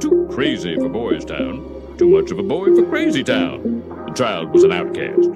Too 0.00 0.26
crazy 0.30 0.76
for 0.76 0.88
Boys 0.88 1.26
Town. 1.26 1.94
Too 1.98 2.08
much 2.08 2.30
of 2.30 2.38
a 2.38 2.42
boy 2.42 2.74
for 2.74 2.88
Crazy 2.88 3.22
Town. 3.22 3.84
The 4.06 4.12
child 4.14 4.50
was 4.50 4.64
an 4.64 4.72
outcast. 4.72 5.30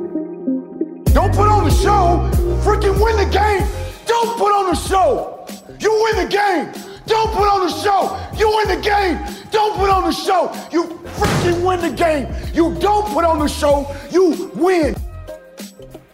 Don't 1.13 1.35
put 1.35 1.49
on 1.49 1.65
the 1.65 1.71
show. 1.71 2.31
Freaking 2.65 2.99
win 2.99 3.17
the 3.19 3.31
game. 3.31 3.69
Don't 4.07 4.39
put 4.39 4.53
on 4.53 4.71
the 4.71 4.75
show. 4.75 5.47
You 5.79 5.93
win 6.05 6.25
the 6.25 6.31
game. 6.31 6.73
Don't 7.07 7.31
put 7.35 7.47
on 7.47 7.67
the 7.67 7.73
show. 7.83 8.19
You 8.39 8.49
win 8.57 8.69
the 8.69 8.83
game. 8.83 9.19
Don't 9.51 9.77
put 9.77 9.91
on 9.91 10.05
the 10.05 10.13
show. 10.13 10.51
You 10.73 10.85
freaking 11.19 11.63
win 11.63 11.81
the 11.81 11.95
game. 11.95 12.35
You 12.55 12.75
don't 12.81 13.07
put 13.13 13.27
on 13.27 13.41
the 13.41 13.49
show. 13.49 13.95
You 14.11 14.51
win. 14.55 14.97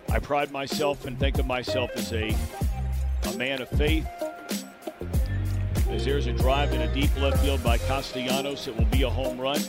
I 0.08 0.18
pride 0.18 0.50
myself 0.50 1.06
and 1.06 1.16
think 1.20 1.38
of 1.38 1.46
myself 1.46 1.92
as 1.94 2.12
a, 2.12 2.36
a 3.28 3.36
man 3.36 3.62
of 3.62 3.68
faith. 3.68 4.08
As 5.90 6.04
there's 6.04 6.26
a 6.26 6.32
drive 6.32 6.72
in 6.72 6.82
a 6.82 6.94
deep 6.94 7.14
left 7.20 7.42
field 7.42 7.62
by 7.64 7.76
Castellanos, 7.76 8.68
it 8.68 8.76
will 8.76 8.84
be 8.86 9.02
a 9.02 9.10
home 9.10 9.38
run. 9.38 9.60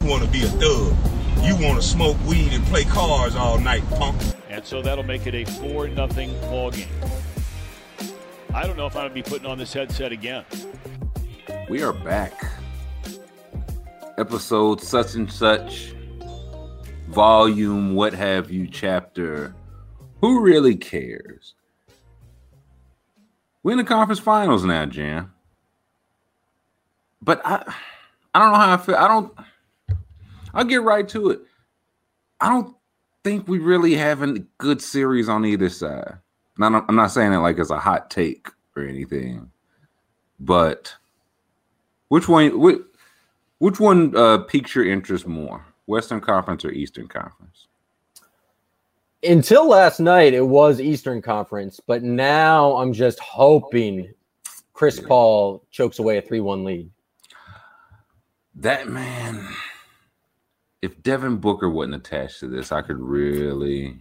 You 0.00 0.08
want 0.08 0.22
to 0.24 0.30
be 0.30 0.42
a 0.42 0.48
thug. 0.48 0.94
You 1.42 1.56
want 1.56 1.80
to 1.80 1.82
smoke 1.82 2.16
weed 2.26 2.52
and 2.52 2.64
play 2.66 2.84
cars 2.84 3.34
all 3.34 3.58
night, 3.58 3.82
punk. 3.90 4.16
And 4.48 4.64
so 4.64 4.80
that'll 4.80 5.04
make 5.04 5.26
it 5.26 5.34
a 5.34 5.44
4 5.44 5.88
nothing 5.88 6.32
ball 6.42 6.70
game. 6.70 6.88
I 8.54 8.66
don't 8.66 8.76
know 8.76 8.86
if 8.86 8.94
I'm 8.94 9.02
going 9.02 9.10
to 9.10 9.14
be 9.14 9.22
putting 9.22 9.46
on 9.46 9.58
this 9.58 9.72
headset 9.72 10.12
again. 10.12 10.44
We 11.68 11.82
are 11.82 11.92
back. 11.92 12.32
Episode 14.18 14.80
such 14.80 15.14
and 15.14 15.30
such, 15.30 15.94
volume, 17.08 17.94
what 17.94 18.12
have 18.12 18.50
you, 18.50 18.66
chapter. 18.66 19.54
Who 20.20 20.40
really 20.40 20.76
cares? 20.76 21.54
We're 23.62 23.72
in 23.72 23.78
the 23.78 23.84
conference 23.84 24.20
finals 24.20 24.64
now, 24.64 24.86
Jam. 24.86 25.32
But 27.22 27.40
I 27.44 27.62
I 28.34 28.38
don't 28.38 28.52
know 28.52 28.58
how 28.58 28.74
I 28.74 28.76
feel. 28.76 28.96
I 28.96 29.08
don't 29.08 29.32
I'll 30.54 30.64
get 30.64 30.82
right 30.82 31.08
to 31.10 31.30
it. 31.30 31.40
I 32.40 32.48
don't 32.48 32.74
think 33.22 33.46
we 33.48 33.58
really 33.58 33.94
have 33.94 34.22
a 34.22 34.38
good 34.58 34.80
series 34.80 35.28
on 35.28 35.44
either 35.44 35.68
side. 35.68 36.18
Now, 36.58 36.84
I'm 36.88 36.96
not 36.96 37.10
saying 37.10 37.32
it 37.32 37.38
like 37.38 37.58
it's 37.58 37.70
a 37.70 37.78
hot 37.78 38.10
take 38.10 38.48
or 38.76 38.82
anything, 38.82 39.50
but 40.38 40.94
which 42.08 42.28
one? 42.28 42.58
Which, 42.58 42.78
which 43.58 43.80
one 43.80 44.16
uh, 44.16 44.38
piques 44.38 44.74
your 44.74 44.86
interest 44.86 45.26
more, 45.26 45.64
Western 45.86 46.20
Conference 46.20 46.64
or 46.64 46.70
Eastern 46.70 47.08
Conference? 47.08 47.66
Until 49.22 49.68
last 49.68 50.00
night, 50.00 50.32
it 50.32 50.46
was 50.46 50.80
Eastern 50.80 51.20
Conference, 51.20 51.78
but 51.86 52.02
now 52.02 52.76
I'm 52.76 52.92
just 52.92 53.18
hoping 53.20 54.12
Chris 54.72 54.98
Paul 54.98 55.62
chokes 55.70 55.98
away 55.98 56.16
a 56.18 56.22
3 56.22 56.40
1 56.40 56.64
lead. 56.64 56.90
That 58.60 58.88
man, 58.88 59.48
if 60.82 61.02
Devin 61.02 61.38
Booker 61.38 61.70
wasn't 61.70 61.94
attached 61.94 62.40
to 62.40 62.46
this, 62.48 62.72
I 62.72 62.82
could 62.82 62.98
really, 62.98 63.96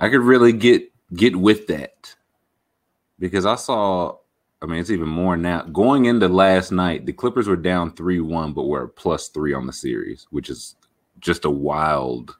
I 0.00 0.08
could 0.08 0.22
really 0.22 0.54
get 0.54 0.90
get 1.12 1.36
with 1.36 1.66
that 1.66 2.14
because 3.18 3.44
I 3.44 3.56
saw. 3.56 4.16
I 4.62 4.66
mean, 4.66 4.80
it's 4.80 4.88
even 4.88 5.08
more 5.08 5.36
now. 5.36 5.64
Going 5.64 6.06
into 6.06 6.28
last 6.28 6.72
night, 6.72 7.04
the 7.04 7.12
Clippers 7.12 7.46
were 7.46 7.56
down 7.56 7.92
three 7.92 8.20
one, 8.20 8.54
but 8.54 8.62
were 8.62 8.88
plus 8.88 9.28
three 9.28 9.52
on 9.52 9.66
the 9.66 9.74
series, 9.74 10.26
which 10.30 10.48
is 10.48 10.74
just 11.20 11.44
a 11.44 11.50
wild 11.50 12.34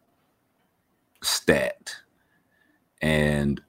stat. 1.23 1.95
And 3.03 3.61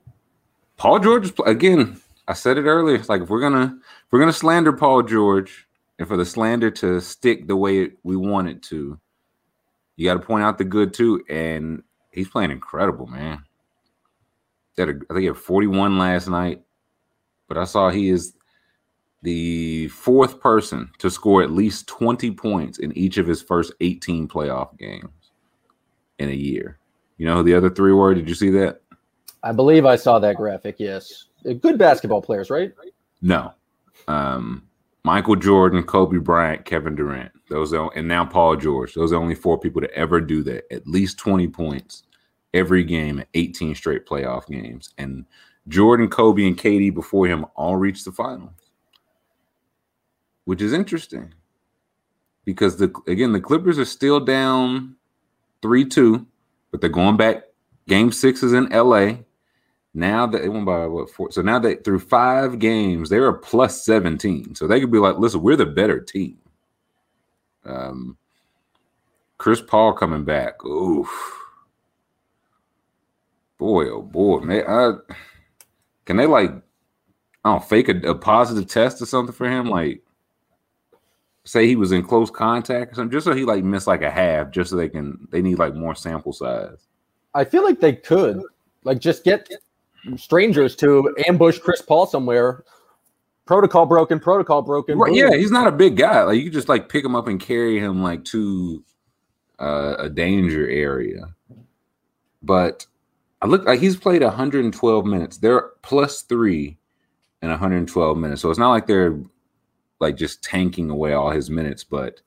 Paul 0.77 0.99
George 0.99 1.33
again. 1.45 1.99
I 2.27 2.33
said 2.33 2.57
it 2.57 2.63
earlier. 2.63 2.95
It's 2.95 3.09
like 3.09 3.21
if 3.21 3.29
we're 3.29 3.41
gonna 3.41 3.77
if 3.83 4.11
we're 4.11 4.19
gonna 4.19 4.33
slander 4.33 4.71
Paul 4.73 5.03
George, 5.03 5.64
and 5.99 6.07
for 6.07 6.17
the 6.17 6.25
slander 6.25 6.69
to 6.71 6.99
stick 6.99 7.47
the 7.47 7.55
way 7.55 7.91
we 8.03 8.15
want 8.15 8.49
it 8.49 8.61
to, 8.63 8.99
you 9.95 10.05
got 10.05 10.19
to 10.19 10.25
point 10.25 10.43
out 10.43 10.57
the 10.57 10.65
good 10.65 10.93
too. 10.93 11.23
And 11.29 11.83
he's 12.11 12.29
playing 12.29 12.51
incredible, 12.51 13.07
man. 13.07 13.43
That 14.75 14.89
I 14.89 14.91
think 14.91 15.19
he 15.19 15.25
had 15.25 15.37
41 15.37 15.97
last 15.97 16.27
night, 16.27 16.61
but 17.47 17.57
I 17.57 17.63
saw 17.63 17.89
he 17.89 18.09
is 18.09 18.33
the 19.21 19.87
fourth 19.87 20.39
person 20.39 20.91
to 20.99 21.09
score 21.09 21.41
at 21.41 21.49
least 21.49 21.87
20 21.87 22.31
points 22.31 22.79
in 22.79 22.95
each 22.97 23.17
of 23.17 23.25
his 23.25 23.41
first 23.41 23.73
18 23.79 24.27
playoff 24.27 24.77
games 24.77 25.31
in 26.19 26.29
a 26.29 26.33
year. 26.33 26.77
You 27.17 27.25
know 27.25 27.37
who 27.37 27.43
the 27.43 27.55
other 27.55 27.69
three 27.69 27.93
were? 27.93 28.13
Did 28.13 28.27
you 28.27 28.35
see 28.35 28.49
that? 28.51 28.81
I 29.43 29.51
believe 29.51 29.85
I 29.85 29.95
saw 29.95 30.19
that 30.19 30.35
graphic. 30.35 30.75
Yes, 30.77 31.25
good 31.61 31.77
basketball 31.77 32.21
players, 32.21 32.49
right? 32.49 32.73
No, 33.21 33.53
um, 34.07 34.67
Michael 35.05 35.35
Jordan, 35.35 35.83
Kobe 35.83 36.17
Bryant, 36.17 36.65
Kevin 36.65 36.95
Durant. 36.95 37.31
Those 37.47 37.75
are, 37.75 37.91
and 37.95 38.07
now 38.07 38.25
Paul 38.25 38.55
George. 38.55 38.95
Those 38.95 39.13
are 39.13 39.21
only 39.21 39.35
four 39.35 39.59
people 39.59 39.79
to 39.81 39.93
ever 39.93 40.19
do 40.19 40.41
that. 40.41 40.63
At 40.73 40.87
least 40.87 41.19
20 41.19 41.47
points 41.49 42.05
every 42.55 42.83
game 42.83 43.23
18 43.35 43.75
straight 43.75 44.07
playoff 44.07 44.47
games. 44.47 44.95
And 44.97 45.25
Jordan, 45.67 46.09
Kobe, 46.09 46.47
and 46.47 46.57
KD 46.57 46.91
before 46.91 47.27
him 47.27 47.45
all 47.55 47.75
reached 47.75 48.03
the 48.05 48.11
finals. 48.11 48.49
Which 50.45 50.59
is 50.59 50.73
interesting. 50.73 51.35
Because 52.43 52.77
the 52.77 52.91
again, 53.05 53.31
the 53.31 53.39
Clippers 53.39 53.77
are 53.77 53.85
still 53.85 54.19
down 54.19 54.95
3-2, 55.61 56.25
but 56.71 56.81
they're 56.81 56.89
going 56.89 57.15
back. 57.15 57.43
Game 57.87 58.11
six 58.11 58.41
is 58.41 58.53
in 58.53 58.69
LA. 58.69 59.17
Now 59.95 60.27
that 60.27 60.41
they 60.41 60.49
won 60.49 60.65
by 60.65 60.85
what 60.87 61.09
four? 61.09 61.31
So 61.31 61.41
now 61.41 61.57
they 61.57 61.75
through 61.75 61.99
five 61.99 62.59
games, 62.59 63.09
they're 63.09 63.29
a 63.29 63.39
plus 63.39 63.85
17. 63.85 64.53
So 64.53 64.67
they 64.67 64.81
could 64.81 64.91
be 64.91 64.99
like, 64.99 65.17
listen, 65.17 65.41
we're 65.41 65.55
the 65.55 65.65
better 65.65 66.01
team. 66.01 66.37
Um 67.63 68.17
Chris 69.37 69.61
Paul 69.61 69.93
coming 69.93 70.25
back. 70.25 70.63
Oof. 70.65 71.09
Boy, 73.57 73.85
oh 73.89 74.01
boy, 74.01 74.41
man. 74.41 74.65
I, 74.67 74.91
can 76.03 76.17
they 76.17 76.25
like 76.25 76.51
I 77.45 77.51
don't 77.51 77.63
fake 77.63 77.87
a, 77.87 77.97
a 78.09 78.15
positive 78.15 78.67
test 78.67 79.01
or 79.01 79.05
something 79.05 79.33
for 79.33 79.49
him? 79.49 79.69
Like 79.69 80.03
say 81.45 81.67
he 81.67 81.77
was 81.77 81.93
in 81.93 82.03
close 82.03 82.29
contact 82.29 82.91
or 82.91 82.95
something, 82.95 83.11
just 83.11 83.23
so 83.23 83.33
he 83.33 83.45
like 83.45 83.63
missed 83.63 83.87
like 83.87 84.01
a 84.01 84.11
half, 84.11 84.51
just 84.51 84.71
so 84.71 84.75
they 84.75 84.89
can 84.89 85.25
they 85.31 85.41
need 85.41 85.57
like 85.57 85.73
more 85.73 85.95
sample 85.95 86.33
size. 86.33 86.85
I 87.33 87.45
feel 87.45 87.63
like 87.63 87.79
they 87.79 87.93
could 87.93 88.41
like 88.83 88.99
just 88.99 89.23
get 89.23 89.49
strangers 90.17 90.75
to 90.77 91.15
ambush 91.27 91.59
Chris 91.59 91.81
Paul 91.81 92.05
somewhere. 92.05 92.63
Protocol 93.45 93.85
broken, 93.85 94.19
protocol 94.19 94.61
broken. 94.61 94.97
Right, 94.97 95.13
yeah, 95.13 95.35
he's 95.35 95.51
not 95.51 95.67
a 95.67 95.71
big 95.71 95.97
guy. 95.97 96.23
Like 96.23 96.37
you 96.37 96.45
could 96.45 96.53
just 96.53 96.69
like 96.69 96.89
pick 96.89 97.05
him 97.05 97.15
up 97.15 97.27
and 97.27 97.39
carry 97.39 97.77
him 97.79 98.01
like 98.01 98.25
to 98.25 98.83
uh, 99.59 99.95
a 99.99 100.09
danger 100.09 100.67
area. 100.67 101.35
But 102.41 102.85
I 103.41 103.47
look 103.47 103.65
like 103.65 103.79
he's 103.79 103.97
played 103.97 104.23
112 104.23 105.05
minutes. 105.05 105.37
They're 105.37 105.69
plus 105.83 106.23
three 106.23 106.77
in 107.41 107.49
112 107.49 108.17
minutes. 108.17 108.41
So 108.41 108.49
it's 108.49 108.59
not 108.59 108.71
like 108.71 108.87
they're 108.87 109.19
like 109.99 110.17
just 110.17 110.43
tanking 110.43 110.89
away 110.89 111.13
all 111.13 111.31
his 111.31 111.49
minutes. 111.49 111.83
But 111.83 112.21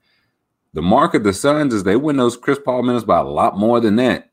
the 0.75 0.83
mark 0.83 1.15
of 1.15 1.25
the 1.25 1.33
Suns 1.33 1.75
is 1.75 1.83
they 1.83 1.97
win 1.97 2.16
those 2.16 2.37
Chris 2.37 2.59
Paul 2.65 2.83
minutes 2.83 3.05
by 3.05 3.19
a 3.19 3.25
lot 3.25 3.59
more 3.59 3.81
than 3.81 3.97
that. 3.97 4.31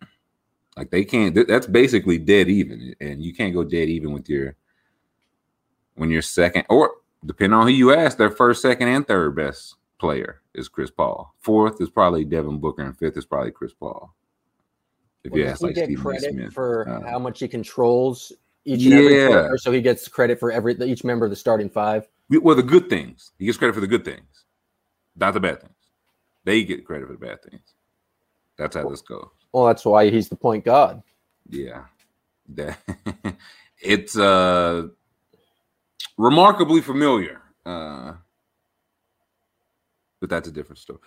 Like 0.78 0.92
they 0.92 1.06
can't. 1.06 1.48
That's 1.48 1.68
basically 1.68 2.18
dead 2.18 2.50
even, 2.50 2.96
and 3.00 3.22
you 3.22 3.34
can't 3.34 3.54
go 3.54 3.64
dead 3.64 3.90
even 3.90 4.12
with 4.12 4.30
your 4.30 4.56
when 5.96 6.10
you're 6.10 6.22
second 6.22 6.66
or 6.70 6.92
depending 7.26 7.58
on 7.58 7.68
who 7.68 7.74
you 7.74 7.94
ask, 7.94 8.18
their 8.18 8.30
first, 8.30 8.62
second, 8.62 8.88
and 8.88 9.08
third 9.08 9.36
best 9.36 9.76
player 10.00 10.42
is 10.54 10.68
Chris 10.68 10.92
Paul. 10.92 11.34
Fourth 11.40 11.82
is 11.82 11.90
probably 11.90 12.26
Devin 12.26 12.60
Booker, 12.60 12.84
and 12.84 12.98
fifth 12.98 13.18
is 13.18 13.26
probably 13.26 13.52
Chris 13.52 13.74
Paul. 13.74 14.14
If 15.24 15.32
well, 15.32 15.42
you 15.42 15.48
ask, 15.48 15.62
like 15.62 15.76
get 15.76 15.86
Stephen 15.86 16.04
credit 16.04 16.32
Smith. 16.32 16.54
for 16.54 16.88
uh, 16.88 17.10
how 17.10 17.20
much 17.20 17.40
he 17.40 17.48
controls 17.48 18.32
each 18.64 18.84
and 18.84 18.92
yeah. 18.92 18.98
every 18.98 19.28
player, 19.28 19.58
so 19.58 19.72
he 19.72 19.82
gets 19.82 20.08
credit 20.08 20.40
for 20.40 20.52
every 20.52 20.76
each 20.84 21.04
member 21.04 21.26
of 21.26 21.32
the 21.32 21.36
starting 21.36 21.70
five. 21.70 22.08
Well, 22.30 22.56
the 22.56 22.64
good 22.64 22.90
things 22.90 23.32
he 23.40 23.46
gets 23.46 23.58
credit 23.58 23.74
for 23.74 23.82
the 23.82 23.88
good 23.88 24.06
things, 24.06 24.46
not 25.16 25.34
the 25.34 25.40
bad 25.40 25.62
things. 25.62 25.74
They 26.44 26.64
get 26.64 26.86
credit 26.86 27.08
for 27.08 27.14
the 27.14 27.20
bad 27.20 27.42
things. 27.44 27.74
That's 28.58 28.76
how 28.76 28.88
this 28.88 29.02
goes. 29.02 29.30
Well, 29.56 29.68
that's 29.68 29.86
why 29.86 30.10
he's 30.10 30.28
the 30.28 30.36
point 30.36 30.66
guard. 30.66 31.02
Yeah, 31.50 31.86
it's 33.82 34.18
uh 34.18 34.88
remarkably 36.18 36.82
familiar. 36.82 37.42
Uh, 37.66 38.16
but 40.20 40.30
that's 40.30 40.50
a 40.50 40.52
different 40.52 40.80
story. 40.80 41.00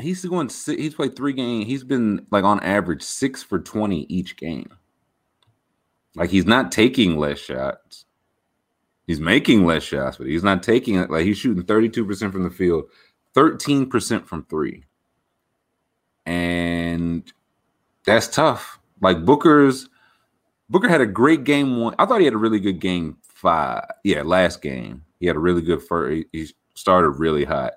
He's 0.00 0.24
going. 0.24 0.50
He's 0.66 0.94
played 0.94 1.16
three 1.16 1.32
games. 1.32 1.66
He's 1.66 1.82
been 1.82 2.24
like 2.30 2.44
on 2.44 2.60
average 2.60 3.02
six 3.02 3.42
for 3.42 3.58
twenty 3.58 4.02
each 4.08 4.36
game. 4.36 4.70
Like 6.14 6.30
he's 6.30 6.46
not 6.46 6.70
taking 6.70 7.16
less 7.18 7.40
shots. 7.40 8.04
He's 9.08 9.18
making 9.18 9.66
less 9.66 9.82
shots, 9.82 10.18
but 10.18 10.28
he's 10.28 10.44
not 10.44 10.62
taking 10.62 10.94
it. 10.94 11.10
Like 11.10 11.24
he's 11.24 11.38
shooting 11.38 11.64
thirty-two 11.64 12.06
percent 12.06 12.32
from 12.32 12.44
the 12.44 12.50
field, 12.50 12.84
thirteen 13.34 13.90
percent 13.90 14.28
from 14.28 14.44
three, 14.44 14.84
and 16.28 17.32
that's 18.04 18.28
tough. 18.28 18.78
Like 19.00 19.24
Booker's 19.24 19.88
Booker 20.68 20.88
had 20.88 21.00
a 21.00 21.06
great 21.06 21.44
game 21.44 21.78
one. 21.78 21.94
I 21.98 22.04
thought 22.04 22.20
he 22.20 22.26
had 22.26 22.34
a 22.34 22.38
really 22.38 22.60
good 22.60 22.80
game 22.80 23.16
five. 23.22 23.84
Yeah, 24.04 24.22
last 24.22 24.60
game. 24.60 25.04
He 25.20 25.26
had 25.26 25.36
a 25.36 25.40
really 25.40 25.62
good 25.62 25.82
first. 25.82 26.26
He 26.32 26.48
started 26.74 27.10
really 27.12 27.44
hot, 27.44 27.72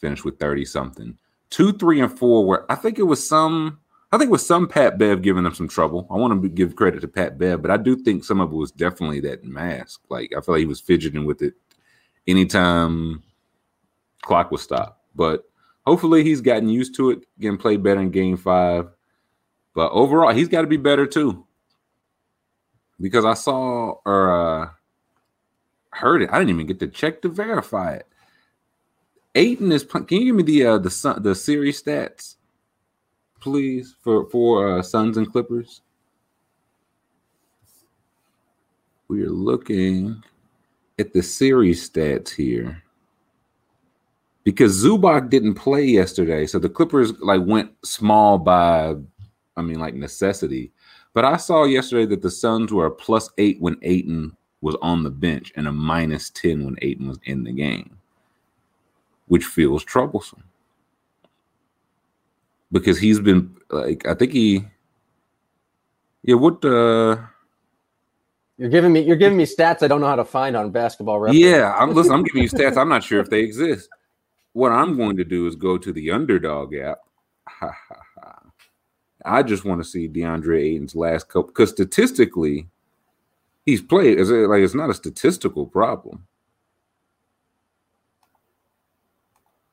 finished 0.00 0.24
with 0.24 0.38
30 0.38 0.64
something. 0.64 1.18
Two, 1.50 1.72
three, 1.72 2.00
and 2.00 2.18
four 2.18 2.46
where 2.46 2.70
I 2.72 2.74
think 2.74 2.98
it 2.98 3.04
was 3.04 3.26
some 3.26 3.78
I 4.10 4.16
think 4.16 4.28
it 4.28 4.32
was 4.32 4.46
some 4.46 4.66
Pat 4.66 4.96
Bev 4.96 5.20
giving 5.20 5.44
them 5.44 5.54
some 5.54 5.68
trouble. 5.68 6.06
I 6.10 6.14
want 6.14 6.42
to 6.42 6.48
give 6.48 6.74
credit 6.74 7.00
to 7.00 7.08
Pat 7.08 7.36
Bev, 7.36 7.60
but 7.60 7.70
I 7.70 7.76
do 7.76 7.94
think 7.94 8.24
some 8.24 8.40
of 8.40 8.50
it 8.50 8.56
was 8.56 8.70
definitely 8.70 9.20
that 9.20 9.44
mask. 9.44 10.00
Like 10.08 10.32
I 10.34 10.40
feel 10.40 10.54
like 10.54 10.60
he 10.60 10.66
was 10.66 10.80
fidgeting 10.80 11.26
with 11.26 11.42
it 11.42 11.52
anytime 12.26 13.22
clock 14.22 14.50
was 14.50 14.62
stopped. 14.62 15.02
But 15.14 15.44
hopefully 15.88 16.22
he's 16.22 16.42
gotten 16.42 16.68
used 16.68 16.94
to 16.96 17.10
it, 17.10 17.20
getting 17.40 17.56
played 17.56 17.82
better 17.82 18.00
in 18.00 18.10
game 18.10 18.36
five. 18.36 18.90
But 19.74 19.90
overall, 19.92 20.34
he's 20.34 20.48
got 20.48 20.60
to 20.60 20.66
be 20.66 20.76
better 20.76 21.06
too. 21.06 21.46
Because 23.00 23.24
I 23.24 23.34
saw 23.34 23.94
or 24.04 24.30
uh 24.30 24.70
heard 25.92 26.22
it. 26.22 26.30
I 26.30 26.38
didn't 26.38 26.50
even 26.50 26.66
get 26.66 26.78
to 26.80 26.88
check 26.88 27.22
to 27.22 27.28
verify 27.28 27.94
it. 27.94 28.06
Ayton 29.34 29.72
is. 29.72 29.84
Can 29.84 30.04
you 30.10 30.26
give 30.26 30.34
me 30.34 30.42
the 30.42 30.66
uh, 30.66 30.78
the 30.78 31.18
the 31.20 31.34
series 31.34 31.82
stats, 31.82 32.36
please, 33.40 33.94
for 34.02 34.28
for 34.28 34.78
uh, 34.78 34.82
Suns 34.82 35.16
and 35.16 35.30
Clippers? 35.30 35.80
We 39.06 39.22
are 39.22 39.30
looking 39.30 40.22
at 40.98 41.14
the 41.14 41.22
series 41.22 41.88
stats 41.88 42.28
here 42.34 42.82
because 44.48 44.82
Zubac 44.82 45.28
didn't 45.28 45.56
play 45.56 45.84
yesterday, 45.84 46.46
so 46.46 46.58
the 46.58 46.70
Clippers 46.70 47.12
like 47.20 47.42
went 47.44 47.70
small 47.84 48.38
by, 48.38 48.94
I 49.58 49.60
mean, 49.60 49.78
like 49.78 49.92
necessity. 49.92 50.72
But 51.12 51.26
I 51.26 51.36
saw 51.36 51.64
yesterday 51.64 52.06
that 52.06 52.22
the 52.22 52.30
Suns 52.30 52.72
were 52.72 52.86
a 52.86 52.90
plus 52.90 53.28
eight 53.36 53.60
when 53.60 53.76
Ayton 53.82 54.34
was 54.62 54.74
on 54.80 55.02
the 55.02 55.10
bench 55.10 55.52
and 55.56 55.68
a 55.68 55.72
minus 55.72 56.30
10 56.30 56.64
when 56.64 56.76
Ayton 56.80 57.08
was 57.08 57.18
in 57.24 57.44
the 57.44 57.52
game, 57.52 57.98
which 59.26 59.44
feels 59.44 59.84
troublesome. 59.84 60.42
Because 62.72 62.98
he's 62.98 63.20
been 63.20 63.54
like, 63.68 64.06
I 64.06 64.14
think 64.14 64.32
he, 64.32 64.64
yeah, 66.22 66.36
what, 66.36 66.64
uh, 66.64 67.18
you're 68.56 68.70
giving 68.70 68.94
me 68.94 69.02
you're 69.02 69.16
giving 69.16 69.36
me 69.36 69.44
stats 69.44 69.82
I 69.82 69.88
don't 69.88 70.00
know 70.00 70.08
how 70.08 70.16
to 70.16 70.24
find 70.24 70.56
on 70.56 70.70
basketball 70.70 71.20
reference. 71.20 71.38
Yeah, 71.38 71.74
I'm 71.74 71.92
listen, 71.92 72.12
I'm 72.12 72.24
giving 72.24 72.42
you 72.42 72.48
stats. 72.48 72.78
I'm 72.78 72.88
not 72.88 73.04
sure 73.04 73.20
if 73.20 73.28
they 73.28 73.40
exist. 73.40 73.90
What 74.58 74.72
I'm 74.72 74.96
going 74.96 75.16
to 75.18 75.24
do 75.24 75.46
is 75.46 75.54
go 75.54 75.78
to 75.78 75.92
the 75.92 76.10
underdog 76.10 76.74
app. 76.74 76.98
I 79.24 79.44
just 79.44 79.64
want 79.64 79.80
to 79.80 79.88
see 79.88 80.08
DeAndre 80.08 80.60
Ayton's 80.60 80.96
last 80.96 81.28
couple 81.28 81.46
because 81.52 81.70
statistically, 81.70 82.66
he's 83.64 83.80
played. 83.80 84.18
Is 84.18 84.32
it 84.32 84.48
like 84.48 84.62
it's 84.62 84.74
not 84.74 84.90
a 84.90 84.94
statistical 84.94 85.64
problem? 85.64 86.26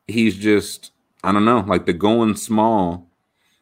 He's 0.06 0.36
just 0.36 0.92
I 1.24 1.32
don't 1.32 1.44
know, 1.44 1.64
like 1.66 1.86
the 1.86 1.92
going 1.92 2.36
small. 2.36 3.08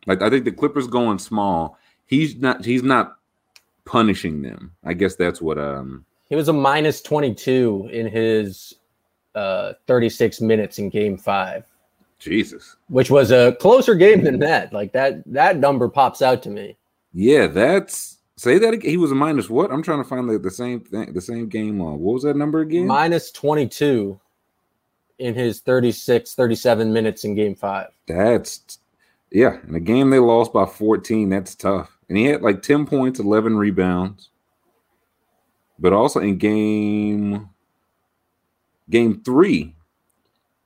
Like 0.06 0.20
I 0.20 0.28
think 0.28 0.44
the 0.44 0.52
Clippers 0.52 0.86
going 0.86 1.18
small. 1.18 1.78
He's 2.04 2.36
not. 2.36 2.66
He's 2.66 2.82
not 2.82 3.16
punishing 3.86 4.42
them. 4.42 4.72
I 4.84 4.92
guess 4.92 5.16
that's 5.16 5.40
what. 5.40 5.58
Um. 5.58 6.04
He 6.28 6.36
was 6.36 6.48
a 6.48 6.52
minus 6.52 7.00
twenty 7.00 7.34
two 7.34 7.88
in 7.90 8.08
his 8.08 8.74
uh 9.34 9.74
36 9.86 10.40
minutes 10.40 10.78
in 10.78 10.90
Game 10.90 11.16
Five. 11.16 11.64
Jesus. 12.18 12.76
Which 12.88 13.10
was 13.10 13.30
a 13.30 13.56
closer 13.60 13.94
game 13.94 14.24
than 14.24 14.38
that. 14.40 14.72
Like 14.72 14.92
that. 14.92 15.22
That 15.26 15.58
number 15.58 15.88
pops 15.88 16.22
out 16.22 16.42
to 16.44 16.50
me. 16.50 16.76
Yeah, 17.12 17.46
that's 17.48 18.14
Say 18.36 18.58
that 18.58 18.74
again. 18.74 18.90
He 18.90 18.96
was 18.96 19.12
a 19.12 19.14
minus 19.14 19.48
what? 19.48 19.70
I'm 19.70 19.82
trying 19.82 20.02
to 20.02 20.08
find 20.08 20.28
the, 20.28 20.38
the 20.38 20.50
same 20.50 20.80
thing, 20.80 21.12
the 21.12 21.20
same 21.20 21.48
game 21.48 21.80
on. 21.80 22.00
What 22.00 22.14
was 22.14 22.22
that 22.24 22.36
number 22.36 22.60
again? 22.60 22.86
Minus 22.86 23.30
22 23.30 24.18
in 25.20 25.34
his 25.34 25.60
36, 25.60 26.34
37 26.34 26.92
minutes 26.92 27.24
in 27.24 27.36
game 27.36 27.54
five. 27.54 27.88
That's 28.08 28.78
yeah. 29.30 29.58
In 29.68 29.74
a 29.74 29.80
game 29.80 30.10
they 30.10 30.18
lost 30.18 30.52
by 30.52 30.66
14, 30.66 31.28
that's 31.28 31.54
tough. 31.54 31.96
And 32.08 32.18
he 32.18 32.24
had 32.24 32.42
like 32.42 32.62
10 32.62 32.86
points, 32.86 33.20
11 33.20 33.56
rebounds. 33.56 34.30
But 35.78 35.92
also 35.92 36.20
in 36.20 36.36
game 36.36 37.48
game 38.90 39.22
three, 39.24 39.74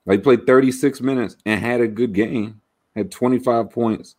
they 0.07 0.19
played 0.19 0.47
36 0.47 1.01
minutes 1.01 1.37
and 1.45 1.61
had 1.61 1.81
a 1.81 1.89
good 1.89 2.13
game. 2.13 2.61
Had 2.97 3.13
25 3.13 3.71
points, 3.71 4.17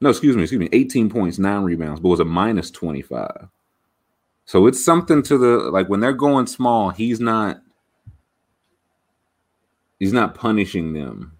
no, 0.00 0.10
excuse 0.10 0.36
me, 0.36 0.42
excuse 0.42 0.58
me, 0.58 0.68
18 0.72 1.08
points, 1.08 1.38
nine 1.38 1.62
rebounds, 1.62 2.00
but 2.00 2.08
was 2.08 2.20
a 2.20 2.24
minus 2.24 2.70
25. 2.70 3.48
So 4.44 4.66
it's 4.66 4.84
something 4.84 5.22
to 5.24 5.38
the 5.38 5.70
like 5.70 5.88
when 5.88 6.00
they're 6.00 6.12
going 6.12 6.46
small, 6.46 6.90
he's 6.90 7.20
not 7.20 7.60
he's 9.98 10.12
not 10.12 10.34
punishing 10.34 10.92
them 10.92 11.32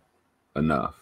enough. 0.55 0.97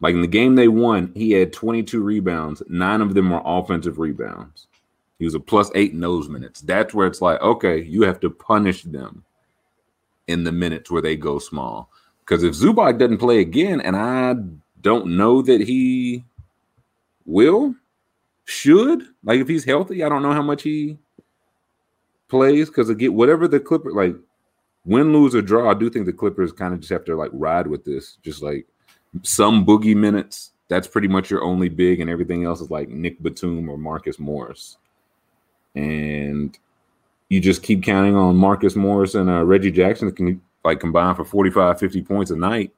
Like 0.00 0.14
in 0.14 0.20
the 0.20 0.26
game 0.26 0.54
they 0.54 0.68
won, 0.68 1.12
he 1.14 1.32
had 1.32 1.52
22 1.52 2.02
rebounds, 2.02 2.62
nine 2.68 3.00
of 3.00 3.14
them 3.14 3.30
were 3.30 3.42
offensive 3.44 3.98
rebounds. 3.98 4.66
He 5.18 5.24
was 5.24 5.34
a 5.34 5.40
plus 5.40 5.70
eight 5.74 5.92
in 5.92 6.00
those 6.00 6.28
minutes. 6.28 6.60
That's 6.60 6.92
where 6.92 7.06
it's 7.06 7.22
like, 7.22 7.40
okay, 7.40 7.82
you 7.82 8.02
have 8.02 8.20
to 8.20 8.30
punish 8.30 8.82
them 8.82 9.23
in 10.26 10.44
the 10.44 10.52
minutes 10.52 10.90
where 10.90 11.02
they 11.02 11.16
go 11.16 11.38
small. 11.38 11.90
Because 12.20 12.42
if 12.42 12.54
Zubac 12.54 12.98
doesn't 12.98 13.18
play 13.18 13.40
again, 13.40 13.80
and 13.80 13.96
I 13.96 14.34
don't 14.80 15.16
know 15.16 15.42
that 15.42 15.60
he 15.60 16.24
will, 17.26 17.74
should, 18.44 19.02
like 19.22 19.40
if 19.40 19.48
he's 19.48 19.64
healthy, 19.64 20.02
I 20.02 20.08
don't 20.08 20.22
know 20.22 20.32
how 20.32 20.42
much 20.42 20.62
he 20.62 20.98
plays 22.28 22.68
because 22.68 22.88
again, 22.88 23.14
whatever 23.14 23.46
the 23.46 23.60
Clipper 23.60 23.92
like 23.92 24.16
win, 24.84 25.12
lose, 25.12 25.34
or 25.34 25.42
draw, 25.42 25.70
I 25.70 25.74
do 25.74 25.88
think 25.90 26.06
the 26.06 26.12
Clippers 26.12 26.52
kind 26.52 26.74
of 26.74 26.80
just 26.80 26.92
have 26.92 27.04
to 27.06 27.16
like 27.16 27.30
ride 27.32 27.66
with 27.66 27.84
this. 27.84 28.18
Just 28.22 28.42
like 28.42 28.66
some 29.22 29.64
boogie 29.64 29.96
minutes. 29.96 30.50
That's 30.68 30.88
pretty 30.88 31.08
much 31.08 31.30
your 31.30 31.44
only 31.44 31.68
big, 31.68 32.00
and 32.00 32.08
everything 32.08 32.44
else 32.44 32.60
is 32.60 32.70
like 32.70 32.88
Nick 32.88 33.22
Batum 33.22 33.68
or 33.68 33.76
Marcus 33.76 34.18
Morris. 34.18 34.78
And 35.74 36.58
you 37.34 37.40
just 37.40 37.64
keep 37.64 37.82
counting 37.82 38.14
on 38.14 38.36
Marcus 38.36 38.76
Morris 38.76 39.16
and 39.16 39.28
uh, 39.28 39.44
Reggie 39.44 39.72
Jackson 39.72 40.12
can 40.12 40.40
like 40.64 40.78
combine 40.78 41.16
for 41.16 41.24
45, 41.24 41.80
50 41.80 42.02
points 42.02 42.30
a 42.30 42.36
night. 42.36 42.72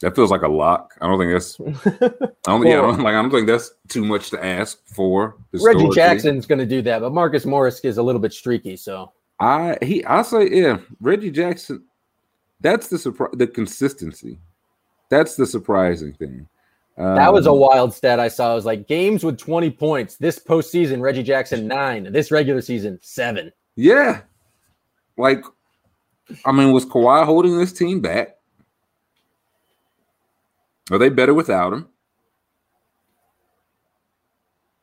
That 0.00 0.16
feels 0.16 0.30
like 0.30 0.40
a 0.40 0.48
lock. 0.48 0.94
I 1.00 1.06
don't 1.06 1.18
think 1.18 1.32
that's. 1.32 1.60
I 1.60 2.50
don't, 2.50 2.60
well, 2.60 2.64
yeah, 2.64 2.78
I 2.78 2.80
don't, 2.80 3.02
like 3.02 3.14
I 3.14 3.22
don't 3.22 3.30
think 3.30 3.46
that's 3.46 3.72
too 3.88 4.04
much 4.04 4.30
to 4.30 4.42
ask 4.42 4.78
for. 4.86 5.36
Reggie 5.52 5.90
Jackson's 5.90 6.46
going 6.46 6.58
to 6.58 6.66
do 6.66 6.80
that, 6.82 7.00
but 7.00 7.12
Marcus 7.12 7.44
Morris 7.44 7.78
is 7.80 7.98
a 7.98 8.02
little 8.02 8.20
bit 8.20 8.32
streaky. 8.32 8.74
So 8.76 9.12
I 9.38 9.76
he 9.82 10.04
I 10.06 10.22
say 10.22 10.48
yeah, 10.50 10.78
Reggie 11.00 11.30
Jackson. 11.30 11.84
That's 12.60 12.88
the 12.88 12.98
surprise. 12.98 13.32
The 13.34 13.46
consistency. 13.46 14.38
That's 15.08 15.36
the 15.36 15.46
surprising 15.46 16.14
thing. 16.14 16.48
Um, 16.98 17.14
that 17.14 17.32
was 17.32 17.46
a 17.46 17.50
um, 17.50 17.58
wild 17.58 17.94
stat 17.94 18.20
I 18.20 18.28
saw. 18.28 18.52
It 18.52 18.56
was 18.56 18.66
like 18.66 18.86
games 18.86 19.24
with 19.24 19.38
20 19.38 19.70
points 19.70 20.16
this 20.16 20.38
postseason. 20.38 21.00
Reggie 21.00 21.22
Jackson 21.22 21.66
nine. 21.66 22.12
This 22.12 22.30
regular 22.30 22.60
season 22.60 22.98
seven. 23.02 23.52
Yeah, 23.76 24.22
like 25.16 25.42
I 26.44 26.52
mean, 26.52 26.72
was 26.72 26.86
Kawhi 26.86 27.24
holding 27.24 27.58
this 27.58 27.72
team 27.72 28.00
back? 28.00 28.36
Are 30.90 30.98
they 30.98 31.08
better 31.08 31.34
without 31.34 31.72
him? 31.72 31.88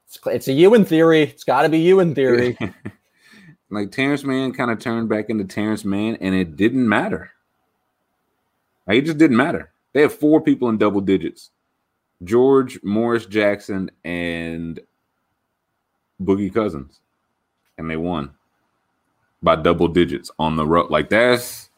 It's, 0.07 0.19
it's 0.25 0.47
a 0.47 0.53
you 0.53 0.73
in 0.73 0.85
theory. 0.85 1.23
It's 1.23 1.43
got 1.43 1.63
to 1.63 1.69
be 1.69 1.79
you 1.79 1.99
in 1.99 2.15
theory. 2.15 2.57
like 3.69 3.91
Terance 3.91 4.23
Mann 4.23 4.53
kind 4.53 4.71
of 4.71 4.79
turned 4.79 5.09
back 5.09 5.29
into 5.29 5.43
Terance 5.43 5.85
Mann, 5.85 6.17
and 6.21 6.33
it 6.33 6.55
didn't 6.55 6.87
matter. 6.87 7.31
Like, 8.87 8.97
it 8.97 9.05
just 9.05 9.19
didn't 9.19 9.37
matter. 9.37 9.71
They 9.93 10.01
have 10.01 10.13
four 10.13 10.41
people 10.41 10.69
in 10.69 10.77
double 10.77 11.01
digits: 11.01 11.51
George, 12.23 12.81
Morris, 12.83 13.25
Jackson, 13.25 13.91
and 14.03 14.79
Boogie 16.21 16.53
Cousins, 16.53 16.99
and 17.77 17.89
they 17.89 17.95
won 17.97 18.31
by 19.41 19.55
double 19.55 19.87
digits 19.87 20.29
on 20.37 20.55
the 20.55 20.65
road. 20.65 20.91
Like 20.91 21.09
that's 21.09 21.69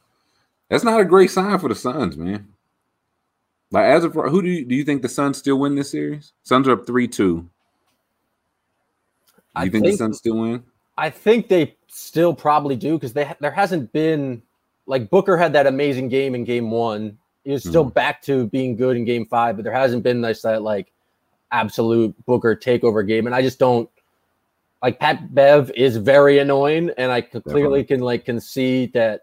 that's 0.69 0.83
not 0.83 0.99
a 0.99 1.05
great 1.05 1.29
sign 1.29 1.59
for 1.59 1.69
the 1.69 1.75
Suns, 1.75 2.17
man. 2.17 2.47
Like 3.71 3.85
as 3.85 4.03
of 4.03 4.13
who 4.13 4.41
do 4.41 4.49
you 4.49 4.65
do 4.65 4.75
you 4.75 4.83
think 4.83 5.01
the 5.01 5.09
Suns 5.09 5.37
still 5.37 5.59
win 5.59 5.75
this 5.75 5.91
series? 5.91 6.33
Suns 6.43 6.67
are 6.67 6.73
up 6.73 6.85
three 6.85 7.07
two. 7.07 7.47
Do 9.55 9.65
you 9.65 9.69
think, 9.69 9.83
think, 9.83 9.93
the 9.93 9.97
Suns 9.97 10.17
still 10.17 10.37
win? 10.37 10.63
I 10.97 11.09
think 11.09 11.49
they 11.49 11.75
still 11.87 12.33
probably 12.33 12.75
do 12.75 12.93
because 12.93 13.13
they 13.13 13.31
there 13.39 13.51
hasn't 13.51 13.91
been 13.93 14.41
like 14.87 15.09
Booker 15.09 15.37
had 15.37 15.53
that 15.53 15.67
amazing 15.67 16.09
game 16.09 16.35
in 16.35 16.43
game 16.43 16.71
one. 16.71 17.17
He 17.43 17.51
was 17.51 17.63
still 17.63 17.85
mm-hmm. 17.85 17.93
back 17.93 18.21
to 18.23 18.47
being 18.47 18.75
good 18.75 18.97
in 18.97 19.05
game 19.05 19.25
five, 19.25 19.55
but 19.55 19.63
there 19.63 19.73
hasn't 19.73 20.03
been 20.03 20.21
this 20.21 20.41
that 20.43 20.61
like 20.61 20.91
absolute 21.51 22.15
Booker 22.25 22.55
takeover 22.55 23.05
game. 23.05 23.25
And 23.25 23.35
I 23.35 23.41
just 23.41 23.59
don't 23.59 23.89
like 24.81 24.99
Pat 24.99 25.33
Bev 25.33 25.71
is 25.75 25.97
very 25.97 26.39
annoying, 26.39 26.91
and 26.97 27.11
I 27.11 27.21
clearly 27.21 27.83
can 27.83 27.99
like 27.99 28.25
concede 28.25 28.93
that 28.93 29.21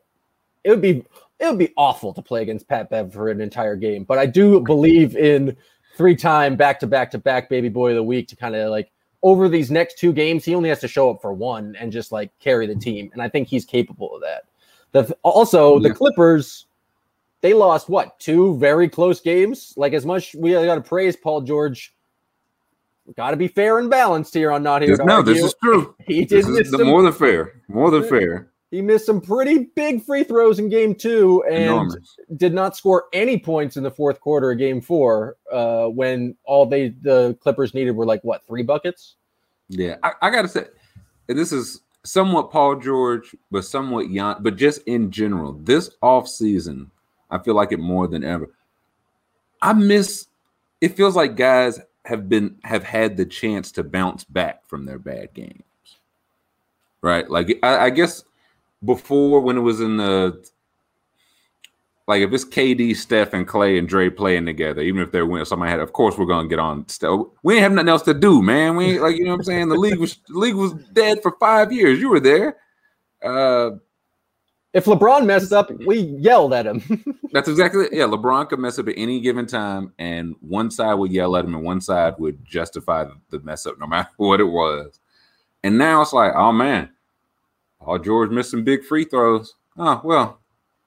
it 0.65 0.71
would 0.71 0.83
be 0.83 1.05
it 1.39 1.47
would 1.47 1.59
be 1.59 1.73
awful 1.77 2.13
to 2.15 2.23
play 2.23 2.43
against 2.43 2.69
Pat 2.69 2.91
Bev 2.91 3.13
for 3.13 3.29
an 3.29 3.41
entire 3.41 3.77
game. 3.77 4.05
But 4.05 4.19
I 4.19 4.27
do 4.27 4.61
believe 4.61 5.17
in 5.17 5.57
three 5.97 6.17
time 6.17 6.57
back 6.57 6.81
to 6.81 6.87
back 6.87 7.11
to 7.13 7.19
back 7.19 7.49
baby 7.49 7.69
boy 7.69 7.91
of 7.91 7.97
the 7.97 8.03
week 8.03 8.29
to 8.29 8.37
kind 8.37 8.55
of 8.55 8.71
like 8.71 8.91
over 9.23 9.49
these 9.49 9.71
next 9.71 9.99
two 9.99 10.13
games, 10.13 10.45
he 10.45 10.55
only 10.55 10.69
has 10.69 10.81
to 10.81 10.89
show 10.89 11.11
up 11.11 11.21
for 11.21 11.33
one 11.33 11.75
and 11.77 11.91
just 11.91 12.13
like 12.13 12.31
carry 12.39 12.67
the 12.67 12.77
team. 12.77 13.11
And 13.13 13.21
I 13.21 13.29
think 13.29 13.49
he's 13.49 13.65
capable 13.65 14.15
of 14.15 14.23
that. 14.23 14.45
The 14.93 15.17
also 15.23 15.79
the 15.79 15.93
Clippers, 15.93 16.67
they 17.41 17.55
lost 17.55 17.89
what 17.89 18.19
two 18.19 18.57
very 18.59 18.89
close 18.89 19.21
games. 19.21 19.73
Like 19.77 19.93
as 19.93 20.05
much 20.07 20.35
we 20.35 20.53
got 20.53 20.75
to 20.77 20.81
praise 20.81 21.17
Paul 21.17 21.43
George. 21.43 21.95
Got 23.17 23.31
to 23.31 23.37
be 23.39 23.49
fair 23.49 23.79
and 23.79 23.89
balanced 23.89 24.35
here 24.35 24.53
on 24.53 24.63
not 24.63 24.83
here. 24.83 24.97
To 24.97 25.05
no, 25.05 25.15
argue. 25.17 25.33
this 25.35 25.43
is 25.43 25.55
true. 25.63 25.95
He 26.07 26.25
did 26.27 26.41
is 26.41 26.49
miss 26.49 26.71
the- 26.71 26.79
some 26.79 26.89
more 26.89 27.03
than 27.03 27.13
fair. 27.13 27.63
More 27.69 27.91
than 27.91 28.05
fair. 28.07 28.51
he 28.71 28.83
missed 28.83 29.07
some 29.07 29.21
pretty 29.23 29.71
big 29.75 30.05
free 30.05 30.25
throws 30.25 30.59
in 30.59 30.69
game 30.69 30.95
two 30.95 31.43
and 31.51 31.65
Enormous. 31.65 32.17
did 32.37 32.53
not 32.53 32.77
score 32.77 33.07
any 33.15 33.39
points 33.39 33.79
in 33.79 33.83
the 33.83 33.91
fourth 33.91 34.21
quarter 34.21 34.51
of 34.51 34.59
game 34.59 34.83
four 34.83 35.37
uh, 35.51 35.87
when 35.87 36.37
all 36.45 36.67
they 36.67 36.91
the 37.01 37.35
Clippers 37.41 37.73
needed 37.73 37.93
were 37.93 38.05
like 38.05 38.23
what 38.25 38.47
three 38.47 38.63
buckets. 38.63 39.15
Yeah, 39.71 39.97
I, 40.03 40.13
I 40.21 40.31
gotta 40.31 40.49
say, 40.49 40.67
and 41.31 41.39
this 41.39 41.51
is 41.53 41.81
somewhat 42.05 42.51
Paul 42.51 42.77
George, 42.77 43.35
but 43.51 43.65
somewhat 43.65 44.11
Jan, 44.11 44.37
but 44.41 44.57
just 44.57 44.83
in 44.83 45.11
general, 45.11 45.55
this 45.55 45.91
off 46.03 46.29
season, 46.29 46.91
I 47.31 47.39
feel 47.39 47.55
like 47.55 47.73
it 47.73 47.79
more 47.79 48.07
than 48.09 48.25
ever. 48.25 48.51
I 49.61 49.73
miss. 49.73 50.27
It 50.81 50.97
feels 50.97 51.17
like 51.17 51.37
guys 51.37 51.81
have 52.05 52.29
been 52.29 52.57
have 52.65 52.85
had 52.85 53.17
the 53.17 53.27
chance 53.27 53.73
to 53.73 53.85
bounce 53.85 54.25
back 54.25 54.67
from 54.67 54.87
their 54.87 54.99
bad 54.99 55.35
games, 55.35 55.63
right? 57.03 57.29
Like 57.29 57.59
I, 57.63 57.87
I 57.87 57.91
guess 57.91 58.25
before 58.85 59.41
when 59.41 59.57
it 59.57 59.61
was 59.61 59.81
in 59.81 59.97
the 59.97 60.43
like 62.09 62.23
if 62.23 62.33
it's 62.33 62.45
KD, 62.45 62.97
Steph, 62.97 63.35
and 63.35 63.47
Clay 63.47 63.77
and 63.77 63.87
Dre 63.87 64.09
playing 64.09 64.47
together, 64.47 64.81
even 64.81 65.03
if 65.03 65.13
they're 65.13 65.27
winning, 65.27 65.45
somebody 65.45 65.71
had, 65.71 65.81
of 65.81 65.93
course, 65.93 66.17
we're 66.17 66.25
gonna 66.25 66.49
get 66.49 66.59
on. 66.59 66.89
Steph. 66.89 67.21
We 67.43 67.55
ain't 67.55 67.63
have 67.63 67.73
nothing 67.73 67.91
else 67.91 68.03
to 68.03 68.15
do, 68.15 68.41
man. 68.41 68.77
We 68.77 68.93
ain't 68.93 69.03
like 69.03 69.17
you 69.17 69.25
know 69.25 69.33
what 69.33 69.41
I'm 69.41 69.45
saying. 69.45 69.69
The 69.69 69.77
league 69.77 69.99
was 69.99 70.19
the 70.29 70.39
league 70.39 70.55
was 70.55 70.73
dead 70.95 71.21
for 71.23 71.37
five 71.39 71.71
years. 71.71 72.01
You 72.01 72.09
were 72.09 72.21
there. 72.21 72.57
Uh, 73.23 73.73
If 74.79 74.85
LeBron 74.85 75.27
messed 75.27 75.53
up, 75.53 75.73
we 75.87 75.99
yelled 75.99 76.55
at 76.55 76.65
him. 76.65 77.19
that's 77.33 77.49
exactly 77.49 77.87
it. 77.87 77.93
Yeah, 77.95 78.05
LeBron 78.05 78.49
could 78.49 78.61
mess 78.61 78.79
up 78.79 78.87
at 78.87 78.95
any 78.97 79.19
given 79.19 79.45
time, 79.45 79.93
and 79.99 80.37
one 80.39 80.71
side 80.71 80.95
would 80.95 81.11
yell 81.11 81.35
at 81.35 81.45
him, 81.45 81.57
and 81.57 81.65
one 81.65 81.81
side 81.81 82.15
would 82.19 82.45
justify 82.45 83.05
the 83.31 83.41
mess 83.41 83.67
up, 83.67 83.77
no 83.81 83.89
matter 83.89 84.09
what 84.19 84.39
it 84.39 84.45
was. 84.45 85.01
And 85.65 85.79
now 85.79 86.01
it's 86.01 86.13
like, 86.13 86.33
oh 86.37 86.53
man, 86.53 86.91
Paul 87.81 87.99
George 87.99 88.31
missed 88.31 88.53
some 88.53 88.63
big 88.63 88.85
free 88.85 89.05
throws. 89.05 89.57
Oh 89.77 90.01
well, 90.05 90.39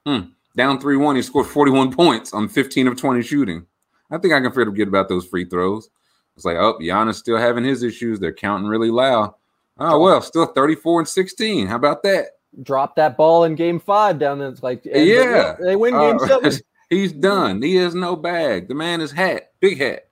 hmm. 0.06 0.30
down 0.56 0.80
three 0.80 0.96
one, 0.96 1.18
he 1.18 1.22
scored 1.22 1.48
forty 1.48 1.74
one 1.74 1.92
points 1.96 2.34
on 2.34 2.48
fifteen 2.48 2.88
of 2.88 2.96
twenty 2.96 3.22
shooting. 3.22 3.66
I 4.10 4.20
think 4.20 4.34
I 4.34 4.40
can 4.40 4.54
forget 4.54 4.88
about 4.88 5.10
those 5.10 5.28
free 5.28 5.44
throws. 5.44 5.90
It's 6.38 6.46
like, 6.46 6.56
oh, 6.56 6.80
Giannis 6.80 7.16
still 7.16 7.36
having 7.36 7.66
his 7.66 7.84
issues. 7.84 8.22
They're 8.22 8.32
counting 8.32 8.70
really 8.70 8.90
loud. 8.90 9.34
Oh 9.78 10.00
well, 10.00 10.22
still 10.22 10.46
thirty 10.46 10.76
four 10.76 11.02
and 11.02 11.10
sixteen. 11.10 11.68
How 11.68 11.76
about 11.76 12.04
that? 12.04 12.28
Drop 12.64 12.96
that 12.98 13.16
ball 13.18 13.44
in 13.46 13.56
game 13.56 13.80
five 13.80 14.20
down 14.20 14.40
there. 14.40 14.50
It's 14.50 14.62
like 14.64 14.84
Yeah. 14.86 15.56
they 15.60 15.76
win 15.76 15.94
game 15.94 16.18
Uh, 16.18 16.28
seven. 16.28 16.52
He's 16.90 17.14
done. 17.14 17.62
He 17.62 17.76
has 17.78 17.96
no 17.96 18.18
bag. 18.18 18.68
The 18.68 18.76
man 18.76 19.00
is 19.00 19.12
hat, 19.14 19.52
big 19.62 19.80
hat. 19.80 20.08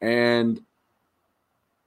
And 0.00 0.60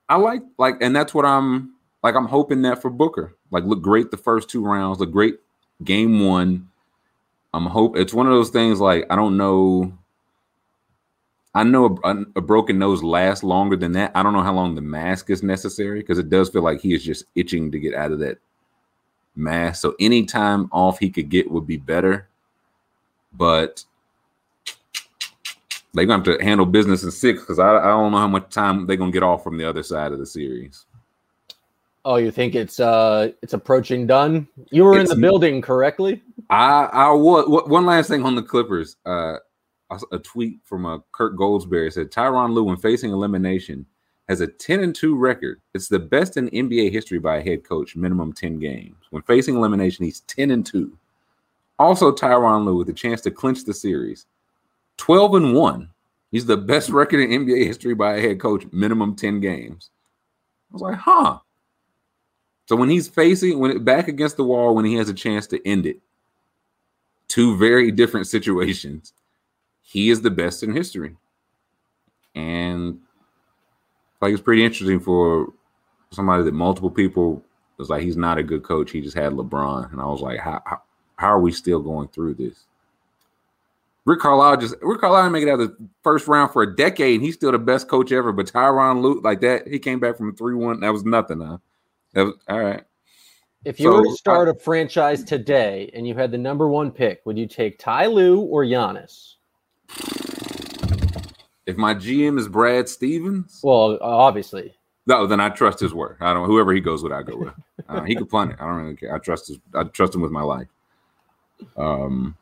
I 0.07 0.15
like 0.15 0.41
like, 0.57 0.75
and 0.81 0.95
that's 0.95 1.13
what 1.13 1.25
I'm 1.25 1.73
like. 2.03 2.15
I'm 2.15 2.25
hoping 2.27 2.61
that 2.61 2.81
for 2.81 2.89
Booker. 2.89 3.35
Like, 3.51 3.65
look 3.65 3.81
great 3.81 4.09
the 4.11 4.17
first 4.17 4.49
two 4.49 4.63
rounds. 4.63 4.99
Look 4.99 5.11
great 5.11 5.39
game 5.83 6.25
one. 6.25 6.69
I'm 7.53 7.65
hope 7.65 7.97
it's 7.97 8.13
one 8.13 8.27
of 8.27 8.31
those 8.31 8.49
things. 8.49 8.79
Like, 8.79 9.05
I 9.09 9.17
don't 9.17 9.35
know. 9.35 9.91
I 11.53 11.63
know 11.63 11.99
a, 12.05 12.15
a 12.37 12.41
broken 12.41 12.79
nose 12.79 13.03
lasts 13.03 13.43
longer 13.43 13.75
than 13.75 13.91
that. 13.93 14.13
I 14.15 14.23
don't 14.23 14.31
know 14.31 14.41
how 14.43 14.53
long 14.53 14.75
the 14.75 14.81
mask 14.81 15.29
is 15.29 15.43
necessary 15.43 15.99
because 15.99 16.17
it 16.17 16.29
does 16.29 16.49
feel 16.49 16.61
like 16.63 16.79
he 16.79 16.93
is 16.93 17.03
just 17.03 17.25
itching 17.35 17.71
to 17.71 17.79
get 17.79 17.93
out 17.93 18.13
of 18.13 18.19
that 18.19 18.37
mask. 19.35 19.81
So 19.81 19.95
any 19.99 20.25
time 20.25 20.69
off 20.71 20.99
he 20.99 21.09
could 21.09 21.29
get 21.29 21.49
would 21.49 21.67
be 21.67 21.77
better. 21.77 22.27
But 23.33 23.83
they're 25.93 26.05
gonna 26.05 26.23
have 26.23 26.37
to 26.37 26.43
handle 26.43 26.65
business 26.65 27.03
in 27.03 27.11
six 27.11 27.41
because 27.41 27.59
I, 27.59 27.77
I 27.77 27.87
don't 27.87 28.11
know 28.11 28.17
how 28.17 28.27
much 28.27 28.49
time 28.49 28.85
they're 28.87 28.97
gonna 28.97 29.11
get 29.11 29.23
off 29.23 29.43
from 29.43 29.57
the 29.57 29.67
other 29.67 29.83
side 29.83 30.11
of 30.11 30.19
the 30.19 30.25
series. 30.25 30.85
Oh, 32.03 32.15
you 32.15 32.31
think 32.31 32.55
it's 32.55 32.79
uh 32.79 33.31
it's 33.41 33.53
approaching 33.53 34.07
done? 34.07 34.47
You 34.71 34.83
were 34.83 34.99
in 34.99 35.05
the 35.05 35.15
building 35.15 35.61
correctly? 35.61 36.21
I 36.49 36.85
I 36.91 37.11
was 37.11 37.67
one 37.67 37.85
last 37.85 38.09
thing 38.09 38.23
on 38.23 38.35
the 38.35 38.41
Clippers. 38.41 38.97
Uh, 39.05 39.37
a 40.11 40.19
tweet 40.19 40.59
from 40.63 40.85
uh, 40.85 40.99
Kirk 41.11 41.35
Goldsberry 41.35 41.91
said 41.91 42.11
Tyronn 42.11 42.53
Lue, 42.53 42.63
when 42.63 42.77
facing 42.77 43.11
elimination, 43.11 43.85
has 44.31 44.39
a 44.39 44.47
10 44.47 44.79
and 44.79 44.95
2 44.95 45.17
record. 45.17 45.59
It's 45.73 45.89
the 45.89 45.99
best 45.99 46.37
in 46.37 46.49
NBA 46.49 46.89
history 46.89 47.19
by 47.19 47.37
a 47.37 47.43
head 47.43 47.65
coach, 47.65 47.97
minimum 47.97 48.31
10 48.31 48.59
games. 48.59 48.95
When 49.09 49.21
facing 49.23 49.57
elimination, 49.57 50.05
he's 50.05 50.21
10 50.21 50.51
and 50.51 50.65
2. 50.65 50.97
Also, 51.77 52.13
Tyronn 52.13 52.63
Lue 52.63 52.77
with 52.77 52.87
a 52.87 52.93
chance 52.93 53.19
to 53.21 53.31
clinch 53.31 53.65
the 53.65 53.73
series, 53.73 54.27
12 54.95 55.35
and 55.35 55.53
1. 55.53 55.89
He's 56.31 56.45
the 56.45 56.55
best 56.55 56.89
record 56.91 57.19
in 57.19 57.45
NBA 57.45 57.65
history 57.65 57.93
by 57.93 58.15
a 58.15 58.21
head 58.21 58.39
coach, 58.39 58.65
minimum 58.71 59.17
10 59.17 59.41
games. 59.41 59.89
I 60.69 60.73
was 60.73 60.81
like, 60.81 60.97
huh. 60.97 61.39
So 62.67 62.77
when 62.77 62.89
he's 62.89 63.09
facing 63.09 63.59
when 63.59 63.83
back 63.83 64.07
against 64.07 64.37
the 64.37 64.45
wall, 64.45 64.73
when 64.73 64.85
he 64.85 64.95
has 64.95 65.09
a 65.09 65.13
chance 65.13 65.45
to 65.47 65.67
end 65.67 65.85
it, 65.85 65.99
two 67.27 67.57
very 67.57 67.91
different 67.91 68.27
situations. 68.35 69.11
He 69.81 70.09
is 70.09 70.21
the 70.21 70.31
best 70.31 70.63
in 70.63 70.73
history. 70.73 71.17
And 72.33 73.01
like 74.21 74.33
it's 74.33 74.41
pretty 74.41 74.63
interesting 74.63 74.99
for 74.99 75.51
somebody 76.11 76.43
that 76.43 76.53
multiple 76.53 76.91
people 76.91 77.43
was 77.77 77.89
like 77.89 78.03
he's 78.03 78.17
not 78.17 78.37
a 78.37 78.43
good 78.43 78.63
coach. 78.63 78.91
He 78.91 79.01
just 79.01 79.17
had 79.17 79.33
LeBron. 79.33 79.91
And 79.91 80.01
I 80.01 80.05
was 80.05 80.21
like, 80.21 80.39
how 80.39 80.61
how, 80.65 80.81
how 81.15 81.27
are 81.27 81.39
we 81.39 81.51
still 81.51 81.79
going 81.79 82.07
through 82.09 82.35
this? 82.35 82.65
Rick 84.05 84.19
Carlisle 84.19 84.57
just 84.57 84.75
Rick 84.81 85.01
Carlisle 85.01 85.23
didn't 85.23 85.33
make 85.33 85.43
it 85.43 85.49
out 85.49 85.59
of 85.59 85.69
the 85.69 85.87
first 86.03 86.27
round 86.27 86.51
for 86.51 86.63
a 86.63 86.75
decade, 86.75 87.15
and 87.15 87.23
he's 87.23 87.35
still 87.35 87.51
the 87.51 87.59
best 87.59 87.87
coach 87.87 88.11
ever. 88.11 88.31
But 88.31 88.47
Tyronn 88.47 89.01
Lue, 89.01 89.21
like 89.21 89.41
that, 89.41 89.67
he 89.67 89.79
came 89.79 89.99
back 89.99 90.17
from 90.17 90.35
three 90.35 90.55
one. 90.55 90.79
That 90.79 90.93
was 90.93 91.03
nothing, 91.03 91.41
huh? 91.41 91.57
That 92.13 92.23
was 92.23 92.35
all 92.47 92.59
right. 92.59 92.83
If 93.63 93.79
you 93.79 93.91
were 93.91 94.03
to 94.03 94.09
uh, 94.09 94.13
start 94.13 94.47
a 94.47 94.55
franchise 94.55 95.23
today 95.23 95.91
and 95.93 96.07
you 96.07 96.15
had 96.15 96.31
the 96.31 96.37
number 96.37 96.67
one 96.67 96.89
pick, 96.89 97.21
would 97.25 97.37
you 97.37 97.45
take 97.45 97.77
Ty 97.77 98.07
Lue 98.07 98.39
or 98.39 98.65
Giannis? 98.65 99.35
If 101.71 101.77
my 101.77 101.95
GM 101.95 102.37
is 102.37 102.49
Brad 102.49 102.89
Stevens, 102.89 103.61
Well, 103.63 103.97
obviously. 104.01 104.75
No, 105.07 105.25
then 105.25 105.39
I 105.39 105.47
trust 105.47 105.79
his 105.79 105.93
word. 105.93 106.17
I 106.19 106.33
don't. 106.33 106.45
Whoever 106.45 106.73
he 106.73 106.81
goes 106.81 107.01
with, 107.01 107.13
I 107.13 107.23
go 107.23 107.37
with. 107.37 107.53
Uh, 107.89 108.03
he 108.03 108.13
could 108.13 108.29
punt 108.29 108.51
it. 108.51 108.57
I 108.59 108.65
don't 108.65 108.75
really 108.75 108.95
care. 108.95 109.15
I 109.15 109.19
trust 109.19 109.47
his. 109.47 109.57
I 109.73 109.83
trust 109.85 110.13
him 110.13 110.21
with 110.21 110.31
my 110.31 110.43
life. 110.43 110.67
Um, 111.77 112.35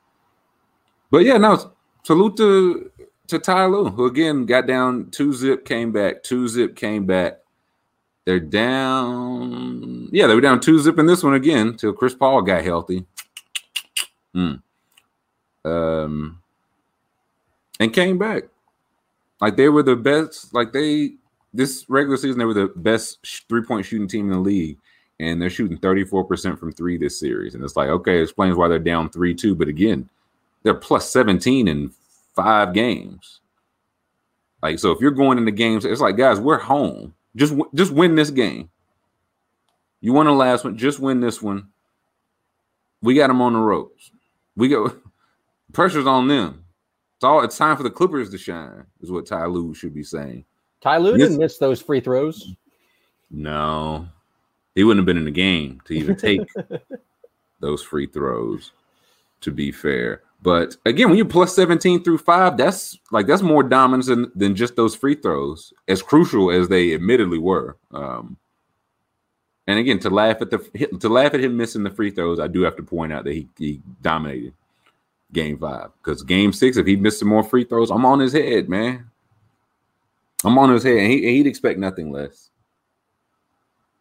but 1.11 1.19
yeah, 1.19 1.37
no. 1.37 1.71
Salute 2.03 2.37
to 2.37 2.91
to 3.27 3.39
Ty 3.39 3.67
Lue, 3.67 3.89
who 3.89 4.05
again 4.07 4.45
got 4.45 4.67
down 4.67 5.09
two 5.11 5.31
zip, 5.31 5.63
came 5.63 5.91
back, 5.91 6.23
two 6.23 6.47
zip, 6.47 6.75
came 6.75 7.05
back. 7.05 7.39
They're 8.25 8.39
down. 8.39 10.09
Yeah, 10.11 10.27
they 10.27 10.35
were 10.35 10.41
down 10.41 10.59
two 10.59 10.79
zip 10.79 10.99
in 10.99 11.05
this 11.05 11.23
one 11.23 11.35
again 11.35 11.77
till 11.77 11.93
Chris 11.93 12.13
Paul 12.13 12.41
got 12.41 12.63
healthy. 12.63 13.05
Hmm. 14.33 14.55
Um, 15.63 16.41
and 17.79 17.93
came 17.93 18.17
back. 18.17 18.43
Like 19.41 19.55
they 19.57 19.69
were 19.69 19.83
the 19.83 19.95
best. 19.95 20.53
Like 20.53 20.73
they 20.73 21.13
this 21.53 21.85
regular 21.89 22.17
season, 22.17 22.39
they 22.39 22.45
were 22.45 22.53
the 22.53 22.71
best 22.75 23.19
three 23.47 23.63
point 23.63 23.85
shooting 23.85 24.07
team 24.07 24.25
in 24.25 24.31
the 24.31 24.39
league, 24.39 24.77
and 25.19 25.41
they're 25.41 25.49
shooting 25.49 25.77
34% 25.77 26.59
from 26.59 26.71
three 26.71 26.97
this 26.97 27.19
series. 27.19 27.55
And 27.55 27.63
it's 27.63 27.75
like, 27.75 27.89
okay, 27.89 28.19
it 28.19 28.23
explains 28.23 28.55
why 28.55 28.67
they're 28.67 28.79
down 28.79 29.09
3 29.09 29.33
2. 29.33 29.55
But 29.55 29.67
again, 29.67 30.09
they're 30.63 30.73
plus 30.73 31.09
17 31.11 31.67
in 31.67 31.91
five 32.35 32.73
games. 32.73 33.39
Like, 34.61 34.79
so 34.79 34.91
if 34.91 34.99
you're 34.99 35.11
going 35.11 35.37
into 35.37 35.51
games, 35.51 35.85
it's 35.85 36.01
like, 36.01 36.17
guys, 36.17 36.39
we're 36.39 36.57
home. 36.59 37.13
Just, 37.35 37.55
just 37.73 37.91
win 37.91 38.15
this 38.15 38.29
game. 38.29 38.69
You 40.01 40.13
won 40.13 40.25
the 40.25 40.31
last 40.33 40.63
one, 40.63 40.77
just 40.77 40.99
win 40.99 41.19
this 41.21 41.41
one. 41.41 41.67
We 43.01 43.15
got 43.15 43.27
them 43.27 43.41
on 43.41 43.53
the 43.53 43.59
ropes. 43.59 44.11
We 44.55 44.67
go, 44.67 44.93
pressure's 45.73 46.07
on 46.07 46.27
them. 46.27 46.65
It's 47.19 47.25
all. 47.25 47.41
It's 47.43 47.57
time 47.57 47.75
for 47.75 47.83
the 47.83 47.89
Clippers 47.89 48.29
to 48.29 48.37
shine, 48.37 48.85
is 49.01 49.11
what 49.11 49.25
Ty 49.25 49.47
Lue 49.47 49.73
should 49.73 49.93
be 49.93 50.05
saying. 50.05 50.45
Ty 50.79 50.99
Lue 50.99 51.17
didn't 51.17 51.37
miss 51.37 51.57
those 51.57 51.81
free 51.81 51.99
throws. 51.99 52.55
No, 53.29 54.07
he 54.73 54.85
wouldn't 54.85 55.01
have 55.01 55.05
been 55.05 55.17
in 55.17 55.25
the 55.25 55.31
game 55.31 55.81
to 55.83 55.93
even 55.93 56.15
take 56.15 56.39
those 57.59 57.83
free 57.83 58.07
throws. 58.07 58.71
To 59.41 59.51
be 59.51 59.69
fair, 59.69 60.23
but 60.41 60.77
again, 60.85 61.09
when 61.09 61.17
you're 61.17 61.25
plus 61.25 61.53
17 61.55 62.05
through 62.05 62.19
five, 62.19 62.55
that's 62.55 62.97
like 63.11 63.27
that's 63.27 63.41
more 63.41 63.63
dominance 63.63 64.07
than, 64.07 64.31
than 64.33 64.55
just 64.55 64.77
those 64.77 64.95
free 64.95 65.15
throws, 65.15 65.73
as 65.89 66.01
crucial 66.01 66.51
as 66.51 66.69
they 66.69 66.93
admittedly 66.93 67.37
were. 67.37 67.75
Um, 67.91 68.37
and 69.67 69.77
again, 69.77 69.99
to 69.99 70.09
laugh 70.09 70.41
at 70.41 70.51
the 70.51 70.59
to 71.01 71.09
laugh 71.09 71.33
at 71.33 71.41
him 71.41 71.57
missing 71.57 71.83
the 71.83 71.89
free 71.89 72.11
throws, 72.11 72.39
I 72.39 72.47
do 72.47 72.61
have 72.61 72.77
to 72.77 72.83
point 72.83 73.11
out 73.11 73.25
that 73.25 73.33
he, 73.33 73.49
he 73.57 73.81
dominated 74.01 74.53
game 75.33 75.57
five 75.57 75.89
because 76.03 76.23
game 76.23 76.53
six, 76.53 76.77
if 76.77 76.85
he 76.85 76.95
missed 76.95 77.19
some 77.19 77.27
more 77.27 77.43
free 77.43 77.63
throws, 77.63 77.91
I'm 77.91 78.05
on 78.05 78.19
his 78.19 78.33
head, 78.33 78.69
man. 78.69 79.09
I'm 80.43 80.57
on 80.57 80.71
his 80.71 80.83
head, 80.83 80.97
and 80.97 81.11
he, 81.11 81.21
he'd 81.35 81.47
expect 81.47 81.79
nothing 81.79 82.11
less. 82.11 82.49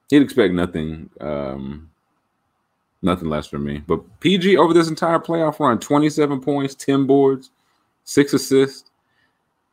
he'd 0.09 0.23
expect 0.23 0.55
nothing, 0.55 1.11
um, 1.21 1.91
nothing 3.03 3.29
less 3.29 3.47
from 3.47 3.65
me. 3.65 3.83
But 3.87 4.21
PG 4.21 4.57
over 4.57 4.73
this 4.73 4.89
entire 4.89 5.19
playoff 5.19 5.59
run, 5.61 5.79
27 5.81 6.41
points, 6.41 6.75
10 6.77 7.07
boards, 7.07 7.51
six 8.05 8.33
assists. 8.33 8.91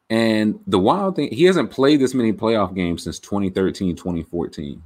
And 0.09 0.59
the 0.67 0.79
wild 0.79 1.15
thing, 1.15 1.31
he 1.31 1.45
hasn't 1.45 1.71
played 1.71 2.00
this 2.00 2.13
many 2.13 2.33
playoff 2.33 2.75
games 2.75 3.03
since 3.03 3.19
2013, 3.19 3.95
2014, 3.95 4.81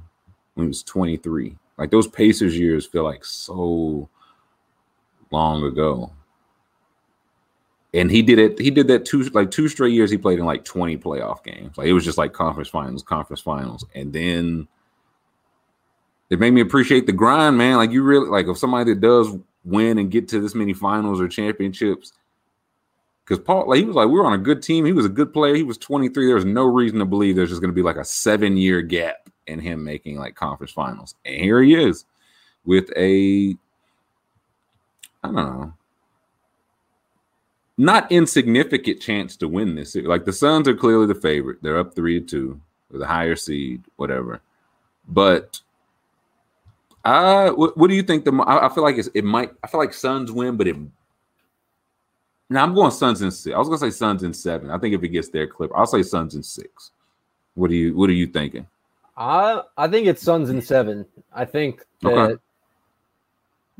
when 0.54 0.66
he 0.66 0.68
was 0.68 0.82
23. 0.82 1.56
Like 1.78 1.90
those 1.90 2.08
Pacers 2.08 2.58
years 2.58 2.86
feel 2.86 3.04
like 3.04 3.24
so 3.24 4.08
long 5.30 5.64
ago. 5.64 6.12
And 7.92 8.10
he 8.10 8.22
did 8.22 8.38
it, 8.38 8.58
he 8.58 8.70
did 8.70 8.86
that 8.88 9.04
two 9.04 9.24
like 9.30 9.50
two 9.50 9.68
straight 9.68 9.92
years 9.92 10.10
he 10.10 10.18
played 10.18 10.38
in 10.38 10.44
like 10.44 10.64
20 10.64 10.96
playoff 10.98 11.42
games. 11.42 11.76
Like 11.76 11.88
it 11.88 11.92
was 11.92 12.04
just 12.04 12.18
like 12.18 12.32
conference 12.32 12.68
finals, 12.68 13.02
conference 13.02 13.40
finals. 13.40 13.84
And 13.94 14.12
then 14.12 14.68
it 16.30 16.38
made 16.38 16.52
me 16.52 16.60
appreciate 16.60 17.06
the 17.06 17.12
grind, 17.12 17.58
man. 17.58 17.76
Like 17.76 17.90
you 17.90 18.02
really 18.04 18.28
like 18.28 18.46
if 18.46 18.58
somebody 18.58 18.94
that 18.94 19.00
does 19.00 19.36
win 19.64 19.98
and 19.98 20.10
get 20.10 20.28
to 20.28 20.40
this 20.40 20.54
many 20.54 20.72
finals 20.72 21.20
or 21.20 21.28
championships. 21.28 22.12
Because 23.24 23.44
Paul, 23.44 23.68
like 23.68 23.78
he 23.78 23.84
was 23.84 23.96
like, 23.96 24.08
we 24.08 24.14
were 24.14 24.26
on 24.26 24.32
a 24.32 24.38
good 24.38 24.62
team. 24.62 24.84
He 24.84 24.92
was 24.92 25.06
a 25.06 25.10
good 25.10 25.32
player. 25.32 25.54
He 25.54 25.62
was 25.62 25.78
23. 25.78 26.26
There 26.26 26.34
was 26.34 26.44
no 26.44 26.64
reason 26.64 26.98
to 26.98 27.04
believe 27.04 27.36
there's 27.36 27.50
just 27.50 27.60
going 27.60 27.70
to 27.70 27.74
be 27.74 27.82
like 27.82 27.96
a 27.96 28.04
seven 28.04 28.56
year 28.56 28.82
gap 28.82 29.28
in 29.46 29.60
him 29.60 29.84
making 29.84 30.16
like 30.16 30.34
conference 30.34 30.72
finals. 30.72 31.14
And 31.24 31.36
here 31.36 31.62
he 31.62 31.74
is 31.74 32.04
with 32.64 32.90
a, 32.96 33.56
I 35.22 35.26
don't 35.26 35.34
know, 35.34 35.72
not 37.80 38.12
insignificant 38.12 39.00
chance 39.00 39.36
to 39.38 39.48
win 39.48 39.74
this. 39.74 39.96
Like 39.96 40.26
the 40.26 40.34
Suns 40.34 40.68
are 40.68 40.74
clearly 40.74 41.06
the 41.06 41.14
favorite. 41.14 41.62
They're 41.62 41.78
up 41.78 41.94
three 41.94 42.20
to 42.20 42.26
two 42.26 42.60
with 42.90 43.00
a 43.00 43.06
higher 43.06 43.36
seed, 43.36 43.82
whatever. 43.96 44.42
But 45.08 45.60
uh, 47.06 47.50
what, 47.52 47.78
what 47.78 47.88
do 47.88 47.94
you 47.94 48.02
think? 48.02 48.26
The 48.26 48.32
I, 48.32 48.66
I 48.66 48.74
feel 48.74 48.84
like 48.84 48.98
it's, 48.98 49.08
it 49.14 49.24
might. 49.24 49.52
I 49.64 49.66
feel 49.66 49.80
like 49.80 49.94
Suns 49.94 50.30
win, 50.30 50.58
but 50.58 50.68
it. 50.68 50.76
Now 52.50 52.64
I'm 52.64 52.74
going 52.74 52.90
Suns 52.90 53.22
in 53.22 53.30
six. 53.30 53.54
I 53.54 53.58
was 53.58 53.68
gonna 53.68 53.78
say 53.78 53.90
Suns 53.90 54.24
in 54.24 54.34
seven. 54.34 54.70
I 54.70 54.76
think 54.76 54.94
if 54.94 55.02
it 55.02 55.08
gets 55.08 55.30
there, 55.30 55.46
clip, 55.46 55.70
I'll 55.74 55.86
say 55.86 56.02
Suns 56.02 56.34
in 56.34 56.42
six. 56.42 56.90
What 57.54 57.70
do 57.70 57.76
you 57.76 57.96
What 57.96 58.10
are 58.10 58.14
you 58.14 58.26
thinking? 58.26 58.66
I 59.16 59.62
I 59.78 59.88
think 59.88 60.06
it's 60.06 60.22
Suns 60.22 60.50
in 60.50 60.60
seven. 60.60 61.06
I 61.32 61.46
think 61.46 61.82
that 62.02 62.12
Okay. 62.12 62.40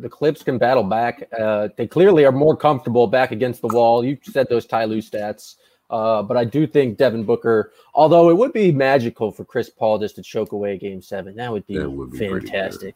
The 0.01 0.09
Clips 0.09 0.43
can 0.43 0.59
battle 0.59 0.83
back. 0.83 1.29
Uh, 1.39 1.69
they 1.77 1.87
clearly 1.87 2.25
are 2.25 2.33
more 2.33 2.57
comfortable 2.57 3.07
back 3.07 3.33
against 3.33 3.61
the 3.61 3.69
wall. 3.69 4.05
You 4.05 4.19
said 4.23 4.49
those 4.49 4.67
Ty 4.67 4.85
Lue 4.87 5.01
stats. 5.01 5.57
Uh, 5.91 6.23
but 6.23 6.37
I 6.37 6.45
do 6.45 6.67
think 6.69 6.99
Devin 6.99 7.25
Booker, 7.25 7.73
although 7.95 8.31
it 8.31 8.37
would 8.37 8.53
be 8.53 8.71
magical 8.71 9.33
for 9.33 9.45
Chris 9.45 9.69
Paul 9.69 9.99
just 9.99 10.15
to 10.17 10.23
choke 10.23 10.53
away 10.53 10.79
game 10.79 11.03
seven, 11.03 11.35
that 11.37 11.51
would 11.51 11.67
be, 11.67 11.79
That 11.79 11.91
would 11.91 12.13
be 12.13 12.19
fantastic. 12.19 12.95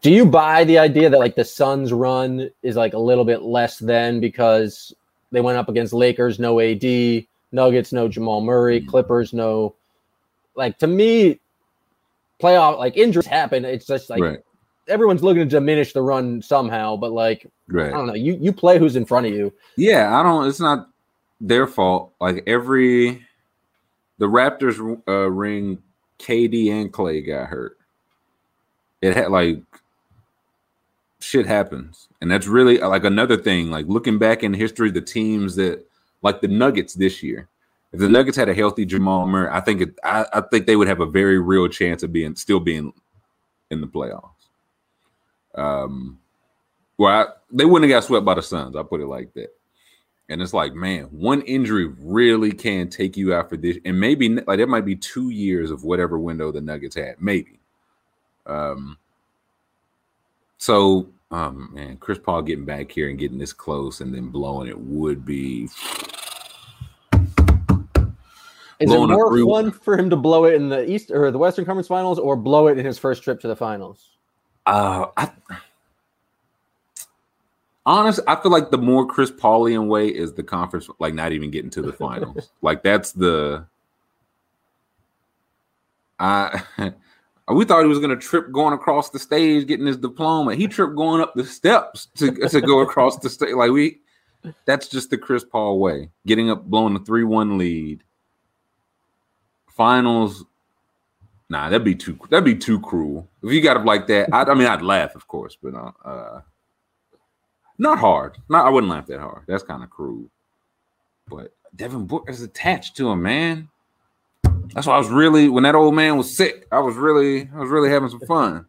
Do 0.00 0.10
you 0.12 0.26
buy 0.26 0.64
the 0.64 0.78
idea 0.78 1.10
that 1.10 1.18
like 1.18 1.36
the 1.36 1.44
Suns 1.44 1.92
run 1.92 2.50
is 2.62 2.76
like 2.76 2.94
a 2.94 2.98
little 2.98 3.24
bit 3.24 3.42
less 3.42 3.78
than 3.78 4.20
because 4.20 4.92
they 5.30 5.40
went 5.40 5.58
up 5.58 5.68
against 5.68 5.92
Lakers, 5.92 6.38
no 6.38 6.58
AD, 6.60 7.24
Nuggets, 7.52 7.92
no 7.92 8.08
Jamal 8.08 8.40
Murray, 8.40 8.80
Mm. 8.80 8.88
Clippers, 8.88 9.32
no 9.32 9.74
like 10.54 10.78
to 10.78 10.86
me, 10.88 11.38
playoff 12.40 12.78
like 12.78 12.96
injuries 12.96 13.26
happen. 13.26 13.64
It's 13.64 13.86
just 13.86 14.10
like 14.10 14.20
right, 14.20 14.38
everyone's 14.88 15.22
looking 15.22 15.42
to 15.42 15.48
diminish 15.48 15.92
the 15.92 16.02
run 16.02 16.42
somehow, 16.42 16.96
but 16.96 17.12
like 17.12 17.46
I 17.88 17.96
don't 17.96 18.06
know, 18.06 18.14
you 18.14 18.38
you 18.40 18.52
play 18.52 18.78
who's 18.78 18.96
in 18.96 19.04
front 19.04 19.26
of 19.26 19.32
you. 19.32 19.52
Yeah, 19.76 20.18
I 20.18 20.22
don't. 20.22 20.46
It's 20.48 20.60
not 20.60 20.88
their 21.40 21.66
fault. 21.66 22.12
Like 22.20 22.42
every 22.46 23.24
the 24.18 24.26
Raptors 24.26 25.00
uh, 25.06 25.30
ring, 25.30 25.82
KD 26.18 26.70
and 26.72 26.92
Clay 26.92 27.22
got 27.22 27.48
hurt. 27.48 27.78
It 29.00 29.16
had 29.16 29.30
like 29.30 29.62
shit 31.20 31.46
happens, 31.46 32.08
and 32.20 32.30
that's 32.30 32.46
really 32.46 32.78
like 32.78 33.04
another 33.04 33.36
thing. 33.36 33.70
Like 33.70 33.86
looking 33.86 34.18
back 34.18 34.42
in 34.42 34.54
history, 34.54 34.90
the 34.90 35.00
teams 35.00 35.56
that 35.56 35.86
like 36.22 36.40
the 36.40 36.48
Nuggets 36.48 36.94
this 36.94 37.22
year. 37.22 37.48
If 37.90 38.00
the 38.00 38.08
Nuggets 38.08 38.36
had 38.36 38.50
a 38.50 38.54
healthy 38.54 38.84
Jamal 38.84 39.26
Murray, 39.26 39.48
I 39.50 39.60
think 39.60 39.80
it, 39.80 39.98
I, 40.04 40.26
I 40.34 40.40
think 40.42 40.66
they 40.66 40.76
would 40.76 40.88
have 40.88 41.00
a 41.00 41.06
very 41.06 41.38
real 41.38 41.68
chance 41.68 42.02
of 42.02 42.12
being 42.12 42.36
still 42.36 42.60
being 42.60 42.92
in 43.70 43.80
the 43.80 43.86
playoffs. 43.86 44.37
Um, 45.54 46.18
well, 46.96 47.12
I, 47.12 47.26
they 47.50 47.64
wouldn't 47.64 47.90
have 47.90 48.00
got 48.00 48.06
swept 48.06 48.24
by 48.24 48.34
the 48.34 48.42
Suns. 48.42 48.76
I'll 48.76 48.84
put 48.84 49.00
it 49.00 49.06
like 49.06 49.32
that. 49.34 49.48
And 50.28 50.42
it's 50.42 50.52
like, 50.52 50.74
man, 50.74 51.04
one 51.04 51.40
injury 51.42 51.86
really 51.86 52.52
can 52.52 52.90
take 52.90 53.16
you 53.16 53.32
out 53.32 53.48
for 53.48 53.56
this, 53.56 53.78
and 53.84 53.98
maybe 53.98 54.28
like 54.28 54.58
that 54.58 54.68
might 54.68 54.84
be 54.84 54.94
two 54.94 55.30
years 55.30 55.70
of 55.70 55.84
whatever 55.84 56.18
window 56.18 56.52
the 56.52 56.60
Nuggets 56.60 56.96
had, 56.96 57.16
maybe. 57.20 57.58
Um. 58.46 58.98
So, 60.58 61.08
um, 61.30 61.70
man, 61.72 61.96
Chris 61.98 62.18
Paul 62.18 62.42
getting 62.42 62.64
back 62.64 62.90
here 62.90 63.08
and 63.08 63.18
getting 63.18 63.38
this 63.38 63.52
close 63.52 64.00
and 64.00 64.12
then 64.12 64.28
blowing 64.28 64.68
it 64.68 64.78
would 64.78 65.24
be 65.24 65.68
Is 68.80 68.92
it 68.92 68.96
a 68.96 69.06
more 69.06 69.36
fun 69.44 69.70
for 69.72 69.98
him 69.98 70.08
to 70.10 70.16
blow 70.16 70.44
it 70.44 70.54
in 70.54 70.68
the 70.68 70.88
East 70.88 71.10
or 71.10 71.30
the 71.30 71.38
Western 71.38 71.64
Conference 71.64 71.88
Finals, 71.88 72.18
or 72.18 72.36
blow 72.36 72.68
it 72.68 72.78
in 72.78 72.86
his 72.86 72.98
first 72.98 73.24
trip 73.24 73.40
to 73.40 73.48
the 73.48 73.56
finals? 73.56 74.17
Uh, 74.68 75.06
I, 75.16 75.30
honest, 77.86 78.20
I 78.28 78.36
feel 78.36 78.52
like 78.52 78.70
the 78.70 78.76
more 78.76 79.06
Chris 79.06 79.30
Paulian 79.30 79.88
way 79.88 80.08
is 80.08 80.34
the 80.34 80.42
conference, 80.42 80.90
like 80.98 81.14
not 81.14 81.32
even 81.32 81.50
getting 81.50 81.70
to 81.70 81.82
the 81.82 81.92
finals. 81.92 82.50
like 82.62 82.82
that's 82.82 83.12
the. 83.12 83.66
I 86.18 86.62
we 87.48 87.64
thought 87.64 87.80
he 87.80 87.88
was 87.88 87.98
gonna 87.98 88.16
trip 88.16 88.52
going 88.52 88.74
across 88.74 89.08
the 89.08 89.18
stage, 89.18 89.66
getting 89.66 89.86
his 89.86 89.96
diploma. 89.96 90.54
He 90.54 90.68
tripped 90.68 90.96
going 90.96 91.22
up 91.22 91.34
the 91.34 91.44
steps 91.44 92.08
to 92.16 92.30
to 92.30 92.60
go 92.60 92.80
across 92.80 93.16
the 93.18 93.30
stage. 93.30 93.54
Like 93.54 93.70
we, 93.70 94.00
that's 94.66 94.86
just 94.86 95.08
the 95.08 95.16
Chris 95.16 95.44
Paul 95.44 95.80
way. 95.80 96.10
Getting 96.26 96.50
up, 96.50 96.66
blowing 96.66 96.94
a 96.94 96.98
three 96.98 97.24
one 97.24 97.56
lead. 97.56 98.04
Finals, 99.68 100.44
Nah, 101.50 101.70
that'd 101.70 101.84
be 101.84 101.94
too 101.94 102.18
that'd 102.28 102.44
be 102.44 102.54
too 102.54 102.78
cruel. 102.80 103.28
If 103.42 103.52
you 103.52 103.62
got 103.62 103.78
it 103.78 103.84
like 103.84 104.06
that, 104.08 104.28
I, 104.32 104.42
I 104.42 104.54
mean, 104.54 104.66
I'd 104.66 104.82
laugh, 104.82 105.14
of 105.14 105.26
course, 105.26 105.56
but 105.62 105.74
uh, 105.74 105.92
uh 106.04 106.40
not 107.78 107.98
hard. 107.98 108.36
Not 108.48 108.66
I 108.66 108.70
wouldn't 108.70 108.90
laugh 108.90 109.06
that 109.06 109.20
hard. 109.20 109.44
That's 109.46 109.62
kind 109.62 109.82
of 109.82 109.90
cruel. 109.90 110.28
But 111.28 111.54
Devin 111.74 112.06
Booker's 112.06 112.42
attached 112.42 112.96
to 112.96 113.10
him, 113.10 113.22
man. 113.22 113.68
That's 114.74 114.86
why 114.86 114.96
I 114.96 114.98
was 114.98 115.08
really 115.08 115.48
when 115.48 115.62
that 115.62 115.74
old 115.74 115.94
man 115.94 116.18
was 116.18 116.36
sick. 116.36 116.66
I 116.70 116.80
was 116.80 116.96
really 116.96 117.48
I 117.54 117.58
was 117.58 117.70
really 117.70 117.88
having 117.88 118.10
some 118.10 118.20
fun. 118.20 118.66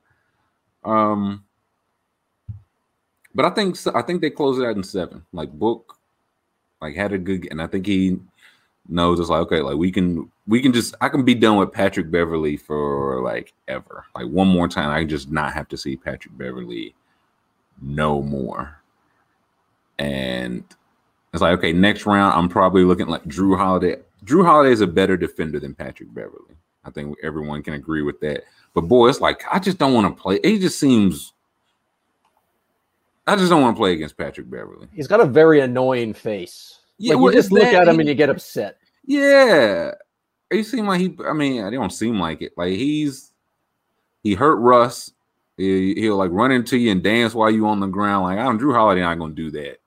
Um, 0.86 1.44
but 3.36 3.46
I 3.46 3.50
think 3.50 3.78
I 3.94 4.02
think 4.02 4.22
they 4.22 4.30
closed 4.30 4.62
it 4.62 4.66
out 4.66 4.78
in 4.78 4.84
seven. 4.84 5.26
Like 5.34 5.52
Book, 5.52 5.98
like 6.82 6.96
had 6.96 7.12
a 7.12 7.18
good, 7.18 7.48
and 7.52 7.62
I 7.62 7.68
think 7.68 7.86
he 7.86 8.18
knows 8.90 9.20
it's 9.20 9.30
like 9.30 9.42
okay, 9.42 9.62
like 9.62 9.78
we 9.78 9.92
can 9.92 10.30
we 10.48 10.62
can 10.62 10.74
just 10.74 10.96
I 11.02 11.10
can 11.10 11.24
be 11.24 11.36
done 11.36 11.58
with 11.58 11.72
Patrick 11.72 12.10
Beverley 12.12 12.58
for 12.58 13.22
like 13.24 13.54
ever. 13.68 14.06
Like 14.16 14.28
one 14.28 14.48
more 14.48 14.68
time, 14.68 14.90
I 14.90 15.00
can 15.00 15.10
just 15.10 15.32
not 15.32 15.54
have 15.54 15.68
to 15.70 15.78
see 15.78 15.96
Patrick 15.96 16.38
Beverley 16.38 16.96
no 17.82 18.22
more. 18.22 18.82
And 19.98 20.64
it's 21.34 21.42
like 21.42 21.58
okay, 21.60 21.74
next 21.74 22.06
round 22.06 22.34
I'm 22.38 22.50
probably 22.50 22.84
looking 22.84 23.08
like 23.08 23.24
Jrue 23.26 23.58
Holiday. 23.58 23.98
Jrue 24.26 24.46
Holiday 24.46 24.72
is 24.72 24.82
a 24.82 24.88
better 24.88 25.16
defender 25.18 25.60
than 25.60 25.76
Patrick 25.76 26.14
Beverley. 26.14 26.56
I 26.84 26.92
think 26.92 27.16
everyone 27.24 27.62
can 27.64 27.74
agree 27.76 28.02
with 28.02 28.20
that. 28.22 28.44
But 28.74 28.82
boy, 28.82 29.10
it's 29.10 29.22
like 29.22 29.44
I 29.52 29.60
just 29.60 29.78
don't 29.78 29.94
want 29.94 30.16
to 30.16 30.22
play. 30.22 30.36
It 30.44 30.60
just 30.60 30.80
seems 30.80 31.34
I 33.28 33.36
just 33.36 33.50
don't 33.52 33.62
want 33.62 33.76
to 33.76 33.80
play 33.80 33.94
against 33.94 34.18
Patrick 34.18 34.50
Beverley. 34.50 34.88
He's 34.92 35.08
got 35.08 35.20
a 35.22 35.26
very 35.26 35.60
annoying 35.62 36.14
face. 36.14 36.80
Yeah, 36.98 37.14
like 37.14 37.22
well, 37.24 37.34
you 37.34 37.40
just 37.40 37.52
look 37.52 37.62
that- 37.64 37.76
at 37.76 37.88
him 37.88 37.96
he- 37.96 38.00
and 38.02 38.10
you 38.10 38.16
get 38.16 38.30
upset. 38.30 38.78
Yeah. 39.10 39.96
He 40.52 40.62
seem 40.64 40.86
like 40.88 41.02
he 41.02 41.16
I 41.28 41.34
mean, 41.34 41.64
I 41.64 41.72
don't 41.72 41.90
seem 41.92 42.20
like 42.20 42.42
it. 42.44 42.54
Like 42.56 42.74
he's 42.74 43.34
he 44.24 44.36
hurt 44.36 44.58
Russ. 44.58 45.12
He, 45.58 45.96
he'll 45.96 46.16
like 46.16 46.32
run 46.32 46.52
into 46.52 46.78
you 46.78 46.92
and 46.92 47.04
dance 47.04 47.34
while 47.34 47.50
you 47.52 47.68
on 47.68 47.80
the 47.80 47.88
ground. 47.88 48.24
Like 48.26 48.38
I 48.38 48.44
don't 48.44 48.60
Jrue 48.62 48.74
Holiday 48.74 49.02
not 49.02 49.18
gonna 49.18 49.34
do 49.34 49.50
that. 49.52 49.78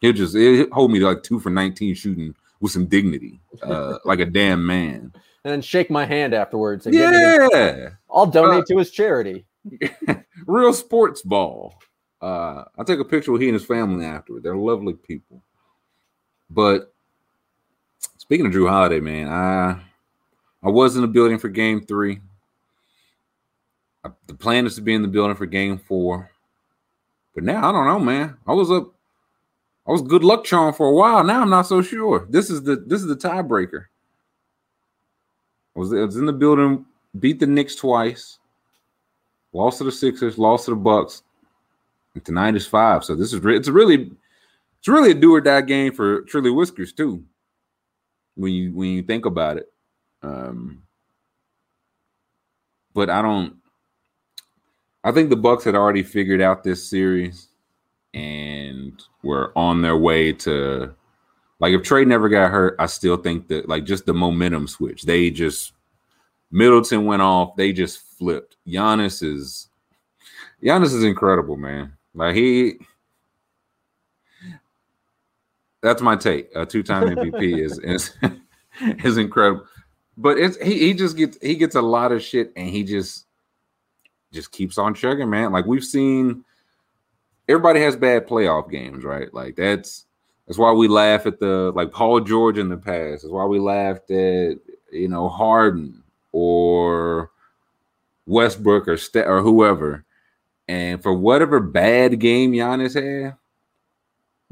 He'll 0.00 0.12
just 0.12 0.36
he'll 0.36 0.68
hold 0.72 0.90
me 0.90 0.98
to 0.98 1.06
like 1.06 1.22
two 1.22 1.38
for 1.38 1.50
19 1.50 1.94
shooting 1.94 2.34
with 2.60 2.72
some 2.72 2.86
dignity. 2.86 3.40
Uh 3.62 3.98
like 4.04 4.18
a 4.18 4.26
damn 4.26 4.66
man. 4.66 5.12
And 5.44 5.52
then 5.52 5.62
shake 5.62 5.88
my 5.90 6.04
hand 6.04 6.34
afterwards. 6.34 6.86
And 6.86 6.94
give 6.94 7.10
me 7.10 7.16
the- 7.16 7.50
Yeah. 7.52 7.88
I'll 8.10 8.26
donate 8.26 8.62
Uh, 8.62 8.66
to 8.70 8.78
his 8.78 8.90
charity. 8.90 9.46
Real 10.46 10.72
sports 10.72 11.22
ball. 11.22 11.78
Uh 12.20 12.64
I'll 12.76 12.84
take 12.84 12.98
a 13.00 13.04
picture 13.04 13.30
with 13.30 13.40
he 13.42 13.48
and 13.48 13.54
his 13.54 13.64
family 13.64 14.04
afterward. 14.04 14.42
They're 14.42 14.56
lovely 14.56 14.94
people. 14.94 15.42
But 16.50 16.91
speaking 18.32 18.46
of 18.46 18.52
Jrue 18.52 18.70
Holiday, 18.70 18.98
man, 18.98 19.28
I 19.28 19.78
I 20.62 20.70
was 20.70 20.96
in 20.96 21.02
the 21.02 21.06
building 21.06 21.36
for 21.36 21.50
game 21.50 21.84
three. 21.84 22.22
I, 24.02 24.08
the 24.26 24.32
plan 24.32 24.64
is 24.64 24.74
to 24.76 24.80
be 24.80 24.94
in 24.94 25.02
the 25.02 25.08
building 25.08 25.36
for 25.36 25.44
game 25.44 25.76
four. 25.76 26.30
But 27.34 27.44
now 27.44 27.68
I 27.68 27.72
don't 27.72 27.86
know, 27.86 27.98
man. 27.98 28.38
I 28.46 28.54
was 28.54 28.70
up, 28.70 28.94
I 29.86 29.90
was 29.90 30.00
good 30.00 30.24
luck 30.24 30.44
charm 30.44 30.72
for 30.72 30.86
a 30.86 30.94
while. 30.94 31.22
Now 31.22 31.42
I'm 31.42 31.50
not 31.50 31.66
so 31.66 31.82
sure. 31.82 32.26
This 32.30 32.48
is 32.48 32.62
the 32.62 32.76
this 32.76 33.02
is 33.02 33.06
the 33.08 33.16
tiebreaker. 33.16 33.84
I 35.76 35.78
was, 35.78 35.92
I 35.92 35.96
was 35.96 36.16
in 36.16 36.24
the 36.24 36.32
building, 36.32 36.86
beat 37.20 37.38
the 37.38 37.46
Knicks 37.46 37.74
twice, 37.74 38.38
lost 39.52 39.76
to 39.76 39.84
the 39.84 39.92
Sixers, 39.92 40.38
lost 40.38 40.64
to 40.64 40.70
the 40.70 40.76
Bucks. 40.76 41.22
And 42.14 42.24
tonight 42.24 42.56
is 42.56 42.66
five. 42.66 43.04
So 43.04 43.14
this 43.14 43.34
is 43.34 43.44
it's 43.44 43.68
really 43.68 44.10
it's 44.78 44.88
really 44.88 45.10
a 45.10 45.14
do 45.14 45.34
or 45.34 45.42
die 45.42 45.60
game 45.60 45.92
for 45.92 46.22
Trilly 46.22 46.56
Whiskers 46.56 46.94
too. 46.94 47.22
When 48.34 48.52
you 48.52 48.74
when 48.74 48.90
you 48.90 49.02
think 49.02 49.26
about 49.26 49.58
it, 49.58 49.72
um, 50.22 50.82
but 52.94 53.10
I 53.10 53.22
don't. 53.22 53.56
I 55.04 55.12
think 55.12 55.30
the 55.30 55.36
Bucks 55.36 55.64
had 55.64 55.74
already 55.74 56.02
figured 56.02 56.40
out 56.40 56.62
this 56.62 56.88
series 56.88 57.48
and 58.14 59.02
were 59.22 59.52
on 59.56 59.82
their 59.82 59.96
way 59.96 60.32
to 60.32 60.94
like 61.62 61.72
if 61.72 61.82
Trae 61.82 62.06
never 62.06 62.28
got 62.28 62.50
hurt, 62.50 62.76
I 62.78 62.86
still 62.86 63.16
think 63.16 63.48
that 63.48 63.68
like 63.68 63.84
just 63.84 64.06
the 64.06 64.14
momentum 64.14 64.66
switch. 64.66 65.02
They 65.02 65.30
just 65.30 65.72
Middleton 66.50 67.04
went 67.04 67.22
off, 67.22 67.56
they 67.56 67.72
just 67.72 68.00
flipped. 68.18 68.56
Giannis 68.66 69.22
is 69.22 69.68
Giannis 70.62 70.94
is 70.94 71.04
incredible, 71.04 71.56
man. 71.56 71.92
Like 72.14 72.34
he 72.34 72.78
that's 75.82 76.00
my 76.00 76.16
take. 76.16 76.50
A 76.54 76.64
two-time 76.64 77.16
MVP 77.16 77.58
is 77.58 77.78
is 77.80 78.16
is 79.04 79.18
incredible. 79.18 79.66
But 80.16 80.38
it's 80.38 80.56
he, 80.58 80.78
he 80.78 80.94
just 80.94 81.16
gets 81.16 81.38
he 81.42 81.56
gets 81.56 81.74
a 81.74 81.82
lot 81.82 82.12
of 82.12 82.22
shit 82.22 82.52
and 82.56 82.68
he 82.68 82.84
just 82.84 83.26
just 84.32 84.52
keeps 84.52 84.78
on 84.78 84.94
chugging, 84.94 85.30
man. 85.30 85.52
Like 85.52 85.66
we've 85.66 85.84
seen 85.84 86.44
everybody 87.48 87.80
has 87.80 87.96
bad 87.96 88.26
playoff 88.26 88.70
games, 88.70 89.04
right? 89.04 89.32
Like 89.34 89.56
that's 89.56 90.06
that's 90.46 90.58
why 90.58 90.72
we 90.72 90.88
laugh 90.88 91.26
at 91.26 91.40
the 91.40 91.72
like 91.74 91.92
Paul 91.92 92.20
George 92.20 92.58
in 92.58 92.68
the 92.68 92.76
past. 92.76 93.22
That's 93.22 93.32
why 93.32 93.44
we 93.44 93.58
laughed 93.58 94.10
at 94.10 94.58
you 94.92 95.08
know 95.08 95.28
Harden 95.28 96.02
or 96.30 97.30
Westbrook 98.26 98.88
or 98.88 98.96
St- 98.96 99.26
or 99.26 99.40
whoever. 99.40 100.04
And 100.68 101.02
for 101.02 101.12
whatever 101.12 101.60
bad 101.60 102.18
game 102.20 102.52
Giannis 102.52 102.94
had, 102.94 103.34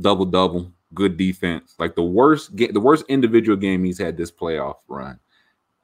double 0.00 0.26
double, 0.26 0.72
good 0.94 1.16
defense. 1.16 1.74
Like 1.78 1.94
the 1.94 2.02
worst 2.02 2.56
game, 2.56 2.72
the 2.72 2.80
worst 2.80 3.04
individual 3.08 3.56
game 3.56 3.84
he's 3.84 3.98
had 3.98 4.16
this 4.16 4.30
playoff 4.30 4.76
run 4.88 5.18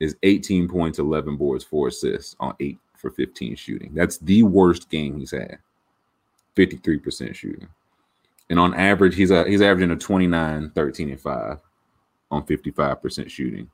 is 0.00 0.16
18 0.22 0.68
points, 0.68 0.98
11 0.98 1.36
boards, 1.36 1.64
four 1.64 1.88
assists 1.88 2.36
on 2.40 2.54
eight 2.60 2.78
for 2.96 3.10
15 3.10 3.56
shooting. 3.56 3.92
That's 3.94 4.18
the 4.18 4.42
worst 4.42 4.90
game 4.90 5.18
he's 5.18 5.30
had. 5.30 5.58
53% 6.56 7.34
shooting. 7.34 7.68
And 8.48 8.58
on 8.58 8.74
average, 8.74 9.14
he's 9.14 9.30
a, 9.30 9.44
he's 9.48 9.60
averaging 9.60 9.90
a 9.90 9.96
29, 9.96 10.70
13, 10.70 11.10
and 11.10 11.20
5 11.20 11.58
on 12.30 12.46
55% 12.46 13.30
shooting. 13.30 13.70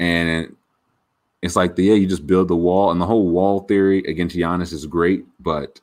And 0.00 0.56
it's 1.42 1.56
like 1.56 1.76
the 1.76 1.84
yeah, 1.84 1.94
you 1.94 2.06
just 2.06 2.26
build 2.26 2.48
the 2.48 2.56
wall, 2.56 2.90
and 2.90 3.00
the 3.00 3.06
whole 3.06 3.28
wall 3.28 3.60
theory 3.60 3.98
against 4.04 4.36
Giannis 4.36 4.72
is 4.72 4.86
great, 4.86 5.24
but 5.40 5.80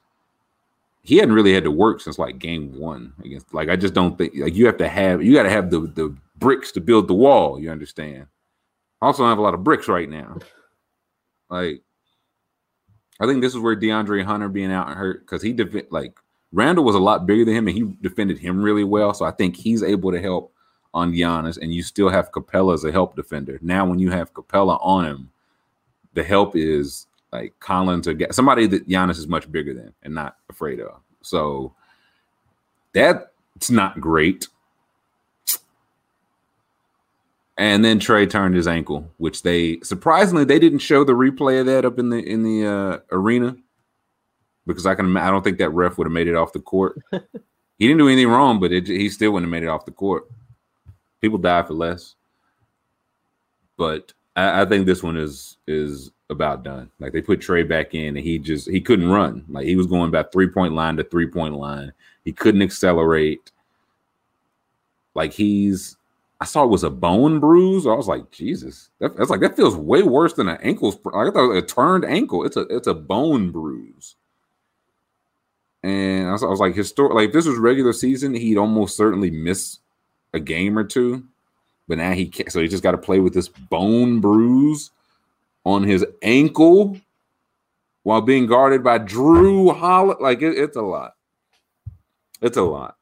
he 1.05 1.17
hadn't 1.17 1.35
really 1.35 1.53
had 1.53 1.63
to 1.63 1.71
work 1.71 2.01
since 2.01 2.17
like 2.17 2.39
game 2.39 2.77
one 2.77 3.13
against 3.23 3.53
like 3.53 3.69
I 3.69 3.75
just 3.75 3.93
don't 3.93 4.17
think 4.17 4.33
like 4.35 4.55
you 4.55 4.65
have 4.65 4.77
to 4.77 4.87
have 4.87 5.23
you 5.23 5.33
gotta 5.33 5.49
have 5.49 5.69
the 5.69 5.81
the 5.81 6.15
bricks 6.37 6.71
to 6.73 6.81
build 6.81 7.07
the 7.07 7.13
wall, 7.13 7.59
you 7.59 7.71
understand. 7.71 8.27
Also 9.01 9.23
don't 9.23 9.29
have 9.29 9.37
a 9.37 9.41
lot 9.41 9.53
of 9.53 9.63
bricks 9.63 9.87
right 9.87 10.09
now. 10.09 10.37
Like 11.49 11.83
I 13.19 13.27
think 13.27 13.41
this 13.41 13.53
is 13.53 13.59
where 13.59 13.75
DeAndre 13.75 14.23
Hunter 14.23 14.49
being 14.49 14.71
out 14.71 14.87
and 14.87 14.97
hurt 14.97 15.21
because 15.21 15.43
he 15.43 15.53
def- 15.53 15.91
like 15.91 16.17
Randle 16.51 16.83
was 16.83 16.95
a 16.95 16.99
lot 16.99 17.27
bigger 17.27 17.45
than 17.45 17.53
him 17.53 17.67
and 17.67 17.77
he 17.77 17.95
defended 18.01 18.39
him 18.39 18.61
really 18.61 18.83
well. 18.83 19.13
So 19.13 19.25
I 19.25 19.31
think 19.31 19.55
he's 19.55 19.83
able 19.83 20.11
to 20.11 20.19
help 20.19 20.51
on 20.95 21.11
Giannis, 21.11 21.57
and 21.61 21.73
you 21.73 21.83
still 21.83 22.09
have 22.09 22.31
Capela 22.31 22.73
as 22.73 22.85
a 22.85 22.91
help 22.91 23.17
defender. 23.17 23.59
Now, 23.61 23.85
when 23.85 23.99
you 23.99 24.09
have 24.11 24.33
Capela 24.33 24.79
on 24.81 25.05
him, 25.05 25.29
the 26.13 26.23
help 26.23 26.55
is 26.55 27.05
like 27.35 27.59
Collins 27.59 28.07
or 28.07 28.15
somebody 28.31 28.67
that 28.67 28.87
Giannis 28.87 29.17
is 29.17 29.27
much 29.27 29.51
bigger 29.51 29.73
than 29.73 29.93
and 30.03 30.13
not 30.13 30.37
afraid 30.49 30.79
of. 30.79 30.99
So 31.21 31.73
that's 32.93 33.69
not 33.69 33.99
great. 33.99 34.47
And 37.57 37.85
then 37.85 37.99
Trae 37.99 38.29
turned 38.29 38.55
his 38.55 38.67
ankle, 38.67 39.09
which 39.17 39.43
they 39.43 39.79
surprisingly 39.81 40.43
they 40.43 40.59
didn't 40.59 40.79
show 40.79 41.03
the 41.03 41.13
replay 41.13 41.61
of 41.61 41.65
that 41.67 41.85
up 41.85 41.99
in 41.99 42.09
the 42.09 42.17
in 42.17 42.43
the 42.43 42.67
uh, 42.67 42.99
arena 43.11 43.55
because 44.67 44.85
I 44.85 44.95
can 44.95 45.15
I 45.15 45.29
don't 45.29 45.43
think 45.43 45.57
that 45.59 45.69
ref 45.69 45.97
would 45.97 46.07
have 46.07 46.11
made 46.11 46.27
it 46.27 46.35
off 46.35 46.53
the 46.53 46.59
court. 46.59 46.99
he 47.11 47.87
didn't 47.87 47.99
do 47.99 48.09
anything 48.09 48.27
wrong, 48.27 48.59
but 48.59 48.73
it, 48.73 48.87
he 48.87 49.09
still 49.09 49.31
wouldn't 49.31 49.49
have 49.49 49.61
made 49.61 49.65
it 49.65 49.69
off 49.69 49.85
the 49.85 49.91
court. 49.91 50.29
People 51.21 51.37
die 51.37 51.63
for 51.63 51.73
less, 51.73 52.15
but 53.77 54.13
I, 54.35 54.61
I 54.61 54.65
think 54.65 54.85
this 54.85 55.03
one 55.03 55.17
is 55.17 55.57
is 55.67 56.11
about 56.29 56.63
done. 56.63 56.89
Like 56.99 57.13
they 57.13 57.21
put 57.21 57.39
Trae 57.39 57.67
back 57.67 57.93
in, 57.93 58.15
and 58.15 58.25
he 58.25 58.39
just 58.39 58.69
he 58.69 58.81
couldn't 58.81 59.09
run. 59.09 59.45
Like 59.49 59.65
he 59.65 59.75
was 59.75 59.87
going 59.87 60.09
about 60.09 60.31
three 60.31 60.47
point 60.47 60.73
line 60.73 60.97
to 60.97 61.03
three 61.03 61.27
point 61.27 61.55
line. 61.55 61.93
He 62.23 62.31
couldn't 62.31 62.61
accelerate. 62.61 63.51
Like 65.13 65.33
he's 65.33 65.97
I 66.41 66.45
saw 66.45 66.63
it 66.63 66.69
was 66.69 66.83
a 66.83 66.89
bone 66.89 67.39
bruise. 67.39 67.87
I 67.87 67.93
was 67.93 68.07
like, 68.07 68.29
Jesus, 68.31 68.89
that, 68.99 69.15
that's 69.15 69.29
like 69.29 69.39
that 69.39 69.55
feels 69.55 69.75
way 69.75 70.03
worse 70.03 70.33
than 70.33 70.49
an 70.49 70.59
ankle. 70.61 70.89
Like 71.05 71.29
I 71.29 71.31
thought 71.31 71.55
a 71.55 71.61
turned 71.61 72.05
ankle. 72.05 72.45
It's 72.45 72.57
a 72.57 72.61
it's 72.69 72.87
a 72.87 72.93
bone 72.93 73.51
bruise. 73.51 74.15
And 75.83 76.27
I 76.27 76.31
was, 76.31 76.43
I 76.43 76.47
was 76.47 76.59
like, 76.59 76.75
historic. 76.75 77.13
Like 77.13 77.27
if 77.27 77.33
this 77.33 77.45
was 77.45 77.57
regular 77.57 77.93
season, 77.93 78.33
he'd 78.33 78.57
almost 78.57 78.97
certainly 78.97 79.29
miss 79.29 79.79
a 80.33 80.39
game 80.39 80.77
or 80.77 80.83
two. 80.83 81.23
But 81.87 81.99
now 81.99 82.11
he 82.11 82.27
can't. 82.27 82.51
So 82.51 82.61
he 82.61 82.67
just 82.67 82.83
got 82.83 82.91
to 82.91 82.97
play 82.97 83.19
with 83.19 83.33
this 83.33 83.47
bone 83.47 84.19
bruise 84.19 84.91
on 85.65 85.83
his 85.83 86.05
ankle 86.21 86.97
while 88.03 88.21
being 88.21 88.45
guarded 88.45 88.83
by 88.83 88.99
Jrue 88.99 89.75
Holiday. 89.75 90.21
Like 90.21 90.41
it, 90.41 90.57
it's 90.57 90.77
a 90.77 90.81
lot. 90.81 91.13
It's 92.41 92.57
a 92.57 92.63
lot. 92.63 92.95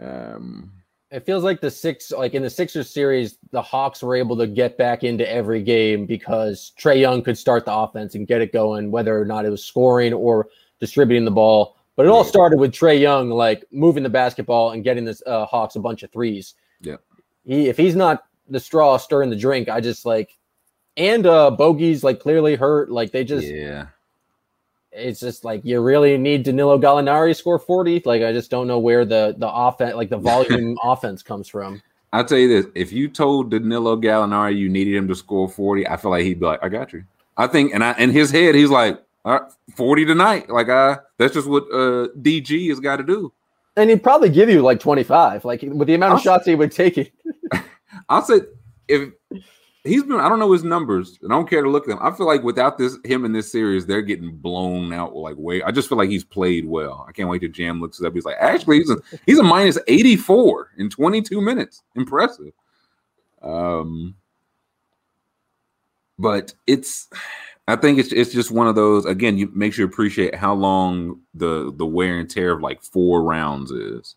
Um 0.00 0.72
it 1.10 1.26
feels 1.26 1.44
like 1.44 1.60
the 1.60 1.70
six 1.70 2.10
like 2.10 2.32
in 2.32 2.42
the 2.42 2.48
Sixers 2.48 2.88
series, 2.88 3.36
the 3.50 3.60
Hawks 3.60 4.02
were 4.02 4.16
able 4.16 4.36
to 4.38 4.46
get 4.46 4.78
back 4.78 5.04
into 5.04 5.30
every 5.30 5.62
game 5.62 6.06
because 6.06 6.72
Trae 6.78 6.98
Young 6.98 7.22
could 7.22 7.36
start 7.36 7.66
the 7.66 7.74
offense 7.74 8.14
and 8.14 8.26
get 8.26 8.40
it 8.40 8.50
going, 8.50 8.90
whether 8.90 9.20
or 9.20 9.26
not 9.26 9.44
it 9.44 9.50
was 9.50 9.62
scoring 9.62 10.14
or 10.14 10.48
distributing 10.80 11.26
the 11.26 11.30
ball. 11.30 11.76
But 11.96 12.06
it 12.06 12.08
all 12.08 12.24
started 12.24 12.58
with 12.58 12.72
Trae 12.72 12.98
Young 12.98 13.28
like 13.28 13.66
moving 13.70 14.02
the 14.02 14.08
basketball 14.08 14.70
and 14.70 14.82
getting 14.82 15.04
the 15.04 15.20
uh, 15.26 15.44
Hawks 15.44 15.76
a 15.76 15.80
bunch 15.80 16.02
of 16.02 16.10
threes. 16.10 16.54
Yeah. 16.80 16.96
He 17.44 17.68
if 17.68 17.76
he's 17.76 17.96
not 17.96 18.24
the 18.48 18.60
straw 18.60 18.96
stirring 18.96 19.30
the 19.30 19.36
drink, 19.36 19.68
I 19.68 19.80
just 19.80 20.04
like 20.06 20.36
and 20.96 21.26
uh 21.26 21.54
Bogey's 21.56 22.04
like 22.04 22.20
clearly 22.20 22.54
hurt. 22.54 22.90
Like 22.90 23.12
they 23.12 23.24
just 23.24 23.46
yeah. 23.46 23.86
It's 24.94 25.20
just 25.20 25.44
like 25.44 25.64
you 25.64 25.80
really 25.80 26.18
need 26.18 26.42
Danilo 26.42 26.78
Gallinari 26.78 27.34
score 27.34 27.58
40. 27.58 28.02
Like 28.04 28.22
I 28.22 28.32
just 28.32 28.50
don't 28.50 28.66
know 28.66 28.78
where 28.78 29.04
the 29.04 29.34
the 29.38 29.50
offense 29.50 29.94
like 29.94 30.10
the 30.10 30.18
volume 30.18 30.76
offense 30.84 31.22
comes 31.22 31.48
from. 31.48 31.82
I'll 32.12 32.24
tell 32.24 32.38
you 32.38 32.48
this: 32.48 32.70
if 32.74 32.92
you 32.92 33.08
told 33.08 33.50
Danilo 33.50 33.96
Gallinari 33.96 34.56
you 34.56 34.68
needed 34.68 34.94
him 34.94 35.08
to 35.08 35.14
score 35.14 35.48
40, 35.48 35.88
I 35.88 35.96
feel 35.96 36.10
like 36.10 36.24
he'd 36.24 36.40
be 36.40 36.46
like, 36.46 36.62
I 36.62 36.68
got 36.68 36.92
you. 36.92 37.04
I 37.38 37.46
think 37.46 37.72
and 37.74 37.82
I 37.82 37.94
in 37.98 38.10
his 38.10 38.30
head, 38.30 38.54
he's 38.54 38.68
like, 38.68 39.02
all 39.24 39.32
right, 39.32 39.52
40 39.76 40.04
tonight. 40.04 40.50
Like 40.50 40.68
I 40.68 40.98
that's 41.16 41.32
just 41.32 41.48
what 41.48 41.64
uh 41.72 42.08
DG 42.20 42.68
has 42.68 42.80
got 42.80 42.96
to 42.96 43.02
do. 43.02 43.32
And 43.76 43.88
he'd 43.88 44.02
probably 44.02 44.28
give 44.28 44.50
you 44.50 44.60
like 44.62 44.80
25, 44.80 45.44
like 45.44 45.62
with 45.62 45.88
the 45.88 45.94
amount 45.94 46.12
of 46.12 46.18
I'll 46.18 46.22
shots 46.22 46.44
say, 46.44 46.52
he 46.52 46.54
would 46.56 46.72
take 46.72 46.98
it. 46.98 47.12
I'll 48.08 48.22
say 48.22 48.40
if 48.88 49.10
he's 49.84 50.04
been 50.04 50.20
I 50.20 50.28
don't 50.28 50.38
know 50.38 50.52
his 50.52 50.64
numbers. 50.64 51.18
I 51.24 51.28
don't 51.28 51.48
care 51.48 51.62
to 51.62 51.70
look 51.70 51.88
at 51.88 51.88
them. 51.88 51.98
I 52.02 52.14
feel 52.14 52.26
like 52.26 52.42
without 52.42 52.78
this 52.78 52.98
him 53.04 53.24
in 53.24 53.32
this 53.32 53.50
series, 53.50 53.86
they're 53.86 54.02
getting 54.02 54.36
blown 54.36 54.92
out 54.92 55.16
like 55.16 55.36
way. 55.36 55.62
I 55.62 55.70
just 55.70 55.88
feel 55.88 55.98
like 55.98 56.10
he's 56.10 56.24
played 56.24 56.66
well. 56.66 57.04
I 57.08 57.12
can't 57.12 57.28
wait 57.28 57.40
to 57.40 57.48
Jam 57.48 57.80
looks 57.80 58.00
it 58.00 58.06
up. 58.06 58.14
He's 58.14 58.24
like, 58.24 58.36
actually, 58.38 58.78
he's 58.78 58.90
a 58.90 58.96
he's 59.26 59.38
a 59.38 59.42
minus 59.42 59.78
84 59.88 60.70
in 60.78 60.90
22 60.90 61.40
minutes. 61.40 61.82
Impressive. 61.94 62.52
Um 63.42 64.14
but 66.18 66.54
it's 66.66 67.08
I 67.72 67.76
think 67.76 67.98
it's 67.98 68.12
it's 68.12 68.32
just 68.32 68.50
one 68.50 68.68
of 68.68 68.74
those 68.74 69.06
again, 69.06 69.38
you 69.38 69.50
makes 69.54 69.78
you 69.78 69.84
appreciate 69.86 70.34
how 70.34 70.52
long 70.54 71.20
the 71.34 71.72
the 71.74 71.86
wear 71.86 72.18
and 72.18 72.28
tear 72.28 72.52
of 72.52 72.60
like 72.60 72.82
four 72.82 73.22
rounds 73.22 73.70
is. 73.70 74.16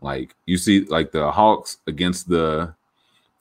Like 0.00 0.34
you 0.46 0.56
see 0.56 0.82
like 0.84 1.10
the 1.10 1.32
Hawks 1.32 1.78
against 1.88 2.28
the 2.28 2.74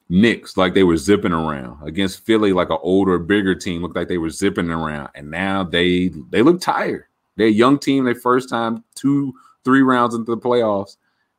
Knicks 0.10 0.56
like 0.58 0.74
they 0.74 0.84
were 0.84 0.98
zipping 0.98 1.32
around 1.32 1.88
against 1.88 2.26
Philly, 2.26 2.54
like 2.54 2.70
an 2.70 2.78
older, 2.82 3.20
bigger 3.20 3.54
team, 3.56 3.82
looked 3.82 3.96
like 3.96 4.08
they 4.08 4.18
were 4.18 4.30
zipping 4.30 4.72
around, 4.72 5.10
and 5.14 5.30
now 5.30 5.64
they 5.64 6.10
they 6.30 6.42
look 6.42 6.60
tired. 6.60 7.06
They're 7.36 7.48
a 7.48 7.52
young 7.52 7.78
team. 7.78 8.06
Their 8.06 8.16
first 8.16 8.50
time 8.50 8.84
two, 8.96 9.34
three 9.64 9.82
rounds 9.82 10.16
into 10.16 10.34
the 10.34 10.42
playoffs. 10.42 10.98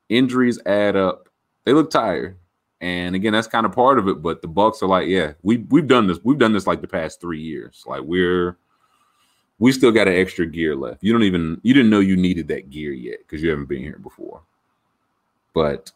Injuries 0.09 0.61
add 0.67 0.95
up. 0.95 1.29
They 1.65 1.73
look 1.73 1.91
tired, 1.91 2.37
and 2.81 3.15
again, 3.15 3.33
that's 3.33 3.47
kind 3.47 3.67
of 3.67 3.73
part 3.73 3.99
of 3.99 4.09
it. 4.09 4.23
But 4.23 4.43
the 4.43 4.49
Bucks 4.49 4.83
are 4.83 4.89
like, 4.89 5.09
yeah, 5.09 5.33
we 5.43 5.59
we've 5.71 5.87
done 5.87 6.07
this. 6.07 6.19
We've 6.23 6.39
done 6.39 6.53
this 6.53 6.67
like 6.67 6.81
the 6.81 6.89
past 6.89 7.21
three 7.21 7.41
years. 7.41 7.85
Like 7.87 8.03
we're 8.03 8.57
we 9.59 9.73
still 9.73 9.93
got 9.93 10.09
an 10.09 10.15
extra 10.15 10.47
gear 10.47 10.77
left. 10.77 11.03
You 11.03 11.13
don't 11.13 11.23
even 11.23 11.61
you 11.63 11.75
didn't 11.75 11.91
know 11.91 12.01
you 12.01 12.17
needed 12.17 12.49
that 12.49 12.71
gear 12.71 12.93
yet 12.93 13.19
because 13.21 13.43
you 13.43 13.51
haven't 13.51 13.67
been 13.67 13.83
here 13.83 13.99
before. 14.03 14.43
But. 15.55 15.93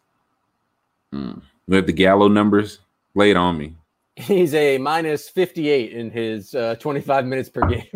We 1.71 1.77
have 1.77 1.87
the 1.87 1.93
Gallo 1.93 2.27
numbers. 2.27 2.81
Lay 3.15 3.31
it 3.31 3.37
on 3.37 3.57
me. 3.57 3.77
He's 4.17 4.55
a 4.55 4.77
minus 4.79 5.29
58 5.29 5.93
in 5.93 6.11
his 6.11 6.53
uh, 6.53 6.75
25 6.81 7.27
minutes 7.27 7.49
per 7.49 7.65
game. 7.65 7.85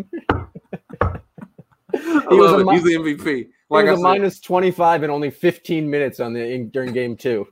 he 1.91 2.35
was 2.37 2.63
mi- 2.65 2.73
He's 2.73 2.83
the 2.83 2.95
MVP. 2.95 3.49
Like 3.69 3.83
he 3.83 3.89
I 3.89 3.91
was 3.91 3.99
said, 3.99 4.05
a 4.05 4.13
minus 4.13 4.39
25 4.39 5.03
and 5.03 5.11
only 5.11 5.29
15 5.29 5.89
minutes 5.89 6.21
on 6.21 6.31
the 6.31 6.39
in, 6.39 6.69
during 6.69 6.93
game 6.93 7.17
two. 7.17 7.45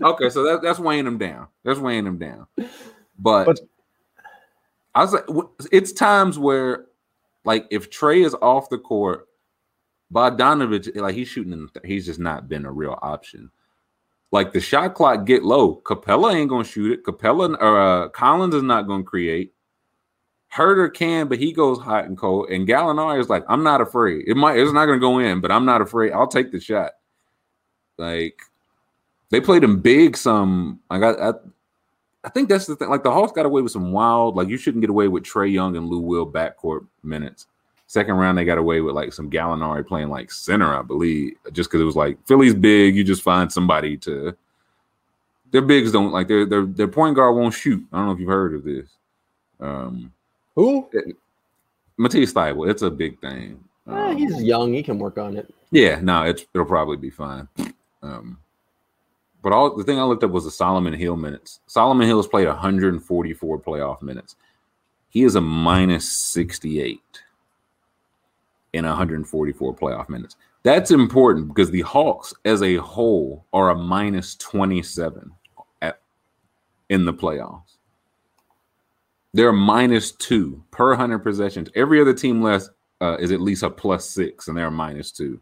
Okay, 0.00 0.30
so 0.30 0.42
that, 0.44 0.62
that's 0.62 0.78
weighing 0.78 1.06
him 1.06 1.18
down. 1.18 1.48
That's 1.64 1.80
weighing 1.80 2.06
him 2.06 2.18
down. 2.18 2.46
But, 3.18 3.44
But- 3.44 3.60
I 4.94 5.04
was 5.04 5.12
like, 5.12 5.24
it's 5.70 5.92
times 5.92 6.38
where, 6.38 6.86
like, 7.44 7.66
if 7.70 7.90
Trae 7.90 8.24
is 8.24 8.34
off 8.42 8.68
the 8.70 8.78
court, 8.78 9.28
Bogdanovich, 10.12 10.94
like, 10.96 11.14
he's 11.14 11.28
shooting, 11.28 11.52
in 11.52 11.68
the, 11.72 11.80
he's 11.86 12.06
just 12.06 12.18
not 12.18 12.48
been 12.48 12.66
a 12.66 12.72
real 12.72 12.98
option. 13.00 13.50
Like 14.32 14.52
the 14.52 14.60
shot 14.60 14.94
clock 14.94 15.26
get 15.26 15.42
low, 15.42 15.80
Capela 15.84 16.34
ain't 16.34 16.50
gonna 16.50 16.62
shoot 16.64 16.92
it. 16.92 17.04
Capela 17.04 17.56
or 17.60 17.80
uh, 17.80 18.08
Collins 18.10 18.54
is 18.54 18.62
not 18.62 18.86
gonna 18.86 19.02
create. 19.02 19.52
Huerter 20.54 20.92
can, 20.92 21.26
but 21.28 21.38
he 21.38 21.52
goes 21.52 21.80
hot 21.80 22.04
and 22.04 22.16
cold. 22.16 22.48
And 22.48 22.66
Gallinari 22.66 23.20
is 23.20 23.28
like, 23.28 23.44
I'm 23.48 23.62
not 23.64 23.80
afraid. 23.80 24.24
It 24.28 24.36
might, 24.36 24.58
it's 24.58 24.72
not 24.72 24.86
gonna 24.86 25.00
go 25.00 25.18
in, 25.18 25.40
but 25.40 25.50
I'm 25.50 25.64
not 25.64 25.80
afraid. 25.80 26.12
I'll 26.12 26.28
take 26.28 26.52
the 26.52 26.60
shot. 26.60 26.92
Like 27.98 28.40
they 29.30 29.40
played 29.40 29.62
him 29.64 29.80
big. 29.80 30.16
Some 30.16 30.80
like 30.90 31.02
I, 31.02 31.30
I, 31.30 31.32
I 32.24 32.28
think 32.30 32.48
that's 32.48 32.66
the 32.66 32.76
thing. 32.76 32.88
Like 32.90 33.02
the 33.02 33.10
Hawks 33.10 33.32
got 33.32 33.46
away 33.46 33.62
with 33.62 33.72
some 33.72 33.92
wild. 33.92 34.36
Like 34.36 34.48
you 34.48 34.56
shouldn't 34.56 34.80
get 34.82 34.90
away 34.90 35.08
with 35.08 35.24
Trae 35.24 35.50
Young 35.52 35.76
and 35.76 35.88
Lou 35.88 36.00
Will 36.00 36.30
backcourt 36.30 36.86
minutes. 37.02 37.46
Second 37.86 38.14
round, 38.14 38.38
they 38.38 38.44
got 38.44 38.58
away 38.58 38.80
with 38.80 38.94
like 38.94 39.12
some 39.12 39.28
Gallinari 39.30 39.84
playing 39.86 40.10
like 40.10 40.30
center, 40.30 40.72
I 40.78 40.82
believe, 40.82 41.34
just 41.52 41.68
because 41.70 41.80
it 41.80 41.84
was 41.84 41.96
like 41.96 42.24
Philly's 42.26 42.54
big. 42.54 42.94
You 42.94 43.02
just 43.02 43.22
find 43.22 43.50
somebody 43.52 43.96
to. 43.98 44.36
Their 45.50 45.62
bigs 45.62 45.90
don't 45.90 46.12
like 46.12 46.28
their 46.28 46.46
their 46.46 46.64
their 46.66 46.86
point 46.88 47.16
guard 47.16 47.34
won't 47.34 47.54
shoot. 47.54 47.84
I 47.92 47.96
don't 47.96 48.06
know 48.06 48.12
if 48.12 48.20
you've 48.20 48.28
heard 48.28 48.54
of 48.54 48.62
this. 48.62 48.88
Um, 49.58 50.12
Who? 50.54 50.88
Matisse 51.96 52.32
Thybulle, 52.32 52.70
it's 52.70 52.82
a 52.82 52.90
big 52.90 53.20
thing. 53.20 53.62
Eh, 53.88 53.92
Um, 53.92 54.16
he's 54.16 54.40
young. 54.42 54.72
He 54.72 54.82
can 54.82 54.98
work 54.98 55.18
on 55.18 55.36
it. 55.36 55.52
yeah, 55.72 55.98
no, 56.00 56.22
it's 56.22 56.46
it'll 56.54 56.66
probably 56.66 56.96
be 56.96 57.10
fine. 57.10 57.48
Um, 58.02 58.38
but 59.42 59.52
all 59.52 59.74
the 59.76 59.84
thing 59.84 59.98
I 59.98 60.04
looked 60.04 60.24
up 60.24 60.30
was 60.30 60.44
the 60.44 60.50
Solomon 60.50 60.92
Hill 60.92 61.16
minutes. 61.16 61.60
Solomon 61.66 62.06
Hill 62.06 62.18
has 62.18 62.26
played 62.26 62.46
144 62.46 63.58
playoff 63.60 64.02
minutes. 64.02 64.36
He 65.08 65.24
is 65.24 65.34
a 65.34 65.40
minus 65.40 66.10
68 66.10 67.00
in 68.72 68.84
144 68.84 69.74
playoff 69.74 70.08
minutes. 70.08 70.36
That's 70.62 70.90
important 70.90 71.48
because 71.48 71.70
the 71.70 71.80
Hawks 71.80 72.34
as 72.44 72.62
a 72.62 72.76
whole 72.76 73.46
are 73.52 73.70
a 73.70 73.74
minus 73.74 74.36
27 74.36 75.32
at 75.80 76.00
in 76.88 77.04
the 77.06 77.14
playoffs. 77.14 77.76
They're 79.32 79.52
minus 79.52 80.12
two 80.12 80.62
per 80.70 80.90
100 80.90 81.20
possessions. 81.20 81.70
Every 81.74 82.00
other 82.00 82.12
team 82.12 82.42
less 82.42 82.68
uh, 83.00 83.16
is 83.18 83.32
at 83.32 83.40
least 83.40 83.62
a 83.62 83.70
plus 83.70 84.08
six, 84.10 84.48
and 84.48 84.56
they're 84.56 84.70
minus 84.70 85.10
two. 85.10 85.40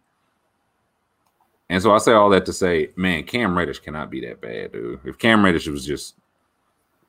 And 1.70 1.83
so 1.83 1.94
I 1.94 1.98
say 1.98 2.12
all 2.12 2.31
that 2.31 2.46
to 2.46 2.52
say, 2.52 2.90
man, 2.96 3.24
Cam 3.24 3.57
Reddish 3.57 3.81
cannot 3.81 4.11
be 4.11 4.20
that 4.22 4.40
bad, 4.40 4.72
dude. 4.72 5.00
If 5.04 5.18
Cam 5.18 5.44
Reddish 5.44 5.68
was 5.68 5.85
just 5.85 6.14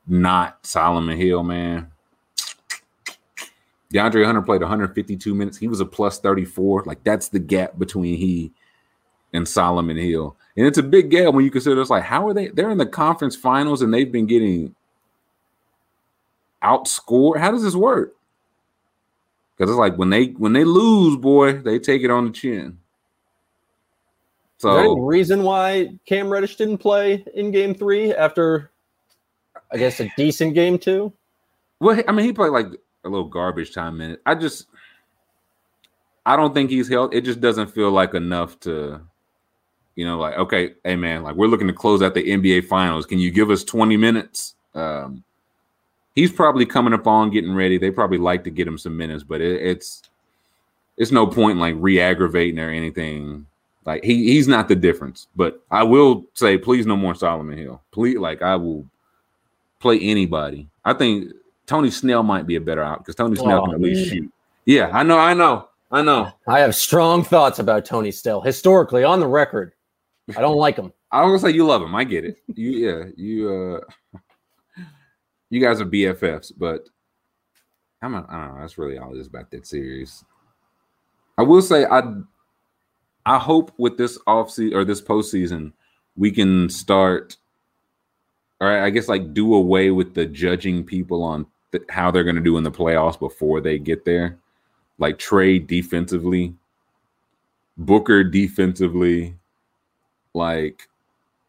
not 0.08 0.66
Solomon 0.66 1.18
Hill, 1.18 1.44
man. 1.44 1.92
DeAndre 3.94 4.26
Hunter 4.26 4.42
played 4.42 4.62
152 4.62 5.34
minutes. 5.34 5.58
He 5.58 5.68
was 5.68 5.80
a 5.80 5.86
plus 5.86 6.20
34. 6.20 6.84
Like 6.86 7.04
that's 7.04 7.30
the 7.30 7.40
gap 7.40 7.80
between 7.80 8.18
he 8.18 8.52
and 9.34 9.48
Solomon 9.48 9.98
Hill. 9.98 10.36
And 10.58 10.68
it's 10.68 10.78
a 10.78 10.84
big 10.84 11.10
gap 11.10 11.34
when 11.34 11.46
you 11.46 11.52
consider 11.52 11.80
it's 11.80 11.90
like, 11.90 12.04
how 12.04 12.28
are 12.28 12.34
they? 12.34 12.50
They're 12.50 12.70
in 12.70 12.78
the 12.78 12.86
conference 12.86 13.36
finals 13.36 13.82
and 13.82 13.94
they've 13.94 14.12
been 14.12 14.28
getting 14.28 14.76
outscored. 16.62 17.38
How 17.38 17.52
does 17.52 17.64
this 17.64 17.76
work? 17.76 18.16
Because 19.56 19.72
it's 19.72 19.80
like 19.80 19.96
when 19.96 20.10
they 20.10 20.28
when 20.28 20.54
they 20.54 20.64
lose, 20.64 21.18
boy, 21.18 21.54
they 21.54 21.80
take 21.80 22.04
it 22.04 22.12
on 22.12 22.26
the 22.26 22.32
chin. 22.32 22.80
Is 24.60 24.64
there 24.64 24.80
any 24.80 25.00
reason 25.00 25.44
why 25.44 25.98
Cam 26.06 26.30
Reddish 26.30 26.58
didn't 26.58 26.80
play 26.80 27.24
in 27.34 27.52
game 27.52 27.74
three 27.74 28.14
after, 28.14 28.72
I 29.72 29.78
guess, 29.78 30.02
a 30.02 30.12
decent 30.18 30.54
game 30.54 30.78
two? 30.78 31.14
well, 31.80 32.02
I 32.08 32.12
mean, 32.12 32.26
he 32.26 32.34
played 32.34 32.52
like 32.52 32.68
a 33.04 33.10
little 33.10 33.28
garbage 33.28 33.74
time 33.74 33.98
minute. 33.98 34.22
I 34.26 34.36
just 34.36 34.68
I 36.26 36.36
don't 36.36 36.54
think 36.54 36.70
he's 36.70 36.90
held. 36.90 37.14
It 37.14 37.22
just 37.22 37.40
doesn't 37.40 37.72
feel 37.72 37.92
like 37.92 38.14
enough 38.14 38.60
to, 38.62 39.02
you 39.96 40.06
know, 40.06 40.20
like 40.20 40.36
okay, 40.38 40.74
hey 40.84 40.96
man, 40.96 41.24
like 41.24 41.36
we're 41.36 41.48
looking 41.48 41.68
to 41.68 41.74
close 41.74 42.02
out 42.02 42.14
the 42.14 42.24
NBA 42.24 42.66
finals. 42.66 43.06
Can 43.06 43.20
you 43.20 43.32
give 43.32 43.50
us 43.50 43.64
20 43.64 43.98
minutes? 43.98 44.56
Um 44.76 45.24
he's 46.16 46.32
probably 46.32 46.66
coming 46.66 46.94
up 46.94 47.08
on 47.08 47.32
getting 47.32 47.54
ready. 47.54 47.78
They 47.78 47.92
probably 47.92 48.18
like 48.18 48.44
to 48.44 48.50
get 48.50 48.68
him 48.68 48.78
some 48.78 48.98
minutes, 48.98 49.24
but 49.24 49.42
it, 49.42 49.62
it's 49.62 50.04
it's 50.98 51.12
no 51.12 51.26
point 51.26 51.54
in 51.54 51.60
like 51.60 51.76
re-aggravating 51.78 52.60
or 52.60 52.70
anything. 52.70 53.46
Like 53.86 54.04
he 54.04 54.32
he's 54.32 54.48
not 54.48 54.68
the 54.68 54.76
difference. 54.76 55.28
But 55.36 55.64
I 55.72 55.84
will 55.84 56.26
say, 56.34 56.58
please 56.58 56.86
no 56.86 56.96
more 56.96 57.16
Solomon 57.16 57.58
Hill. 57.58 57.82
Please, 57.92 58.18
like 58.18 58.42
I 58.42 58.56
will 58.56 58.86
play 59.80 60.00
anybody. 60.00 60.70
I 60.86 60.94
think 60.94 61.32
Tony 61.66 61.90
Snell 61.90 62.24
might 62.24 62.48
be 62.48 62.56
a 62.56 62.62
better 62.62 62.84
out 62.84 63.00
because 63.00 63.16
Tony 63.16 63.36
Snell 63.36 63.62
Oh, 63.62 63.66
can 63.66 63.76
at 63.76 63.82
least 63.82 64.10
shoot. 64.10 64.32
Yeah, 64.66 64.90
I 64.94 65.04
know, 65.04 65.18
I 65.18 65.34
know, 65.34 65.70
I 65.92 66.02
know. 66.02 66.32
I 66.48 66.60
have 66.60 66.76
strong 66.76 67.24
thoughts 67.24 67.60
about 67.60 67.86
Tony 67.86 68.12
Snell 68.12 68.42
Historically, 68.42 69.04
on 69.04 69.20
the 69.20 69.28
record, 69.28 69.74
I 70.36 70.42
don't 70.42 70.58
like 70.58 70.76
him. 70.76 70.94
I 71.12 71.24
was 71.24 71.42
gonna 71.42 71.52
say 71.52 71.56
you 71.56 71.66
love 71.66 71.82
him. 71.82 71.96
I 71.96 72.04
get 72.04 72.26
it. 72.26 72.38
You 72.54 72.70
yeah, 72.72 73.04
you 73.18 73.82
uh 74.14 74.20
you 75.50 75.60
guys 75.60 75.82
are 75.82 75.86
BFFs, 75.86 76.52
but 76.56 76.88
I'm 78.02 78.12
not, 78.12 78.30
I 78.30 78.46
don't 78.46 78.56
know. 78.56 78.62
That's 78.62 78.78
really 78.78 78.98
all 78.98 79.16
it 79.16 79.20
is 79.20 79.28
about 79.28 79.50
that 79.52 79.66
series. 79.66 80.24
I 81.38 81.44
will 81.44 81.62
say 81.62 81.86
I 81.86 82.02
I 83.26 83.38
hope 83.38 83.72
with 83.78 83.98
this 83.98 84.18
offseason 84.28 84.74
or 84.74 84.86
this 84.86 85.02
postseason 85.02 85.74
we 86.16 86.32
can 86.32 86.70
start 86.70 87.38
or 88.60 88.78
I 88.78 88.90
guess 88.90 89.08
like 89.08 89.34
do 89.34 89.54
away 89.54 89.90
with 89.92 90.14
the 90.14 90.26
judging 90.26 90.84
people 90.84 91.24
on 91.24 91.46
th- 91.72 91.86
how 91.90 92.12
they're 92.12 92.24
going 92.24 92.36
to 92.36 92.42
do 92.42 92.58
in 92.58 92.64
the 92.64 92.72
playoffs 92.72 93.18
before 93.18 93.62
they 93.62 93.80
get 93.80 94.06
there. 94.06 94.38
Like 94.98 95.18
trade 95.18 95.68
defensively, 95.68 96.54
Booker 97.78 98.24
defensively, 98.24 99.36
like 100.34 100.90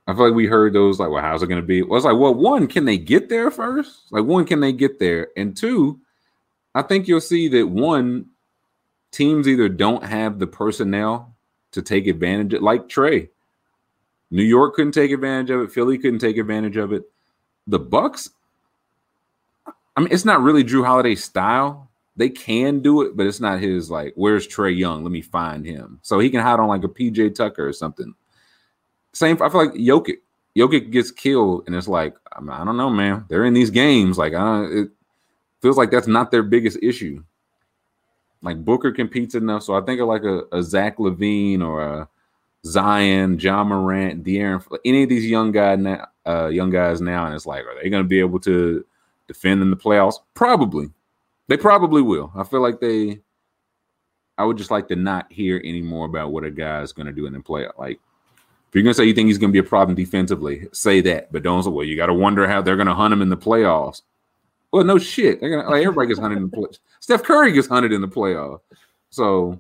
I 0.07 0.15
feel 0.15 0.27
like 0.27 0.35
we 0.35 0.47
heard 0.47 0.73
those 0.73 1.01
like, 1.01 1.11
well, 1.11 1.23
how's 1.23 1.43
it 1.43 1.49
going 1.49 1.61
to 1.61 1.67
be? 1.67 1.83
Well, 1.83 1.97
it's 1.97 2.07
like, 2.07 2.17
well, 2.17 2.35
one, 2.35 2.69
can 2.69 2.85
they 2.85 2.99
get 2.99 3.29
there 3.29 3.51
first? 3.51 4.11
Like, 4.11 4.25
one, 4.25 4.45
can 4.45 4.61
they 4.61 4.73
get 4.73 4.99
there? 4.99 5.29
And 5.37 5.57
two, 5.57 6.01
I 6.75 6.83
think 6.83 7.07
you'll 7.07 7.21
see 7.21 7.49
that 7.49 7.69
one, 7.69 8.27
teams 9.11 9.49
either 9.49 9.69
don't 9.69 10.05
have 10.05 10.39
the 10.39 10.47
personnel 10.47 11.30
to 11.73 11.83
take 11.83 12.07
advantage 12.07 12.55
of, 12.55 12.63
like 12.63 12.89
Trae. 12.89 13.29
New 14.31 14.43
York 14.45 14.75
couldn't 14.75 14.93
take 14.93 15.11
advantage 15.11 15.51
of 15.51 15.61
it. 15.61 15.73
Philly 15.73 15.99
couldn't 15.99 16.21
take 16.21 16.37
advantage 16.37 16.77
of 16.77 16.93
it. 16.93 17.03
The 17.67 17.79
Bucks, 17.79 18.31
I 19.97 20.01
mean, 20.01 20.09
it's 20.11 20.25
not 20.25 20.43
really 20.43 20.65
Jrue 20.65 20.85
Holiday 20.85 21.15
style. 21.15 21.91
They 22.17 22.29
can 22.29 22.81
do 22.81 23.03
it, 23.03 23.17
but 23.17 23.27
it's 23.27 23.41
not 23.41 23.61
his 23.61 23.91
like, 23.91 24.13
where's 24.15 24.47
Trae 24.47 24.77
Young? 24.77 25.03
Let 25.03 25.13
me 25.13 25.23
find 25.23 25.65
him. 25.65 26.01
So 26.03 26.19
he 26.19 26.31
can 26.31 26.41
hide 26.41 26.61
on 26.61 26.69
like 26.69 26.85
a 26.85 26.89
PJ 26.89 27.35
Tucker 27.35 27.67
or 27.67 27.73
something. 27.73 28.15
Same, 29.13 29.41
I 29.43 29.49
feel 29.49 29.67
like 29.67 29.75
Jokic. 29.75 30.19
Jokic 30.57 30.91
gets 30.91 31.11
killed, 31.11 31.65
and 31.67 31.77
it's 31.77 31.89
like, 31.89 32.15
I, 32.33 32.65
don't 32.65 32.77
know, 32.77 32.91
man. 32.91 33.25
They're 33.29 33.45
in 33.45 33.55
these 33.55 33.71
games. 33.71 34.19
Like, 34.19 34.35
I 34.35 34.65
it 34.65 34.89
feels 35.63 35.77
like 35.77 35.91
that's 35.91 36.09
not 36.09 36.31
their 36.31 36.43
biggest 36.43 36.79
issue. 36.83 37.23
Like 38.43 38.65
Booker 38.65 38.93
competes 38.93 39.35
enough, 39.35 39.63
so 39.65 39.75
I 39.75 39.83
think 39.83 40.01
of 40.01 40.09
like 40.09 40.25
a, 40.25 40.45
a 40.53 40.63
Zach 40.63 40.97
LaVine 40.99 41.61
or 41.61 41.83
a 41.83 42.09
Zion, 42.65 43.39
Ja 43.39 43.65
Morant, 43.65 44.25
De'Aaron, 44.25 44.65
any 44.85 45.03
of 45.03 45.09
these 45.09 45.27
young 45.27 45.53
guys 45.53 45.79
now, 45.79 46.07
uh, 46.27 46.47
young 46.49 46.71
guys 46.71 47.01
now, 47.01 47.27
and 47.27 47.35
it's 47.35 47.47
like, 47.47 47.65
are 47.65 47.75
they 47.83 47.91
going 47.91 48.03
to 48.03 48.09
be 48.09 48.21
able 48.21 48.41
to 48.41 48.85
defend 49.29 49.63
in 49.63 49.71
the 49.71 49.77
playoffs? 49.77 50.17
Probably. 50.35 50.91
They 51.49 51.57
probably 51.57 52.03
will. 52.03 52.33
I 52.35 52.45
feel 52.45 52.61
like 52.61 52.81
they. 52.81 53.21
I 54.39 54.45
would 54.45 54.57
just 54.57 54.71
like 54.71 54.89
to 54.89 54.97
not 54.97 55.31
hear 55.31 55.61
any 55.65 55.83
more 55.83 56.07
about 56.07 56.33
what 56.33 56.45
a 56.45 56.51
guy 56.51 56.81
is 56.81 56.93
going 56.93 57.07
to 57.07 57.13
do 57.13 57.27
in 57.27 57.35
the 57.35 57.41
playoff. 57.41 57.77
Like, 57.79 58.01
if 58.69 58.75
you're 58.75 58.83
going 58.83 58.95
to 58.95 58.97
say 58.97 59.05
you 59.05 59.13
think 59.13 59.27
he's 59.27 59.37
going 59.37 59.51
to 59.51 59.53
be 59.53 59.67
a 59.67 59.69
problem 59.69 59.95
defensively, 59.97 60.67
say 60.73 61.03
that. 61.03 61.31
But 61.31 61.43
don't 61.43 61.63
say, 61.63 61.69
well, 61.69 61.85
you 61.85 61.97
got 61.97 62.07
to 62.07 62.15
wonder 62.15 62.47
how 62.47 62.63
they're 62.63 62.77
going 62.77 62.87
to 62.87 62.95
hunt 62.95 63.13
him 63.13 63.21
in 63.21 63.29
the 63.29 63.37
playoffs. 63.37 64.01
Well, 64.73 64.85
no 64.85 64.99
shit. 64.99 65.41
They're 65.41 65.51
gonna 65.51 65.69
like 65.69 65.83
everybody 65.83 66.09
gets 66.09 66.21
hunted 66.21 66.37
in 66.39 66.49
the 66.51 66.57
playoffs. 66.57 66.79
Steph 67.01 67.23
Curry 67.23 67.53
gets 67.53 67.69
hunted 67.69 67.93
in 67.93 68.01
the 68.01 68.09
playoffs. 68.09 68.61
So 69.11 69.59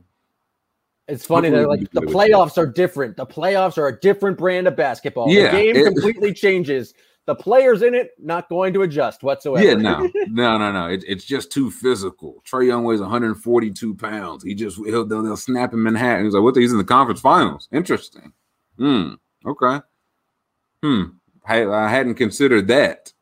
It's 1.08 1.26
funny 1.26 1.50
that 1.50 1.68
like 1.68 1.90
the 1.90 2.02
playoffs 2.02 2.56
are 2.58 2.66
different. 2.66 3.16
The 3.16 3.26
playoffs 3.26 3.76
are 3.78 3.88
a 3.88 3.98
different 4.00 4.38
brand 4.38 4.68
of 4.68 4.76
basketball. 4.76 5.28
Yeah, 5.28 5.50
the 5.50 5.56
game 5.56 5.76
it- 5.76 5.84
completely 5.84 6.32
changes. 6.46 6.94
The 7.26 7.34
players 7.34 7.82
in 7.82 7.94
it 7.94 8.10
not 8.18 8.48
going 8.48 8.72
to 8.72 8.82
adjust 8.82 9.22
whatsoever. 9.22 9.64
Yeah, 9.64 9.74
no, 9.74 10.10
no, 10.28 10.58
no, 10.58 10.72
no. 10.72 10.86
It, 10.86 11.04
it's 11.06 11.24
just 11.24 11.52
too 11.52 11.70
physical. 11.70 12.42
Trae 12.50 12.66
Young 12.66 12.82
weighs 12.82 13.00
142 13.00 13.94
pounds. 13.94 14.42
He 14.42 14.54
just 14.54 14.78
he'll 14.78 15.04
they'll, 15.04 15.22
they'll 15.22 15.36
snap 15.36 15.72
him 15.72 15.86
in 15.86 15.94
half. 15.94 16.22
He's 16.22 16.32
like, 16.34 16.42
what? 16.42 16.56
He's 16.56 16.72
in 16.72 16.78
the 16.78 16.82
conference 16.84 17.20
finals. 17.20 17.68
Interesting. 17.72 18.32
Hmm. 18.78 19.10
Okay. 19.46 19.80
Hmm. 20.82 21.02
I, 21.44 21.66
I 21.66 21.88
hadn't 21.88 22.14
considered 22.14 22.68
that. 22.68 23.12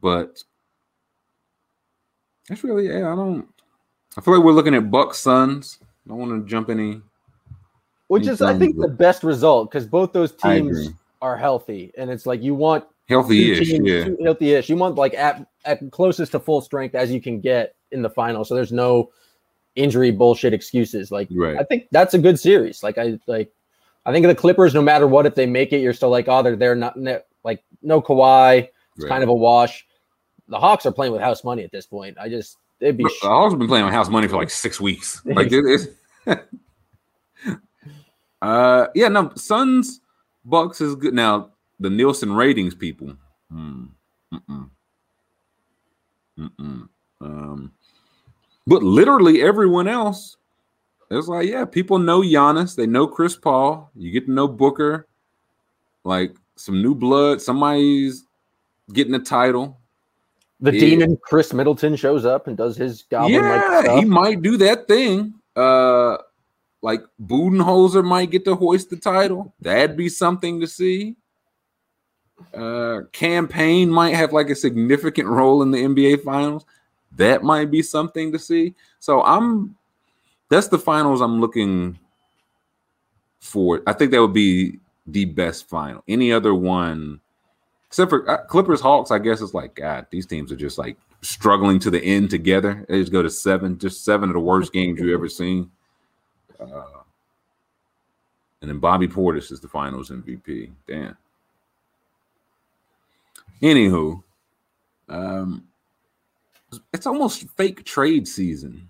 but 0.00 0.42
that's 2.48 2.64
really 2.64 2.88
yeah. 2.88 3.12
I 3.12 3.16
don't. 3.16 3.46
I 4.16 4.20
feel 4.20 4.34
like 4.34 4.44
we're 4.44 4.52
looking 4.52 4.74
at 4.74 4.90
Bucks 4.90 5.18
Suns. 5.18 5.78
I 5.82 6.10
don't 6.10 6.18
want 6.18 6.44
to 6.44 6.48
jump 6.48 6.70
any. 6.70 7.00
Which 8.08 8.26
is, 8.28 8.40
I 8.40 8.56
think, 8.56 8.76
the 8.78 8.88
best 8.88 9.24
result 9.24 9.70
because 9.70 9.86
both 9.86 10.12
those 10.12 10.32
teams 10.32 10.90
are 11.20 11.36
healthy, 11.36 11.92
and 11.98 12.10
it's 12.10 12.24
like 12.24 12.42
you 12.42 12.54
want 12.54 12.84
Healthy-ish, 13.08 13.68
teams, 13.68 13.88
yeah. 13.88 14.08
healthy-ish. 14.22 14.68
You 14.68 14.76
want 14.76 14.96
like 14.96 15.14
at 15.14 15.46
at 15.64 15.90
closest 15.92 16.32
to 16.32 16.40
full 16.40 16.60
strength 16.60 16.94
as 16.94 17.10
you 17.10 17.20
can 17.20 17.40
get 17.40 17.74
in 17.92 18.02
the 18.02 18.10
final. 18.10 18.44
So 18.44 18.54
there's 18.54 18.72
no 18.72 19.10
injury 19.76 20.10
bullshit 20.10 20.52
excuses. 20.52 21.10
Like 21.12 21.28
Right. 21.30 21.56
I 21.56 21.62
think 21.64 21.86
that's 21.92 22.14
a 22.14 22.18
good 22.18 22.38
series. 22.38 22.82
Like 22.82 22.98
I 22.98 23.18
like 23.26 23.52
I 24.06 24.12
think 24.12 24.26
the 24.26 24.34
Clippers, 24.34 24.74
no 24.74 24.82
matter 24.82 25.06
what, 25.06 25.26
if 25.26 25.34
they 25.34 25.46
make 25.46 25.72
it, 25.72 25.80
you're 25.80 25.92
still 25.92 26.10
like, 26.10 26.26
oh, 26.28 26.42
they're 26.42 26.56
they're 26.56 26.74
not 26.74 26.96
like 27.44 27.62
no 27.82 28.00
Kawhi. 28.02 28.68
It's 28.96 29.04
Right. 29.04 29.08
kind 29.08 29.22
of 29.22 29.28
a 29.28 29.34
wash. 29.34 29.86
The 30.48 30.58
Hawks 30.58 30.86
are 30.86 30.92
playing 30.92 31.12
with 31.12 31.22
house 31.22 31.44
money 31.44 31.64
at 31.64 31.72
this 31.72 31.86
point. 31.86 32.16
I 32.20 32.28
just 32.28 32.58
it'd 32.80 32.96
be 32.96 33.04
But 33.04 33.12
The 33.22 33.28
Hawks 33.28 33.52
have 33.52 33.58
been 33.58 33.68
playing 33.68 33.84
with 33.84 33.94
house 33.94 34.08
money 34.08 34.28
for 34.28 34.36
like 34.36 34.50
six 34.50 34.80
weeks. 34.80 35.22
Like 35.26 35.52
it 35.52 35.64
is. 35.64 35.90
uh, 38.42 38.86
yeah, 38.94 39.08
no, 39.08 39.32
Suns 39.34 40.00
Bucks 40.44 40.80
is 40.80 40.94
good. 40.94 41.14
Now 41.14 41.50
the 41.80 41.90
Nielsen 41.90 42.32
ratings 42.32 42.74
people. 42.74 43.16
Hmm. 43.50 43.86
Mm-mm. 44.32 44.70
Mm-mm. 46.38 46.88
Um, 47.20 47.72
but 48.66 48.82
literally 48.82 49.42
everyone 49.42 49.88
else, 49.88 50.36
it's 51.10 51.28
like, 51.28 51.48
yeah, 51.48 51.64
people 51.64 51.98
know 51.98 52.20
Giannis. 52.20 52.74
They 52.74 52.86
know 52.86 53.06
Chris 53.06 53.36
Paul. 53.36 53.90
You 53.94 54.10
get 54.10 54.26
to 54.26 54.32
know 54.32 54.48
Booker. 54.48 55.06
Like 56.04 56.34
some 56.56 56.82
new 56.82 56.94
blood. 56.94 57.40
Somebody's 57.40 58.24
getting 58.92 59.14
a 59.14 59.20
title. 59.20 59.78
The 60.60 60.72
yeah. 60.72 60.80
demon 60.80 61.18
Khris 61.22 61.52
Middleton 61.52 61.96
shows 61.96 62.24
up 62.24 62.46
and 62.46 62.56
does 62.56 62.76
his 62.76 63.02
goblin 63.02 63.42
like 63.42 63.60
yeah, 63.60 63.82
stuff. 63.82 63.98
he 63.98 64.04
might 64.04 64.40
do 64.42 64.56
that 64.56 64.88
thing. 64.88 65.34
Uh, 65.54 66.16
like 66.82 67.02
Budenholzer 67.22 68.04
might 68.04 68.30
get 68.30 68.44
to 68.46 68.54
hoist 68.54 68.90
the 68.90 68.96
title. 68.96 69.54
That'd 69.60 69.96
be 69.96 70.08
something 70.08 70.60
to 70.60 70.66
see. 70.66 71.16
Uh, 72.54 73.00
Cam 73.12 73.48
Payne 73.48 73.90
might 73.90 74.14
have 74.14 74.32
like 74.32 74.50
a 74.50 74.54
significant 74.54 75.28
role 75.28 75.62
in 75.62 75.70
the 75.70 75.78
NBA 75.78 76.22
finals. 76.22 76.64
That 77.12 77.42
might 77.42 77.70
be 77.70 77.82
something 77.82 78.32
to 78.32 78.38
see. 78.38 78.74
So 78.98 79.22
I'm. 79.22 79.76
That's 80.48 80.68
the 80.68 80.78
finals 80.78 81.20
I'm 81.20 81.40
looking 81.40 81.98
for. 83.40 83.82
I 83.86 83.92
think 83.92 84.12
that 84.12 84.20
would 84.20 84.32
be 84.32 84.78
the 85.06 85.24
best 85.24 85.68
final. 85.68 86.04
Any 86.06 86.32
other 86.32 86.54
one, 86.54 87.20
except 87.88 88.10
for 88.10 88.28
uh, 88.30 88.44
Clippers 88.46 88.80
Hawks, 88.80 89.10
I 89.10 89.18
guess 89.18 89.40
it's 89.40 89.54
like 89.54 89.74
God. 89.74 90.06
These 90.10 90.26
teams 90.26 90.52
are 90.52 90.56
just 90.56 90.78
like 90.78 90.96
struggling 91.22 91.78
to 91.80 91.90
the 91.90 92.02
end 92.02 92.30
together. 92.30 92.84
They 92.88 93.00
just 93.00 93.12
go 93.12 93.22
to 93.22 93.30
seven, 93.30 93.78
just 93.78 94.04
seven 94.04 94.28
of 94.28 94.34
the 94.34 94.40
worst 94.40 94.72
games 94.72 95.00
you've 95.00 95.14
ever 95.14 95.28
seen. 95.28 95.70
Uh, 96.58 96.82
and 98.60 98.70
then 98.70 98.78
Bobby 98.78 99.08
Portis 99.08 99.52
is 99.52 99.60
the 99.60 99.68
Finals 99.68 100.10
MVP. 100.10 100.70
Damn. 100.88 101.16
Anywho, 103.62 104.22
um, 105.08 105.66
it's 106.92 107.06
almost 107.06 107.48
fake 107.56 107.84
trade 107.84 108.26
season, 108.26 108.88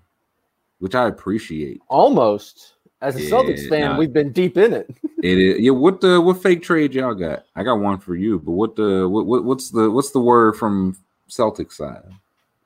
which 0.78 0.94
I 0.94 1.08
appreciate. 1.08 1.80
Almost. 1.88 2.74
As 3.02 3.14
a 3.16 3.20
Celtics 3.20 3.68
fan, 3.68 3.92
nah. 3.92 3.98
we've 3.98 4.12
been 4.12 4.32
deep 4.32 4.56
in 4.56 4.72
it. 4.72 4.90
It 5.22 5.38
is 5.38 5.60
yeah. 5.60 5.70
What 5.70 6.02
the 6.02 6.20
what 6.20 6.42
fake 6.42 6.62
trade 6.62 6.94
y'all 6.94 7.14
got? 7.14 7.46
I 7.56 7.62
got 7.62 7.80
one 7.80 7.98
for 7.98 8.14
you, 8.14 8.38
but 8.38 8.52
what 8.52 8.76
the 8.76 9.08
what, 9.08 9.24
what 9.24 9.44
what's 9.44 9.70
the 9.70 9.90
what's 9.90 10.10
the 10.10 10.20
word 10.20 10.56
from 10.56 10.94
Celtic 11.26 11.72
side? 11.72 12.04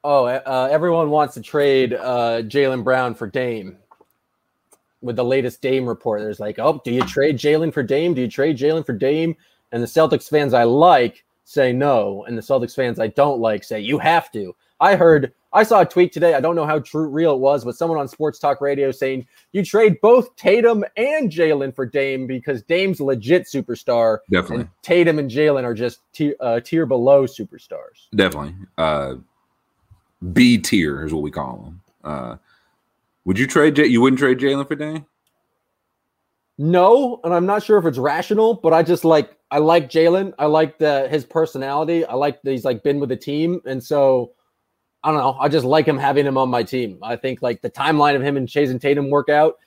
Oh, 0.02 0.26
uh, 0.26 0.68
everyone 0.70 1.10
wants 1.10 1.34
to 1.34 1.42
trade 1.42 1.94
uh, 1.94 2.42
Jaylen 2.42 2.82
Brown 2.82 3.14
for 3.14 3.28
Dame. 3.28 3.78
With 5.00 5.16
the 5.16 5.24
latest 5.24 5.62
Dame 5.62 5.86
report, 5.86 6.20
there's 6.20 6.40
like, 6.40 6.58
oh, 6.58 6.82
do 6.84 6.90
you 6.92 7.02
trade 7.02 7.38
Jaylen 7.38 7.72
for 7.72 7.82
Dame? 7.84 8.14
Do 8.14 8.22
you 8.22 8.28
trade 8.28 8.58
Jaylen 8.58 8.84
for 8.84 8.94
Dame? 8.94 9.36
And 9.72 9.82
the 9.82 9.86
Celtics 9.86 10.28
fans 10.28 10.52
I 10.52 10.64
like 10.64 11.24
say 11.44 11.72
no, 11.72 12.24
and 12.26 12.36
the 12.36 12.42
Celtics 12.42 12.74
fans 12.74 12.98
I 12.98 13.06
don't 13.08 13.40
like 13.40 13.62
say 13.62 13.80
you 13.80 13.98
have 13.98 14.30
to. 14.32 14.54
I 14.80 14.96
heard, 14.96 15.32
I 15.52 15.64
saw 15.64 15.80
a 15.80 15.84
tweet 15.84 16.12
today. 16.12 16.34
I 16.34 16.40
don't 16.40 16.54
know 16.54 16.64
how 16.66 16.78
true 16.78 17.08
real 17.08 17.34
it 17.34 17.40
was, 17.40 17.64
but 17.64 17.74
someone 17.76 17.98
on 17.98 18.06
Sports 18.06 18.38
Talk 18.38 18.60
Radio 18.60 18.92
saying 18.92 19.26
you 19.52 19.64
trade 19.64 19.96
both 20.00 20.34
Tatum 20.36 20.84
and 20.96 21.30
Jaylen 21.30 21.74
for 21.74 21.86
Dame 21.86 22.26
because 22.26 22.62
Dame's 22.62 23.00
legit 23.00 23.46
superstar, 23.52 24.18
Definitely, 24.30 24.60
and 24.62 24.68
Tatum 24.82 25.18
and 25.18 25.30
Jaylen 25.30 25.64
are 25.64 25.74
just 25.74 26.00
tier, 26.12 26.36
uh, 26.40 26.60
tier 26.60 26.86
below 26.86 27.26
superstars. 27.26 28.06
definitely. 28.14 28.54
Uh, 28.78 29.16
B 30.32 30.58
tier 30.58 31.04
is 31.04 31.12
what 31.12 31.22
we 31.22 31.30
call 31.30 31.56
them. 31.64 31.82
Uh, 32.04 32.36
would 33.24 33.38
you 33.38 33.46
trade? 33.46 33.74
J- 33.76 33.86
you 33.86 34.00
wouldn't 34.00 34.18
trade 34.20 34.38
Jaylen 34.38 34.68
for 34.68 34.74
Dame? 34.76 35.04
No, 36.58 37.20
and 37.24 37.32
I'm 37.32 37.46
not 37.46 37.62
sure 37.62 37.78
if 37.78 37.86
it's 37.86 37.96
rational, 37.98 38.54
but 38.54 38.72
I 38.74 38.82
just 38.82 39.04
like 39.04 39.36
I 39.50 39.58
like 39.58 39.88
Jaylen. 39.88 40.34
I 40.38 40.44
like 40.46 40.78
the 40.78 41.08
his 41.08 41.24
personality. 41.24 42.04
I 42.04 42.14
like 42.14 42.42
that 42.42 42.50
he's 42.50 42.64
like 42.64 42.82
been 42.82 43.00
with 43.00 43.08
the 43.08 43.16
team, 43.16 43.60
and 43.64 43.82
so 43.82 44.32
I 45.02 45.10
don't 45.10 45.18
know. 45.18 45.36
I 45.40 45.48
just 45.48 45.64
like 45.64 45.86
him 45.86 45.98
having 45.98 46.26
him 46.26 46.36
on 46.36 46.50
my 46.50 46.62
team. 46.62 46.98
I 47.02 47.16
think 47.16 47.42
like 47.42 47.62
the 47.62 47.70
timeline 47.70 48.16
of 48.16 48.22
him 48.22 48.36
and 48.36 48.48
Chase 48.48 48.70
and 48.70 48.80
Tatum 48.80 49.10
work 49.10 49.28
out. 49.28 49.58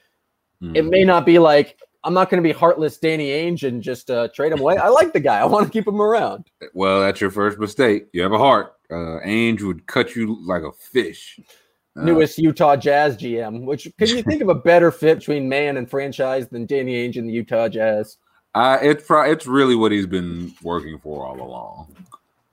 Hmm. 0.60 0.76
It 0.76 0.86
may 0.86 1.04
not 1.04 1.26
be 1.26 1.40
like 1.40 1.78
I'm 2.04 2.14
not 2.14 2.30
going 2.30 2.42
to 2.44 2.48
be 2.48 2.54
heartless 2.54 2.98
Danny 2.98 3.30
Ainge 3.30 3.64
and 3.64 3.82
just 3.82 4.10
uh, 4.10 4.28
trade 4.30 4.52
him 4.52 4.60
away. 4.60 4.78
I 4.78 4.90
like 4.90 5.14
the 5.14 5.20
guy. 5.20 5.40
I 5.40 5.46
want 5.46 5.66
to 5.66 5.72
keep 5.72 5.88
him 5.88 6.02
around. 6.02 6.50
Well, 6.74 7.02
that's 7.02 7.22
your 7.22 7.32
first 7.32 7.58
mistake. 7.60 8.08
You 8.12 8.22
have 8.24 8.34
a 8.34 8.38
heart. 8.38 8.76
Uh, 8.92 9.20
Ainge 9.26 9.62
would 9.62 9.88
cut 9.88 10.16
you 10.16 10.38
like 10.46 10.64
a 10.64 10.72
fish. 10.74 11.40
Uh, 11.96 12.04
Newest 12.04 12.38
Utah 12.38 12.76
Jazz 12.76 13.16
GM. 13.16 13.66
Which 13.66 13.88
can 13.98 14.10
you 14.10 14.22
think 14.22 14.42
of 14.42 14.50
a 14.50 14.56
better 14.56 14.92
fit 14.92 15.20
between 15.20 15.48
man 15.48 15.78
and 15.78 15.90
franchise 15.90 16.48
than 16.50 16.66
Danny 16.66 17.08
Ainge 17.08 17.18
and 17.18 17.28
the 17.28 17.34
Utah 17.34 17.70
Jazz? 17.70 18.18
Uh, 18.54 18.78
it's 18.82 19.06
pro- 19.06 19.32
it's 19.32 19.48
really 19.48 19.76
what 19.76 19.92
he's 19.92 20.06
been 20.06 20.54
working 20.62 21.00
for 21.00 21.26
all 21.26 21.42
along. 21.42 21.96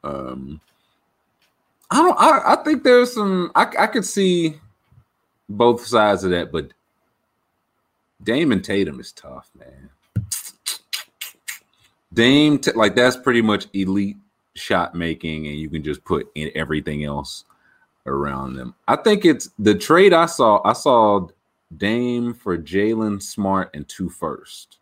Um, 0.05 0.61
I 1.91 2.03
don't. 2.03 2.19
I, 2.19 2.53
I 2.53 2.57
think 2.63 2.85
there's 2.85 3.13
some. 3.13 3.51
I 3.55 3.63
I 3.79 3.87
could 3.87 4.05
see 4.05 4.59
both 5.49 5.85
sides 5.85 6.25
of 6.25 6.31
that, 6.31 6.53
but 6.53 6.73
Dame 8.23 8.61
Tatum 8.61 9.01
is 9.01 9.13
tough, 9.13 9.51
man. 9.59 9.91
Dame, 12.13 12.59
t- 12.59 12.73
like 12.73 12.95
that's 12.95 13.17
pretty 13.17 13.43
much 13.43 13.67
elite 13.73 14.17
shot 14.55 14.95
making, 14.95 15.47
and 15.47 15.57
you 15.57 15.69
can 15.69 15.83
just 15.83 16.05
put 16.05 16.31
in 16.35 16.51
everything 16.55 17.05
else 17.05 17.45
around 18.07 18.55
them. 18.55 18.75
I 18.89 18.97
think 18.97 19.25
it's 19.25 19.51
the 19.59 19.75
trade 19.75 20.13
I 20.13 20.27
saw. 20.27 20.61
I 20.65 20.73
saw 20.73 21.29
Dame 21.77 22.35
for 22.35 22.59
Jaylen 22.59 23.23
Smart 23.23 23.71
and 23.75 23.89
two 23.89 24.09
first. 24.09 24.79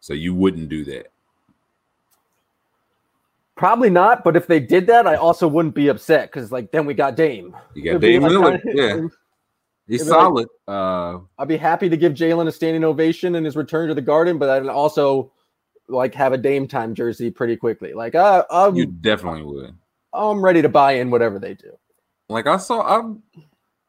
So 0.00 0.14
you 0.14 0.34
wouldn't 0.34 0.68
do 0.68 0.84
that. 0.84 1.10
Probably 3.58 3.90
not, 3.90 4.22
but 4.22 4.36
if 4.36 4.46
they 4.46 4.60
did 4.60 4.86
that, 4.86 5.06
I 5.08 5.16
also 5.16 5.48
wouldn't 5.48 5.74
be 5.74 5.88
upset 5.88 6.30
because 6.30 6.52
like 6.52 6.70
then 6.70 6.86
we 6.86 6.94
got 6.94 7.16
Dame. 7.16 7.56
You 7.74 7.92
got 7.92 8.00
Dame 8.00 8.22
Lillard. 8.22 8.62
Yeah, 8.64 9.00
he's 9.88 10.02
it'd 10.02 10.12
like- 10.12 10.20
solid. 10.20 10.48
uh, 10.68 11.18
I'd 11.38 11.48
be 11.48 11.56
happy 11.56 11.88
to 11.88 11.96
give 11.96 12.12
Jaylen 12.14 12.46
a 12.46 12.52
standing 12.52 12.84
ovation 12.84 13.34
in 13.34 13.44
his 13.44 13.56
return 13.56 13.88
to 13.88 13.94
the 13.94 14.00
Garden, 14.00 14.38
but 14.38 14.48
I'd 14.48 14.66
also 14.68 15.32
like 15.88 16.14
have 16.14 16.32
a 16.32 16.38
Dame 16.38 16.68
time 16.68 16.94
jersey 16.94 17.30
pretty 17.32 17.56
quickly. 17.56 17.94
Like 17.94 18.14
uh, 18.14 18.44
I'm, 18.48 18.76
you 18.76 18.86
definitely 18.86 19.42
would. 19.42 19.74
I'm 20.12 20.40
ready 20.40 20.62
to 20.62 20.68
buy 20.68 20.92
in 20.92 21.10
whatever 21.10 21.40
they 21.40 21.54
do. 21.54 21.76
Like 22.28 22.46
I 22.46 22.58
saw, 22.58 22.82
I'm. 22.98 23.24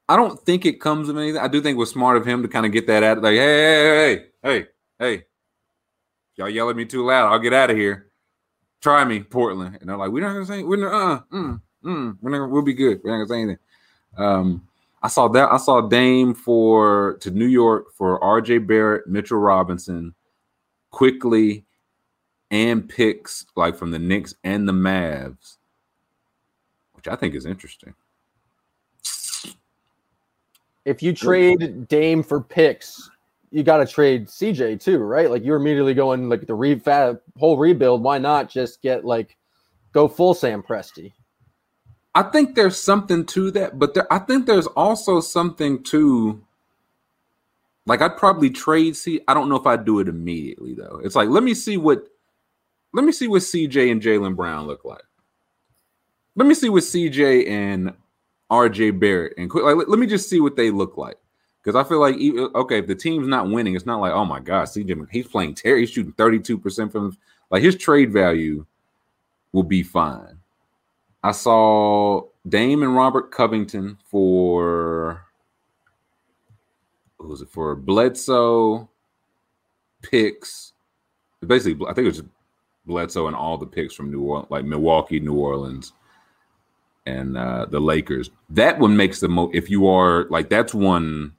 I 0.07 0.15
don't 0.15 0.39
think 0.39 0.65
it 0.65 0.81
comes 0.81 1.09
of 1.09 1.17
anything. 1.17 1.39
I 1.39 1.47
do 1.47 1.61
think 1.61 1.75
it 1.75 1.79
was 1.79 1.91
smart 1.91 2.17
of 2.17 2.25
him 2.25 2.41
to 2.41 2.47
kind 2.47 2.65
of 2.65 2.71
get 2.71 2.87
that 2.87 3.03
out. 3.03 3.21
Like, 3.21 3.35
hey, 3.35 3.37
hey, 3.37 4.25
hey, 4.41 4.59
hey, 4.59 4.67
hey, 4.97 5.23
y'all 6.37 6.49
yell 6.49 6.71
at 6.71 6.75
me 6.75 6.85
too 6.85 7.05
loud. 7.05 7.31
I'll 7.31 7.37
get 7.37 7.53
out 7.53 7.69
of 7.69 7.77
here. 7.77 8.08
Try 8.81 9.03
me, 9.05 9.21
Portland. 9.21 9.77
And 9.81 9.89
they're 9.89 9.97
like, 9.97 10.11
we're 10.11 10.25
not 10.25 10.33
gonna 10.33 10.45
say, 10.45 10.63
we're 10.63 10.77
not, 10.77 10.93
uh, 10.93 11.21
mm, 11.33 11.61
mm, 11.83 12.17
we're 12.21 12.31
not, 12.31 12.49
we'll 12.49 12.61
be 12.61 12.73
good. 12.73 13.01
We're 13.03 13.11
not 13.11 13.25
gonna 13.25 13.27
say 13.27 13.41
anything. 13.41 13.59
Um, 14.17 14.67
I 15.01 15.07
saw 15.07 15.27
that. 15.29 15.51
I 15.51 15.57
saw 15.57 15.81
Dame 15.81 16.33
for 16.33 17.17
to 17.21 17.31
New 17.31 17.45
York 17.45 17.93
for 17.93 18.21
R.J. 18.23 18.59
Barrett, 18.59 19.07
Mitchell 19.07 19.37
Robinson, 19.37 20.13
Quickley, 20.91 21.65
and 22.51 22.87
picks 22.87 23.45
like 23.55 23.75
from 23.75 23.91
the 23.91 23.99
Knicks 23.99 24.35
and 24.43 24.67
the 24.67 24.73
Mavs, 24.73 25.57
which 26.93 27.07
I 27.07 27.15
think 27.15 27.35
is 27.35 27.45
interesting. 27.45 27.93
If 30.85 31.03
you 31.03 31.13
trade 31.13 31.87
Dame 31.87 32.23
for 32.23 32.41
picks, 32.41 33.09
you 33.51 33.63
got 33.63 33.77
to 33.77 33.85
trade 33.85 34.27
CJ 34.27 34.81
too, 34.81 34.99
right? 34.99 35.29
Like 35.29 35.43
you're 35.43 35.57
immediately 35.57 35.93
going 35.93 36.29
like 36.29 36.45
the 36.45 36.53
re- 36.53 36.81
whole 37.37 37.57
rebuild. 37.57 38.03
Why 38.03 38.17
not 38.17 38.49
just 38.49 38.81
get 38.81 39.05
like 39.05 39.37
go 39.91 40.07
full 40.07 40.33
Sam 40.33 40.61
Presti? 40.61 41.13
I 42.15 42.23
think 42.23 42.55
there's 42.55 42.77
something 42.77 43.25
to 43.27 43.51
that, 43.51 43.79
but 43.79 43.93
there, 43.93 44.11
I 44.11 44.19
think 44.19 44.45
there's 44.45 44.67
also 44.67 45.19
something 45.19 45.83
to 45.85 46.43
like 47.85 48.01
I'd 48.01 48.17
probably 48.17 48.49
trade 48.49 48.95
C. 48.95 49.21
I 49.27 49.33
don't 49.33 49.49
know 49.49 49.55
if 49.55 49.65
I'd 49.65 49.85
do 49.85 49.99
it 49.99 50.07
immediately 50.07 50.73
though. 50.73 50.99
It's 51.03 51.15
like 51.15 51.29
let 51.29 51.43
me 51.43 51.53
see 51.53 51.77
what 51.77 52.03
let 52.93 53.05
me 53.05 53.11
see 53.11 53.27
what 53.27 53.41
CJ 53.41 53.91
and 53.91 54.01
Jaylen 54.01 54.35
Brown 54.35 54.67
look 54.67 54.85
like. 54.85 55.03
let 56.35 56.47
me 56.47 56.53
see 56.55 56.69
what 56.69 56.83
CJ 56.83 57.47
and 57.49 57.93
RJ 58.51 58.99
Barrett 58.99 59.33
and 59.37 59.51
like 59.53 59.75
let, 59.75 59.89
let 59.89 59.99
me 59.99 60.07
just 60.07 60.29
see 60.29 60.39
what 60.39 60.55
they 60.55 60.71
look 60.71 60.97
like. 60.97 61.17
Because 61.61 61.75
I 61.75 61.87
feel 61.87 61.99
like 61.99 62.15
even, 62.17 62.49
okay, 62.55 62.79
if 62.79 62.87
the 62.87 62.95
team's 62.95 63.27
not 63.27 63.49
winning, 63.49 63.75
it's 63.75 63.85
not 63.85 63.99
like 63.99 64.13
oh 64.13 64.25
my 64.25 64.39
god, 64.39 64.67
CJ 64.67 65.07
he's 65.11 65.27
playing 65.27 65.55
Terry, 65.55 65.81
he's 65.81 65.91
shooting 65.91 66.13
32% 66.13 66.91
from 66.91 67.17
like 67.49 67.63
his 67.63 67.75
trade 67.75 68.11
value 68.13 68.65
will 69.51 69.63
be 69.63 69.83
fine. 69.83 70.39
I 71.23 71.31
saw 71.31 72.23
Dame 72.47 72.83
and 72.83 72.95
Robert 72.95 73.31
Covington 73.31 73.97
for 74.05 75.25
what 77.17 77.29
was 77.29 77.41
it 77.41 77.49
for 77.49 77.75
Bledsoe 77.75 78.89
picks. 80.01 80.73
Basically, 81.45 81.85
I 81.87 81.93
think 81.93 82.05
it 82.05 82.15
was 82.15 82.23
Bledsoe 82.85 83.27
and 83.27 83.35
all 83.35 83.57
the 83.57 83.65
picks 83.65 83.93
from 83.93 84.11
New 84.11 84.21
Orleans, 84.21 84.49
like 84.49 84.65
Milwaukee, 84.65 85.19
New 85.19 85.35
Orleans, 85.35 85.93
and 87.05 87.37
uh, 87.37 87.65
the 87.69 87.79
Lakers. 87.79 88.29
That 88.49 88.79
one 88.79 88.95
makes 88.95 89.19
the 89.19 89.27
most. 89.27 89.55
If 89.55 89.69
you 89.69 89.87
are 89.87 90.25
like, 90.29 90.49
that's 90.49 90.73
one. 90.73 91.33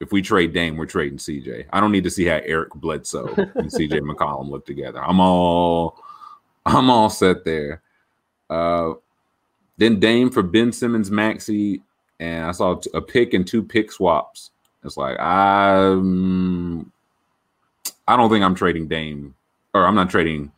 If 0.00 0.12
we 0.12 0.22
trade 0.22 0.54
Dame, 0.54 0.76
we're 0.76 0.86
trading 0.86 1.18
CJ. 1.18 1.66
I 1.72 1.80
don't 1.80 1.92
need 1.92 2.04
to 2.04 2.10
see 2.10 2.24
how 2.24 2.40
Eric 2.44 2.70
Bledsoe 2.74 3.26
and 3.36 3.70
CJ 3.70 4.00
McCollum 4.00 4.48
look 4.48 4.64
together. 4.64 5.02
I'm 5.02 5.20
all, 5.20 6.02
I'm 6.64 6.88
all 6.88 7.10
set 7.10 7.44
there. 7.44 7.82
Uh, 8.48 8.94
then 9.76 10.00
Dame 10.00 10.30
for 10.30 10.42
Ben 10.42 10.72
Simmons, 10.72 11.10
Maxey, 11.10 11.82
and 12.18 12.46
I 12.46 12.52
saw 12.52 12.80
a 12.94 13.00
pick 13.00 13.34
and 13.34 13.46
two 13.46 13.62
pick 13.62 13.92
swaps. 13.92 14.50
It's 14.84 14.96
like 14.96 15.18
I'm, 15.20 16.90
I 18.08 18.16
don't 18.16 18.30
think 18.30 18.44
I'm 18.44 18.54
trading 18.54 18.88
Dame, 18.88 19.34
or 19.74 19.86
I'm 19.86 19.94
not 19.94 20.10
trading. 20.10 20.50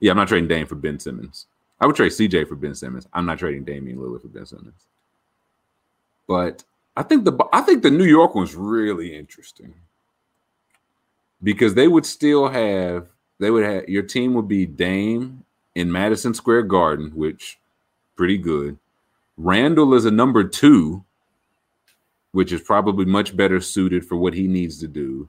Yeah, 0.00 0.10
I'm 0.10 0.16
not 0.16 0.28
trading 0.28 0.48
Dame 0.48 0.66
for 0.66 0.74
Ben 0.74 0.98
Simmons. 0.98 1.46
I 1.80 1.86
would 1.86 1.96
trade 1.96 2.12
CJ 2.12 2.48
for 2.48 2.56
Ben 2.56 2.74
Simmons. 2.74 3.06
I'm 3.12 3.26
not 3.26 3.38
trading 3.38 3.64
Damian 3.64 3.98
Lillard 3.98 4.22
for 4.22 4.28
Ben 4.28 4.46
Simmons. 4.46 4.86
But 6.26 6.64
I 6.98 7.04
think 7.04 7.24
the 7.24 7.32
I 7.52 7.60
think 7.60 7.84
the 7.84 7.92
New 7.92 8.06
York 8.06 8.34
one's 8.34 8.56
really 8.56 9.14
interesting 9.16 9.72
because 11.44 11.74
they 11.74 11.86
would 11.86 12.04
still 12.04 12.48
have 12.48 13.06
they 13.38 13.52
would 13.52 13.62
have 13.64 13.88
your 13.88 14.02
team 14.02 14.34
would 14.34 14.48
be 14.48 14.66
Dame 14.66 15.44
in 15.76 15.92
Madison 15.92 16.34
Square 16.34 16.64
Garden, 16.64 17.12
which 17.14 17.60
pretty 18.16 18.36
good. 18.36 18.76
Randle 19.36 19.94
is 19.94 20.06
a 20.06 20.10
number 20.10 20.42
two, 20.42 21.04
which 22.32 22.50
is 22.50 22.62
probably 22.62 23.04
much 23.04 23.36
better 23.36 23.60
suited 23.60 24.04
for 24.04 24.16
what 24.16 24.34
he 24.34 24.48
needs 24.48 24.80
to 24.80 24.88
do. 24.88 25.28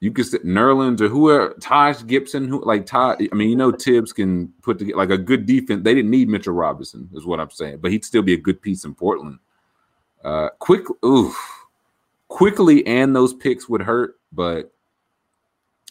You 0.00 0.10
could 0.10 0.26
sit 0.26 0.44
Nerlens 0.44 1.00
or 1.00 1.06
whoever, 1.06 1.54
Taj 1.60 2.04
Gibson, 2.06 2.48
who 2.48 2.64
like 2.64 2.86
Todd. 2.86 3.22
I 3.30 3.34
mean, 3.36 3.50
you 3.50 3.56
know, 3.56 3.70
Thibs 3.70 4.12
can 4.12 4.52
put 4.62 4.80
together 4.80 4.98
like 4.98 5.10
a 5.10 5.16
good 5.16 5.46
defense. 5.46 5.84
They 5.84 5.94
didn't 5.94 6.10
need 6.10 6.28
Mitchell 6.28 6.54
Robinson, 6.54 7.08
is 7.14 7.24
what 7.24 7.38
I'm 7.38 7.52
saying, 7.52 7.78
but 7.78 7.92
he'd 7.92 8.04
still 8.04 8.22
be 8.22 8.34
a 8.34 8.36
good 8.36 8.60
piece 8.60 8.84
in 8.84 8.92
Portland. 8.92 9.38
Uh, 10.24 10.48
quick, 10.58 10.84
ooh, 11.04 11.34
Quickley 12.28 12.86
and 12.86 13.14
those 13.14 13.32
picks 13.32 13.68
would 13.68 13.82
hurt, 13.82 14.18
but 14.32 14.72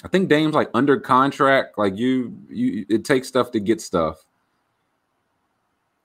I 0.03 0.07
think 0.07 0.29
Dame's 0.29 0.53
like 0.53 0.69
under 0.73 0.99
contract. 0.99 1.77
Like 1.77 1.97
you, 1.97 2.37
you, 2.49 2.85
it 2.89 3.05
takes 3.05 3.27
stuff 3.27 3.51
to 3.51 3.59
get 3.59 3.81
stuff, 3.81 4.25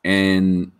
and 0.05 0.71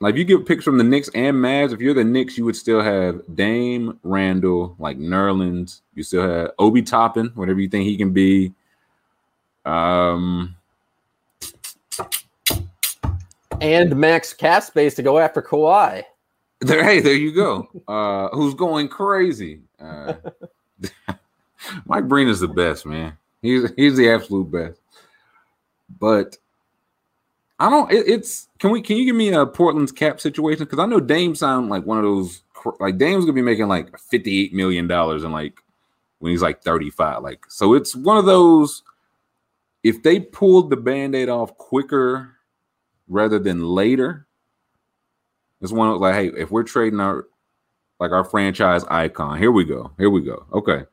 like 0.00 0.16
you 0.16 0.24
get 0.24 0.46
picks 0.46 0.64
from 0.64 0.78
the 0.78 0.84
Knicks 0.84 1.08
and 1.14 1.36
Mavs, 1.36 1.72
if 1.72 1.80
you're 1.80 1.94
the 1.94 2.04
Knicks, 2.04 2.36
you 2.36 2.44
would 2.44 2.56
still 2.56 2.82
have 2.82 3.22
Dame, 3.34 3.98
Randle, 4.02 4.76
like 4.78 4.98
Nerlens. 4.98 5.80
You 5.94 6.02
still 6.02 6.28
have 6.28 6.50
Obi 6.58 6.82
Toppin, 6.82 7.32
whatever 7.34 7.60
you 7.60 7.68
think 7.68 7.84
he 7.84 7.96
can 7.96 8.12
be. 8.12 8.52
Um, 9.64 10.56
and 13.60 13.96
max 13.96 14.34
cap 14.34 14.62
space 14.62 14.94
to 14.96 15.02
go 15.02 15.18
after 15.18 15.40
Kawhi. 15.40 16.04
There, 16.60 16.84
hey, 16.84 17.00
there 17.00 17.14
you 17.14 17.32
go. 17.32 17.68
Uh, 17.86 18.28
who's 18.34 18.54
going 18.54 18.88
crazy? 18.88 19.60
Uh, 19.78 20.14
Mike 21.86 22.08
Breen 22.08 22.28
is 22.28 22.40
the 22.40 22.48
best, 22.48 22.86
man. 22.86 23.16
He's 23.42 23.70
he's 23.76 23.96
the 23.96 24.08
absolute 24.10 24.50
best. 24.50 24.80
But 25.98 26.38
I 27.58 27.68
don't. 27.70 27.90
It, 27.92 28.08
it's 28.08 28.48
can 28.58 28.70
we? 28.70 28.80
Can 28.80 28.96
you 28.96 29.04
give 29.04 29.16
me 29.16 29.28
a 29.32 29.46
Portland's 29.46 29.92
cap 29.92 30.20
situation? 30.20 30.64
Because 30.64 30.78
I 30.78 30.86
know 30.86 31.00
Dame 31.00 31.34
sound 31.34 31.68
like 31.68 31.84
one 31.84 31.98
of 31.98 32.04
those. 32.04 32.42
Like 32.80 32.96
Dame's 32.96 33.24
gonna 33.24 33.34
be 33.34 33.42
making 33.42 33.68
like 33.68 33.98
fifty 33.98 34.42
eight 34.42 34.54
million 34.54 34.88
dollars 34.88 35.22
and 35.22 35.32
like 35.32 35.60
when 36.20 36.30
he's 36.30 36.42
like 36.42 36.62
thirty 36.62 36.90
five. 36.90 37.22
Like 37.22 37.44
so, 37.48 37.74
it's 37.74 37.94
one 37.94 38.16
of 38.16 38.24
those. 38.24 38.82
If 39.82 40.02
they 40.02 40.18
pulled 40.20 40.70
the 40.70 40.76
band 40.76 41.14
aid 41.14 41.28
off 41.28 41.58
quicker 41.58 42.30
rather 43.06 43.38
than 43.38 43.62
later, 43.62 44.23
it's 45.64 45.72
one 45.72 45.88
of 45.88 46.00
like, 46.00 46.14
hey, 46.14 46.26
if 46.36 46.50
we're 46.50 46.62
trading 46.62 47.00
our 47.00 47.26
like 47.98 48.12
our 48.12 48.24
franchise 48.24 48.84
icon, 48.84 49.38
here 49.38 49.50
we 49.50 49.64
go, 49.64 49.90
here 49.98 50.10
we 50.10 50.20
go. 50.20 50.44
Okay, 50.52 50.84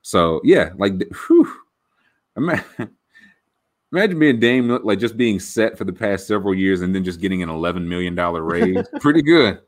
so 0.00 0.40
yeah, 0.44 0.70
like, 0.76 0.94
whew, 1.26 1.52
imagine, 2.36 4.18
being 4.18 4.40
Dame, 4.40 4.68
like 4.82 4.98
just 4.98 5.16
being 5.16 5.38
set 5.38 5.78
for 5.78 5.84
the 5.84 5.92
past 5.92 6.26
several 6.26 6.54
years 6.54 6.80
and 6.80 6.94
then 6.94 7.04
just 7.04 7.20
getting 7.20 7.42
an 7.42 7.48
$11 7.48 7.86
million 7.86 8.14
raise. 8.14 8.86
Pretty 9.00 9.22
good. 9.22 9.60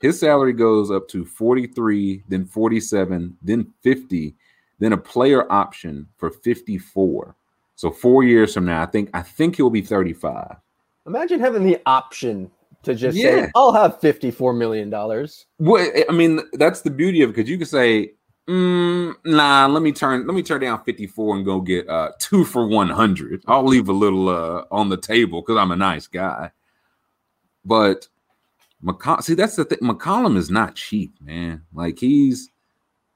His 0.00 0.20
salary 0.20 0.52
goes 0.52 0.90
up 0.90 1.08
to 1.08 1.24
43, 1.24 2.24
then 2.28 2.46
47, 2.46 3.36
then 3.42 3.72
50, 3.82 4.34
then 4.78 4.92
a 4.92 4.96
player 4.96 5.50
option 5.50 6.06
for 6.16 6.30
54. 6.30 7.34
So 7.76 7.90
four 7.90 8.24
years 8.24 8.54
from 8.54 8.66
now, 8.66 8.82
I 8.82 8.86
think 8.86 9.10
I 9.14 9.22
think 9.22 9.56
he'll 9.56 9.70
be 9.70 9.82
35. 9.82 10.56
Imagine 11.06 11.40
having 11.40 11.64
the 11.64 11.80
option 11.86 12.50
to 12.86 12.94
just 12.94 13.18
yeah. 13.18 13.46
say, 13.46 13.50
I'll 13.54 13.72
have 13.72 14.00
$54 14.00 14.56
million. 14.56 14.90
Well, 15.58 15.92
I 16.08 16.12
mean, 16.12 16.40
that's 16.54 16.80
the 16.80 16.90
beauty 16.90 17.22
of 17.22 17.30
it 17.30 17.36
because 17.36 17.50
you 17.50 17.58
can 17.58 17.66
say, 17.66 18.12
Mm, 18.48 19.16
nah, 19.24 19.66
let 19.66 19.82
me 19.82 19.90
turn 19.90 20.24
let 20.24 20.32
me 20.32 20.40
turn 20.40 20.60
down 20.60 20.84
54 20.84 21.34
and 21.34 21.44
go 21.44 21.60
get 21.60 21.88
uh 21.88 22.12
two 22.20 22.44
for 22.44 22.68
100. 22.68 23.42
I'll 23.48 23.64
leave 23.64 23.88
a 23.88 23.92
little 23.92 24.28
uh 24.28 24.62
on 24.70 24.88
the 24.88 24.96
table 24.96 25.42
because 25.42 25.56
I'm 25.58 25.72
a 25.72 25.76
nice 25.76 26.06
guy. 26.06 26.52
But 27.64 28.06
McCollum, 28.84 29.22
see, 29.24 29.34
that's 29.34 29.56
the 29.56 29.64
thing. 29.64 29.78
McCollum 29.78 30.36
is 30.36 30.48
not 30.48 30.76
cheap, 30.76 31.20
man. 31.20 31.62
Like 31.74 31.98
he's 31.98 32.50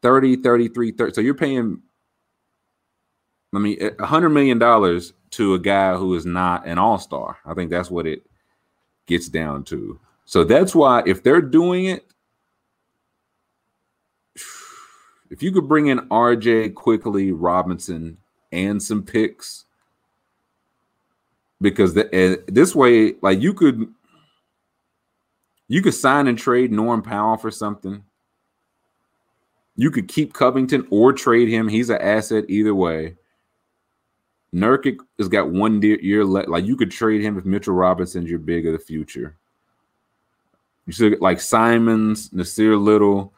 30, 0.02 0.36
33, 0.36 0.92
30. 0.92 1.14
So 1.14 1.20
you're 1.20 1.34
paying, 1.34 1.80
I 3.54 3.58
mean, 3.60 3.78
a 4.00 4.06
hundred 4.06 4.30
million 4.30 4.58
dollars 4.58 5.12
to 5.32 5.54
a 5.54 5.60
guy 5.60 5.94
who 5.94 6.12
is 6.16 6.26
not 6.26 6.66
an 6.66 6.78
all-star. 6.78 7.38
I 7.46 7.54
think 7.54 7.70
that's 7.70 7.90
what 7.90 8.08
it 8.08 8.24
gets 9.06 9.28
down 9.28 9.64
to. 9.64 9.98
So 10.24 10.44
that's 10.44 10.74
why 10.74 11.02
if 11.06 11.22
they're 11.22 11.40
doing 11.40 11.86
it, 11.86 12.06
if 15.30 15.42
you 15.42 15.52
could 15.52 15.68
bring 15.68 15.88
in 15.88 16.00
RJ 16.08 16.74
Quickley, 16.74 17.32
Robinson, 17.32 18.18
and 18.52 18.82
some 18.82 19.02
picks, 19.02 19.64
because 21.60 21.94
the, 21.94 22.06
uh, 22.06 22.36
this 22.46 22.74
way, 22.74 23.14
like 23.22 23.40
you 23.40 23.52
could, 23.52 23.92
you 25.68 25.82
could 25.82 25.94
sign 25.94 26.26
and 26.26 26.38
trade 26.38 26.72
Norm 26.72 27.02
Powell 27.02 27.36
for 27.36 27.50
something. 27.50 28.02
You 29.76 29.90
could 29.90 30.08
keep 30.08 30.32
Covington 30.32 30.86
or 30.90 31.12
trade 31.12 31.48
him. 31.48 31.68
He's 31.68 31.90
an 31.90 32.00
asset 32.00 32.44
either 32.48 32.74
way. 32.74 33.16
Nurkic 34.54 34.98
has 35.18 35.28
got 35.28 35.50
one 35.50 35.80
year 35.82 36.24
left. 36.24 36.48
Like 36.48 36.64
you 36.64 36.76
could 36.76 36.90
trade 36.90 37.22
him 37.22 37.38
if 37.38 37.44
Mitchell 37.44 37.74
Robinson's 37.74 38.28
your 38.28 38.38
big 38.38 38.66
of 38.66 38.72
the 38.72 38.78
future. 38.78 39.36
You 40.86 40.92
should 40.92 41.20
like 41.20 41.40
Simons, 41.40 42.30
Nassir 42.30 42.80
Little 42.80 43.32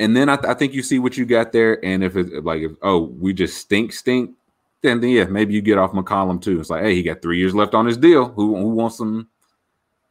and 0.00 0.16
then 0.16 0.28
I, 0.28 0.36
th- 0.36 0.48
I, 0.48 0.54
think 0.54 0.74
you 0.74 0.82
see 0.82 0.98
what 0.98 1.16
you 1.16 1.24
got 1.24 1.52
there. 1.52 1.82
And 1.84 2.02
if 2.02 2.16
it's 2.16 2.30
like, 2.44 2.62
if, 2.62 2.72
oh, 2.82 3.02
we 3.18 3.32
just 3.32 3.58
stink, 3.58 3.92
stink, 3.92 4.32
then, 4.82 5.00
then 5.00 5.10
yeah, 5.10 5.24
maybe 5.24 5.54
you 5.54 5.62
get 5.62 5.78
off 5.78 5.92
McCollum 5.92 6.42
too. 6.42 6.60
It's 6.60 6.70
like, 6.70 6.82
hey, 6.82 6.94
he 6.94 7.02
got 7.02 7.22
three 7.22 7.38
years 7.38 7.54
left 7.54 7.74
on 7.74 7.86
his 7.86 7.96
deal. 7.96 8.28
Who 8.28 8.56
who 8.56 8.68
wants 8.68 8.98
some? 8.98 9.28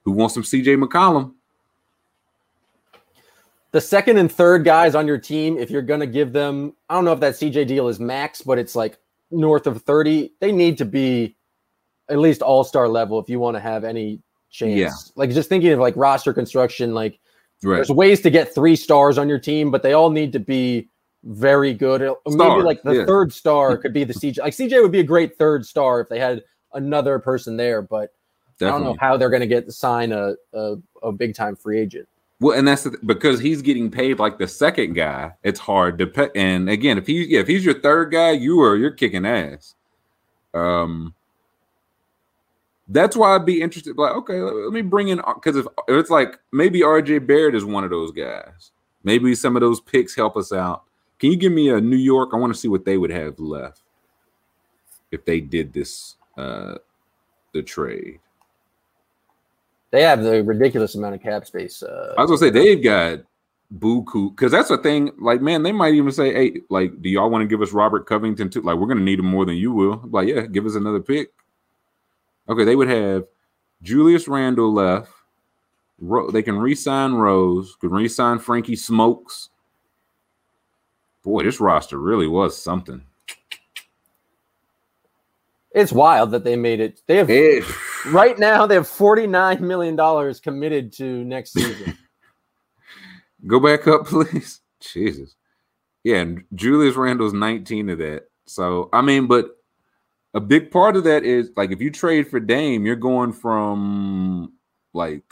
Who 0.04 0.12
wants 0.14 0.34
some 0.34 0.44
CJ 0.44 0.84
McCollum? 0.84 1.34
The 3.72 3.82
second 3.82 4.18
and 4.18 4.32
third 4.32 4.64
guys 4.64 4.96
on 4.96 5.08
your 5.08 5.18
team, 5.18 5.58
if 5.58 5.70
you're 5.70 5.82
gonna 5.82 6.08
give 6.08 6.34
them, 6.34 6.74
I 6.90 6.96
don't 6.96 7.06
know 7.06 7.14
if 7.14 7.20
that 7.20 7.34
CJ 7.34 7.68
deal 7.68 7.88
is 7.88 8.00
max, 8.00 8.42
but 8.42 8.58
it's 8.58 8.76
like 8.76 8.98
north 9.34 9.68
of 9.68 9.82
30. 9.82 10.34
They 10.40 10.52
need 10.52 10.78
to 10.78 10.86
be 10.86 11.36
at 12.10 12.20
least 12.20 12.42
all 12.42 12.64
star 12.64 12.88
level 12.88 13.20
if 13.20 13.30
you 13.30 13.40
want 13.40 13.56
to 13.56 13.62
have 13.62 13.84
any 13.84 14.22
chance. 14.50 14.78
Yeah. 14.78 14.92
Like 15.16 15.32
just 15.32 15.50
thinking 15.50 15.72
of 15.72 15.80
like 15.80 15.96
roster 15.96 16.34
construction, 16.34 16.94
like 16.94 17.20
Right. 17.64 17.78
There's 17.78 17.90
ways 17.90 18.22
to 18.22 18.30
get 18.30 18.54
three 18.54 18.76
stars 18.76 19.18
on 19.18 19.30
your 19.30 19.40
team, 19.40 19.72
but 19.72 19.84
they 19.84 19.94
all 19.94 20.10
need 20.10 20.34
to 20.34 20.40
be 20.40 20.90
very 21.24 21.74
good. 21.74 22.02
Star. 22.02 22.50
Maybe 22.50 22.62
like 22.64 22.84
the 22.84 22.96
yeah. 22.98 23.06
third 23.06 23.32
star 23.32 23.78
could 23.82 23.94
be 23.94 24.04
the 24.04 24.14
CJ. 24.14 24.40
Like 24.40 24.54
CJ 24.54 24.82
would 24.82 24.92
be 24.92 25.00
a 25.00 25.04
great 25.04 25.38
third 25.38 25.66
star 25.66 26.02
if 26.02 26.10
they 26.10 26.20
had 26.20 26.44
another 26.74 27.20
person 27.20 27.56
there, 27.56 27.82
but 27.82 28.12
Definitely. 28.60 28.68
I 28.68 28.72
don't 28.72 28.84
know 28.84 28.98
how 29.00 29.18
they're 29.18 29.30
going 29.30 29.42
to 29.42 29.48
get 29.48 29.66
to 29.66 29.72
sign 29.72 30.12
a, 30.12 30.36
a, 30.54 30.76
a 31.02 31.12
big 31.12 31.36
time 31.36 31.56
free 31.56 31.80
agent. 31.80 32.08
Well, 32.44 32.60
and 32.60 32.68
that's 32.68 32.84
the, 32.84 32.98
because 33.06 33.40
he's 33.40 33.62
getting 33.62 33.90
paid 33.90 34.20
like 34.20 34.38
the 34.38 34.50
second 34.50 34.96
guy. 34.96 35.32
It's 35.44 35.62
hard 35.62 35.98
to 36.00 36.08
pay. 36.08 36.28
And 36.36 36.70
again, 36.70 36.98
if 36.98 37.08
he's 37.08 37.30
yeah, 37.30 37.40
if 37.40 37.48
he's 37.48 37.64
your 37.64 37.80
third 37.80 38.12
guy, 38.12 38.32
you 38.32 38.60
are 38.60 38.76
you're 38.76 38.92
kicking 38.92 39.26
ass. 39.26 39.76
Um, 40.54 41.14
That's 42.90 43.16
why 43.16 43.34
I'd 43.34 43.46
be 43.46 43.62
interested. 43.62 43.98
Like, 43.98 44.12
okay, 44.18 44.42
let, 44.42 44.74
me 44.74 44.82
bring 44.82 45.08
in 45.08 45.22
because 45.36 45.56
if, 45.56 45.66
if 45.88 45.96
it's 45.96 46.10
like 46.10 46.38
maybe 46.52 46.82
RJ 46.82 47.26
Barrett 47.26 47.56
is 47.56 47.64
one 47.64 47.86
of 47.86 47.92
those 47.92 48.12
guys. 48.12 48.72
Maybe 49.06 49.34
some 49.36 49.56
of 49.56 49.62
those 49.62 49.80
picks 49.80 50.14
help 50.14 50.36
us 50.36 50.52
out. 50.52 50.84
Can 51.20 51.32
you 51.32 51.38
give 51.38 51.54
me 51.54 51.70
a 51.70 51.80
New 51.80 51.96
York? 51.96 52.32
I 52.34 52.36
want 52.36 52.54
to 52.54 52.60
see 52.60 52.68
what 52.68 52.84
they 52.84 52.98
would 52.98 53.12
have 53.12 53.40
left 53.40 53.84
if 55.12 55.24
they 55.24 55.40
did 55.40 55.72
this 55.72 56.18
uh 56.38 56.76
the 57.54 57.62
trade. 57.62 58.20
They 59.94 60.02
have 60.02 60.24
the 60.24 60.44
ridiculous 60.44 60.96
amount 60.96 61.14
of 61.14 61.22
cap 61.22 61.46
space. 61.46 61.84
Uh, 61.84 62.16
I 62.18 62.22
was 62.24 62.30
gonna 62.32 62.40
say 62.40 62.50
they've 62.50 62.84
got 62.84 63.20
buku 63.78 64.36
because 64.36 64.52
that's 64.52 64.72
a 64.72 64.78
thing. 64.80 65.12
Like, 65.22 65.40
man, 65.40 65.62
they 65.62 65.72
might 65.72 65.94
even 65.94 66.12
say, 66.12 66.34
"Hey, 66.34 66.62
like, 66.72 67.00
do 67.00 67.10
y'all 67.10 67.30
want 67.30 67.44
to 67.44 67.48
give 67.48 67.62
us 67.62 67.74
Robert 67.74 68.08
Covington 68.08 68.50
too? 68.50 68.64
Like, 68.64 68.78
we're 68.78 68.88
gonna 68.88 69.02
need 69.02 69.20
him 69.20 69.28
more 69.28 69.46
than 69.46 69.56
you 69.56 69.72
will." 69.72 70.02
Like, 70.10 70.30
yeah, 70.30 70.48
give 70.48 70.66
us 70.66 70.74
another 70.74 71.00
pick. 71.00 71.32
Okay, 72.50 72.64
they 72.64 72.76
would 72.76 72.90
have 72.90 73.26
Julius 73.84 74.28
Randle 74.28 74.74
left. 74.74 75.12
Ro- 76.00 76.32
they 76.32 76.42
can 76.42 76.58
re-sign 76.58 77.14
Rose. 77.14 77.78
Can 77.80 77.92
re-sign 77.92 78.40
Frankie 78.40 78.76
Smokes. 78.76 79.50
Boy, 81.22 81.44
this 81.44 81.60
roster 81.60 82.00
really 82.00 82.28
was 82.28 82.60
something. 82.60 83.04
It's 85.74 85.92
wild 85.92 86.32
that 86.32 86.44
they 86.44 86.56
made 86.56 86.80
it. 86.80 87.02
They 87.08 87.18
have 87.18 87.30
It- 87.30 87.64
right 88.12 88.38
now 88.38 88.66
they 88.68 88.76
have 88.76 88.88
forty 88.88 89.28
nine 89.28 89.66
million 89.66 89.96
dollars 89.96 90.40
committed 90.40 90.94
to 90.94 91.24
next 91.26 91.54
season. 91.54 91.98
Go 93.48 93.60
back 93.60 93.88
up, 93.88 94.06
please. 94.08 94.62
Jesus. 94.80 95.36
Yeah, 96.04 96.18
and 96.18 96.44
Julius 96.54 96.96
Randle's 96.98 97.34
19 97.34 97.90
of 97.90 97.98
that. 98.00 98.24
So, 98.46 98.90
I 98.92 99.02
mean, 99.02 99.26
but 99.28 99.58
a 100.34 100.42
big 100.42 100.70
part 100.70 100.98
of 100.98 101.06
that 101.06 101.24
is 101.24 101.50
like 101.56 101.72
if 101.72 101.80
you 101.82 101.90
trade 101.92 102.28
for 102.28 102.40
Dame, 102.42 102.86
you're 102.86 102.96
going 102.98 103.32
from 103.32 104.54
like 104.94 105.24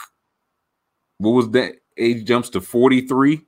what 1.18 1.32
was 1.32 1.50
that 1.50 1.74
age 1.98 2.24
jumps 2.24 2.48
to 2.50 2.60
43. 2.60 3.42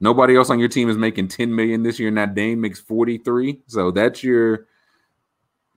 Nobody 0.00 0.36
else 0.36 0.50
on 0.50 0.58
your 0.58 0.68
team 0.68 0.88
is 0.88 0.96
making 0.96 1.28
10 1.28 1.54
million 1.54 1.82
this 1.82 1.98
year. 1.98 2.10
Now 2.10 2.26
Dame 2.26 2.60
makes 2.60 2.80
43. 2.80 3.60
So 3.66 3.90
that's 3.90 4.22
your 4.24 4.66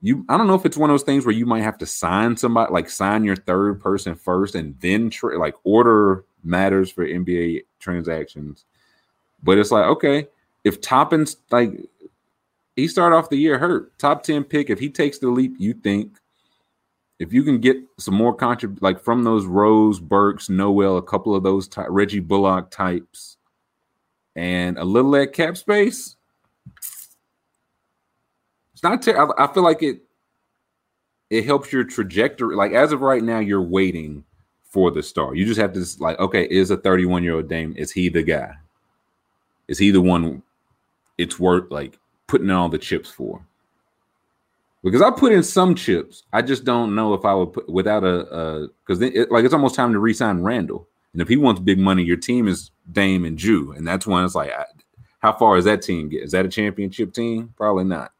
you 0.00 0.24
I 0.28 0.36
don't 0.36 0.46
know 0.46 0.54
if 0.54 0.64
it's 0.64 0.76
one 0.76 0.90
of 0.90 0.94
those 0.94 1.02
things 1.02 1.26
where 1.26 1.34
you 1.34 1.46
might 1.46 1.62
have 1.62 1.78
to 1.78 1.86
sign 1.86 2.36
somebody 2.36 2.72
like 2.72 2.88
sign 2.88 3.24
your 3.24 3.36
third 3.36 3.80
person 3.80 4.14
first 4.14 4.54
and 4.54 4.78
then 4.80 5.10
tra- 5.10 5.38
like 5.38 5.54
order 5.64 6.24
matters 6.44 6.90
for 6.90 7.06
NBA 7.06 7.64
transactions. 7.80 8.64
But 9.42 9.58
it's 9.58 9.70
like, 9.70 9.86
okay, 9.86 10.28
if 10.64 10.80
Toppin's 10.80 11.36
like 11.50 11.72
he 12.76 12.86
started 12.86 13.16
off 13.16 13.30
the 13.30 13.36
year 13.36 13.58
hurt, 13.58 13.98
top 13.98 14.22
10 14.22 14.44
pick, 14.44 14.70
if 14.70 14.78
he 14.78 14.88
takes 14.88 15.18
the 15.18 15.28
leap, 15.28 15.54
you 15.58 15.74
think 15.74 16.18
if 17.18 17.32
you 17.32 17.42
can 17.42 17.58
get 17.58 17.76
some 17.98 18.14
more 18.14 18.36
contrib 18.36 18.78
like 18.80 19.00
from 19.00 19.24
those 19.24 19.46
Rose, 19.46 19.98
Burks, 19.98 20.48
Noel, 20.48 20.96
a 20.96 21.02
couple 21.02 21.34
of 21.34 21.42
those 21.42 21.66
ty- 21.66 21.86
Reggie 21.88 22.20
Bullock 22.20 22.70
types, 22.70 23.36
and 24.36 24.78
a 24.78 24.84
little 24.84 25.16
at 25.16 25.32
cap 25.32 25.56
space, 25.56 26.16
it's 28.82 29.06
not. 29.06 29.38
I, 29.38 29.52
feel 29.52 29.62
like 29.62 29.82
it. 29.82 30.02
It 31.30 31.44
helps 31.44 31.72
your 31.72 31.84
trajectory. 31.84 32.54
Like 32.56 32.72
as 32.72 32.92
of 32.92 33.00
right 33.00 33.22
now, 33.22 33.38
you're 33.38 33.62
waiting 33.62 34.24
for 34.62 34.90
the 34.90 35.02
star. 35.02 35.34
You 35.34 35.44
just 35.44 35.60
have 35.60 35.72
to 35.72 35.84
like, 35.98 36.18
okay, 36.18 36.44
is 36.44 36.70
a 36.70 36.76
31 36.76 37.24
year 37.24 37.34
old 37.34 37.48
Dame? 37.48 37.74
Is 37.76 37.90
he 37.90 38.08
the 38.08 38.22
guy? 38.22 38.52
Is 39.66 39.78
he 39.78 39.90
the 39.90 40.00
one? 40.00 40.42
It's 41.18 41.38
worth 41.38 41.70
like 41.70 41.98
putting 42.28 42.46
in 42.46 42.54
all 42.54 42.68
the 42.68 42.78
chips 42.78 43.10
for. 43.10 43.44
Because 44.84 45.02
I 45.02 45.10
put 45.10 45.32
in 45.32 45.42
some 45.42 45.74
chips, 45.74 46.22
I 46.32 46.40
just 46.40 46.64
don't 46.64 46.94
know 46.94 47.12
if 47.14 47.24
I 47.24 47.34
would 47.34 47.52
put 47.52 47.68
without 47.68 48.04
a 48.04 48.68
because 48.86 49.02
it, 49.02 49.30
like 49.30 49.44
it's 49.44 49.54
almost 49.54 49.74
time 49.74 49.92
to 49.92 49.98
re-sign 49.98 50.42
Randle. 50.42 50.86
And 51.12 51.20
if 51.20 51.28
he 51.28 51.36
wants 51.36 51.60
big 51.60 51.78
money, 51.78 52.04
your 52.04 52.16
team 52.16 52.46
is 52.46 52.70
Dame 52.92 53.24
and 53.24 53.36
Jew, 53.36 53.72
and 53.72 53.86
that's 53.86 54.06
when 54.06 54.24
it's 54.24 54.36
like, 54.36 54.52
I, 54.52 54.64
how 55.18 55.32
far 55.32 55.56
is 55.56 55.64
that 55.64 55.82
team 55.82 56.08
get? 56.08 56.22
Is 56.22 56.32
that 56.32 56.46
a 56.46 56.48
championship 56.48 57.12
team? 57.12 57.52
Probably 57.56 57.84
not. 57.84 58.12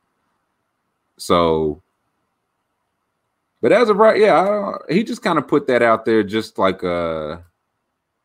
So, 1.19 1.83
but 3.61 3.73
as 3.73 3.89
of 3.89 3.97
right, 3.97 4.19
yeah, 4.19 4.73
he 4.89 5.03
just 5.05 5.23
kind 5.23 5.39
of 5.39 5.49
put 5.49 5.66
that 5.66 5.83
out 5.83 6.05
there, 6.05 6.23
just 6.23 6.59
like 6.59 6.83
uh, 6.83 7.39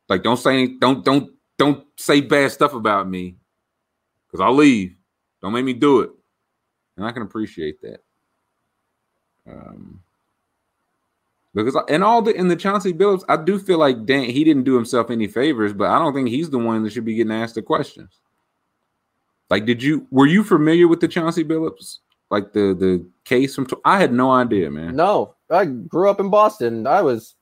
like 0.10 0.24
don't 0.24 0.38
say 0.38 0.78
don't 0.80 1.04
don't 1.04 1.32
don't 1.58 1.86
say 1.98 2.22
bad 2.22 2.52
stuff 2.52 2.74
about 2.74 3.10
me, 3.10 3.36
because 4.28 4.42
I'll 4.42 4.56
leave. 4.56 4.96
Don't 5.42 5.54
make 5.54 5.66
me 5.66 5.74
do 5.74 6.02
it, 6.02 6.12
and 6.96 7.06
I 7.06 7.12
can 7.12 7.24
appreciate 7.24 7.82
that. 7.82 8.00
Um, 9.50 10.02
because 11.54 11.78
and 11.90 12.04
all 12.04 12.22
the 12.22 12.34
in 12.34 12.48
the 12.48 12.56
Chauncey 12.56 12.94
Billups, 12.94 13.26
I 13.30 13.38
do 13.38 13.60
feel 13.60 13.78
like 13.78 14.06
Dan 14.06 14.24
he 14.24 14.44
didn't 14.44 14.64
do 14.64 14.76
himself 14.76 15.12
any 15.12 15.28
favors, 15.28 15.74
but 15.74 15.90
I 15.90 16.00
don't 16.00 16.14
think 16.14 16.30
he's 16.30 16.50
the 16.50 16.58
one 16.58 16.84
that 16.84 16.92
should 16.92 17.06
be 17.06 17.16
getting 17.16 17.32
asked 17.32 17.56
the 17.56 17.62
questions. 17.62 18.20
Like, 19.50 19.66
did 19.66 19.84
you 19.84 20.08
were 20.10 20.26
you 20.26 20.44
familiar 20.44 20.88
with 20.88 21.00
the 21.00 21.08
Chauncey 21.08 21.44
Billups? 21.44 22.00
Like 22.34 22.52
the 22.52 22.74
the 22.74 23.06
case 23.26 23.54
from 23.54 23.68
I 23.86 24.00
had 24.00 24.12
no 24.12 24.32
idea, 24.32 24.72
man. 24.72 24.96
no, 24.96 25.36
I 25.52 25.66
grew 25.66 26.10
up 26.10 26.20
in 26.20 26.30
Boston. 26.32 26.88
I 26.88 27.02
was 27.04 27.36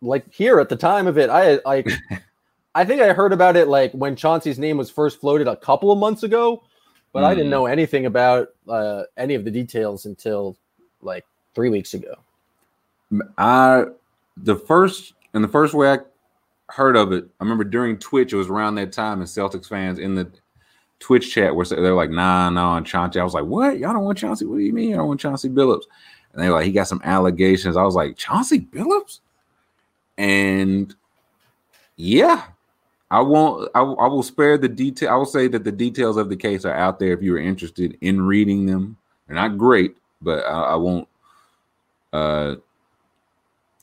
like 0.00 0.32
here 0.32 0.60
at 0.60 0.68
the 0.68 0.76
time 0.76 1.06
of 1.08 1.18
it. 1.18 1.28
I 1.30 1.58
like 1.66 1.88
I 2.76 2.84
think 2.84 3.02
I 3.02 3.12
heard 3.12 3.32
about 3.32 3.56
it 3.56 3.66
like 3.66 3.90
when 3.92 4.14
Chauncey's 4.14 4.56
name 4.58 4.76
was 4.76 4.88
first 4.88 5.20
floated 5.20 5.48
a 5.48 5.56
couple 5.56 5.90
of 5.90 5.98
months 5.98 6.22
ago, 6.22 6.62
but 7.12 7.24
I 7.24 7.34
didn't 7.34 7.48
Mm. 7.48 7.56
know 7.58 7.66
anything 7.66 8.06
about 8.06 8.48
uh, 8.68 9.02
any 9.16 9.34
of 9.34 9.44
the 9.44 9.50
details 9.50 10.06
until 10.06 10.56
like 11.02 11.26
three 11.56 11.68
weeks 11.68 11.94
ago. 11.94 12.14
I 13.36 13.86
the 14.36 14.54
first 14.56 15.14
and 15.34 15.42
the 15.42 15.48
first 15.48 15.74
way 15.74 15.90
I 15.90 15.98
heard 16.68 16.96
of 16.96 17.10
it, 17.12 17.24
I 17.40 17.44
remember 17.44 17.64
during 17.64 17.98
Twitch, 17.98 18.32
it 18.32 18.36
was 18.36 18.48
around 18.48 18.76
that 18.76 18.92
time, 18.92 19.18
and 19.18 19.26
Celtics 19.28 19.68
fans 19.68 19.98
in 19.98 20.14
the 20.14 20.30
Twitch 21.00 21.32
chat 21.32 21.54
were 21.54 21.64
they're 21.64 21.94
like, 21.94 22.10
nah, 22.10 22.50
no, 22.50 22.76
and 22.76 22.86
Chauncey. 22.86 23.18
I 23.18 23.24
was 23.24 23.34
like, 23.34 23.46
what? 23.46 23.78
Y'all 23.78 23.92
don't 23.92 24.04
want 24.04 24.18
Chauncey? 24.18 24.44
What 24.44 24.58
do 24.58 24.62
you 24.62 24.72
mean? 24.72 24.94
I 24.94 24.98
don't 24.98 25.08
want 25.08 25.20
Chauncey 25.20 25.48
Billups. 25.48 25.84
And 26.32 26.42
they're 26.42 26.52
like, 26.52 26.66
he 26.66 26.72
got 26.72 26.86
some 26.86 27.00
allegations. 27.02 27.76
I 27.76 27.82
was 27.82 27.94
like, 27.94 28.16
Chauncey 28.16 28.60
Billups? 28.60 29.20
And 30.18 30.94
yeah, 31.96 32.44
I 33.10 33.20
won't 33.20 33.70
I, 33.74 33.80
I 33.80 34.06
will 34.08 34.22
spare 34.22 34.56
the 34.58 34.68
detail. 34.68 35.10
I 35.10 35.16
will 35.16 35.24
say 35.24 35.48
that 35.48 35.64
the 35.64 35.72
details 35.72 36.16
of 36.16 36.28
the 36.28 36.36
case 36.36 36.64
are 36.64 36.74
out 36.74 36.98
there 36.98 37.12
if 37.12 37.22
you 37.22 37.34
are 37.34 37.40
interested 37.40 37.96
in 38.02 38.22
reading 38.22 38.66
them. 38.66 38.96
They're 39.26 39.36
not 39.36 39.58
great, 39.58 39.96
but 40.20 40.44
I, 40.44 40.60
I 40.60 40.74
won't 40.76 41.08
uh 42.12 42.56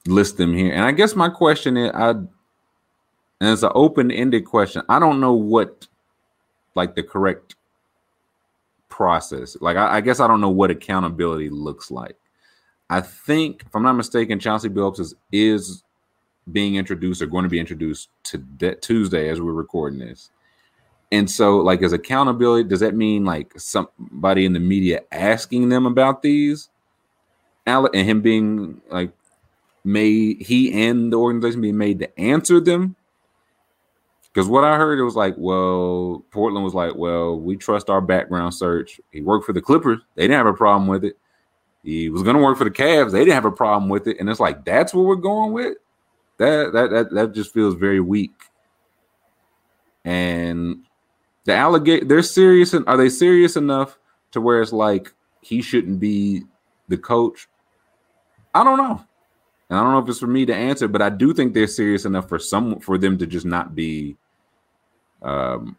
list 0.06 0.38
them 0.38 0.54
here. 0.54 0.72
And 0.74 0.84
I 0.84 0.92
guess 0.92 1.16
my 1.16 1.30
question 1.30 1.76
is 1.76 1.92
I 1.94 2.12
and 2.12 2.30
it's 3.42 3.64
an 3.64 3.72
open-ended 3.76 4.46
question. 4.46 4.82
I 4.90 5.00
don't 5.00 5.20
know 5.20 5.34
what 5.34 5.88
like 6.78 6.96
the 6.96 7.04
correct 7.04 7.56
process. 8.88 9.58
Like 9.60 9.76
I, 9.76 9.98
I 9.98 10.02
guess 10.02 10.22
I 10.22 10.28
don't 10.28 10.42
know 10.42 10.50
what 10.50 10.72
accountability 10.72 11.50
looks 11.50 11.92
like. 11.92 12.16
I 12.90 13.02
think, 13.02 13.64
if 13.66 13.76
I'm 13.76 13.84
not 13.84 13.94
mistaken, 13.94 14.40
Chauncey 14.40 14.70
Billups 14.70 15.02
is, 15.02 15.14
is 15.32 15.84
being 16.50 16.76
introduced 16.76 17.22
or 17.22 17.26
going 17.26 17.44
to 17.44 17.50
be 17.50 17.60
introduced 17.60 18.10
to 18.24 18.42
that 18.60 18.82
Tuesday 18.82 19.28
as 19.28 19.42
we're 19.42 19.52
recording 19.52 20.00
this. 20.00 20.30
And 21.12 21.30
so, 21.30 21.58
like, 21.58 21.84
as 21.84 21.94
accountability, 21.94 22.68
does 22.68 22.80
that 22.82 22.96
mean 22.96 23.26
like 23.26 23.54
somebody 23.58 24.46
in 24.46 24.54
the 24.54 24.60
media 24.60 25.02
asking 25.12 25.70
them 25.70 25.86
about 25.86 26.22
these? 26.22 26.70
And 27.66 27.94
him 27.94 28.22
being 28.22 28.82
like 28.90 29.12
made 29.84 30.42
he 30.42 30.88
and 30.88 31.12
the 31.12 31.18
organization 31.18 31.62
being 31.62 31.78
made 31.78 32.00
to 32.00 32.20
answer 32.20 32.62
them. 32.62 32.96
Because 34.38 34.50
what 34.50 34.64
I 34.64 34.78
heard, 34.78 35.00
it 35.00 35.04
was 35.04 35.16
like, 35.16 35.34
well, 35.36 36.24
Portland 36.30 36.64
was 36.64 36.76
like, 36.76 36.94
well, 36.96 37.40
we 37.40 37.56
trust 37.56 37.90
our 37.90 38.02
background 38.02 38.54
search. 38.54 39.02
He 39.12 39.20
worked 39.20 39.48
for 39.48 39.54
the 39.54 39.64
Clippers; 39.64 40.00
they 40.14 40.26
didn't 40.26 40.38
have 40.38 40.46
a 40.46 40.54
problem 40.54 40.86
with 40.86 41.04
it. 41.04 41.18
He 41.84 42.10
was 42.10 42.22
going 42.22 42.36
to 42.36 42.44
work 42.44 42.56
for 42.56 42.64
the 42.64 42.70
Cavs; 42.70 43.12
they 43.12 43.22
didn't 43.22 43.34
have 43.34 43.46
a 43.46 43.52
problem 43.52 43.90
with 43.90 44.06
it. 44.06 44.18
And 44.20 44.30
it's 44.30 44.40
like 44.40 44.64
that's 44.64 44.94
what 44.94 45.06
we're 45.06 45.16
going 45.16 45.54
with. 45.54 45.78
That 46.38 46.72
that 46.74 46.92
that 46.92 47.12
that 47.16 47.34
just 47.34 47.52
feels 47.52 47.74
very 47.74 48.00
weak. 48.00 48.36
And 50.06 50.84
the 51.46 51.54
allegate 51.54 52.08
they're 52.08 52.22
serious 52.22 52.76
and 52.76 52.88
are 52.88 52.96
they 52.96 53.10
serious 53.10 53.56
enough 53.56 53.98
to 54.34 54.40
where 54.40 54.62
it's 54.62 54.72
like 54.72 55.16
he 55.42 55.64
shouldn't 55.64 56.00
be 56.00 56.44
the 56.90 56.98
coach? 57.00 57.48
I 58.54 58.64
don't 58.64 58.78
know. 58.78 59.04
And 59.72 59.80
I 59.80 59.82
don't 59.82 59.94
know 59.94 60.00
if 60.00 60.08
it's 60.08 60.20
for 60.20 60.28
me 60.28 60.46
to 60.46 60.54
answer, 60.54 60.88
but 60.88 61.02
I 61.02 61.10
do 61.10 61.34
think 61.34 61.56
they're 61.56 61.66
serious 61.66 62.06
enough 62.06 62.30
for 62.30 62.38
some 62.38 62.80
for 62.82 63.00
them 63.00 63.18
to 63.18 63.26
just 63.26 63.48
not 63.48 63.74
be 63.74 64.16
um 65.22 65.78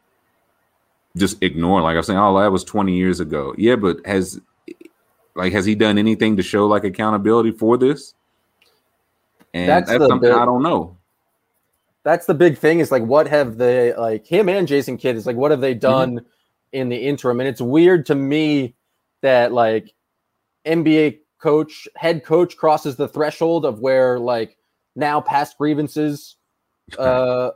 just 1.16 1.42
ignore. 1.42 1.82
Like 1.82 1.94
I 1.94 1.98
was 1.98 2.06
saying, 2.06 2.18
oh, 2.18 2.38
that 2.38 2.52
was 2.52 2.64
20 2.64 2.96
years 2.96 3.20
ago. 3.20 3.54
Yeah, 3.58 3.76
but 3.76 4.04
has 4.06 4.40
like 5.34 5.52
has 5.52 5.64
he 5.64 5.74
done 5.74 5.98
anything 5.98 6.36
to 6.36 6.42
show 6.42 6.66
like 6.66 6.84
accountability 6.84 7.52
for 7.52 7.76
this? 7.76 8.14
And 9.54 9.68
That's 9.68 9.90
that's, 9.90 10.06
something 10.06 10.30
I 10.30 10.44
don't 10.44 10.62
know. 10.62 10.96
That's 12.04 12.26
the 12.26 12.34
big 12.34 12.58
thing 12.58 12.80
is 12.80 12.90
like, 12.90 13.02
what 13.02 13.26
have 13.28 13.58
they, 13.58 13.94
like, 13.94 14.26
him 14.26 14.48
and 14.48 14.68
Jason 14.68 14.96
Kidd 14.96 15.16
is 15.16 15.26
like, 15.26 15.36
what 15.36 15.50
have 15.50 15.60
they 15.60 15.74
done 15.74 16.24
in 16.72 16.88
the 16.88 16.96
interim? 16.96 17.40
And 17.40 17.48
it's 17.48 17.60
weird 17.60 18.06
to 18.06 18.14
me 18.14 18.74
that, 19.20 19.52
like, 19.52 19.92
NBA 20.64 21.18
coach, 21.38 21.88
head 21.96 22.24
coach 22.24 22.56
crosses 22.56 22.96
the 22.96 23.08
threshold 23.08 23.64
of 23.64 23.80
where 23.80 24.18
like 24.18 24.56
now 24.96 25.20
past 25.20 25.56
grievances 25.56 26.36
uh 26.98 27.50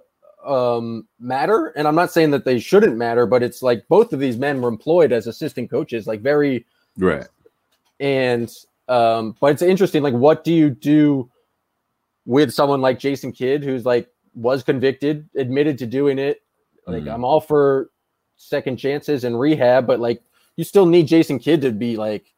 um 0.44 1.06
matter. 1.20 1.68
And 1.76 1.86
i'm 1.86 1.94
not 1.94 2.10
saying 2.12 2.30
that 2.32 2.44
they 2.44 2.58
shouldn't 2.58 2.96
matter 2.96 3.26
but 3.26 3.42
it's 3.42 3.62
like 3.62 3.86
both 3.88 4.12
of 4.12 4.20
these 4.20 4.36
men 4.36 4.60
were 4.60 4.68
employed 4.68 5.12
as 5.12 5.26
assistant 5.26 5.70
coaches 5.70 6.06
like 6.06 6.20
very 6.20 6.66
right. 6.98 7.28
And 8.00 8.52
um 8.88 9.36
but 9.40 9.52
it's 9.52 9.62
interesting 9.62 10.02
like 10.02 10.14
what 10.14 10.42
do 10.44 10.52
you 10.52 10.70
do 10.70 11.30
with 12.26 12.52
someone 12.52 12.80
like 12.80 12.98
jason 12.98 13.32
kidd 13.32 13.62
who's 13.64 13.84
like 13.84 14.08
was 14.34 14.62
convicted 14.62 15.28
admitted 15.36 15.78
to 15.78 15.86
doing 15.86 16.18
it? 16.18 16.42
Like 16.86 17.04
Mhm. 17.04 17.14
i'm 17.14 17.24
all 17.24 17.40
for 17.40 17.90
second 18.36 18.76
chances 18.78 19.22
and 19.24 19.38
rehab 19.38 19.86
but 19.86 20.00
like 20.00 20.20
you 20.56 20.64
still 20.64 20.86
need 20.86 21.06
jason 21.06 21.38
kidd 21.38 21.60
to 21.60 21.70
be 21.70 21.96
like 21.96 22.34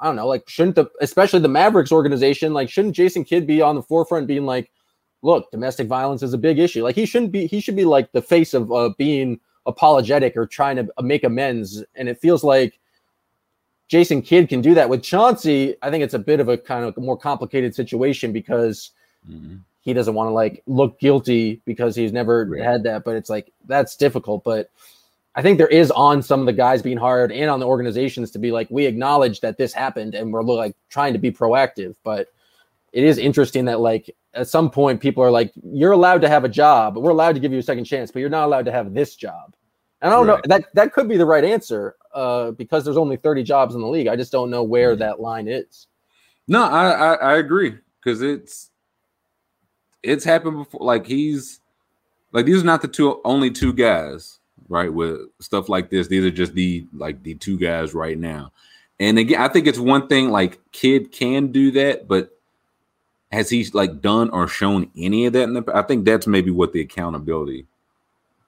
i 0.00 0.06
don't 0.06 0.16
know 0.16 0.26
like 0.26 0.48
shouldn't 0.48 0.76
the 0.76 0.86
especially 1.02 1.40
the 1.40 1.48
mavericks 1.48 1.92
organization 1.92 2.54
like 2.54 2.70
shouldn't 2.70 2.94
jason 2.96 3.22
kidd 3.22 3.46
be 3.46 3.60
on 3.60 3.74
the 3.76 3.82
forefront 3.82 4.26
being 4.26 4.46
like 4.46 4.70
look 5.24 5.50
domestic 5.50 5.88
violence 5.88 6.22
is 6.22 6.34
a 6.34 6.38
big 6.38 6.58
issue 6.58 6.82
like 6.84 6.94
he 6.94 7.06
shouldn't 7.06 7.32
be 7.32 7.46
he 7.46 7.58
should 7.60 7.74
be 7.76 7.84
like 7.84 8.12
the 8.12 8.22
face 8.22 8.54
of 8.54 8.70
uh, 8.70 8.90
being 8.98 9.40
apologetic 9.66 10.36
or 10.36 10.46
trying 10.46 10.76
to 10.76 10.86
make 11.02 11.24
amends 11.24 11.82
and 11.96 12.08
it 12.08 12.18
feels 12.18 12.44
like 12.44 12.78
Jason 13.88 14.22
Kidd 14.22 14.48
can 14.48 14.60
do 14.62 14.74
that 14.74 14.88
with 14.88 15.02
Chauncey. 15.02 15.76
I 15.82 15.90
think 15.90 16.02
it's 16.02 16.14
a 16.14 16.18
bit 16.18 16.40
of 16.40 16.48
a 16.48 16.56
kind 16.56 16.84
of 16.84 16.96
more 16.96 17.16
complicated 17.18 17.74
situation 17.74 18.32
because 18.32 18.90
Mhm. 19.30 19.60
he 19.82 19.92
doesn't 19.92 20.14
want 20.14 20.28
to 20.28 20.32
like 20.32 20.62
look 20.66 20.98
guilty 20.98 21.60
because 21.66 21.94
he's 21.94 22.12
never 22.12 22.46
Right. 22.46 22.62
had 22.62 22.82
that. 22.84 23.04
But 23.04 23.16
it's 23.16 23.28
like 23.30 23.52
that's 23.66 23.96
difficult. 23.96 24.42
But 24.42 24.70
I 25.34 25.42
think 25.42 25.58
there 25.58 25.68
is 25.68 25.90
on 25.90 26.22
some 26.22 26.40
of 26.40 26.46
the 26.46 26.52
guys 26.52 26.80
being 26.80 26.96
hired 26.96 27.30
and 27.30 27.50
on 27.50 27.60
the 27.60 27.66
organizations 27.66 28.30
to 28.32 28.38
be 28.38 28.52
like, 28.52 28.68
we 28.70 28.86
acknowledge 28.86 29.40
that 29.40 29.58
this 29.58 29.72
happened 29.74 30.14
and 30.14 30.32
we're 30.32 30.42
like 30.42 30.76
trying 30.88 31.12
to 31.12 31.18
be 31.18 31.30
proactive. 31.30 31.94
But 32.04 32.28
it 32.92 33.04
is 33.04 33.18
interesting 33.18 33.66
that 33.66 33.80
like 33.80 34.14
at 34.34 34.48
some 34.48 34.70
point 34.70 35.00
people 35.00 35.22
are 35.22 35.30
like, 35.30 35.52
you're 35.62 35.92
allowed 35.92 36.20
to 36.22 36.28
have 36.28 36.44
a 36.44 36.48
job, 36.48 36.96
we're 36.96 37.10
allowed 37.10 37.34
to 37.34 37.40
give 37.40 37.52
you 37.52 37.58
a 37.58 37.62
second 37.62 37.84
chance, 37.84 38.10
but 38.10 38.18
you're 38.20 38.28
not 38.28 38.46
allowed 38.46 38.64
to 38.66 38.72
have 38.72 38.92
this 38.94 39.16
job. 39.16 39.54
And 40.02 40.12
I 40.12 40.16
don't 40.16 40.26
Right. 40.26 40.36
know 40.36 40.56
that 40.56 40.64
that 40.74 40.92
could 40.92 41.08
be 41.08 41.16
the 41.16 41.24
right 41.26 41.44
answer 41.44 41.96
uh, 42.14 42.50
because 42.52 42.84
there's 42.84 42.96
only 42.96 43.16
30 43.16 43.42
jobs 43.42 43.74
in 43.74 43.80
the 43.80 43.86
league. 43.88 44.06
I 44.06 44.16
just 44.16 44.32
don't 44.32 44.50
know 44.50 44.62
where 44.62 44.94
Mhm. 44.94 44.98
that 45.00 45.20
line 45.20 45.48
is. 45.48 45.86
No, 46.46 46.62
I 46.62 46.90
I, 46.90 47.14
I 47.14 47.36
agree 47.38 47.74
because 48.02 48.20
it's 48.22 48.70
it's 50.02 50.24
happened 50.24 50.58
before. 50.58 50.80
Like 50.84 51.06
he's 51.06 51.60
like 52.32 52.46
these 52.46 52.62
are 52.62 52.66
not 52.66 52.82
the 52.82 52.88
two 52.88 53.20
only 53.24 53.50
two 53.50 53.72
guys, 53.72 54.40
right? 54.68 54.92
With 54.92 55.20
stuff 55.40 55.68
like 55.68 55.90
this, 55.90 56.08
these 56.08 56.24
are 56.24 56.30
just 56.30 56.54
the 56.54 56.86
like 56.92 57.22
the 57.22 57.34
two 57.34 57.58
guys 57.58 57.94
right 57.94 58.18
now. 58.18 58.52
And 59.00 59.18
again, 59.18 59.40
I 59.40 59.48
think 59.48 59.66
it's 59.66 59.78
one 59.78 60.06
thing 60.06 60.30
like 60.30 60.60
Kidd 60.72 61.10
can 61.12 61.50
do 61.50 61.70
that, 61.72 62.06
but 62.06 62.30
has 63.34 63.50
he 63.50 63.64
like 63.72 64.00
done 64.00 64.30
or 64.30 64.48
shown 64.48 64.90
any 64.96 65.26
of 65.26 65.32
that? 65.34 65.42
In 65.42 65.54
the, 65.54 65.64
I 65.74 65.82
think 65.82 66.04
that's 66.04 66.26
maybe 66.26 66.50
what 66.50 66.72
the 66.72 66.80
accountability 66.80 67.66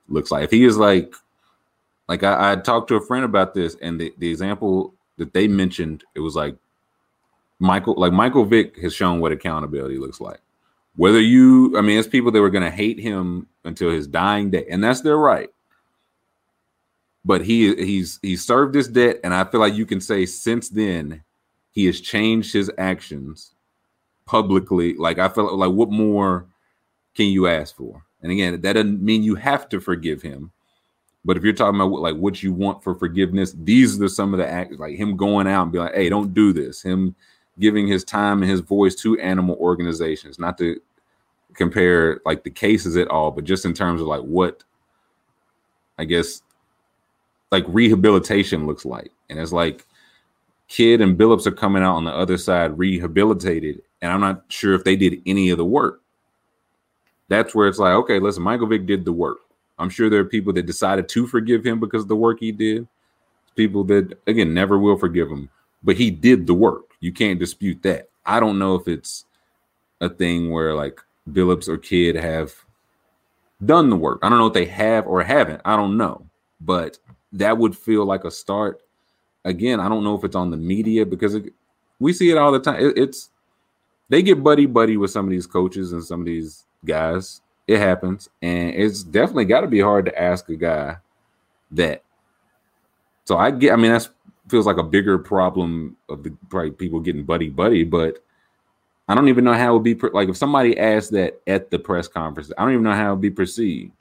looks 0.09 0.31
like. 0.31 0.45
If 0.45 0.51
he 0.51 0.65
is 0.65 0.77
like, 0.79 1.13
like 2.09 2.23
I, 2.23 2.53
I 2.53 2.57
talked 2.57 2.89
to 2.89 2.95
a 2.95 3.05
friend 3.05 3.25
about 3.25 3.53
this, 3.53 3.77
and 3.83 4.01
the, 4.01 4.15
the 4.19 4.31
example 4.31 4.95
that 5.19 5.33
they 5.33 5.49
mentioned, 5.49 6.05
it 6.15 6.21
was 6.21 6.37
like 6.37 6.57
Michael, 7.59 7.95
like 7.95 8.13
Michael 8.13 8.45
Vick 8.45 8.79
has 8.79 8.95
shown 8.95 9.21
what 9.21 9.33
accountability 9.33 9.99
looks 9.99 10.21
like. 10.21 10.41
Whether 10.95 11.21
you, 11.21 11.77
I 11.77 11.83
mean, 11.83 11.99
it's 11.99 12.09
people 12.09 12.31
that 12.31 12.41
were 12.41 12.51
going 12.51 12.65
to 12.65 12.71
hate 12.71 12.99
him 12.99 13.49
until 13.65 13.91
his 13.91 14.07
dying 14.07 14.51
day, 14.51 14.67
and 14.71 14.83
that's 14.83 15.03
their 15.03 15.19
right. 15.19 15.51
But 17.25 17.45
he 17.45 17.75
he's 17.75 18.21
he's 18.23 18.45
served 18.45 18.75
his 18.75 18.89
debt, 18.89 19.19
and 19.25 19.35
I 19.35 19.45
feel 19.45 19.61
like 19.61 19.75
you 19.75 19.85
can 19.85 20.01
say 20.01 20.27
since 20.27 20.69
then 20.69 21.25
he 21.73 21.87
has 21.87 22.01
changed 22.01 22.53
his 22.53 22.71
actions 22.79 23.56
publicly. 24.27 24.95
Like 24.95 25.19
I 25.19 25.29
felt 25.29 25.55
like 25.55 25.73
what 25.73 25.91
more 25.91 26.47
can 27.15 27.27
you 27.27 27.47
ask 27.47 27.75
for? 27.75 28.05
And 28.23 28.33
again, 28.33 28.61
that 28.61 28.73
doesn't 28.75 29.03
mean 29.03 29.23
you 29.23 29.37
have 29.37 29.69
to 29.71 29.81
forgive 29.81 30.21
him. 30.21 30.51
But 31.25 31.37
if 31.37 31.43
you're 31.43 31.53
talking 31.53 31.81
about 31.81 31.91
what, 31.91 32.03
like 32.03 32.17
what 32.17 32.43
you 32.43 32.53
want 32.53 32.85
for 32.85 32.95
forgiveness, 32.95 33.55
these 33.59 34.01
are 34.01 34.09
some 34.09 34.33
of 34.33 34.39
the 34.39 34.49
acts, 34.49 34.79
like 34.79 34.97
him 34.97 35.17
going 35.17 35.47
out 35.49 35.65
and 35.65 35.73
be 35.73 35.79
like, 35.79 35.95
"Hey, 35.95 36.09
don't 36.09 36.33
do 36.33 36.53
this." 36.53 36.83
Him 36.83 37.17
giving 37.59 37.89
his 37.89 38.05
time 38.05 38.43
and 38.43 38.51
his 38.51 38.61
voice 38.61 38.95
to 38.97 39.19
animal 39.19 39.57
organizations, 39.57 40.39
not 40.39 40.59
to 40.59 40.81
compare 41.55 42.21
like 42.25 42.45
the 42.45 42.51
cases 42.51 42.97
at 42.97 43.09
all, 43.09 43.31
but 43.31 43.45
just 43.45 43.65
in 43.65 43.73
terms 43.73 44.01
of 44.01 44.07
like 44.07 44.21
what 44.21 44.63
I 45.99 46.05
guess 46.05 46.43
like 47.51 47.65
rehabilitation 47.69 48.67
looks 48.67 48.85
like. 48.85 49.11
And 49.31 49.39
it's 49.39 49.53
like 49.53 49.87
Kidd 50.69 51.01
and 51.01 51.19
Billups 51.19 51.47
are 51.47 51.53
coming 51.53 51.83
out 51.83 51.97
on 51.97 52.05
the 52.05 52.13
other 52.13 52.39
side 52.39 52.79
rehabilitated, 52.79 53.83
and 54.07 54.13
I'm 54.13 54.21
not 54.21 54.45
sure 54.49 54.75
if 54.75 54.85
they 54.85 54.95
did 54.95 55.21
any 55.27 55.51
of 55.51 55.59
the 55.59 55.65
work. 55.65 56.01
That's 57.29 57.57
where 57.57 57.67
it's 57.67 57.81
like, 57.81 57.93
okay, 57.95 58.21
listen, 58.21 58.45
Michael 58.45 58.69
Vick 58.69 58.87
did 58.87 59.05
the 59.05 59.13
work. 59.13 59.39
I'm 59.81 59.91
sure 59.91 60.09
there 60.09 60.21
are 60.21 60.25
people 60.25 60.53
that 60.53 60.65
decided 60.65 61.09
to 61.09 61.27
forgive 61.27 61.67
him 61.67 61.81
because 61.81 62.03
of 62.03 62.09
the 62.09 62.15
work 62.15 62.39
he 62.39 62.53
did. 62.53 62.87
People 63.57 63.83
that 63.85 64.17
again 64.29 64.55
never 64.55 64.79
will 64.79 64.97
forgive 64.97 65.29
him, 65.29 65.51
but 65.83 65.97
he 65.97 66.11
did 66.11 66.47
the 66.47 66.55
work. 66.55 66.93
You 67.01 67.13
can't 67.13 67.41
dispute 67.41 67.83
that. 67.83 68.09
I 68.25 68.39
don't 68.39 68.61
know 68.61 68.77
if 68.77 68.87
it's 68.87 69.25
a 70.01 70.09
thing 70.09 70.53
where 70.53 70.75
like 70.75 71.01
Billups 71.29 71.69
or 71.69 71.77
Kidd 71.77 72.15
have 72.15 72.55
done 73.65 73.91
the 73.91 73.97
work. 73.97 74.21
I 74.23 74.29
don't 74.29 74.39
know 74.39 74.47
if 74.47 74.55
they 74.55 74.67
have 74.67 75.07
or 75.07 75.23
haven't. 75.23 75.63
I 75.65 75.75
don't 75.75 75.97
know, 75.97 76.27
but 76.61 76.99
that 77.33 77.59
would 77.59 77.77
feel 77.77 78.05
like 78.05 78.25
a 78.25 78.31
start. 78.31 78.83
Again, 79.45 79.81
I 79.81 79.89
don't 79.89 80.05
know 80.05 80.15
if 80.15 80.23
it's 80.23 80.37
on 80.37 80.51
the 80.51 80.57
media 80.57 81.05
because 81.05 81.35
it, 81.35 81.53
we 81.99 82.13
see 82.13 82.31
it 82.31 82.39
all 82.39 82.53
the 82.53 82.61
time. 82.61 82.85
It, 82.85 82.97
it's 82.97 83.31
they 84.09 84.23
get 84.23 84.43
buddy 84.43 84.67
buddy 84.67 84.97
with 84.97 85.11
some 85.11 85.25
of 85.25 85.31
these 85.31 85.47
coaches 85.47 85.93
and 85.93 86.05
some 86.05 86.21
of 86.21 86.27
these 86.27 86.67
guys. 86.85 87.41
It 87.67 87.79
happens, 87.79 88.29
and 88.43 88.71
it's 88.71 89.03
definitely 89.03 89.47
got 89.47 89.63
to 89.63 89.67
be 89.67 89.81
hard 89.81 90.05
to 90.05 90.21
ask 90.21 90.49
a 90.49 90.57
guy 90.57 90.99
that. 91.73 92.05
So 93.25 93.37
I 93.37 93.51
get. 93.51 93.73
I 93.73 93.77
mean, 93.77 93.91
that 93.91 94.09
feels 94.49 94.67
like 94.67 94.77
a 94.77 94.85
bigger 94.85 95.19
problem 95.19 95.97
of 96.09 96.23
the 96.23 96.31
probably 96.49 96.71
people 96.71 97.01
getting 97.01 97.25
buddy 97.25 97.49
buddy, 97.49 97.83
but 97.83 98.23
I 99.09 99.15
don't 99.15 99.29
even 99.29 99.45
know 99.45 99.53
how 99.53 99.71
it 99.71 99.75
would 99.75 99.83
be 99.83 99.95
per- 99.95 100.11
like 100.11 100.29
if 100.29 100.37
somebody 100.37 100.79
asked 100.79 101.11
that 101.13 101.41
at 101.49 101.71
the 101.71 101.79
press 101.79 102.07
conference. 102.07 102.53
I 102.57 102.63
don't 102.63 102.73
even 102.73 102.85
know 102.85 102.93
how 102.93 103.09
it 103.09 103.15
would 103.15 103.21
be 103.21 103.31
perceived. 103.31 103.93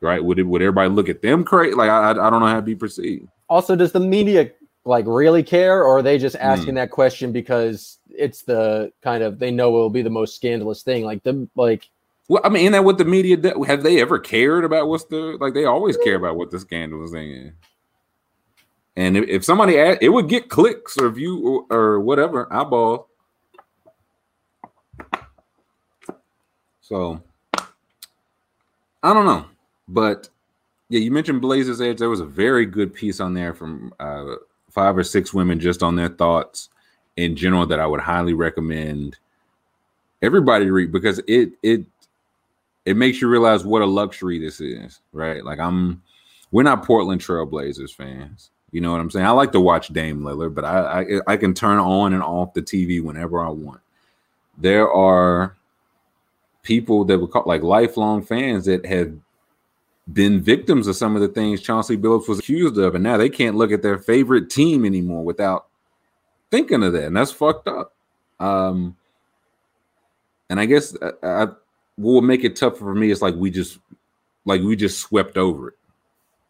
Right? 0.00 0.22
Would 0.22 0.38
it? 0.38 0.42
Would 0.42 0.60
everybody 0.60 0.90
look 0.90 1.08
at 1.08 1.22
them 1.22 1.44
crazy? 1.44 1.74
Like 1.74 1.90
I, 1.90 2.10
I 2.10 2.30
don't 2.30 2.40
know 2.40 2.46
how 2.46 2.54
it'd 2.54 2.64
be 2.64 2.74
perceived. 2.74 3.28
Also, 3.48 3.76
does 3.76 3.92
the 3.92 4.00
media 4.00 4.50
like 4.84 5.04
really 5.06 5.42
care, 5.42 5.82
or 5.82 5.98
are 5.98 6.02
they 6.02 6.18
just 6.18 6.36
asking 6.36 6.70
Hmm. 6.70 6.76
that 6.76 6.90
question 6.90 7.32
because 7.32 7.98
it's 8.08 8.42
the 8.42 8.92
kind 9.02 9.22
of 9.22 9.38
they 9.38 9.50
know 9.50 9.68
it 9.68 9.72
will 9.72 9.90
be 9.90 10.02
the 10.02 10.10
most 10.10 10.36
scandalous 10.36 10.82
thing? 10.82 11.04
Like 11.04 11.22
the 11.22 11.48
like 11.56 11.88
Well, 12.28 12.42
I 12.44 12.48
mean, 12.48 12.62
isn't 12.62 12.72
that 12.72 12.84
what 12.84 12.98
the 12.98 13.04
media 13.04 13.36
do? 13.36 13.62
Have 13.64 13.82
they 13.82 14.00
ever 14.00 14.18
cared 14.18 14.64
about 14.64 14.88
what's 14.88 15.04
the 15.04 15.36
like? 15.40 15.54
They 15.54 15.64
always 15.64 15.96
care 15.96 16.16
about 16.16 16.36
what 16.36 16.50
the 16.50 16.58
scandalous 16.58 17.12
thing 17.12 17.30
is. 17.30 17.52
And 18.96 19.16
if, 19.16 19.28
if 19.28 19.44
somebody 19.44 19.78
asked, 19.78 20.02
it 20.02 20.10
would 20.10 20.28
get 20.28 20.48
clicks 20.48 20.96
or 20.98 21.10
view 21.10 21.64
or, 21.70 21.76
or 21.76 22.00
whatever 22.00 22.50
eyeball. 22.52 23.08
So 26.80 27.22
I 29.02 29.12
don't 29.14 29.26
know, 29.26 29.46
but 29.88 30.28
yeah, 30.90 31.00
you 31.00 31.10
mentioned 31.10 31.40
Blazers 31.40 31.80
Edge. 31.80 31.98
There 31.98 32.10
was 32.10 32.20
a 32.20 32.26
very 32.26 32.66
good 32.66 32.92
piece 32.94 33.20
on 33.20 33.34
there 33.34 33.54
from 33.54 33.92
uh, 33.98 34.34
five 34.74 34.98
or 34.98 35.04
six 35.04 35.32
women 35.32 35.60
just 35.60 35.82
on 35.82 35.94
their 35.94 36.08
thoughts 36.08 36.68
in 37.16 37.36
general 37.36 37.64
that 37.66 37.78
I 37.80 37.86
would 37.86 38.00
highly 38.00 38.34
recommend 38.34 39.16
everybody 40.20 40.70
read 40.70 40.90
because 40.90 41.20
it 41.28 41.52
it 41.62 41.84
it 42.84 42.96
makes 42.96 43.20
you 43.20 43.28
realize 43.28 43.64
what 43.64 43.82
a 43.82 43.86
luxury 43.86 44.38
this 44.38 44.60
is, 44.60 45.00
right? 45.12 45.44
Like 45.44 45.60
I'm 45.60 46.02
we're 46.50 46.64
not 46.64 46.84
Portland 46.84 47.20
Trailblazers 47.20 47.94
fans. 47.94 48.50
You 48.72 48.80
know 48.80 48.90
what 48.90 49.00
I'm 49.00 49.10
saying? 49.10 49.26
I 49.26 49.30
like 49.30 49.52
to 49.52 49.60
watch 49.60 49.88
Dame 49.88 50.20
Lillard, 50.20 50.54
but 50.54 50.64
I, 50.64 51.00
I 51.00 51.34
I 51.34 51.36
can 51.36 51.54
turn 51.54 51.78
on 51.78 52.12
and 52.12 52.22
off 52.22 52.54
the 52.54 52.62
TV 52.62 53.02
whenever 53.02 53.40
I 53.40 53.50
want. 53.50 53.80
There 54.58 54.90
are 54.90 55.56
people 56.62 57.04
that 57.04 57.18
were 57.18 57.28
call 57.28 57.44
like 57.46 57.62
lifelong 57.62 58.22
fans 58.22 58.64
that 58.64 58.84
have 58.86 59.14
been 60.12 60.42
victims 60.42 60.86
of 60.86 60.96
some 60.96 61.16
of 61.16 61.22
the 61.22 61.28
things 61.28 61.60
Chauncey 61.60 61.96
Billups 61.96 62.28
was 62.28 62.38
accused 62.38 62.78
of, 62.78 62.94
and 62.94 63.02
now 63.02 63.16
they 63.16 63.28
can't 63.28 63.56
look 63.56 63.72
at 63.72 63.82
their 63.82 63.98
favorite 63.98 64.50
team 64.50 64.84
anymore 64.84 65.24
without 65.24 65.66
thinking 66.50 66.82
of 66.82 66.92
that, 66.92 67.04
and 67.04 67.16
that's 67.16 67.32
fucked 67.32 67.68
up. 67.68 67.94
Um, 68.38 68.96
and 70.50 70.60
I 70.60 70.66
guess 70.66 70.96
I, 71.00 71.26
I, 71.26 71.44
what 71.96 72.12
will 72.12 72.22
make 72.22 72.44
it 72.44 72.56
tougher 72.56 72.78
for 72.78 72.94
me 72.94 73.10
is 73.10 73.22
like 73.22 73.34
we 73.34 73.50
just 73.50 73.78
like 74.44 74.60
we 74.62 74.76
just 74.76 75.00
swept 75.00 75.36
over 75.36 75.68
it, 75.68 75.74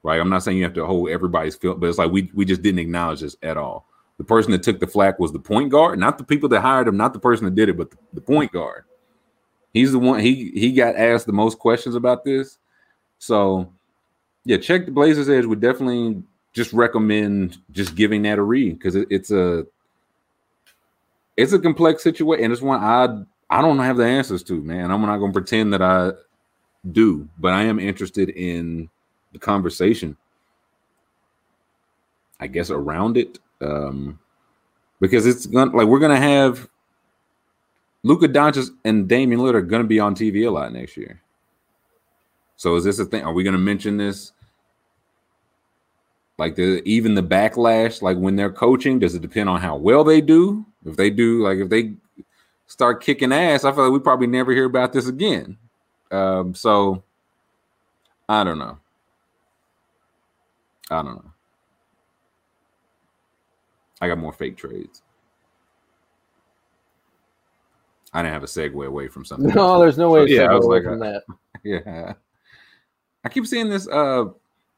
right? 0.03 0.21
I'm 0.21 0.31
not 0.31 0.43
saying 0.43 0.59
you 0.59 0.65
have 0.65 0.75
to 0.75 0.87
hold 0.87 1.11
everybody's 1.11 1.57
feel, 1.57 1.75
but 1.75 1.89
it's 1.89 1.99
like 1.99 2.11
we 2.11 2.31
we 2.35 2.45
just 2.45 2.63
didn't 2.63 2.81
acknowledge 2.81 3.21
this 3.21 3.37
at 3.43 3.57
all. 3.57 3.87
The 4.19 4.25
person 4.25 4.53
that 4.53 4.63
took 4.63 4.81
the 4.81 4.87
flack 4.87 5.19
was 5.19 5.33
the 5.33 5.39
point 5.39 5.71
guard, 5.71 5.99
not 5.99 6.19
the 6.19 6.25
people 6.25 6.49
that 6.51 6.61
hired 6.61 6.89
him, 6.89 6.97
not 6.97 7.13
the 7.13 7.19
person 7.19 7.45
that 7.45 7.55
did 7.55 7.69
it, 7.69 7.77
but 7.77 7.91
the, 7.91 7.97
the 8.15 8.21
point 8.21 8.53
guard. 8.53 8.85
He's 9.73 9.93
the 9.93 9.99
one 9.99 10.21
he 10.21 10.51
he 10.55 10.73
got 10.73 10.97
asked 10.97 11.27
the 11.27 11.33
most 11.33 11.59
questions 11.59 11.95
about 11.95 12.25
this. 12.25 12.59
So 13.19 13.73
yeah, 14.45 14.59
check 14.59 14.87
the 14.87 14.93
Blazers 14.93 15.29
Edge 15.29 15.47
would 15.47 15.61
definitely 15.61 16.23
just 16.53 16.73
recommend 16.73 17.59
just 17.73 17.95
giving 17.95 18.23
that 18.23 18.39
a 18.39 18.43
read 18.43 18.79
because 18.79 18.95
it, 18.95 19.09
it's 19.11 19.31
a 19.31 19.67
it's 21.37 21.53
a 21.53 21.59
complex 21.59 22.03
situation, 22.03 22.45
and 22.45 22.53
it's 22.53 22.63
one 22.63 22.81
I 22.81 23.25
I 23.51 23.63
don't 23.63 23.79
have 23.79 23.97
the 23.97 24.07
answers 24.07 24.43
to, 24.45 24.61
man. 24.63 24.91
I'm 24.91 25.03
not 25.03 25.19
gonna 25.19 25.33
pretend 25.33 25.73
that 25.73 25.83
I 25.83 26.13
do, 26.93 27.29
but 27.39 27.53
I 27.53 27.63
am 27.63 27.79
interested 27.79 28.31
in 28.31 28.89
the 29.33 29.39
conversation. 29.39 30.17
I 32.41 32.47
guess 32.47 32.71
around 32.71 33.17
it, 33.17 33.39
um, 33.61 34.19
because 35.01 35.27
it's 35.27 35.47
gonna 35.47 35.75
like 35.75 35.87
we're 35.87 35.99
gonna 35.99 36.21
have 36.21 36.69
Luka 38.03 38.29
Doncic 38.29 38.69
and 38.85 39.09
Damian 39.09 39.41
Lillard 39.41 39.55
are 39.55 39.63
gonna 39.63 39.85
be 39.85 39.99
on 39.99 40.15
TV 40.15 40.47
a 40.47 40.51
lot 40.51 40.73
next 40.73 40.97
year. 40.97 41.21
So 42.57 42.77
is 42.77 42.85
this 42.85 42.99
a 42.99 43.05
thing? 43.05 43.25
Are 43.25 43.33
we 43.33 43.43
gonna 43.45 43.59
mention 43.59 43.97
this? 43.97 44.33
Like 46.39 46.57
the 46.57 46.83
even 46.85 47.15
the 47.15 47.23
backlash, 47.23 48.03
like 48.03 48.17
when 48.17 48.37
they're 48.37 48.53
coaching, 48.53 48.99
does 48.99 49.15
it 49.15 49.23
depend 49.23 49.49
on 49.49 49.61
how 49.61 49.77
well 49.77 50.05
they 50.05 50.21
do? 50.21 50.67
If 50.85 50.97
they 50.97 51.11
do, 51.11 51.43
like 51.43 51.59
if 51.59 51.69
they 51.69 51.95
start 52.67 53.03
kicking 53.03 53.33
ass, 53.33 53.65
I 53.65 53.73
feel 53.73 53.85
like 53.85 53.93
we 53.93 54.01
probably 54.01 54.27
never 54.27 54.53
hear 54.53 54.65
about 54.65 54.93
this 54.93 55.07
again. 55.07 55.59
Um, 56.11 56.55
so 56.55 57.03
I 58.29 58.45
don't 58.45 58.59
know. 58.59 58.79
I 60.91 61.03
don't 61.03 61.17
know. 61.17 61.31
I 64.01 64.09
got 64.09 64.19
more 64.19 64.33
fake 64.33 64.57
trades. 64.57 65.03
I 68.13 68.23
didn't 68.23 68.35
have 68.35 68.43
a 68.45 68.47
segue 68.47 68.87
away 68.87 69.09
from 69.09 69.25
something. 69.25 69.53
No, 69.55 69.75
else. 69.75 69.81
there's 69.81 69.99
no 69.99 70.11
way. 70.11 70.27
So, 70.27 70.33
yeah, 70.33 70.51
I 70.51 70.55
was 70.55 70.67
away 70.67 70.77
like, 70.77 70.85
from 70.85 70.99
that. 71.01 71.23
yeah. 71.65 72.13
I 73.25 73.29
keep 73.29 73.47
seeing 73.47 73.69
this. 73.69 73.89
Uh, 73.89 74.25
I 74.25 74.27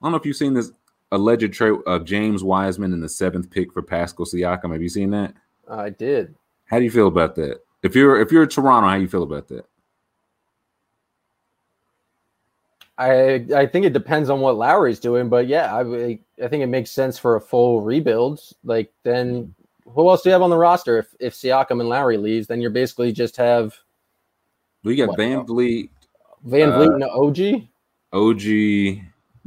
don't 0.02 0.12
know 0.12 0.16
if 0.16 0.24
you've 0.26 0.36
seen 0.36 0.54
this 0.54 0.70
alleged 1.12 1.52
trade 1.52 1.74
of 1.86 2.04
James 2.04 2.42
Wiseman 2.44 2.92
in 2.92 3.00
the 3.00 3.08
seventh 3.08 3.50
pick 3.50 3.72
for 3.72 3.82
Pascal 3.82 4.26
Siakam. 4.26 4.72
Have 4.72 4.82
you 4.82 4.88
seen 4.88 5.10
that? 5.10 5.34
I 5.68 5.90
did. 5.90 6.34
How 6.66 6.78
do 6.78 6.84
you 6.84 6.90
feel 6.90 7.08
about 7.08 7.34
that? 7.36 7.60
If 7.82 7.94
you're 7.94 8.20
if 8.20 8.32
you're 8.32 8.46
Toronto, 8.46 8.88
how 8.88 8.96
do 8.96 9.02
you 9.02 9.08
feel 9.08 9.22
about 9.22 9.48
that? 9.48 9.66
I 12.98 13.46
I 13.54 13.66
think 13.66 13.84
it 13.84 13.92
depends 13.92 14.30
on 14.30 14.40
what 14.40 14.56
Lowry's 14.56 14.98
doing, 14.98 15.28
but 15.28 15.46
yeah, 15.46 15.74
I 15.74 16.18
I 16.42 16.48
think 16.48 16.62
it 16.62 16.68
makes 16.68 16.90
sense 16.90 17.18
for 17.18 17.36
a 17.36 17.40
full 17.40 17.82
rebuild. 17.82 18.40
Like 18.64 18.92
then, 19.02 19.54
who 19.86 20.08
else 20.08 20.22
do 20.22 20.30
you 20.30 20.32
have 20.32 20.42
on 20.42 20.50
the 20.50 20.56
roster? 20.56 20.98
If 20.98 21.14
if 21.20 21.34
Siakam 21.34 21.80
and 21.80 21.88
Lowry 21.88 22.16
leaves, 22.16 22.46
then 22.46 22.60
you're 22.60 22.70
basically 22.70 23.12
just 23.12 23.36
have 23.36 23.74
We 24.82 24.96
got 24.96 25.10
What? 25.10 25.18
VanVleet, 25.18 25.90
Van 26.44 26.70
Uh, 26.70 26.78
Vliet 26.78 26.94
and 26.94 27.04
OG. 27.04 27.68
OG, 28.12 28.42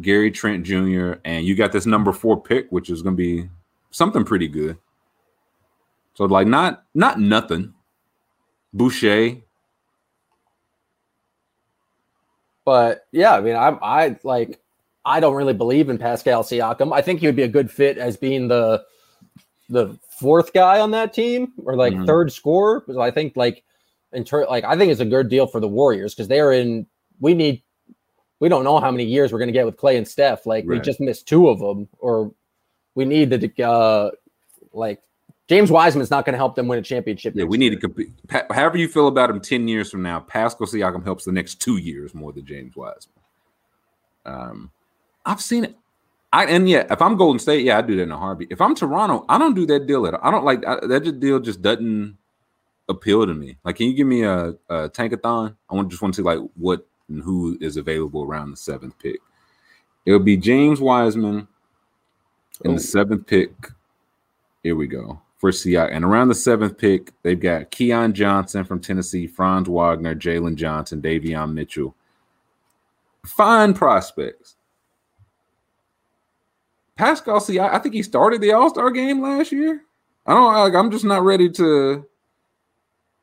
Gary 0.01 0.31
Trent 0.31 0.65
Jr., 0.65 1.13
and 1.25 1.45
you 1.45 1.55
got 1.55 1.71
this 1.71 1.85
number 1.85 2.11
four 2.11 2.41
pick, 2.41 2.71
which 2.71 2.89
is 2.89 3.01
going 3.01 3.15
to 3.15 3.17
be 3.17 3.49
something 3.91 4.23
pretty 4.23 4.47
good. 4.47 4.77
So 6.13 6.25
like 6.25 6.47
not 6.47 6.83
not 6.93 7.19
nothing. 7.19 7.73
Boucher, 8.73 9.37
But 12.65 13.07
yeah, 13.11 13.33
I 13.33 13.41
mean, 13.41 13.55
I'm 13.55 13.79
I 13.81 14.17
like 14.23 14.59
I 15.05 15.19
don't 15.19 15.33
really 15.33 15.53
believe 15.53 15.89
in 15.89 15.97
Pascal 15.97 16.43
Siakam. 16.43 16.93
I 16.93 17.01
think 17.01 17.19
he 17.19 17.25
would 17.25 17.35
be 17.35 17.43
a 17.43 17.47
good 17.47 17.71
fit 17.71 17.97
as 17.97 18.15
being 18.15 18.47
the 18.47 18.83
the 19.69 19.97
fourth 20.19 20.53
guy 20.53 20.79
on 20.79 20.91
that 20.91 21.13
team 21.13 21.53
or 21.65 21.75
like 21.75 21.93
Mhm. 21.93 22.05
third 22.05 22.31
scorer. 22.31 22.81
Because 22.81 22.97
I 22.97 23.11
think 23.11 23.35
like 23.35 23.63
in 24.11 24.23
turn, 24.23 24.45
like 24.49 24.65
I 24.65 24.77
think 24.77 24.91
it's 24.91 25.01
a 25.01 25.05
good 25.05 25.29
deal 25.29 25.47
for 25.47 25.59
the 25.59 25.67
Warriors 25.67 26.13
because 26.13 26.27
they 26.27 26.39
are 26.39 26.51
in. 26.51 26.85
We 27.19 27.33
need. 27.33 27.63
We 28.39 28.49
don't 28.49 28.63
know 28.63 28.79
how 28.79 28.91
many 28.91 29.03
years 29.03 29.31
we're 29.31 29.39
going 29.39 29.49
to 29.49 29.53
get 29.53 29.65
with 29.65 29.77
Clay 29.77 29.97
and 29.97 30.07
Steph. 30.07 30.45
Like 30.45 30.65
we 30.65 30.79
just 30.79 30.99
missed 30.99 31.27
two 31.27 31.49
of 31.49 31.59
them, 31.59 31.87
or 31.99 32.31
we 32.95 33.05
need 33.05 33.29
the 33.29 33.63
uh 33.65 34.11
like 34.73 35.01
James 35.47 35.71
Wiseman's 35.71 36.11
not 36.11 36.25
going 36.25 36.33
to 36.33 36.37
help 36.37 36.55
them 36.55 36.67
win 36.67 36.77
a 36.77 36.81
championship. 36.81 37.33
yeah, 37.35 37.43
we 37.43 37.57
need 37.57 37.71
year. 37.71 37.75
to 37.75 37.87
compete. 37.87 38.09
Pa- 38.27 38.45
however 38.51 38.77
you 38.77 38.87
feel 38.87 39.07
about 39.07 39.29
him 39.29 39.41
ten 39.41 39.67
years 39.67 39.89
from 39.89 40.03
now, 40.03 40.19
Pascal 40.19 40.67
Siakam 40.67 41.03
helps 41.03 41.25
the 41.25 41.31
next 41.31 41.55
two 41.55 41.77
years 41.77 42.13
more 42.13 42.31
than 42.31 42.45
James 42.45 42.75
Wiseman. 42.75 43.15
Um, 44.25 44.71
I've 45.25 45.41
seen 45.41 45.65
it. 45.65 45.75
I 46.31 46.45
and 46.45 46.69
yeah, 46.69 46.85
if 46.91 47.01
I'm 47.01 47.17
Golden 47.17 47.39
State, 47.39 47.65
yeah, 47.65 47.77
I 47.77 47.81
do 47.81 47.95
that 47.95 48.03
in 48.03 48.11
a 48.11 48.17
heartbeat. 48.17 48.51
If 48.51 48.61
I'm 48.61 48.75
Toronto, 48.75 49.25
I 49.27 49.37
don't 49.37 49.55
do 49.55 49.65
that 49.65 49.87
deal 49.87 50.05
at 50.05 50.13
all. 50.13 50.19
I 50.23 50.29
don't 50.31 50.45
like 50.45 50.65
I, 50.65 50.85
that. 50.85 51.19
Deal 51.19 51.39
just 51.39 51.61
doesn't 51.61 52.17
appeal 52.87 53.25
to 53.25 53.33
me. 53.33 53.57
Like, 53.63 53.77
can 53.77 53.87
you 53.87 53.93
give 53.93 54.07
me 54.07 54.23
a, 54.23 54.55
a 54.69 54.89
tankathon? 54.89 55.55
I 55.69 55.75
want 55.75 55.89
just 55.89 56.01
want 56.01 56.13
to 56.13 56.21
see 56.21 56.25
like 56.25 56.39
what 56.55 56.87
and 57.09 57.21
who 57.21 57.57
is 57.61 57.77
available 57.77 58.23
around 58.23 58.51
the 58.51 58.57
seventh 58.57 58.97
pick. 58.99 59.19
It'll 60.05 60.19
be 60.19 60.37
James 60.37 60.79
Wiseman 60.79 61.47
in 62.63 62.71
Oh. 62.71 62.73
the 62.75 62.79
seventh 62.79 63.25
pick. 63.27 63.51
Here 64.63 64.75
we 64.75 64.87
go 64.87 65.21
for 65.37 65.51
Siakam. 65.51 65.91
And 65.91 66.05
around 66.05 66.27
the 66.27 66.35
seventh 66.35 66.77
pick, 66.77 67.11
they've 67.23 67.39
got 67.39 67.71
Keon 67.71 68.13
Johnson 68.13 68.63
from 68.63 68.79
Tennessee, 68.79 69.27
Franz 69.27 69.67
Wagner, 69.69 70.15
Jalen 70.15 70.55
Johnson, 70.55 71.01
Davion 71.01 71.53
Mitchell. 71.53 71.95
Fine 73.25 73.73
prospects. 73.73 74.55
Pascal 76.95 77.39
Siakam, 77.39 77.71
I 77.73 77.79
think 77.79 77.95
he 77.95 78.03
started 78.03 78.41
the 78.41 78.51
All 78.51 78.69
Star 78.69 78.91
game 78.91 79.21
last 79.21 79.51
year. 79.51 79.83
I 80.25 80.33
don't 80.33 80.53
like. 80.53 80.75
I'm 80.75 80.91
just 80.91 81.05
not 81.05 81.23
ready 81.23 81.49
to. 81.51 82.05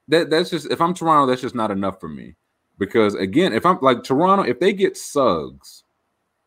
That 0.09 0.30
that's 0.30 0.51
just 0.51 0.70
if 0.70 0.80
I'm 0.80 0.95
Toronto, 0.95 1.26
that's 1.26 1.43
just 1.43 1.55
not 1.55 1.70
enough 1.70 2.01
for 2.01 2.09
me. 2.09 2.34
Because 2.79 3.14
again, 3.14 3.53
if 3.53 3.64
I'm 3.64 3.79
like 3.81 4.03
Toronto, 4.03 4.45
if 4.45 4.61
they 4.61 4.72
get 4.72 4.97
Suggs, 4.97 5.85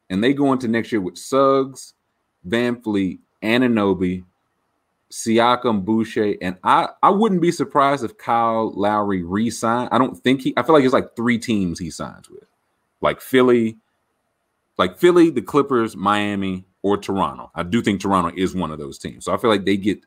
and 0.10 0.24
they 0.24 0.34
go 0.34 0.52
into 0.54 0.68
next 0.68 0.92
year 0.92 1.02
with 1.02 1.18
Suggs, 1.18 1.94
Van 2.44 2.82
Fleet, 2.82 3.20
Anunoby, 3.44 4.24
Siakam, 5.12 5.84
Boucher, 5.84 6.36
and 6.42 6.58
I 6.64 6.90
I 7.02 7.10
wouldn't 7.10 7.42
be 7.42 7.52
surprised 7.52 8.04
if 8.04 8.18
Kyle 8.18 8.72
Lowry 8.72 9.24
re-sign. 9.24 9.88
I 9.92 9.98
don't 9.98 10.16
think 10.16 10.42
he. 10.42 10.54
I 10.56 10.64
feel 10.64 10.76
like 10.76 10.84
it's 10.84 10.94
like 10.94 11.16
three 11.16 11.40
teams 11.40 11.80
he 11.80 11.90
signs 11.90 12.30
with, 12.30 12.46
like 13.02 13.22
Philly, 13.22 13.78
like 14.78 14.98
Philly, 14.98 15.30
the 15.32 15.42
Clippers, 15.42 15.96
Miami, 15.96 16.66
or 16.84 16.98
Toronto. 16.98 17.52
I 17.56 17.64
do 17.64 17.82
think 17.82 18.02
Toronto 18.02 18.32
is 18.36 18.56
one 18.56 18.72
of 18.72 18.80
those 18.80 19.00
teams. 19.00 19.26
So 19.26 19.34
I 19.34 19.38
feel 19.38 19.50
like 19.50 19.66
they 19.66 19.78
get 19.78 20.00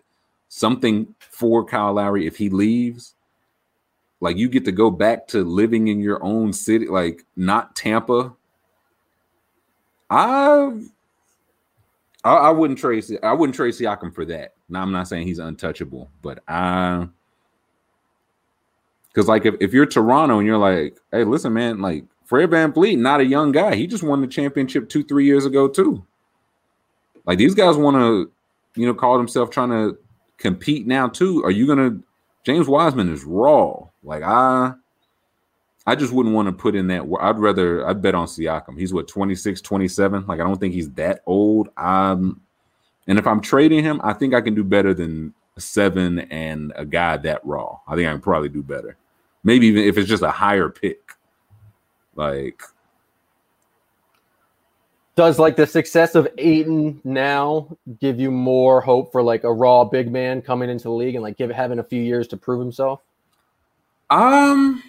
something 0.48 1.14
for 1.18 1.64
Kyle 1.64 1.94
Lowry 1.94 2.26
if 2.26 2.36
he 2.36 2.48
leaves. 2.48 3.14
Like 4.22 4.36
you 4.36 4.48
get 4.48 4.64
to 4.66 4.72
go 4.72 4.90
back 4.90 5.26
to 5.28 5.42
living 5.44 5.88
in 5.88 6.00
your 6.00 6.22
own 6.22 6.52
city, 6.52 6.86
like 6.86 7.26
not 7.36 7.76
Tampa. 7.76 8.32
I 10.08 10.80
I, 12.24 12.34
I 12.34 12.50
wouldn't 12.50 12.78
trade 12.78 13.04
I 13.22 13.32
wouldn't 13.32 13.56
trace 13.56 13.80
Siakam 13.80 14.14
for 14.14 14.24
that. 14.26 14.54
Now 14.68 14.82
I'm 14.82 14.92
not 14.92 15.08
saying 15.08 15.26
he's 15.26 15.40
untouchable, 15.40 16.08
but 16.22 16.42
I 16.46 17.08
because 19.08 19.26
like 19.26 19.44
if, 19.44 19.56
if 19.60 19.72
you're 19.72 19.86
Toronto 19.86 20.38
and 20.38 20.46
you're 20.46 20.56
like, 20.56 20.96
hey, 21.10 21.24
listen, 21.24 21.52
man, 21.52 21.80
like 21.80 22.04
Fred 22.24 22.48
VanVleet, 22.48 22.98
not 22.98 23.20
a 23.20 23.26
young 23.26 23.52
guy. 23.52 23.74
He 23.74 23.86
just 23.86 24.02
won 24.02 24.20
the 24.20 24.26
championship 24.26 24.88
two, 24.88 25.02
three 25.02 25.26
years 25.26 25.44
ago, 25.44 25.68
too. 25.68 26.02
Like 27.26 27.36
these 27.38 27.54
guys 27.54 27.76
want 27.76 27.96
to, 27.96 28.30
you 28.80 28.86
know, 28.86 28.94
call 28.94 29.18
themselves 29.18 29.50
trying 29.50 29.68
to 29.68 29.98
compete 30.38 30.86
now, 30.86 31.08
too. 31.08 31.44
Are 31.44 31.50
you 31.50 31.66
gonna 31.66 31.98
James 32.44 32.66
Wiseman 32.66 33.12
is 33.12 33.24
raw. 33.24 33.86
Like 34.02 34.22
I 34.22 34.74
I 35.86 35.94
just 35.94 36.12
wouldn't 36.12 36.34
want 36.34 36.46
to 36.46 36.52
put 36.52 36.74
in 36.74 36.86
that. 36.88 37.04
I'd 37.20 37.38
rather 37.38 37.86
I'd 37.86 38.02
bet 38.02 38.14
on 38.14 38.26
Siakam. 38.26 38.78
He's 38.78 38.92
what 38.92 39.08
26, 39.08 39.60
27. 39.60 40.26
Like 40.26 40.40
I 40.40 40.44
don't 40.44 40.58
think 40.58 40.74
he's 40.74 40.90
that 40.92 41.22
old. 41.26 41.70
Um, 41.76 42.40
and 43.08 43.18
if 43.18 43.26
I'm 43.26 43.40
trading 43.40 43.82
him, 43.82 44.00
I 44.04 44.12
think 44.12 44.34
I 44.34 44.40
can 44.40 44.54
do 44.54 44.62
better 44.62 44.94
than 44.94 45.34
seven 45.58 46.20
and 46.20 46.72
a 46.76 46.84
guy 46.84 47.16
that 47.18 47.44
raw. 47.44 47.78
I 47.86 47.96
think 47.96 48.08
I 48.08 48.12
can 48.12 48.20
probably 48.20 48.48
do 48.48 48.62
better. 48.62 48.96
Maybe 49.44 49.66
even 49.66 49.84
if 49.84 49.98
it's 49.98 50.08
just 50.08 50.22
a 50.22 50.30
higher 50.30 50.68
pick. 50.68 51.00
Like 52.14 52.62
Does 55.14 55.38
like 55.38 55.56
the 55.56 55.66
success 55.66 56.14
of 56.14 56.26
Ayton 56.38 57.00
now 57.04 57.76
give 58.00 58.18
you 58.18 58.30
more 58.30 58.80
hope 58.80 59.12
for 59.12 59.22
like 59.22 59.44
a 59.44 59.52
raw 59.52 59.84
big 59.84 60.10
man 60.10 60.40
coming 60.40 60.70
into 60.70 60.84
the 60.84 60.90
league 60.90 61.14
and 61.14 61.22
like 61.22 61.36
give 61.36 61.50
having 61.50 61.78
a 61.78 61.84
few 61.84 62.02
years 62.02 62.26
to 62.28 62.36
prove 62.38 62.60
himself? 62.60 63.02
Um, 64.08 64.82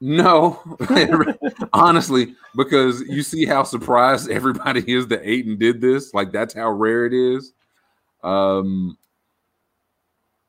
no, 0.00 0.60
honestly, 1.72 2.36
because 2.54 3.00
you 3.08 3.22
see 3.22 3.46
how 3.46 3.64
surprised 3.64 4.30
everybody 4.30 4.84
is 4.92 5.08
that 5.08 5.28
Ayton 5.28 5.58
did 5.58 5.80
this. 5.80 6.14
Like 6.14 6.30
that's 6.30 6.54
how 6.54 6.70
rare 6.70 7.06
it 7.06 7.12
is. 7.12 7.52
Um, 8.22 8.96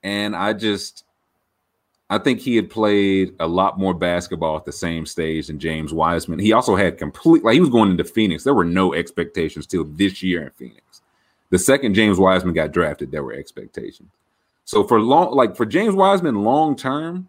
and 0.03 0.35
I 0.35 0.53
just, 0.53 1.03
I 2.09 2.17
think 2.17 2.39
he 2.39 2.55
had 2.55 2.69
played 2.69 3.35
a 3.39 3.47
lot 3.47 3.77
more 3.77 3.93
basketball 3.93 4.55
at 4.55 4.65
the 4.65 4.71
same 4.71 5.05
stage 5.05 5.47
than 5.47 5.59
James 5.59 5.93
Wiseman. 5.93 6.39
He 6.39 6.53
also 6.53 6.75
had 6.75 6.97
complete, 6.97 7.43
like 7.43 7.55
he 7.55 7.59
was 7.59 7.69
going 7.69 7.91
into 7.91 8.05
Phoenix. 8.05 8.43
There 8.43 8.53
were 8.53 8.63
no 8.63 8.93
expectations 8.93 9.67
till 9.67 9.83
this 9.83 10.23
year 10.23 10.43
in 10.43 10.51
Phoenix. 10.51 11.01
The 11.49 11.59
second 11.59 11.95
James 11.95 12.17
Wiseman 12.17 12.53
got 12.53 12.71
drafted, 12.71 13.11
there 13.11 13.23
were 13.23 13.33
expectations. 13.33 14.09
So 14.63 14.83
for 14.85 15.01
long, 15.01 15.33
like 15.33 15.55
for 15.55 15.65
James 15.65 15.95
Wiseman, 15.95 16.43
long 16.43 16.75
term, 16.75 17.27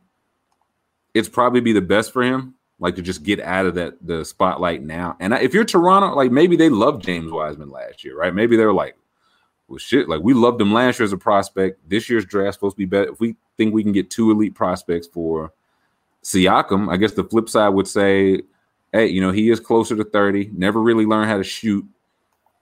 it's 1.14 1.28
probably 1.28 1.60
be 1.60 1.72
the 1.72 1.80
best 1.80 2.12
for 2.12 2.22
him, 2.22 2.54
like 2.78 2.96
to 2.96 3.02
just 3.02 3.22
get 3.24 3.40
out 3.40 3.66
of 3.66 3.74
that 3.76 3.94
the 4.04 4.24
spotlight 4.24 4.82
now. 4.82 5.16
And 5.18 5.32
if 5.34 5.54
you're 5.54 5.64
Toronto, 5.64 6.14
like 6.14 6.30
maybe 6.30 6.56
they 6.56 6.68
loved 6.68 7.04
James 7.04 7.32
Wiseman 7.32 7.70
last 7.70 8.04
year, 8.04 8.16
right? 8.16 8.34
Maybe 8.34 8.56
they're 8.56 8.72
like, 8.72 8.96
well, 9.66 9.78
shit, 9.78 10.08
like 10.08 10.20
we 10.22 10.34
loved 10.34 10.60
him 10.60 10.72
last 10.72 10.98
year 10.98 11.04
as 11.04 11.12
a 11.12 11.18
prospect. 11.18 11.88
This 11.88 12.08
year's 12.08 12.24
draft 12.24 12.54
supposed 12.54 12.74
to 12.74 12.78
be 12.78 12.86
better. 12.86 13.10
If 13.10 13.20
we 13.20 13.36
think 13.58 13.74
we 13.74 13.82
can 13.82 13.92
get 13.92 14.08
two 14.08 14.30
elite 14.30 14.54
prospects 14.54 15.06
for 15.06 15.52
Siakam, 16.24 16.90
I 16.90 16.96
guess 16.96 17.12
the 17.12 17.24
flip 17.24 17.48
side 17.48 17.70
would 17.70 17.86
say, 17.86 18.42
hey, 18.92 19.06
you 19.06 19.20
know, 19.20 19.30
he 19.30 19.50
is 19.50 19.60
closer 19.60 19.96
to 19.96 20.04
30, 20.04 20.52
never 20.54 20.80
really 20.80 21.04
learned 21.04 21.30
how 21.30 21.36
to 21.36 21.44
shoot. 21.44 21.86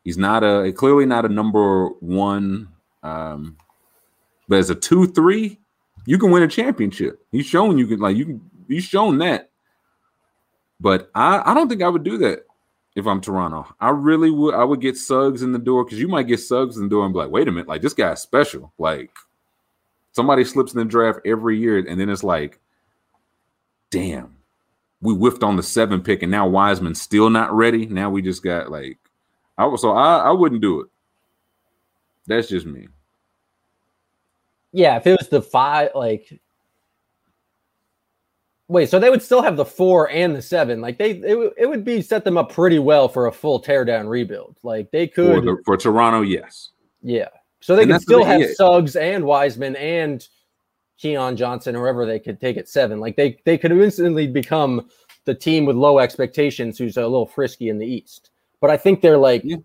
He's 0.05 0.19
not 0.19 0.45
a 0.45 0.73
clearly 0.73 1.05
not 1.07 1.25
a 1.25 1.29
number 1.29 1.89
one, 2.01 2.69
um, 3.03 3.57
but 4.49 4.59
as 4.59 4.71
a 4.71 4.75
two, 4.75 5.07
three, 5.09 5.59
you 6.05 6.19
can 6.19 6.31
win 6.31 6.45
a 6.45 6.49
championship. 6.49 7.25
He's 7.33 7.47
shown 7.47 7.77
you 7.77 7.89
can 7.89 7.99
like 7.99 8.17
you 8.17 8.25
can 8.25 8.51
he's 8.69 8.85
shown 8.85 9.19
that. 9.19 9.51
But 10.79 11.11
I, 11.15 11.51
I 11.51 11.55
don't 11.55 11.69
think 11.69 11.83
I 11.83 11.89
would 11.89 12.05
do 12.05 12.19
that 12.19 12.47
if 12.95 13.07
I'm 13.07 13.21
Toronto. 13.21 13.67
I 13.81 13.91
really 13.91 14.31
would. 14.31 14.55
I 14.55 14.63
would 14.63 14.81
get 14.81 14.97
Suggs 14.97 15.43
in 15.43 15.51
the 15.51 15.59
door 15.59 15.85
because 15.85 15.99
you 15.99 16.07
might 16.07 16.29
get 16.29 16.39
Suggs 16.39 16.77
in 16.77 16.85
the 16.85 16.89
door 16.89 17.05
and 17.05 17.13
be 17.13 17.19
like, 17.19 17.31
wait 17.31 17.49
a 17.49 17.51
minute, 17.51 17.67
like 17.67 17.83
this 17.83 17.95
guy's 17.95 18.23
special. 18.23 18.73
Like 18.79 19.11
somebody 20.17 20.45
slips 20.45 20.73
in 20.73 20.79
the 20.79 20.85
draft 20.87 21.21
every 21.27 21.59
year, 21.59 21.79
and 21.79 22.01
then 22.01 22.09
it's 22.09 22.25
like, 22.25 22.59
damn, 23.91 24.35
we 25.03 25.13
whiffed 25.15 25.43
on 25.43 25.57
the 25.57 25.63
seven 25.63 26.01
pick, 26.01 26.23
and 26.23 26.31
now 26.33 26.49
Wiseman's 26.49 27.03
still 27.03 27.29
not 27.29 27.53
ready. 27.53 27.85
Now 27.85 28.09
we 28.09 28.23
just 28.23 28.43
got 28.43 28.71
like, 28.71 28.99
I 29.59 29.67
was 29.67 29.83
so 29.83 29.93
I, 29.93 30.21
I 30.21 30.31
wouldn't 30.33 30.63
do 30.63 30.81
it. 30.81 30.87
That's 32.27 32.49
just 32.49 32.67
me. 32.67 32.89
Yeah, 34.73 34.97
if 34.97 35.07
it 35.07 35.19
was 35.19 35.29
the 35.29 35.43
five, 35.43 35.91
like 35.95 36.41
Wait, 38.69 38.89
so 38.89 38.99
they 38.99 39.11
would 39.11 39.23
still 39.23 39.43
have 39.43 39.57
the 39.57 39.65
four 39.65 40.11
and 40.11 40.35
the 40.35 40.43
seven. 40.43 40.81
Like 40.81 40.99
they, 40.99 41.13
it, 41.13 41.55
it 41.57 41.67
would 41.67 41.85
be 41.85 42.03
set 42.03 42.25
them 42.25 42.37
up 42.37 42.53
pretty 42.53 42.81
well 42.81 43.09
for 43.09 43.27
a 43.27 43.33
full 43.33 43.63
teardown 43.63 44.09
rebuild. 44.09 44.57
Like 44.65 44.91
they 44.91 45.07
could 45.07 45.37
for, 45.37 45.41
the, 45.41 45.63
for 45.65 45.77
Toronto, 45.77 46.23
yes, 46.23 46.71
yeah. 47.03 47.29
So 47.61 47.75
they 47.75 47.83
and 47.83 47.93
could 47.93 48.03
still 48.03 48.25
have. 48.25 48.51
Suggs 48.55 48.97
and 48.97 49.25
Wiseman 49.25 49.77
and 49.77 50.27
Keon 50.99 51.37
Johnson, 51.37 51.77
or 51.77 51.81
whoever 51.81 52.07
they 52.07 52.19
could 52.19 52.41
take 52.41 52.57
at 52.57 52.69
seven. 52.69 53.01
Like 53.01 53.17
they, 53.17 53.39
they 53.45 53.59
could 53.59 53.73
instantly 53.73 54.27
become 54.27 54.89
the 55.25 55.35
team 55.35 55.65
with 55.65 55.77
low 55.77 55.99
expectations, 55.99 56.79
who's 56.79 56.97
a 56.97 57.03
little 57.03 57.27
frisky 57.27 57.69
in 57.69 57.79
the 57.79 57.87
East. 57.87 58.31
But 58.61 58.71
I 58.71 58.77
think 58.77 59.01
they're 59.01 59.19
like 59.19 59.43
yeah. 59.45 59.57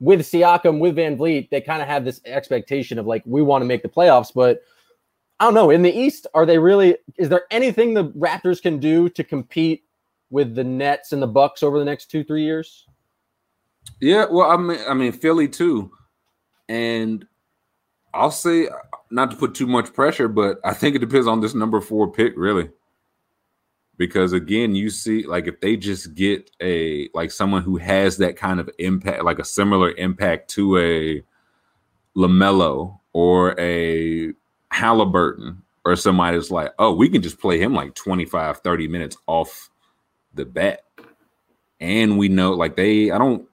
with 0.00 0.20
Siakam, 0.20 0.78
with 0.78 0.96
VanVleet, 0.96 1.50
they 1.50 1.60
kind 1.60 1.80
of 1.80 1.88
have 1.88 2.04
this 2.04 2.20
expectation 2.26 2.98
of 2.98 3.06
like 3.06 3.22
we 3.24 3.42
want 3.42 3.62
to 3.62 3.66
make 3.66 3.82
the 3.82 3.88
playoffs, 3.88 4.32
but 4.34 4.62
I 5.40 5.44
don't 5.44 5.54
know. 5.54 5.70
In 5.70 5.82
the 5.82 5.92
East, 5.92 6.26
are 6.34 6.46
they 6.46 6.58
really? 6.58 6.96
Is 7.16 7.28
there 7.28 7.44
anything 7.50 7.94
the 7.94 8.08
Raptors 8.10 8.62
can 8.62 8.78
do 8.78 9.08
to 9.10 9.24
compete 9.24 9.84
with 10.30 10.54
the 10.54 10.64
Nets 10.64 11.12
and 11.12 11.22
the 11.22 11.26
Bucks 11.26 11.62
over 11.62 11.78
the 11.78 11.84
next 11.84 12.10
two, 12.10 12.22
three 12.22 12.44
years? 12.44 12.86
Yeah, 14.00 14.26
well, 14.30 14.50
I 14.50 14.56
mean, 14.56 14.78
I 14.88 14.94
mean 14.94 15.12
Philly 15.12 15.48
too, 15.48 15.90
and 16.68 17.26
I'll 18.14 18.30
say 18.30 18.68
not 19.10 19.30
to 19.30 19.36
put 19.36 19.54
too 19.54 19.66
much 19.66 19.92
pressure, 19.92 20.28
but 20.28 20.58
I 20.64 20.72
think 20.72 20.96
it 20.96 21.00
depends 21.00 21.26
on 21.26 21.40
this 21.40 21.54
number 21.54 21.80
four 21.80 22.10
pick, 22.10 22.34
really. 22.36 22.70
Because 23.96 24.32
again, 24.32 24.74
you 24.74 24.90
see, 24.90 25.24
like 25.24 25.46
if 25.46 25.60
they 25.60 25.76
just 25.76 26.14
get 26.14 26.50
a 26.60 27.08
like 27.14 27.30
someone 27.30 27.62
who 27.62 27.76
has 27.76 28.16
that 28.18 28.36
kind 28.36 28.58
of 28.58 28.68
impact, 28.78 29.24
like 29.24 29.38
a 29.38 29.44
similar 29.44 29.92
impact 29.92 30.50
to 30.50 30.78
a 30.78 31.22
LaMelo 32.16 32.98
or 33.12 33.58
a 33.60 34.32
Halliburton 34.70 35.62
or 35.84 35.96
somebody 35.96 36.36
that's 36.36 36.50
like, 36.50 36.72
oh, 36.78 36.94
we 36.94 37.08
can 37.08 37.22
just 37.22 37.38
play 37.38 37.60
him 37.60 37.74
like 37.74 37.94
25, 37.94 38.58
30 38.58 38.88
minutes 38.88 39.16
off 39.26 39.70
the 40.34 40.44
bat. 40.44 40.84
And 41.80 42.18
we 42.18 42.28
know, 42.28 42.52
like, 42.52 42.76
they, 42.76 43.10
I 43.10 43.18
don't, 43.18 43.46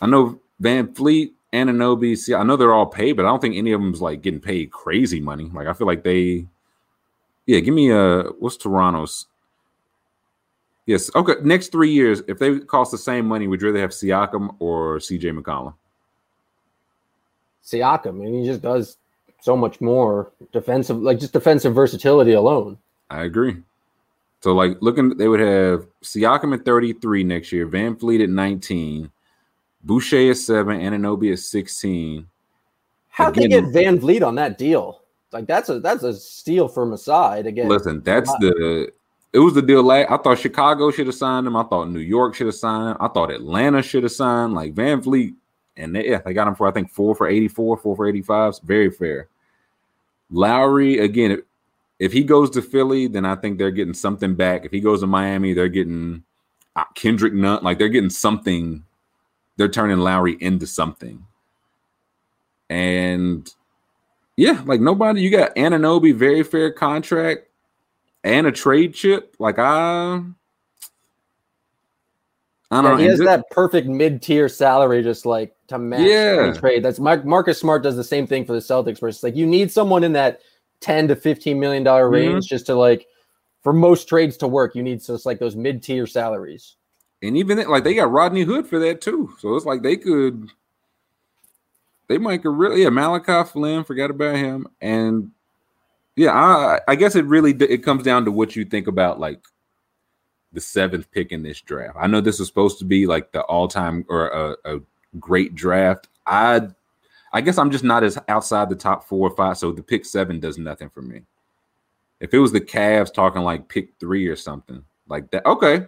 I 0.00 0.06
know 0.06 0.40
VanVleet, 0.62 1.32
Anunoby, 1.52 2.16
see, 2.16 2.34
I 2.34 2.42
know 2.42 2.56
they're 2.56 2.74
all 2.74 2.86
paid, 2.86 3.12
but 3.12 3.24
I 3.24 3.28
don't 3.28 3.40
think 3.40 3.56
any 3.56 3.72
of 3.72 3.80
them's 3.80 4.02
like 4.02 4.22
getting 4.22 4.40
paid 4.40 4.70
crazy 4.70 5.20
money. 5.20 5.50
Like, 5.52 5.66
I 5.66 5.72
feel 5.72 5.86
like 5.86 6.04
they, 6.04 6.46
yeah, 7.46 7.60
give 7.60 7.74
me 7.74 7.90
a, 7.90 8.24
what's 8.38 8.56
Toronto's? 8.56 9.26
Yes. 10.86 11.10
Okay. 11.14 11.34
Next 11.42 11.70
three 11.70 11.90
years, 11.90 12.22
if 12.28 12.38
they 12.38 12.60
cost 12.60 12.90
the 12.90 12.98
same 12.98 13.26
money, 13.26 13.46
would 13.46 13.60
you 13.60 13.68
rather 13.68 13.80
have 13.80 13.90
Siakam 13.90 14.56
or 14.58 14.96
CJ 14.96 15.38
McCollum? 15.38 15.74
Siakam. 17.62 18.06
I 18.06 18.12
mean, 18.12 18.42
he 18.42 18.46
just 18.46 18.62
does 18.62 18.96
so 19.40 19.54
much 19.54 19.80
more 19.82 20.32
defensive, 20.52 20.96
like 20.98 21.20
just 21.20 21.34
defensive 21.34 21.74
versatility 21.74 22.32
alone. 22.32 22.78
I 23.10 23.24
agree. 23.24 23.58
So, 24.40 24.54
like, 24.54 24.78
looking, 24.80 25.16
they 25.16 25.28
would 25.28 25.40
have 25.40 25.86
Siakam 26.02 26.54
at 26.54 26.64
33 26.64 27.24
next 27.24 27.52
year, 27.52 27.68
VanVleet 27.68 28.22
at 28.22 28.30
19, 28.30 29.10
Boucher 29.82 30.16
is 30.16 30.44
seven, 30.44 30.80
Anunoby 30.80 31.32
is 31.32 31.50
16. 31.50 32.26
How'd 33.08 33.34
they 33.34 33.48
get 33.48 33.64
VanVleet 33.64 34.26
on 34.26 34.36
that 34.36 34.58
deal? 34.58 35.02
Like, 35.32 35.46
that's 35.46 35.68
a 35.68 35.80
that's 35.80 36.04
a 36.04 36.14
steal 36.14 36.68
from 36.68 36.96
side 36.96 37.46
again. 37.46 37.68
Listen, 37.68 38.02
that's 38.02 38.30
the 38.38 38.92
it 39.32 39.38
was 39.38 39.54
the 39.54 39.62
deal. 39.62 39.82
Like, 39.82 40.10
I 40.10 40.16
thought 40.16 40.38
Chicago 40.38 40.90
should 40.90 41.06
have 41.06 41.14
signed 41.14 41.46
him. 41.46 41.56
I 41.56 41.64
thought 41.64 41.90
New 41.90 42.00
York 42.00 42.34
should 42.34 42.46
have 42.46 42.54
signed 42.54 42.90
him. 42.90 42.96
I 43.00 43.08
thought 43.08 43.30
Atlanta 43.30 43.82
should 43.82 44.04
have 44.04 44.12
signed. 44.12 44.54
Like 44.54 44.74
VanVleet 44.74 45.34
and 45.78 45.94
they, 45.94 46.08
yeah, 46.08 46.20
they 46.24 46.34
got 46.34 46.48
him 46.48 46.54
for 46.54 46.66
I 46.66 46.72
think 46.72 46.90
four 46.90 47.14
for 47.14 47.28
84, 47.28 47.78
four 47.78 47.96
for 47.96 48.06
85. 48.06 48.48
It's 48.48 48.58
very 48.58 48.90
fair. 48.90 49.28
Lowry, 50.30 50.98
again, 50.98 51.30
if, 51.30 51.40
if 51.98 52.12
he 52.12 52.22
goes 52.22 52.50
to 52.50 52.62
Philly, 52.62 53.06
then 53.06 53.24
I 53.24 53.34
think 53.36 53.58
they're 53.58 53.70
getting 53.70 53.94
something 53.94 54.34
back. 54.34 54.64
If 54.64 54.72
he 54.72 54.80
goes 54.80 55.00
to 55.00 55.06
Miami, 55.06 55.54
they're 55.54 55.68
getting 55.68 56.24
uh, 56.76 56.84
Kendrick 56.94 57.32
Nunn, 57.32 57.62
like 57.62 57.78
they're 57.78 57.88
getting 57.88 58.10
something. 58.10 58.84
They're 59.58 59.68
turning 59.68 59.98
Lowry 59.98 60.38
into 60.40 60.66
something. 60.66 61.26
And 62.70 63.52
yeah, 64.36 64.62
like 64.64 64.80
nobody, 64.80 65.20
you 65.20 65.30
got 65.30 65.54
Anunoby, 65.56 66.14
very 66.14 66.42
fair 66.44 66.72
contract 66.72 67.48
and 68.24 68.46
a 68.46 68.52
trade 68.52 68.94
chip. 68.94 69.34
Like 69.38 69.58
I 69.58 70.22
I 72.70 72.82
don't 72.82 72.84
yeah, 72.84 72.90
know. 72.90 72.96
He 72.96 73.06
has 73.06 73.18
that 73.20 73.50
perfect 73.50 73.88
mid-tier 73.88 74.48
salary, 74.48 75.02
just 75.02 75.26
like 75.26 75.56
to 75.68 75.78
match 75.78 76.02
yeah. 76.02 76.52
trade. 76.52 76.84
That's 76.84 77.00
Marcus 77.00 77.58
Smart 77.58 77.82
does 77.82 77.96
the 77.96 78.04
same 78.04 78.26
thing 78.26 78.44
for 78.44 78.52
the 78.52 78.58
Celtics, 78.58 79.02
where 79.02 79.08
it's 79.08 79.22
like 79.22 79.34
you 79.34 79.46
need 79.46 79.72
someone 79.72 80.04
in 80.04 80.12
that 80.12 80.40
ten 80.80 81.08
to 81.08 81.16
fifteen 81.16 81.58
million 81.58 81.82
dollar 81.82 82.04
mm-hmm. 82.04 82.14
range 82.14 82.44
mm-hmm. 82.44 82.54
just 82.54 82.66
to 82.66 82.74
like 82.74 83.06
for 83.64 83.72
most 83.72 84.08
trades 84.08 84.36
to 84.36 84.46
work. 84.46 84.76
You 84.76 84.82
need 84.82 85.02
just 85.02 85.26
like 85.26 85.38
those 85.38 85.56
mid-tier 85.56 86.06
salaries. 86.06 86.76
And 87.22 87.36
even 87.36 87.58
like 87.68 87.84
they 87.84 87.94
got 87.94 88.12
Rodney 88.12 88.42
Hood 88.42 88.66
for 88.66 88.78
that 88.78 89.00
too, 89.00 89.34
so 89.38 89.56
it's 89.56 89.66
like 89.66 89.82
they 89.82 89.96
could, 89.96 90.50
they 92.08 92.18
might 92.18 92.42
could 92.42 92.56
really 92.56 92.82
yeah 92.82 92.90
Malachi 92.90 93.48
Flynn 93.50 93.84
forgot 93.84 94.10
about 94.10 94.36
him 94.36 94.66
and 94.80 95.30
yeah 96.16 96.32
I 96.32 96.80
I 96.86 96.94
guess 96.94 97.16
it 97.16 97.24
really 97.24 97.52
it 97.52 97.84
comes 97.84 98.04
down 98.04 98.24
to 98.24 98.30
what 98.30 98.54
you 98.56 98.64
think 98.64 98.86
about 98.86 99.18
like 99.18 99.40
the 100.52 100.60
seventh 100.60 101.10
pick 101.10 101.32
in 101.32 101.42
this 101.42 101.60
draft. 101.60 101.96
I 102.00 102.06
know 102.06 102.20
this 102.20 102.38
was 102.38 102.48
supposed 102.48 102.78
to 102.78 102.84
be 102.84 103.06
like 103.06 103.32
the 103.32 103.42
all-time 103.42 104.04
or 104.08 104.28
a, 104.28 104.76
a 104.76 104.80
great 105.18 105.54
draft. 105.54 106.08
I 106.26 106.68
I 107.32 107.40
guess 107.40 107.58
I'm 107.58 107.70
just 107.70 107.84
not 107.84 108.04
as 108.04 108.18
outside 108.28 108.70
the 108.70 108.76
top 108.76 109.04
four 109.04 109.28
or 109.28 109.36
five. 109.36 109.58
So 109.58 109.72
the 109.72 109.82
pick 109.82 110.04
seven 110.04 110.40
does 110.40 110.56
nothing 110.56 110.88
for 110.88 111.02
me. 111.02 111.22
If 112.20 112.32
it 112.32 112.38
was 112.38 112.52
the 112.52 112.60
Cavs 112.60 113.12
talking 113.12 113.42
like 113.42 113.68
pick 113.68 113.90
three 114.00 114.26
or 114.26 114.36
something 114.36 114.84
like 115.08 115.30
that, 115.30 115.44
okay. 115.46 115.86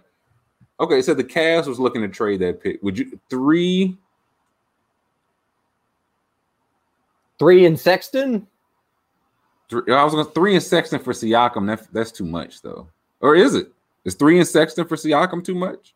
Okay, 0.81 1.03
so 1.03 1.13
the 1.13 1.23
Cavs 1.23 1.67
was 1.67 1.79
looking 1.79 2.01
to 2.01 2.07
trade 2.07 2.39
that 2.41 2.61
pick. 2.61 2.81
Would 2.81 2.97
you 2.97 3.19
three? 3.29 3.95
Three 7.37 7.65
and 7.65 7.79
Sexton? 7.79 8.47
Three, 9.69 9.93
I 9.93 10.03
was 10.03 10.13
going 10.13 10.25
three 10.27 10.55
and 10.55 10.63
Sexton 10.63 10.99
for 10.99 11.13
Siakam. 11.13 11.67
That, 11.67 11.87
that's 11.93 12.11
too 12.11 12.25
much 12.25 12.61
though. 12.63 12.87
Or 13.19 13.35
is 13.35 13.53
it? 13.53 13.71
Is 14.05 14.15
three 14.15 14.39
and 14.39 14.47
Sexton 14.47 14.87
for 14.87 14.95
Siakam 14.95 15.43
too 15.43 15.53
much? 15.53 15.93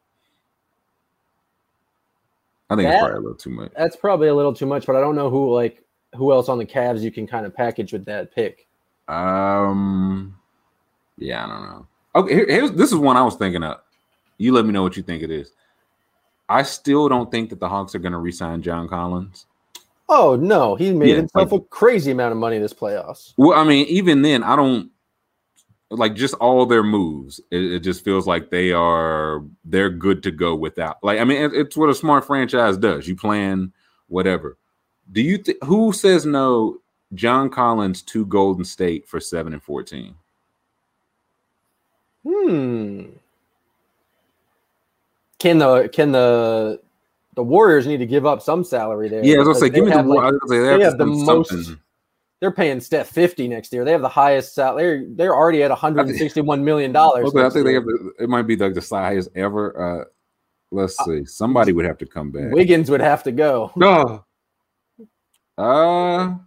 I 2.70 2.76
think 2.76 2.88
that, 2.88 2.94
it's 2.94 3.02
probably 3.02 3.18
a 3.18 3.22
little 3.22 3.38
too 3.38 3.50
much. 3.50 3.72
That's 3.76 3.96
probably 3.96 4.28
a 4.28 4.36
little 4.36 4.54
too 4.54 4.66
much, 4.68 4.86
but 4.86 4.96
I 4.96 5.00
don't 5.00 5.16
know 5.16 5.32
who 5.32 5.54
like 5.54 5.84
who 6.16 6.32
else 6.32 6.48
on 6.48 6.60
the 6.60 6.66
Cavs 6.66 7.02
you 7.02 7.12
can 7.12 7.26
kind 7.26 7.46
of 7.46 7.56
package 7.56 7.92
with 7.92 8.06
that 8.06 8.34
pick. 8.34 8.68
Um, 9.08 10.36
yeah, 11.18 11.46
I 11.46 11.48
don't 11.48 11.64
know. 11.64 11.88
Okay, 12.16 12.34
here, 12.34 12.46
here's 12.48 12.72
this 12.72 12.92
is 12.92 12.98
one 12.98 13.18
I 13.18 13.24
was 13.24 13.36
thinking 13.36 13.64
of. 13.64 13.82
You 14.38 14.54
let 14.54 14.66
me 14.66 14.72
know 14.72 14.84
what 14.84 14.98
you 14.98 15.04
think 15.04 15.24
it 15.24 15.32
is. 15.32 15.52
I 16.48 16.64
still 16.64 17.10
don't 17.10 17.32
think 17.32 17.50
that 17.50 17.60
the 17.60 17.70
Hawks 17.70 17.96
are 17.96 18.00
going 18.00 18.12
to 18.12 18.20
resign 18.20 18.62
John 18.62 18.88
Collins. 18.88 19.46
Oh 20.08 20.36
no, 20.36 20.76
he 20.76 20.92
made 20.94 21.10
yeah, 21.10 21.16
himself 21.16 21.52
like, 21.52 21.62
a 21.62 21.66
crazy 21.66 22.12
amount 22.12 22.32
of 22.32 22.38
money 22.38 22.60
this 22.60 22.74
playoffs. 22.74 23.34
Well, 23.38 23.58
I 23.58 23.64
mean, 23.64 23.88
even 23.88 24.22
then, 24.22 24.44
I 24.44 24.56
don't 24.56 24.92
like 25.90 26.16
just 26.16 26.36
all 26.36 26.66
their 26.66 26.84
moves. 26.84 27.40
It, 27.50 27.64
it, 27.74 27.80
just 27.80 28.04
feels 28.04 28.28
like 28.28 28.50
they 28.50 28.72
are 28.72 29.44
they're 29.64 29.90
good 29.90 30.22
to 30.24 30.32
go 30.32 30.56
without. 30.56 31.04
Like 31.04 31.20
I 31.20 31.24
mean, 31.24 31.42
it, 31.42 31.54
it's 31.54 31.76
what 31.76 31.90
a 31.90 31.96
smart 31.96 32.26
franchise 32.26 32.78
does. 32.78 33.08
You 33.08 33.16
plan 33.16 33.74
whatever. 34.08 34.58
Do 35.12 35.22
you 35.22 35.40
th- 35.40 35.58
who 35.64 35.92
says 35.94 36.26
no? 36.26 36.78
John 37.14 37.50
Collins 37.50 38.02
to 38.04 38.26
Golden 38.26 38.66
State 38.66 39.08
for 39.08 39.20
seven 39.20 39.54
and 39.54 39.64
fourteen. 39.64 40.16
Hmm. 42.28 43.06
Can 45.46 45.60
the 45.60 45.88
can 45.90 46.12
the 46.12 46.82
the 47.36 47.44
Warriors 47.44 47.86
need 47.86 47.98
to 47.98 48.08
give 48.08 48.26
up 48.26 48.42
some 48.42 48.64
salary 48.64 49.10
there. 49.10 49.24
Yeah, 49.24 49.36
I 49.36 49.38
was 49.38 49.48
gonna 49.50 49.60
say, 49.60 49.70
give 49.70 49.86
me 49.86 49.92
the. 49.92 50.02
like, 50.02 50.20
I 50.24 50.32
was 50.32 50.40
gonna 50.40 50.50
say, 50.50 50.58
they 50.58 50.64
they 50.64 50.72
have 50.72 50.82
have 50.82 50.98
the 50.98 51.06
most- 51.06 51.50
something. 51.52 51.80
they're 52.40 52.52
paying 52.52 52.80
Steph 52.80 53.10
50 53.10 53.48
next 53.50 53.72
year. 53.72 53.86
They 53.86 53.92
have 53.92 54.02
the 54.02 54.10
highest 54.10 54.56
salary. 54.56 54.82
They're, 54.82 55.06
they're 55.28 55.36
already 55.36 55.62
at 55.62 55.70
161 55.70 56.66
million 56.66 56.92
dollars. 56.92 57.28
Okay, 57.28 57.46
I 57.46 57.50
think 57.52 57.64
they 57.64 57.76
have. 57.76 57.86
The, 57.86 58.14
it 58.22 58.28
might 58.28 58.48
be 58.48 58.56
like 58.56 58.74
the 58.74 58.82
highest 58.90 59.30
ever. 59.36 60.02
Uh, 60.02 60.06
let's 60.72 60.98
see. 61.06 61.26
Somebody 61.26 61.74
would 61.74 61.86
have 61.86 62.00
to 62.00 62.08
come 62.08 62.32
back. 62.32 62.52
Wiggins 62.52 62.90
would 62.90 63.02
have 63.02 63.22
to 63.22 63.32
go. 63.32 63.72
No. 63.76 64.26
Uh, 65.60 66.38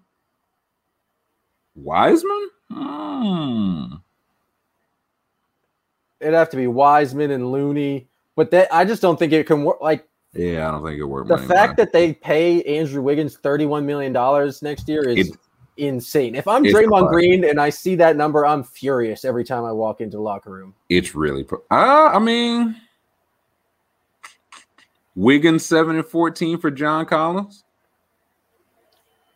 Wiseman. 1.76 2.48
Hmm. 2.68 3.84
It'd 6.20 6.34
have 6.34 6.50
to 6.50 6.56
be 6.56 6.66
Wiseman 6.66 7.30
and 7.30 7.52
Looney, 7.52 8.07
but 8.38 8.52
that 8.52 8.72
I 8.72 8.84
just 8.84 9.02
don't 9.02 9.18
think 9.18 9.32
it 9.32 9.48
can 9.48 9.64
work. 9.64 9.80
Like 9.80 10.06
Yeah, 10.32 10.68
I 10.68 10.70
don't 10.70 10.84
think 10.84 11.00
it 11.00 11.04
worked. 11.04 11.26
the 11.28 11.38
fact 11.38 11.76
that 11.78 11.92
they 11.92 12.12
pay 12.14 12.62
Andrew 12.62 13.02
Wiggins 13.02 13.36
31 13.36 13.84
million 13.84 14.12
dollars 14.12 14.62
next 14.62 14.88
year 14.88 15.08
is 15.08 15.30
It- 15.30 15.36
insane. 15.76 16.36
If 16.36 16.46
I'm 16.46 16.62
Draymond. 16.62 17.08
Green 17.10 17.42
and 17.44 17.60
I 17.60 17.70
see 17.70 17.96
that 17.96 18.14
number, 18.16 18.46
I'm 18.46 18.62
furious 18.62 19.24
every 19.24 19.42
time 19.44 19.64
I 19.64 19.72
walk 19.72 20.00
into 20.00 20.16
the 20.18 20.22
locker 20.22 20.50
room. 20.50 20.72
it's 20.88 21.16
really. 21.16 21.44
Uh, 21.70 22.10
I 22.14 22.20
mean, 22.20 22.76
Wiggins 25.16 25.66
seven 25.66 25.96
and 25.96 26.06
fourteen 26.06 26.58
for 26.58 26.70
John 26.70 27.06
Collins. 27.06 27.64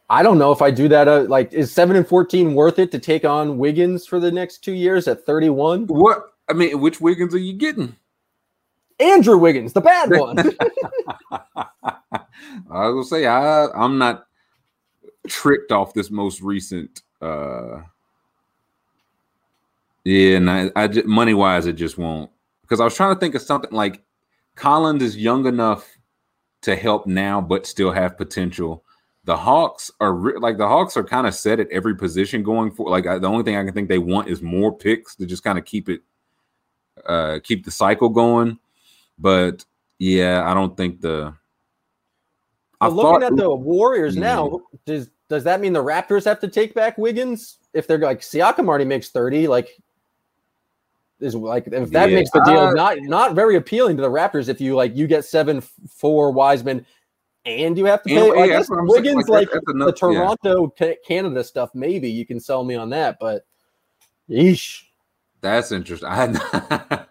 I 0.09 0.23
don't 0.23 0.39
know 0.39 0.53
if 0.53 0.63
I 0.63 0.71
do 0.71 0.87
that. 0.89 1.09
Uh, 1.09 1.23
like, 1.23 1.53
is 1.55 1.73
seven 1.73 1.97
and 1.97 2.07
14 2.07 2.55
worth 2.55 2.79
it 2.79 2.91
to 2.93 2.99
take 2.99 3.25
on 3.25 3.57
Wiggins 3.57 4.07
for 4.07 4.21
the 4.21 4.31
next 4.31 4.59
two 4.59 4.75
years 4.75 5.09
at 5.09 5.25
31? 5.25 5.87
What? 5.87 6.35
I 6.51 6.53
mean, 6.53 6.81
which 6.81 7.01
Wiggins 7.01 7.35
are 7.35 7.39
you 7.39 7.55
getting? 7.55 7.97
Andrew 9.03 9.37
Wiggins, 9.37 9.73
the 9.73 9.81
bad 9.81 10.11
one. 10.11 10.37
I 12.71 12.89
was 12.89 13.09
gonna 13.11 13.23
say 13.23 13.27
I 13.27 13.67
I'm 13.69 13.99
not 13.99 14.27
tricked 15.29 15.73
off 15.73 15.95
this 15.95 16.11
most 16.11 16.41
recent 16.41 17.03
uh 17.21 17.81
yeah 20.05 20.37
and 20.37 20.51
I, 20.51 20.71
I 20.75 20.89
just, 20.89 21.07
money 21.07 21.33
wise 21.35 21.67
it 21.67 21.75
just 21.75 21.97
won't 21.97 22.31
because 22.63 22.81
I 22.81 22.85
was 22.85 22.97
trying 22.97 23.15
to 23.15 23.21
think 23.21 23.35
of 23.35 23.43
something 23.43 23.71
like 23.71 24.03
Collins 24.57 25.03
is 25.03 25.17
young 25.17 25.47
enough 25.47 25.89
to 26.63 26.77
help 26.77 27.07
now 27.07 27.41
but 27.41 27.67
still 27.67 27.93
have 27.93 28.17
potential. 28.17 28.85
The 29.25 29.37
Hawks 29.37 29.91
are 30.01 30.15
re- 30.15 30.39
like 30.39 30.59
the 30.59 30.67
Hawks 30.67 30.97
are 30.97 31.05
kind 31.05 31.27
of 31.27 31.35
set 31.35 31.61
at 31.61 31.71
every 31.71 31.97
position 31.97 32.43
going 32.43 32.73
for 32.73 32.91
like 32.91 33.07
I, 33.07 33.19
the 33.19 33.29
only 33.29 33.45
thing 33.45 33.57
I 33.57 33.65
can 33.65 33.73
think 33.73 33.89
they 33.89 33.99
want 33.99 34.29
is 34.29 34.43
more 34.43 34.77
picks 34.77 35.15
to 35.17 35.27
just 35.27 35.45
kind 35.45 35.59
of 35.59 35.65
keep 35.65 35.89
it 35.89 36.01
uh 37.07 37.39
keep 37.45 37.65
the 37.65 37.71
cycle 37.71 38.09
going. 38.09 38.59
But 39.23 39.64
yeah, 39.99 40.43
I 40.45 40.53
don't 40.53 40.77
think 40.77 41.01
the 41.01 41.33
I 42.81 42.89
looking 42.89 43.03
thought- 43.20 43.23
at 43.23 43.37
the 43.37 43.55
Warriors 43.55 44.16
Mhm. 44.16 44.20
now, 44.20 44.61
does 44.85 45.09
does 45.29 45.45
that 45.45 45.61
mean 45.61 45.73
the 45.73 45.83
Raptors 45.83 46.25
have 46.27 46.41
to 46.41 46.49
take 46.49 46.75
back 46.75 46.99
Wiggins 46.99 47.57
if 47.73 47.87
they're 47.87 47.97
like 47.99 48.20
Siakam 48.20 48.68
already 48.68 48.85
makes 48.85 49.09
30? 49.11 49.49
Like, 49.49 49.68
is 51.20 51.35
like 51.37 51.68
if 51.68 51.91
that 51.91 52.11
Yeah. 52.11 52.16
makes 52.16 52.31
the 52.33 52.43
deal 52.45 52.59
Uh, 52.59 52.73
not 52.73 52.99
not 53.01 53.35
very 53.35 53.55
appealing 53.57 53.97
to 53.97 54.03
the 54.03 54.11
Raptors 54.11 54.49
if 54.49 54.61
you 54.61 54.75
like 54.75 54.95
you 54.97 55.07
get 55.07 55.25
seven 55.25 55.59
f- 55.59 55.73
for 55.89 56.33
Wiseman 56.33 56.85
and 57.47 57.79
you 57.79 57.85
have 57.87 58.03
to 58.03 58.09
pay 58.09 58.16
And- 58.29 58.29
like, 58.41 58.51
yeah, 58.51 58.59
this 58.59 58.68
I'm 58.70 58.77
saying. 58.77 58.89
Wiggins 58.89 59.29
Like, 59.29 59.53
like, 59.55 59.62
the 59.64 59.73
enough- 59.73 59.87
yeah. 59.89 59.93
Toronto 59.93 60.75
Ca- 60.77 60.97
Canada 61.07 61.45
stuff. 61.45 61.70
Maybe 61.75 62.11
you 62.11 62.27
can 62.27 62.41
sell 62.41 62.64
me 62.64 62.75
on 62.75 62.91
that, 62.91 63.18
but 63.20 63.47
yeesh. 64.29 64.83
That's 65.41 65.70
interesting. 65.73 66.09
I 66.09 66.14
had 66.91 67.07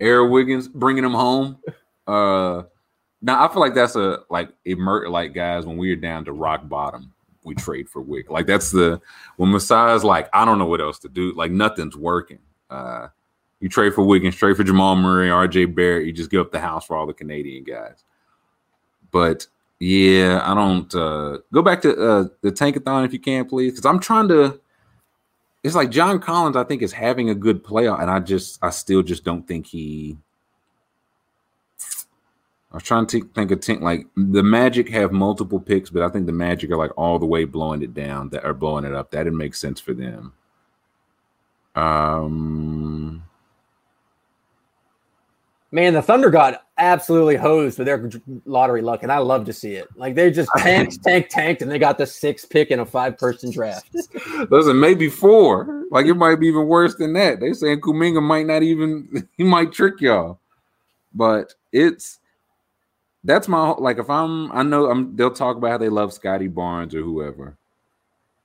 Eric 0.00 0.30
Wiggins 0.30 0.68
bringing 0.68 1.04
him 1.04 1.12
home. 1.12 1.58
Uh, 2.06 2.62
now 3.22 3.44
I 3.44 3.52
feel 3.52 3.60
like 3.60 3.74
that's 3.74 3.96
a 3.96 4.20
like 4.30 4.50
emer 4.66 5.08
like 5.08 5.32
guys 5.34 5.64
when 5.64 5.76
we're 5.76 5.96
down 5.96 6.24
to 6.26 6.32
rock 6.32 6.68
bottom, 6.68 7.12
we 7.44 7.54
trade 7.54 7.88
for 7.88 8.02
Wick. 8.02 8.30
Like 8.30 8.46
that's 8.46 8.70
the 8.70 9.00
when 9.36 9.50
Masai's 9.50 10.04
like 10.04 10.28
I 10.32 10.44
don't 10.44 10.58
know 10.58 10.66
what 10.66 10.80
else 10.80 10.98
to 11.00 11.08
do. 11.08 11.32
Like 11.32 11.50
nothing's 11.50 11.96
working. 11.96 12.38
Uh, 12.68 13.08
you 13.60 13.68
trade 13.68 13.94
for 13.94 14.04
Wiggins, 14.04 14.36
trade 14.36 14.56
for 14.56 14.64
Jamal 14.64 14.96
Murray, 14.96 15.30
R.J. 15.30 15.66
Barrett. 15.66 16.06
You 16.06 16.12
just 16.12 16.30
give 16.30 16.40
up 16.40 16.52
the 16.52 16.60
house 16.60 16.86
for 16.86 16.96
all 16.96 17.06
the 17.06 17.14
Canadian 17.14 17.64
guys. 17.64 18.04
But 19.10 19.46
yeah, 19.78 20.40
I 20.44 20.54
don't 20.54 20.94
uh, 20.94 21.38
go 21.52 21.62
back 21.62 21.80
to 21.82 21.90
uh, 21.90 22.28
the 22.42 22.52
tankathon 22.52 23.04
if 23.06 23.12
you 23.12 23.18
can, 23.18 23.46
please, 23.46 23.72
because 23.72 23.86
I'm 23.86 24.00
trying 24.00 24.28
to 24.28 24.60
it's 25.64 25.74
like 25.74 25.90
John 25.90 26.20
Collins, 26.20 26.56
I 26.56 26.64
think, 26.64 26.82
is 26.82 26.92
having 26.92 27.30
a 27.30 27.34
good 27.34 27.64
playoff, 27.64 28.00
and 28.00 28.10
I 28.10 28.20
just, 28.20 28.58
I 28.62 28.68
still 28.68 29.02
just 29.02 29.24
don't 29.24 29.48
think 29.48 29.66
he. 29.66 30.18
I 32.70 32.76
was 32.76 32.82
trying 32.82 33.06
to 33.06 33.22
think 33.34 33.50
of 33.50 33.64
think 33.64 33.80
like 33.80 34.06
the 34.16 34.42
Magic 34.42 34.90
have 34.90 35.10
multiple 35.10 35.60
picks, 35.60 35.88
but 35.90 36.02
I 36.02 36.08
think 36.10 36.26
the 36.26 36.32
Magic 36.32 36.70
are 36.70 36.76
like 36.76 36.90
all 36.98 37.18
the 37.18 37.26
way 37.26 37.44
blowing 37.44 37.82
it 37.82 37.94
down, 37.94 38.28
that 38.30 38.44
are 38.44 38.52
blowing 38.52 38.84
it 38.84 38.94
up. 38.94 39.10
That 39.10 39.24
didn't 39.24 39.38
make 39.38 39.54
sense 39.54 39.80
for 39.80 39.94
them. 39.94 40.34
Um, 41.74 43.24
Man, 45.74 45.92
the 45.92 46.02
Thunder 46.02 46.30
got 46.30 46.68
absolutely 46.78 47.34
hosed 47.34 47.78
with 47.78 47.86
their 47.86 48.08
lottery 48.44 48.80
luck, 48.80 49.02
and 49.02 49.10
I 49.10 49.18
love 49.18 49.44
to 49.46 49.52
see 49.52 49.74
it. 49.74 49.88
Like 49.96 50.14
they 50.14 50.30
just 50.30 50.48
tanked, 50.56 51.02
tanked, 51.02 51.32
tanked, 51.32 51.62
and 51.62 51.70
they 51.70 51.80
got 51.80 51.98
the 51.98 52.06
sixth 52.06 52.48
pick 52.48 52.70
in 52.70 52.78
a 52.78 52.86
five-person 52.86 53.50
draft. 53.50 53.88
listen, 54.50 54.78
maybe 54.78 55.08
four. 55.10 55.82
Like 55.90 56.06
it 56.06 56.14
might 56.14 56.36
be 56.36 56.46
even 56.46 56.68
worse 56.68 56.94
than 56.94 57.12
that. 57.14 57.40
They 57.40 57.52
saying 57.54 57.80
Kuminga 57.80 58.22
might 58.22 58.46
not 58.46 58.62
even 58.62 59.28
he 59.36 59.42
might 59.42 59.72
trick 59.72 60.00
y'all. 60.00 60.38
But 61.12 61.54
it's 61.72 62.20
that's 63.24 63.48
my 63.48 63.70
like 63.70 63.98
if 63.98 64.08
I'm 64.08 64.52
I 64.52 64.62
know 64.62 64.88
I'm 64.88 65.16
they'll 65.16 65.32
talk 65.32 65.56
about 65.56 65.72
how 65.72 65.78
they 65.78 65.88
love 65.88 66.12
Scottie 66.12 66.46
Barnes 66.46 66.94
or 66.94 67.02
whoever. 67.02 67.56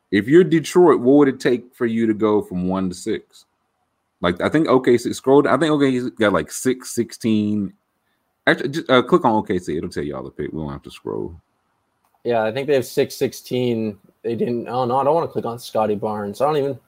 If 0.10 0.28
you're 0.28 0.44
Detroit, 0.44 1.00
what 1.00 1.18
would 1.18 1.28
it 1.28 1.40
take 1.40 1.76
for 1.76 1.86
you 1.86 2.08
to 2.08 2.16
go 2.16 2.42
from 2.42 2.68
one 2.68 2.90
to 2.90 2.96
six? 2.96 3.46
Like 4.22 4.42
I 4.42 4.50
think 4.50 4.68
OKC 4.68 5.14
scroll. 5.16 5.48
I 5.48 5.58
think 5.58 5.72
OKC 5.72 6.16
got 6.18 6.34
like 6.34 6.52
six, 6.52 6.94
16. 6.94 7.74
Actually, 8.48 8.70
just 8.70 8.90
uh, 8.90 9.02
click 9.02 9.24
on 9.26 9.44
OKC. 9.44 9.78
It'll 9.78 9.90
tell 9.90 10.04
you 10.04 10.16
all 10.16 10.24
the 10.24 10.32
pick. 10.32 10.52
We 10.52 10.60
don't 10.60 10.72
have 10.72 10.82
to 10.84 10.92
scroll. 10.92 11.40
Yeah, 12.24 12.44
I 12.44 12.52
think 12.52 12.68
they 12.68 12.74
have 12.74 12.86
six 12.86 13.16
sixteen. 13.16 13.98
They 14.24 14.36
didn't. 14.36 14.68
Oh 14.68 14.84
no, 14.86 14.98
I 14.98 15.04
don't 15.04 15.16
want 15.16 15.30
to 15.30 15.32
click 15.32 15.46
on 15.46 15.58
Scottie 15.58 15.96
Barnes. 15.96 16.42
I 16.42 16.46
don't 16.46 16.58
even. 16.58 16.80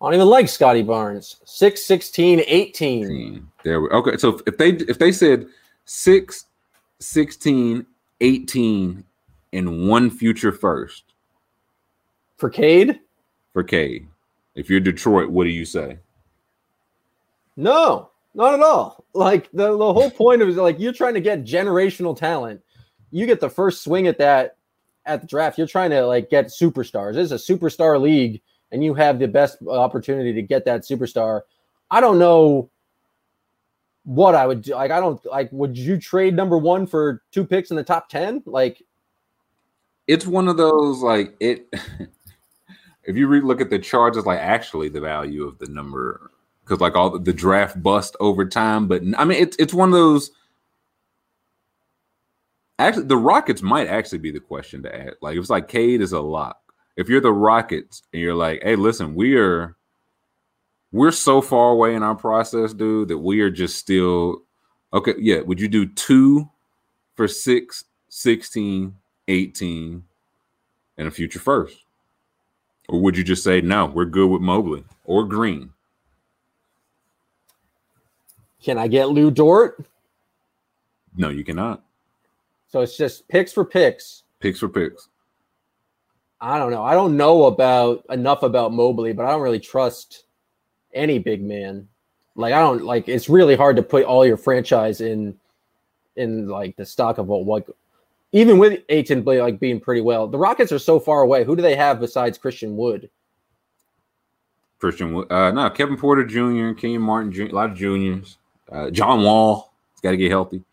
I 0.00 0.06
don't 0.06 0.14
even 0.14 0.26
like 0.28 0.48
Scottie 0.50 0.82
Barnes. 0.82 1.36
6, 1.44 1.82
16, 1.82 2.42
18. 2.46 3.04
18. 3.04 3.48
There 3.62 3.80
we 3.80 3.88
okay. 3.88 4.16
So 4.18 4.38
if 4.46 4.58
they 4.58 4.70
if 4.72 4.98
they 4.98 5.12
said 5.12 5.46
6, 5.86 6.44
16, 7.00 7.86
18, 8.20 9.04
and 9.54 9.88
one 9.88 10.10
future 10.10 10.52
first 10.52 11.04
For 12.36 12.50
Cade? 12.50 13.00
for 13.54 13.62
K. 13.62 14.06
If 14.54 14.70
you're 14.70 14.80
Detroit, 14.80 15.30
what 15.30 15.44
do 15.44 15.50
you 15.50 15.64
say? 15.64 15.98
No, 17.56 18.10
not 18.34 18.54
at 18.54 18.60
all. 18.60 19.04
Like 19.12 19.50
the, 19.52 19.76
the 19.76 19.92
whole 19.92 20.10
point 20.10 20.42
of 20.42 20.48
it 20.48 20.52
is 20.52 20.56
like 20.56 20.78
you're 20.78 20.92
trying 20.92 21.14
to 21.14 21.20
get 21.20 21.44
generational 21.44 22.16
talent. 22.16 22.60
You 23.10 23.26
get 23.26 23.40
the 23.40 23.50
first 23.50 23.82
swing 23.82 24.06
at 24.06 24.18
that 24.18 24.56
at 25.06 25.20
the 25.20 25.26
draft. 25.26 25.58
You're 25.58 25.66
trying 25.66 25.90
to 25.90 26.06
like 26.06 26.30
get 26.30 26.46
superstars. 26.46 27.14
This 27.14 27.30
is 27.30 27.50
a 27.50 27.52
superstar 27.56 28.00
league, 28.00 28.40
and 28.72 28.82
you 28.82 28.94
have 28.94 29.18
the 29.18 29.28
best 29.28 29.58
opportunity 29.68 30.32
to 30.32 30.42
get 30.42 30.64
that 30.64 30.82
superstar. 30.82 31.42
I 31.90 32.00
don't 32.00 32.18
know 32.18 32.70
what 34.04 34.34
I 34.34 34.46
would 34.46 34.62
do. 34.62 34.74
Like, 34.74 34.90
I 34.90 35.00
don't 35.00 35.24
like, 35.26 35.50
would 35.52 35.76
you 35.76 35.98
trade 35.98 36.34
number 36.34 36.58
one 36.58 36.86
for 36.86 37.22
two 37.32 37.44
picks 37.44 37.70
in 37.70 37.76
the 37.76 37.84
top 37.84 38.08
10? 38.08 38.42
Like, 38.46 38.82
It's 40.06 40.26
one 40.26 40.48
of 40.48 40.56
those 40.56 41.02
like 41.02 41.34
it 41.40 41.72
if 43.06 43.16
you 43.16 43.26
read 43.26 43.44
look 43.44 43.60
at 43.60 43.70
the 43.70 43.78
charts, 43.78 44.16
it's 44.16 44.26
like 44.26 44.40
actually 44.40 44.88
the 44.88 45.00
value 45.00 45.44
of 45.44 45.58
the 45.58 45.66
number 45.66 46.30
because 46.64 46.80
like 46.80 46.96
all 46.96 47.10
the, 47.10 47.18
the 47.18 47.32
draft 47.32 47.82
bust 47.82 48.16
over 48.20 48.46
time. 48.46 48.86
But 48.88 49.02
I 49.16 49.24
mean 49.24 49.42
it's 49.42 49.56
it's 49.58 49.74
one 49.74 49.90
of 49.90 49.94
those 49.94 50.30
actually 52.78 53.06
the 53.06 53.16
Rockets 53.16 53.62
might 53.62 53.88
actually 53.88 54.18
be 54.18 54.30
the 54.30 54.40
question 54.40 54.82
to 54.82 54.94
add. 54.94 55.14
Like 55.20 55.36
if 55.36 55.40
it's 55.40 55.50
like 55.50 55.68
Cade 55.68 56.00
is 56.00 56.12
a 56.12 56.20
lock. 56.20 56.60
If 56.96 57.08
you're 57.08 57.20
the 57.20 57.32
Rockets 57.32 58.02
and 58.12 58.22
you're 58.22 58.34
like, 58.34 58.62
hey, 58.62 58.76
listen, 58.76 59.14
we 59.14 59.36
are 59.36 59.76
we're 60.92 61.10
so 61.10 61.40
far 61.40 61.70
away 61.70 61.94
in 61.96 62.04
our 62.04 62.14
process, 62.14 62.72
dude, 62.72 63.08
that 63.08 63.18
we 63.18 63.40
are 63.40 63.50
just 63.50 63.76
still 63.76 64.42
okay. 64.92 65.14
Yeah, 65.18 65.40
would 65.40 65.60
you 65.60 65.68
do 65.68 65.86
two 65.86 66.48
for 67.16 67.26
six, 67.26 67.84
16, 68.08 68.94
18, 69.26 70.04
and 70.96 71.08
a 71.08 71.10
future 71.10 71.40
first? 71.40 71.83
Or 72.88 73.00
would 73.00 73.16
you 73.16 73.24
just 73.24 73.42
say, 73.42 73.60
no, 73.60 73.86
we're 73.86 74.04
good 74.04 74.28
with 74.28 74.42
Mobley 74.42 74.84
or 75.04 75.24
Green? 75.24 75.70
can 78.64 78.78
I 78.78 78.88
get 78.88 79.10
Lu 79.10 79.30
Dort? 79.30 79.84
No, 81.16 81.28
you 81.28 81.44
cannot. 81.44 81.84
So 82.66 82.80
it's 82.80 82.96
just 82.96 83.28
picks 83.28 83.52
for 83.52 83.64
picks. 83.64 84.24
Picks 84.40 84.58
for 84.58 84.68
picks. 84.68 85.08
I 86.40 86.58
don't 86.58 86.72
know. 86.72 86.82
I 86.82 86.94
don't 86.94 87.16
know 87.16 87.44
about 87.44 88.04
enough 88.08 88.42
about 88.42 88.72
Mobley, 88.72 89.12
but 89.12 89.26
I 89.26 89.30
don't 89.30 89.42
really 89.42 89.60
trust 89.60 90.24
any 90.94 91.18
big 91.18 91.42
man. 91.42 91.86
Like 92.36 92.52
I 92.52 92.58
don't 92.58 92.82
like 92.82 93.08
it's 93.08 93.28
really 93.28 93.54
hard 93.54 93.76
to 93.76 93.82
put 93.82 94.04
all 94.04 94.26
your 94.26 94.36
franchise 94.36 95.00
in 95.00 95.36
in 96.16 96.48
like 96.48 96.76
the 96.76 96.86
stock 96.86 97.18
of 97.18 97.26
what, 97.26 97.44
what 97.44 97.66
even 98.34 98.58
with 98.58 98.82
Ayton 98.88 99.22
like 99.22 99.60
being 99.60 99.78
pretty 99.78 100.00
well. 100.00 100.26
The 100.26 100.36
Rockets 100.36 100.72
are 100.72 100.78
so 100.78 100.98
far 100.98 101.22
away. 101.22 101.44
Who 101.44 101.54
do 101.54 101.62
they 101.62 101.76
have 101.76 102.00
besides 102.00 102.36
Christian 102.36 102.76
Wood? 102.76 103.08
Christian 104.80 105.14
Wood, 105.14 105.30
uh, 105.30 105.52
no, 105.52 105.70
Kevin 105.70 105.96
Porter 105.96 106.24
Jr., 106.24 106.78
Kenyon 106.78 107.00
Martin 107.00 107.32
Jr., 107.32 107.44
a 107.44 107.52
lot 107.52 107.70
of 107.70 107.76
juniors. 107.76 108.38
Uh, 108.70 108.90
John 108.90 109.22
Wall, 109.22 109.72
he's 109.92 110.00
got 110.00 110.10
to 110.10 110.16
get 110.16 110.32
healthy. 110.32 110.64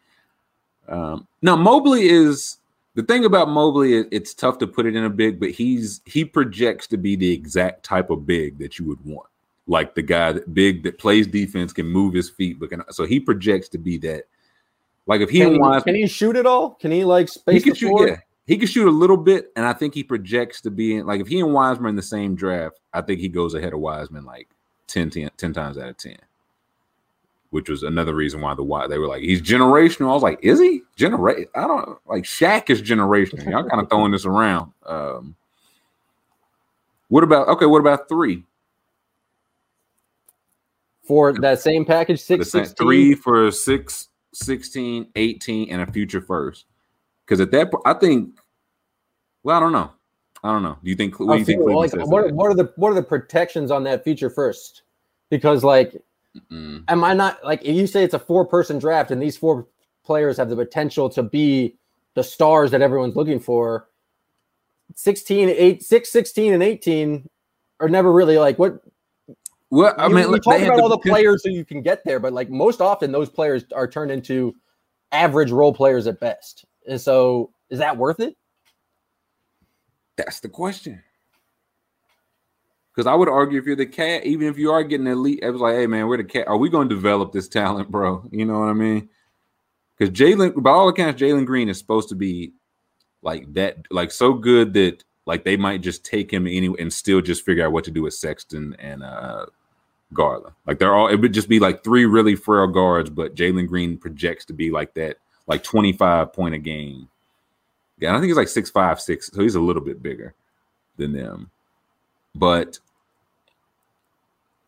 Um, 0.90 1.28
now 1.44 1.56
Mobley 1.56 2.10
is 2.10 2.58
the 2.96 3.04
thing 3.04 3.26
about 3.26 3.48
Mobley. 3.48 3.94
it's 4.12 4.34
tough 4.34 4.58
to 4.58 4.68
put 4.68 4.88
it 4.88 4.96
in 4.96 5.04
a 5.04 5.10
big, 5.10 5.40
but 5.40 5.52
he's 5.52 6.02
he 6.06 6.26
projects 6.26 6.88
to 6.88 6.98
be 6.98 7.16
the 7.16 7.32
exact 7.32 7.84
type 7.84 8.10
of 8.10 8.26
big 8.26 8.58
that 8.58 8.80
you 8.80 8.86
would 8.86 9.06
want, 9.06 9.30
like 9.68 9.94
the 9.94 10.02
guy 10.02 10.32
that 10.32 10.52
big 10.56 10.82
that 10.82 10.98
plays 10.98 11.28
defense, 11.28 11.72
can 11.72 11.86
move 11.86 12.16
his 12.16 12.30
feet, 12.30 12.60
but 12.60 12.72
can, 12.72 12.82
so 12.90 13.06
he 13.06 13.20
projects 13.20 13.70
to 13.70 13.78
be 13.78 14.00
that. 14.00 14.24
Like 15.08 15.22
if 15.22 15.30
he 15.30 15.40
can, 15.40 15.54
he, 15.54 15.82
can 15.82 15.96
he 15.96 16.08
shoot 16.08 16.36
it 16.36 16.46
all? 16.46 16.72
Can 16.76 16.92
he 16.92 17.04
like 17.04 17.28
space 17.30 17.56
he 17.56 17.62
can 17.62 17.76
shoot, 17.76 18.08
yeah. 18.08 18.18
He 18.46 18.58
can 18.58 18.68
shoot 18.68 18.88
a 18.88 18.92
little 18.92 19.18
bit, 19.18 19.52
and 19.56 19.66
I 19.66 19.74
think 19.74 19.94
he 19.94 20.04
projects 20.04 20.62
to 20.62 20.72
be 20.72 20.96
in 20.96 21.06
like 21.06 21.22
if 21.22 21.28
he 21.28 21.40
and 21.40 21.54
Wiseman 21.54 21.92
in 21.92 21.96
the 21.96 22.02
same 22.02 22.36
draft, 22.36 22.80
I 22.94 23.02
think 23.02 23.20
he 23.20 23.30
goes 23.30 23.54
ahead 23.54 23.74
of 23.74 23.80
Wiseman 23.80 24.26
like 24.26 24.50
10, 24.88 25.10
10, 25.10 25.32
10 25.38 25.54
times 25.54 25.78
out 25.78 25.90
of 25.90 25.98
10 25.98 26.18
which 27.52 27.70
was 27.70 27.84
another 27.84 28.16
reason 28.16 28.42
why 28.42 28.56
the 28.56 28.64
why 28.64 28.88
they 28.88 28.98
were 28.98 29.08
like 29.08 29.22
he's 29.22 29.42
generational. 29.42 30.10
I 30.10 30.14
was 30.14 30.24
like, 30.24 30.40
is 30.42 30.60
he 30.60 30.82
generate? 30.96 31.50
I 31.54 31.68
don't 31.68 32.00
like 32.08 32.24
Shaq 32.24 32.70
is 32.70 32.82
generational. 32.82 33.46
Y'all 33.50 33.68
kind 33.70 33.82
of 33.82 33.90
throwing 33.90 34.12
this 34.12 34.26
around. 34.26 34.72
Um, 34.86 35.36
what 37.10 37.24
about 37.24 37.50
okay? 37.50 37.66
What 37.66 37.80
about 37.80 38.08
three? 38.08 38.46
For 41.06 41.34
that 41.34 41.60
same 41.60 41.84
package, 41.84 42.22
six, 42.22 42.52
same, 42.52 42.66
three 42.66 43.16
for 43.16 43.52
six, 43.52 44.08
16, 44.34 45.08
18, 45.16 45.70
and 45.70 45.82
a 45.82 45.92
future 45.92 46.22
first. 46.22 46.66
Because 47.26 47.40
at 47.40 47.52
that 47.52 47.72
point, 47.72 47.84
I 47.86 47.94
think, 47.94 48.40
well, 49.44 49.58
I 49.58 49.60
don't 49.60 49.72
know. 49.72 49.92
I 50.44 50.52
don't 50.52 50.64
know. 50.64 50.78
Do 50.84 50.90
you 50.90 50.96
think? 50.96 51.20
What 51.20 51.34
do 51.34 51.40
you 51.40 51.46
think? 51.46 51.62
Oh, 51.62 51.66
like, 51.66 51.94
what, 51.94 52.32
what 52.32 52.48
are 52.48 52.56
the 52.56 52.74
what 52.76 52.90
are 52.90 52.96
the 52.96 53.04
protections 53.04 53.70
on 53.70 53.84
that 53.84 54.04
future 54.04 54.30
first? 54.30 54.82
Because 55.30 55.64
like 55.64 56.02
Mm-mm. 56.38 56.84
Am 56.88 57.04
I 57.04 57.14
not 57.14 57.44
like 57.44 57.64
if 57.64 57.76
you 57.76 57.88
say 57.88 58.04
it's 58.04 58.14
a 58.14 58.20
four 58.20 58.46
person 58.46 58.80
draft 58.80 59.12
and 59.12 59.22
these 59.22 59.38
four 59.38 59.68
players 60.06 60.38
have 60.38 60.50
the 60.50 60.56
potential 60.56 61.10
to 61.10 61.24
be 61.24 61.76
the 62.16 62.24
stars 62.24 62.72
that 62.72 62.82
everyone's 62.82 63.16
looking 63.16 63.40
for? 63.40 63.90
16, 64.96 65.50
8, 65.50 65.84
6, 65.84 66.10
16, 66.10 66.54
and 66.54 66.62
18 66.62 67.30
are 67.80 67.90
never 67.90 68.12
really 68.12 68.38
like 68.38 68.60
what 68.60 68.82
well, 69.72 69.96
I 69.98 70.10
mean, 70.10 70.30
we 70.30 70.40
talk 70.42 70.60
about 70.60 70.82
all 70.82 70.90
the 70.90 70.98
players 70.98 71.44
who 71.46 71.52
you 71.52 71.64
can 71.64 71.82
get 71.82 72.04
there, 72.04 72.20
but 72.20 72.34
like 72.34 72.50
most 72.50 72.82
often 72.82 73.12
those 73.12 73.30
players 73.30 73.64
are 73.74 73.88
turned 73.88 74.12
into 74.12 74.54
average 75.14 75.50
role 75.50 75.74
players 75.74 76.08
at 76.08 76.20
best. 76.20 76.66
And 76.88 77.00
so 77.00 77.52
is 77.70 77.80
that 77.80 77.96
worth 77.96 78.20
it? 78.20 78.36
That's 80.18 80.42
the 80.42 80.50
question. 80.50 81.02
Because 82.94 83.08
I 83.08 83.16
would 83.16 83.30
argue 83.30 83.58
if 83.60 83.66
you're 83.66 83.78
the 83.78 83.86
cat, 83.86 84.26
even 84.26 84.48
if 84.48 84.58
you 84.58 84.72
are 84.74 84.84
getting 84.84 85.08
elite, 85.08 85.40
it 85.42 85.50
was 85.50 85.62
like, 85.62 85.76
hey 85.76 85.88
man, 85.88 86.08
we're 86.08 86.18
the 86.18 86.26
cat. 86.26 86.50
Are 86.50 86.58
we 86.58 86.70
going 86.70 86.90
to 86.90 86.96
develop 86.96 87.32
this 87.32 87.48
talent, 87.48 87.90
bro? 87.90 88.28
You 88.30 88.44
know 88.44 88.60
what 88.60 88.68
I 88.68 88.74
mean? 88.74 89.08
Because 89.98 90.14
Jalen, 90.14 90.62
by 90.62 90.72
all 90.72 90.90
accounts, 90.90 91.22
Jalen 91.22 91.46
Green 91.46 91.70
is 91.70 91.78
supposed 91.78 92.10
to 92.10 92.16
be 92.16 92.52
like 93.22 93.54
that, 93.54 93.78
like 93.90 94.12
so 94.12 94.34
good 94.34 94.74
that 94.74 95.02
like 95.26 95.46
they 95.46 95.56
might 95.56 95.82
just 95.82 96.04
take 96.04 96.32
him 96.32 96.46
anyway 96.46 96.76
and 96.80 96.92
still 96.92 97.22
just 97.22 97.46
figure 97.46 97.66
out 97.66 97.72
what 97.72 97.86
to 97.86 97.92
do 97.92 98.02
with 98.02 98.14
Sexton 98.14 98.76
and 98.80 99.04
uh 99.04 99.46
Garland. 100.14 100.56
Like 100.68 100.80
they're 100.80 100.96
all, 100.96 101.08
it 101.08 101.16
would 101.16 101.34
just 101.34 101.50
be 101.50 101.60
like 101.60 101.84
three 101.84 102.06
really 102.06 102.36
frail 102.36 102.68
guards, 102.68 103.10
but 103.10 103.36
Jalen 103.36 103.68
Green 103.68 103.98
projects 103.98 104.46
to 104.46 104.54
be 104.54 104.72
like 104.72 104.94
that, 104.96 105.18
like 105.48 105.64
25 105.64 106.34
point 106.34 106.56
a 106.56 106.58
game. 106.58 107.08
Yeah, 108.00 108.12
I 108.12 108.16
think 108.16 108.28
he's 108.28 108.38
like 108.38 108.48
six 108.48 108.70
five, 108.70 109.00
six, 109.00 109.30
so 109.32 109.42
he's 109.42 109.56
a 109.56 109.60
little 109.60 109.82
bit 109.82 110.02
bigger 110.02 110.34
than 110.98 111.14
them. 111.14 111.52
But 112.34 112.80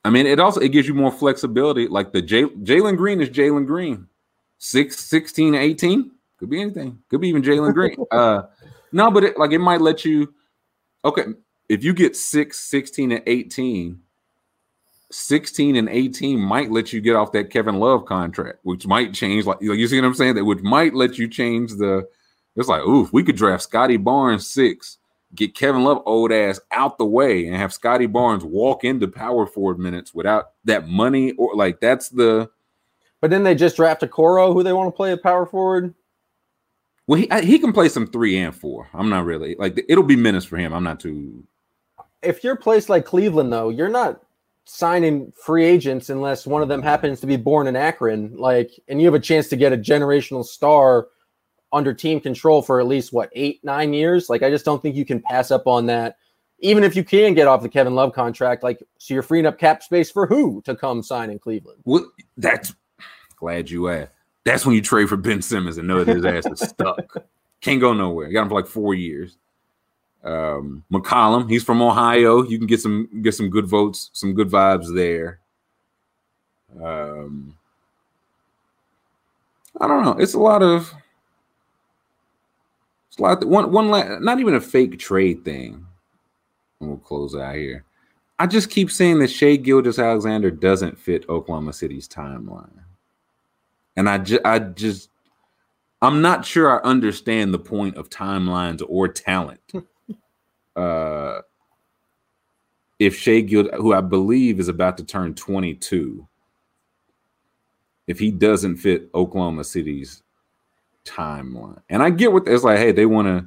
I 0.06 0.10
mean, 0.10 0.28
it 0.28 0.40
also 0.40 0.62
it 0.62 0.70
gives 0.70 0.88
you 0.88 0.94
more 0.94 1.12
flexibility. 1.12 1.88
Like 1.88 2.12
the 2.12 2.22
Jalen 2.22 2.98
Green 2.98 3.22
is 3.22 3.30
Jalen 3.30 3.66
Green, 3.66 4.08
six, 4.60 5.00
16, 5.00 5.56
18. 5.56 6.12
Could 6.38 6.50
be 6.50 6.62
anything. 6.62 7.00
Could 7.10 7.22
be 7.22 7.30
even 7.30 7.42
Jalen 7.42 7.74
Green. 7.74 7.98
uh 8.12 8.44
no, 8.92 9.10
but 9.10 9.24
it, 9.24 9.40
like 9.40 9.52
it 9.52 9.60
might 9.60 9.82
let 9.82 10.06
you 10.06 10.34
okay. 11.04 11.26
If 11.70 11.84
you 11.84 11.94
get 11.94 12.16
six, 12.16 12.60
16, 12.60 13.14
and 13.14 13.24
18, 13.26 14.00
16 15.14 15.76
and 15.76 15.90
18 15.90 16.40
might 16.40 16.72
let 16.72 16.92
you 16.92 17.02
get 17.02 17.16
off 17.16 17.32
that 17.34 17.50
Kevin 17.50 17.80
Love 17.80 18.06
contract, 18.06 18.60
which 18.64 18.88
might 18.88 19.14
change 19.14 19.46
like 19.46 19.62
you 19.62 19.88
see 19.88 20.00
what 20.00 20.08
I'm 20.08 20.14
saying? 20.14 20.36
That 20.36 20.46
which 20.46 20.62
might 20.62 20.94
let 20.94 21.18
you 21.18 21.28
change 21.28 21.72
the 21.76 22.08
it's 22.56 22.68
like, 22.68 22.84
oof, 22.84 23.12
we 23.12 23.24
could 23.24 23.36
draft 23.36 23.64
Scottie 23.64 23.98
Barnes 23.98 24.46
six 24.48 24.98
get 25.36 25.56
Kevin 25.56 25.84
Love 25.84 26.02
old 26.06 26.32
ass 26.32 26.60
out 26.72 26.98
the 26.98 27.06
way 27.06 27.48
and 27.48 27.56
have 27.56 27.74
Scottie 27.74 28.06
Barnes 28.06 28.44
walk 28.44 28.84
into 28.84 29.08
power 29.08 29.46
forward 29.46 29.80
minutes 29.80 30.14
without 30.14 30.52
that 30.66 30.88
money 30.88 31.32
or 31.34 31.56
like 31.56 31.80
that's 31.80 32.10
the. 32.10 32.50
But 33.22 33.30
then 33.30 33.44
they 33.44 33.56
just 33.56 33.78
draft 33.78 34.02
Okoro 34.02 34.54
who 34.54 34.64
they 34.64 34.74
want 34.74 34.88
to 34.88 34.96
play 34.96 35.12
at 35.12 35.24
power 35.24 35.46
forward. 35.46 35.94
Well, 37.08 37.20
he 37.20 37.28
he 37.46 37.60
can 37.60 37.74
play 37.74 37.90
some 37.90 38.08
three 38.08 38.38
and 38.38 38.56
four. 38.56 38.90
I'm 38.94 39.10
not 39.10 39.26
really 39.26 39.56
like 39.58 39.84
it'll 39.88 40.04
be 40.04 40.16
minutes 40.16 40.46
for 40.46 40.58
him. 40.58 40.74
I'm 40.74 40.84
not 40.84 41.00
too. 41.00 41.44
If 42.22 42.44
you're 42.44 42.56
placed 42.56 42.88
like 42.88 43.06
Cleveland, 43.06 43.52
though, 43.52 43.70
you're 43.70 43.90
not 43.90 44.22
signing 44.66 45.32
free 45.32 45.66
agents 45.66 46.10
unless 46.10 46.48
one 46.48 46.62
of 46.62 46.70
them 46.70 46.82
happens 46.82 47.20
to 47.20 47.28
be 47.28 47.36
born 47.36 47.68
in 47.68 47.76
Akron. 47.76 48.36
Like, 48.38 48.72
and 48.88 49.02
you 49.02 49.08
have 49.08 49.14
a 49.14 49.20
chance 49.20 49.48
to 49.50 49.56
get 49.56 49.74
a 49.74 49.78
generational 49.78 50.46
star 50.46 51.08
under 51.74 51.94
team 51.94 52.20
control 52.22 52.62
for 52.62 52.80
at 52.80 52.88
least 52.88 53.12
what 53.12 53.30
eight 53.34 53.62
nine 53.64 53.94
years. 53.94 54.30
Like 54.30 54.44
I 54.44 54.50
just 54.50 54.64
don't 54.64 54.82
think 54.82 54.96
you 54.96 55.06
can 55.06 55.22
pass 55.22 55.52
up 55.52 55.68
on 55.68 55.88
that. 55.88 56.18
Even 56.60 56.84
if 56.84 56.96
you 56.96 57.04
can 57.04 57.34
get 57.34 57.48
off 57.48 57.62
the 57.62 57.68
Kevin 57.68 57.96
Love 57.96 58.14
contract, 58.14 58.64
like 58.64 58.82
so 59.00 59.14
you're 59.14 59.24
freeing 59.24 59.46
up 59.46 59.60
cap 59.60 59.84
space 59.84 60.10
for 60.10 60.28
who 60.28 60.62
to 60.62 60.76
come 60.76 61.04
sign 61.04 61.30
in 61.30 61.40
Cleveland? 61.40 61.82
Well, 61.84 62.06
that's 62.38 62.74
glad 63.36 63.70
you 63.70 63.90
asked. 63.90 64.12
That's 64.46 64.66
when 64.66 64.76
you 64.76 64.82
trade 64.82 65.10
for 65.10 65.18
Ben 65.18 65.42
Simmons 65.42 65.78
and 65.78 65.88
know 65.88 66.04
that 66.04 66.16
his 66.16 66.26
ass 66.26 66.46
is 66.46 66.70
stuck. 66.70 67.18
Can't 67.62 67.82
go 67.82 67.94
nowhere. 67.94 68.28
You 68.28 68.34
got 68.34 68.44
him 68.44 68.50
for 68.50 68.56
like 68.56 68.68
four 68.68 68.94
years. 68.94 69.38
Um, 70.24 70.84
McCollum, 70.92 71.50
he's 71.50 71.64
from 71.64 71.82
Ohio. 71.82 72.44
You 72.44 72.58
can 72.58 72.68
get 72.68 72.80
some 72.80 73.10
get 73.22 73.34
some 73.34 73.50
good 73.50 73.68
votes, 73.68 74.10
some 74.14 74.34
good 74.34 74.50
vibes 74.50 74.94
there. 74.94 75.40
Um, 76.82 77.58
I 79.80 79.88
don't 79.88 80.04
know. 80.04 80.14
It's 80.14 80.34
a 80.34 80.40
lot 80.40 80.64
of 80.64 80.94
it's 83.10 83.20
a 83.20 83.22
lot. 83.22 83.46
One, 83.46 83.72
one, 83.72 84.24
not 84.24 84.40
even 84.40 84.56
a 84.56 84.62
fake 84.62 84.98
trade 84.98 85.44
thing. 85.44 85.86
And 86.80 86.90
we'll 86.90 86.98
close 86.98 87.36
out 87.36 87.56
here. 87.56 87.84
I 88.40 88.48
just 88.48 88.70
keep 88.70 88.90
saying 88.90 89.20
that 89.20 89.30
Shai 89.30 89.58
Gilgeous-Alexander 89.58 90.52
doesn't 90.52 90.98
fit 90.98 91.30
Oklahoma 91.30 91.74
City's 91.74 92.08
timeline, 92.08 92.80
and 93.96 94.10
I, 94.10 94.18
just, 94.18 94.42
I 94.44 94.58
just, 94.60 95.10
I'm 96.02 96.22
not 96.22 96.44
sure 96.44 96.72
I 96.72 96.84
understand 96.84 97.54
the 97.54 97.60
point 97.60 97.96
of 97.96 98.10
timelines 98.10 98.82
or 98.88 99.08
talent. 99.08 99.62
uh, 100.76 101.42
if 103.00 103.18
Shai 103.18 103.42
Gild, 103.42 103.70
who 103.74 103.94
I 103.94 104.02
believe 104.02 104.60
is 104.60 104.68
about 104.68 104.98
to 104.98 105.04
turn 105.04 105.34
22, 105.34 106.28
if 108.08 108.20
he 108.20 108.32
doesn't 108.32 108.78
fit 108.78 109.10
Oklahoma 109.14 109.64
City's 109.64 110.24
timeline. 111.06 111.82
And 111.90 112.04
I 112.04 112.10
get 112.10 112.32
what 112.32 112.48
it's 112.48 112.64
like, 112.64 112.80
hey, 112.80 112.92
they 112.92 113.06
want 113.06 113.28
to 113.28 113.46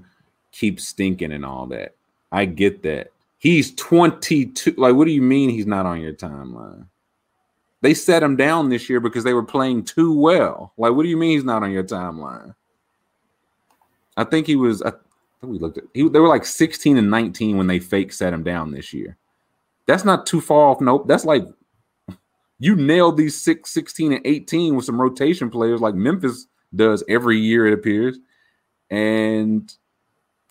keep 0.53 0.81
stinking 0.81 1.33
and 1.33 1.45
all 1.45 1.67
that. 1.67 1.95
I 2.33 2.45
get 2.45 2.83
that. 2.83 3.13
He's 3.39 3.75
22. 3.75 4.75
Like, 4.77 4.95
what 4.95 5.05
do 5.05 5.13
you 5.13 5.23
mean 5.23 5.51
he's 5.51 5.67
not 5.67 5.87
on 5.87 6.01
your 6.01 6.15
timeline? 6.15 6.87
They 7.83 7.95
set 7.95 8.23
him 8.23 8.37
down 8.37 8.69
this 8.69 8.89
year 8.89 9.01
because 9.01 9.25
they 9.25 9.35
were 9.35 9.45
playing 9.45 9.85
too 9.85 10.13
well. 10.13 10.73
Like, 10.77 10.95
what 10.95 11.03
do 11.03 11.09
you 11.09 11.17
mean 11.17 11.33
he's 11.33 11.45
not 11.45 11.63
on 11.63 11.71
your 11.71 11.85
timeline? 11.85 12.55
I 14.17 14.25
think 14.25 14.47
he 14.47 14.57
was. 14.57 14.83
I 14.83 14.93
we 15.49 15.59
looked 15.59 15.79
at. 15.79 15.85
He, 15.95 16.09
they 16.09 16.19
were 16.19 16.29
like 16.29 16.45
16 16.45 16.97
and 16.97 17.11
19 17.11 17.57
when 17.57 17.67
they 17.67 17.79
fake 17.79 18.13
set 18.13 18.33
him 18.33 18.43
down 18.43 18.71
this 18.71 18.93
year. 18.93 19.17
That's 19.87 20.05
not 20.05 20.27
too 20.27 20.41
far 20.41 20.71
off. 20.71 20.81
Nope. 20.81 21.07
That's 21.07 21.25
like 21.25 21.45
you 22.59 22.75
nailed 22.75 23.17
these 23.17 23.41
six, 23.41 23.71
16 23.73 24.13
and 24.13 24.27
18 24.27 24.75
with 24.75 24.85
some 24.85 25.01
rotation 25.01 25.51
players 25.51 25.81
like 25.81 25.95
Memphis 25.95 26.47
does 26.75 27.05
every 27.09 27.39
year, 27.39 27.67
it 27.67 27.75
appears. 27.75 28.19
And 28.91 29.73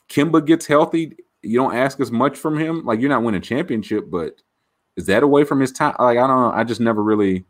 Kemba 0.09 0.45
gets 0.45 0.65
healthy. 0.65 1.17
You 1.41 1.59
don't 1.59 1.75
ask 1.75 1.99
as 1.99 2.11
much 2.11 2.37
from 2.37 2.57
him. 2.57 2.85
Like 2.85 2.99
you're 2.99 3.09
not 3.09 3.23
winning 3.23 3.41
championship, 3.41 4.05
but 4.09 4.41
is 4.95 5.05
that 5.07 5.23
away 5.23 5.43
from 5.43 5.59
his 5.59 5.71
time? 5.71 5.95
Like 5.99 6.17
I 6.17 6.27
don't 6.27 6.39
know. 6.39 6.51
I 6.51 6.63
just 6.63 6.81
never 6.81 7.03
really 7.03 7.45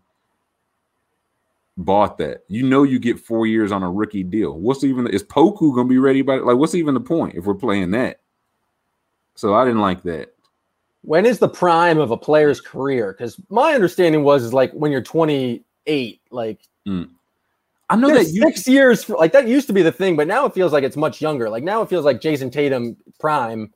bought 1.78 2.18
that. 2.18 2.44
You 2.48 2.64
know, 2.64 2.84
you 2.84 3.00
get 3.00 3.20
four 3.20 3.46
years 3.46 3.72
on 3.72 3.84
a 3.84 3.92
rookie 3.92 4.24
deal. 4.24 4.60
What's 4.60 4.84
even 4.84 5.08
is 5.08 5.24
Poku 5.24 5.76
gonna 5.76 5.90
be 5.90 5.98
ready 5.98 6.22
by 6.22 6.38
like? 6.38 6.58
What's 6.58 6.76
even 6.76 6.94
the 6.94 7.00
point 7.00 7.36
if 7.36 7.46
we're 7.46 7.56
playing 7.56 7.92
that? 7.92 8.22
So 9.36 9.54
I 9.54 9.66
didn't 9.66 9.82
like 9.82 10.04
that. 10.04 10.34
When 11.02 11.26
is 11.26 11.40
the 11.40 11.50
prime 11.50 12.00
of 12.00 12.12
a 12.12 12.18
player's 12.18 12.62
career? 12.62 13.14
Because 13.14 13.40
my 13.50 13.74
understanding 13.74 14.24
was 14.24 14.44
is 14.44 14.54
like 14.54 14.72
when 14.72 14.92
you're 14.92 15.02
28, 15.02 16.22
like 16.32 16.62
mm. 16.88 17.10
I 17.90 17.96
know 17.96 18.12
that 18.12 18.30
you 18.30 18.42
six 18.42 18.68
years 18.68 19.04
for, 19.04 19.16
like 19.18 19.32
that 19.34 19.48
used 19.48 19.68
to 19.68 19.74
be 19.74 19.84
the 19.84 19.92
thing, 19.92 20.16
but 20.16 20.28
now 20.28 20.46
it 20.46 20.54
feels 20.54 20.74
like 20.74 20.84
it's 20.84 20.98
much 20.98 21.22
younger. 21.22 21.50
Like 21.50 21.64
now 21.64 21.82
it 21.82 21.90
feels 21.90 22.06
like 22.06 22.22
Jayson 22.22 22.52
Tatum 22.52 22.98
prime. 23.20 23.72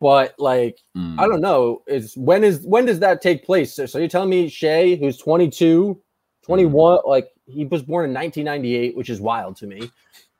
But 0.00 0.34
like 0.38 0.78
Mm. 0.96 1.18
I 1.18 1.26
don't 1.26 1.40
know, 1.40 1.82
is 1.86 2.16
when 2.16 2.44
is 2.44 2.64
when 2.64 2.86
does 2.86 3.00
that 3.00 3.20
take 3.20 3.44
place? 3.44 3.74
So, 3.74 3.86
so 3.86 3.98
you're 3.98 4.08
telling 4.08 4.30
me 4.30 4.48
Shai, 4.48 4.94
who's 4.94 5.18
22, 5.18 6.00
21, 6.44 7.00
like 7.06 7.28
he 7.46 7.64
was 7.64 7.82
born 7.82 8.04
in 8.08 8.14
1998, 8.14 8.96
which 8.96 9.10
is 9.10 9.20
wild 9.20 9.56
to 9.56 9.66
me. 9.66 9.90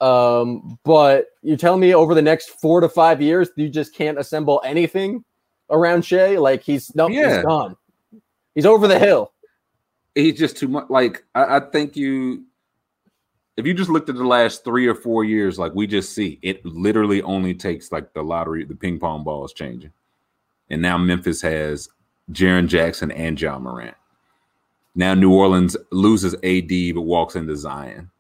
Um, 0.01 0.79
but 0.85 1.27
you're 1.43 1.57
telling 1.57 1.81
me 1.81 1.95
over 1.95 2.15
the 2.15 2.23
next 2.23 2.51
four 2.61 2.81
to 2.81 2.89
five 2.89 3.23
years, 3.23 3.49
you 3.57 3.69
just 3.69 3.95
can't 3.95 4.19
assemble 4.19 4.61
anything 4.65 5.25
around 5.71 6.05
Shai? 6.05 6.37
Like 6.37 6.63
he's 6.63 6.95
no, 6.95 7.09
Yeah. 7.09 7.37
he's 7.37 7.45
gone. 7.45 7.77
He's 8.55 8.67
over 8.67 8.87
the 8.87 8.99
hill. 8.99 9.33
he's 10.15 10.39
just 10.39 10.57
too 10.57 10.69
much. 10.69 10.87
Like 10.91 11.25
I, 11.35 11.57
I 11.57 11.61
think 11.61 11.97
you, 11.97 12.45
if 13.57 13.67
you 13.67 13.73
just 13.75 13.89
looked 13.91 14.09
at 14.09 14.17
the 14.17 14.25
last 14.27 14.65
three 14.65 14.87
or 14.87 14.95
four 14.95 15.25
years, 15.25 15.59
like 15.59 15.75
we 15.75 15.87
just 15.87 16.13
see, 16.13 16.39
it 16.43 16.65
literally 16.67 17.23
only 17.23 17.55
takes 17.55 17.91
like 17.93 18.13
the 18.13 18.23
lottery, 18.23 18.65
the 18.65 18.75
ping 18.75 18.99
pong 18.99 19.25
balls 19.25 19.53
changing, 19.53 19.93
and 20.71 20.83
now 20.83 20.99
Memphis 20.99 21.41
has 21.43 21.89
Jaren 22.33 22.67
Jackson 22.67 23.11
and 23.13 23.41
Ja 23.41 23.59
Morant. 23.59 23.97
Now 24.95 25.15
New 25.15 25.33
Orleans 25.33 25.77
loses 25.91 26.35
AD 26.35 26.95
but 26.95 27.03
walks 27.03 27.37
into 27.37 27.57
Zion. 27.57 28.11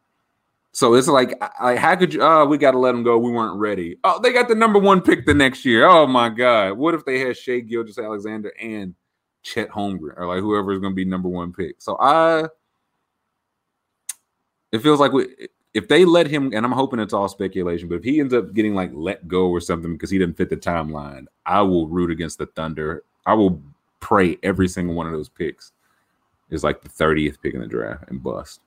So 0.72 0.94
it's 0.94 1.06
like, 1.06 1.40
I, 1.60 1.76
how 1.76 1.94
could 1.94 2.12
you? 2.12 2.20
Oh, 2.20 2.46
we 2.46 2.59
got 2.59 2.72
to 2.72 2.78
let 2.78 2.92
them 2.92 3.05
go. 3.05 3.16
We 3.16 3.30
weren't 3.30 3.60
ready. 3.60 3.96
Oh, 4.02 4.20
they 4.20 4.32
got 4.32 4.48
the 4.48 4.56
number 4.56 4.80
one 4.80 5.01
pick 5.01 5.24
the 5.24 5.34
next 5.34 5.64
year. 5.64 5.86
Oh 5.86 6.06
my 6.09 6.28
God! 6.28 6.72
What 6.72 6.94
if 6.94 7.05
they 7.05 7.20
had 7.20 7.36
Shai 7.36 7.60
Gilgeous-Alexander 7.60 8.52
and 8.60 8.94
Chet 9.44 9.70
Holmgren 9.70 10.14
or 10.16 10.26
like 10.26 10.40
whoever 10.40 10.72
is 10.72 10.80
going 10.80 10.92
to 10.92 10.96
be 10.96 11.05
number 11.05 11.28
one 11.28 11.52
pick. 11.52 11.76
So 11.78 11.96
I, 12.01 12.48
it 14.72 14.78
feels 14.78 14.98
like 14.98 15.12
we, 15.12 15.26
if 15.74 15.86
they 15.86 16.05
let 16.05 16.26
him, 16.26 16.52
and 16.55 16.64
I'm 16.64 16.72
hoping 16.72 16.98
it's 16.98 17.12
all 17.12 17.28
speculation, 17.28 17.88
but 17.88 17.96
if 17.96 18.05
he 18.05 18.20
ends 18.20 18.34
up 18.34 18.55
getting 18.55 18.74
like 18.74 18.90
let 18.94 19.28
go 19.28 19.48
or 19.48 19.60
something 19.60 19.92
because 19.92 20.10
he 20.10 20.18
didn't 20.18 20.36
fit 20.36 20.48
the 20.48 20.56
timeline, 20.56 21.26
I 21.46 21.60
will 21.60 21.86
root 21.86 22.10
against 22.10 22.38
the 22.38 22.46
Thunder. 22.46 23.05
I 23.26 23.34
will 23.34 23.62
pray 24.01 24.38
every 24.42 24.66
single 24.66 24.94
one 24.94 25.06
of 25.06 25.12
those 25.12 25.28
picks 25.28 25.72
is 26.51 26.65
like 26.65 26.83
the 26.83 26.89
30th 26.89 27.41
pick 27.43 27.55
in 27.55 27.61
the 27.61 27.66
draft 27.66 28.05
and 28.09 28.23
bust. 28.23 28.61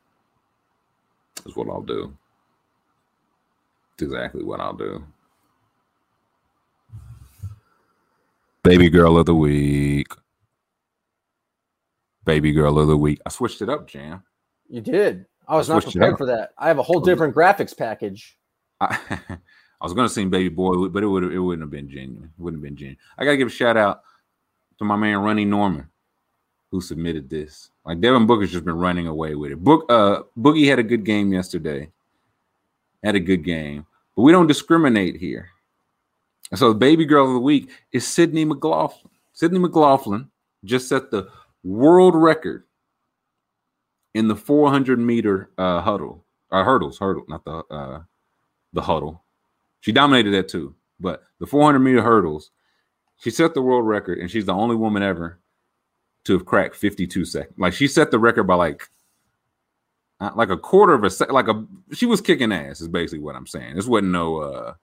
Is 1.45 1.55
what 1.55 1.69
I'll 1.69 1.81
do. 1.81 2.15
It's 3.93 4.03
exactly 4.03 4.43
what 4.43 4.59
I'll 4.59 4.73
do. 4.73 5.03
Baby 8.63 8.89
girl 8.89 9.17
of 9.17 9.25
the 9.25 9.35
week. 9.35 10.07
Baby 12.25 12.51
girl 12.51 12.77
of 12.79 12.87
the 12.87 12.97
week. 12.97 13.21
I 13.25 13.29
switched 13.29 13.61
it 13.61 13.69
up, 13.69 13.87
Jam. 13.87 14.23
You 14.67 14.81
did. 14.81 15.25
I 15.47 15.55
was 15.55 15.69
I 15.69 15.75
not 15.75 15.83
prepared 15.83 16.17
for 16.17 16.25
that. 16.25 16.51
I 16.57 16.67
have 16.67 16.77
a 16.77 16.83
whole 16.83 16.99
different 16.99 17.33
graphics 17.33 17.75
package. 17.77 18.37
I, 18.81 18.99
I 19.79 19.85
was 19.85 19.93
gonna 19.93 20.09
sing 20.09 20.29
Baby 20.29 20.49
Boy, 20.49 20.89
but 20.89 21.03
it 21.03 21.07
would 21.07 21.23
it 21.23 21.39
wouldn't 21.39 21.63
have 21.63 21.71
been 21.71 21.89
genuine. 21.89 22.31
It 22.37 22.41
wouldn't 22.41 22.61
have 22.61 22.67
been 22.67 22.75
genuine. 22.75 22.97
I 23.17 23.23
gotta 23.23 23.37
give 23.37 23.47
a 23.47 23.51
shout 23.51 23.77
out 23.77 24.01
to 24.79 24.85
my 24.85 24.95
man 24.95 25.19
Ronnie 25.19 25.45
Norman, 25.45 25.87
who 26.71 26.81
submitted 26.81 27.29
this. 27.29 27.69
Like 27.85 28.01
Devin 28.01 28.27
Booker's 28.27 28.51
just 28.51 28.65
been 28.65 28.77
running 28.77 29.07
away 29.07 29.35
with 29.35 29.51
it. 29.51 29.63
Book 29.63 29.85
uh 29.89 30.23
Boogie 30.37 30.67
had 30.67 30.79
a 30.79 30.83
good 30.83 31.05
game 31.05 31.31
yesterday. 31.31 31.89
Had 33.03 33.15
a 33.15 33.19
good 33.19 33.43
game, 33.43 33.85
but 34.15 34.23
we 34.23 34.31
don't 34.31 34.47
discriminate 34.47 35.17
here. 35.17 35.49
So 36.55 36.69
the 36.69 36.79
baby 36.79 37.05
girl 37.05 37.27
of 37.27 37.33
the 37.33 37.39
week 37.39 37.69
is 37.91 38.07
Sydney 38.07 38.45
McLaughlin. 38.45 39.11
Sydney 39.33 39.59
McLaughlin 39.59 40.29
just 40.65 40.89
set 40.89 41.11
the 41.11 41.29
world 41.63 42.15
record 42.15 42.63
in 44.13 44.27
the 44.27 44.35
400 44.35 44.99
meter 44.99 45.51
uh, 45.57 45.81
huddle, 45.81 46.25
uh, 46.51 46.63
hurdles, 46.63 46.97
hurdle, 46.99 47.25
not 47.27 47.45
the 47.45 47.63
uh, 47.69 48.01
the 48.73 48.81
huddle. 48.81 49.23
She 49.81 49.91
dominated 49.91 50.31
that 50.31 50.47
too, 50.47 50.75
but 50.99 51.23
the 51.39 51.45
400 51.45 51.79
meter 51.79 52.01
hurdles, 52.01 52.51
she 53.17 53.29
set 53.29 53.53
the 53.53 53.61
world 53.61 53.87
record, 53.87 54.17
and 54.17 54.29
she's 54.29 54.45
the 54.45 54.53
only 54.53 54.75
woman 54.75 55.03
ever 55.03 55.39
to 56.27 56.33
have 56.33 56.45
cracked 56.45 56.75
52 56.75 57.25
seconds. 57.25 57.57
Like 57.57 57.73
she 57.73 57.87
set 57.87 58.11
the 58.11 58.19
record 58.19 58.43
by 58.43 58.55
like 58.55 58.89
uh, 60.19 60.31
like 60.35 60.49
a 60.49 60.57
quarter 60.57 60.93
of 60.93 61.03
a 61.03 61.09
sec, 61.09 61.31
like 61.31 61.47
a 61.47 61.65
she 61.93 62.05
was 62.05 62.21
kicking 62.21 62.51
ass. 62.51 62.81
Is 62.81 62.87
basically 62.87 63.19
what 63.19 63.35
I'm 63.35 63.47
saying. 63.47 63.75
This 63.75 63.87
wasn't 63.87 64.11
no 64.11 64.37
uh, 64.37 64.73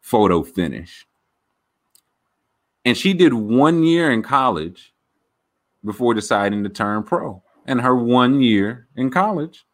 photo 0.00 0.42
finish, 0.42 1.06
and 2.84 2.96
she 2.96 3.12
did 3.12 3.34
one 3.34 3.82
year 3.84 4.10
in 4.10 4.22
college 4.22 4.94
before 5.84 6.14
deciding 6.14 6.62
to 6.64 6.68
turn 6.68 7.02
pro. 7.02 7.42
And 7.66 7.80
her 7.80 7.94
one 7.94 8.40
year 8.40 8.88
in 8.96 9.10
college 9.10 9.64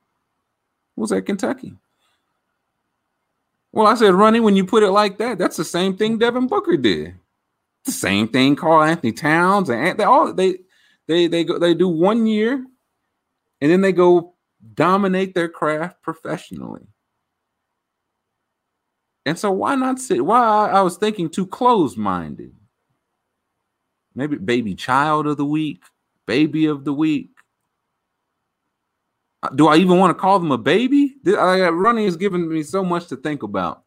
was 0.97 1.13
at 1.13 1.27
Kentucky. 1.27 1.75
Well, 3.73 3.87
I 3.87 3.95
said, 3.95 4.15
Ronnie, 4.15 4.41
when 4.41 4.57
you 4.57 4.65
put 4.65 4.83
it 4.83 4.91
like 4.91 5.19
that, 5.19 5.39
that's 5.39 5.57
the 5.57 5.65
same 5.65 5.97
thing 5.97 6.19
Devin 6.19 6.47
Booker 6.47 6.77
did. 6.77 7.15
The 7.85 7.93
same 7.93 8.29
thing 8.29 8.57
Karl-Anthony 8.57 9.13
Towns 9.13 9.71
and 9.71 9.99
they 9.99 10.05
all 10.05 10.33
they 10.33 10.59
they 11.09 11.27
they 11.27 11.45
go 11.45 11.59
they 11.59 11.75
do 11.75 11.89
one 11.89 12.27
year 12.27 12.65
and 13.61 13.71
then 13.71 13.81
they 13.81 13.93
go 13.93 14.35
dominate 14.75 15.35
their 15.35 15.49
craft 15.49 16.03
professionally. 16.03 16.87
And 19.25 19.39
so 19.39 19.51
why 19.51 19.75
not 19.75 19.99
sit? 19.99 20.25
Why 20.25 20.71
I, 20.71 20.83
was 20.83 20.97
thinking 20.97 21.29
too 21.29 21.47
close-minded. 21.47 22.53
Maybe 24.15 24.37
baby 24.37 24.75
child 24.77 25.27
of 25.27 25.37
the 25.37 25.45
week, 25.45 25.83
baby 26.27 26.67
of 26.67 26.85
the 26.85 26.93
week. 26.93 27.31
Uh, 29.43 29.49
Do 29.49 29.67
I 29.67 29.77
even 29.77 29.99
want 29.99 30.17
to 30.17 30.21
call 30.21 30.39
them 30.39 30.53
a 30.53 30.59
baby? 30.59 31.17
I, 31.27 31.69
Ronnie 31.71 32.05
has 32.05 32.17
given 32.17 32.49
me 32.49 32.63
so 32.63 32.85
much 32.85 33.09
to 33.09 33.17
think 33.17 33.43
about. 33.43 33.83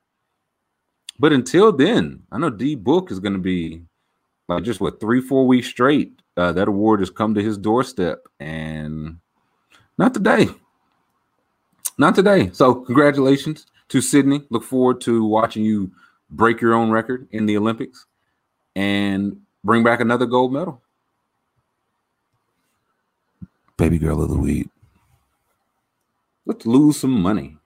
But 1.17 1.33
until 1.33 1.71
then, 1.71 2.23
I 2.31 2.37
know 2.37 2.49
D 2.49 2.75
Book 2.75 3.09
is 3.09 3.19
going 3.19 3.33
to 3.33 3.39
be 3.39 3.83
like 4.49 4.63
just 4.63 4.81
what 4.81 4.99
three, 4.99 5.21
four 5.21 5.47
weeks 5.47 5.67
straight. 5.67 6.18
Uh, 6.39 6.53
that 6.53 6.69
award 6.69 7.01
has 7.01 7.09
come 7.09 7.33
to 7.35 7.43
his 7.43 7.57
doorstep, 7.57 8.19
and 8.39 9.17
not 9.97 10.13
today. 10.13 10.47
Not 11.97 12.15
today. 12.15 12.49
So, 12.53 12.75
congratulations 12.75 13.65
to 13.89 13.99
Sydney. 13.99 14.43
Look 14.49 14.63
forward 14.63 15.01
to 15.01 15.25
watching 15.25 15.65
you 15.65 15.91
break 16.29 16.61
your 16.61 16.73
own 16.75 16.91
record 16.91 17.27
in 17.31 17.45
the 17.45 17.57
Olympics 17.57 18.05
and 18.73 19.35
bring 19.65 19.83
back 19.83 19.99
another 19.99 20.25
gold 20.25 20.53
medal. 20.53 20.81
Baby 23.75 23.99
girl 23.99 24.23
of 24.23 24.29
the 24.29 24.37
week. 24.37 24.69
Let's 26.45 26.65
lose 26.65 26.97
some 27.01 27.21
money. 27.21 27.57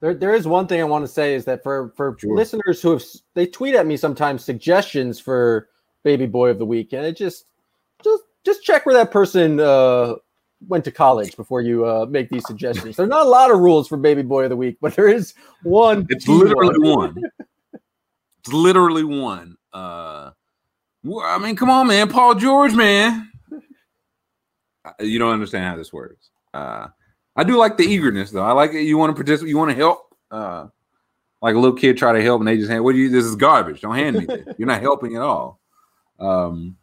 There, 0.00 0.14
there 0.14 0.32
is 0.32 0.46
one 0.46 0.68
thing 0.68 0.80
I 0.80 0.84
want 0.84 1.02
to 1.04 1.10
say 1.12 1.34
is 1.34 1.44
that 1.46 1.64
for 1.64 1.92
for 1.96 2.16
Sure. 2.20 2.36
listeners 2.36 2.80
who 2.80 2.92
have 2.92 3.02
they 3.34 3.46
tweet 3.46 3.74
at 3.74 3.84
me 3.84 3.96
sometimes 3.96 4.44
suggestions 4.44 5.18
for 5.18 5.70
baby 6.04 6.26
boy 6.26 6.50
of 6.50 6.58
the 6.60 6.66
week, 6.66 6.92
and 6.92 7.04
it 7.04 7.16
just 7.16 7.46
just 8.44 8.62
check 8.62 8.86
where 8.86 8.94
that 8.94 9.10
person 9.10 9.60
uh, 9.60 10.14
went 10.68 10.84
to 10.84 10.90
college 10.90 11.36
before 11.36 11.60
you 11.60 11.86
uh, 11.86 12.06
make 12.06 12.28
these 12.28 12.46
suggestions. 12.46 12.96
There's 12.96 13.08
not 13.08 13.26
a 13.26 13.28
lot 13.28 13.50
of 13.50 13.58
rules 13.58 13.88
for 13.88 13.96
baby 13.96 14.22
boy 14.22 14.44
of 14.44 14.50
the 14.50 14.56
week, 14.56 14.78
but 14.80 14.94
there 14.94 15.08
is 15.08 15.34
one. 15.62 16.06
It's 16.10 16.28
literally 16.28 16.78
one. 16.78 17.14
one. 17.14 17.22
It's 18.40 18.52
literally 18.52 19.04
one. 19.04 19.56
Uh, 19.72 20.30
I 21.22 21.38
mean, 21.38 21.56
come 21.56 21.70
on, 21.70 21.86
man, 21.86 22.10
Paul 22.10 22.34
George, 22.34 22.74
man. 22.74 23.32
You 25.00 25.18
don't 25.18 25.32
understand 25.32 25.64
how 25.64 25.76
this 25.76 25.94
works. 25.94 26.28
Uh, 26.52 26.88
I 27.36 27.44
do 27.44 27.56
like 27.56 27.78
the 27.78 27.84
eagerness, 27.84 28.30
though. 28.30 28.44
I 28.44 28.52
like 28.52 28.74
it. 28.74 28.82
You 28.82 28.98
want 28.98 29.10
to 29.10 29.14
participate. 29.14 29.48
You 29.48 29.56
want 29.56 29.70
to 29.70 29.76
help. 29.76 30.14
Uh, 30.30 30.66
like 31.40 31.54
a 31.54 31.58
little 31.58 31.76
kid 31.76 31.96
try 31.96 32.12
to 32.12 32.22
help, 32.22 32.40
and 32.40 32.48
they 32.48 32.58
just 32.58 32.70
hand. 32.70 32.84
What 32.84 32.92
do 32.92 32.98
you? 32.98 33.08
This 33.08 33.24
is 33.24 33.34
garbage. 33.34 33.80
Don't 33.80 33.94
hand 33.94 34.16
me 34.16 34.26
this. 34.26 34.44
You're 34.58 34.68
not 34.68 34.82
helping 34.82 35.16
at 35.16 35.22
all. 35.22 35.58
Um, 36.18 36.76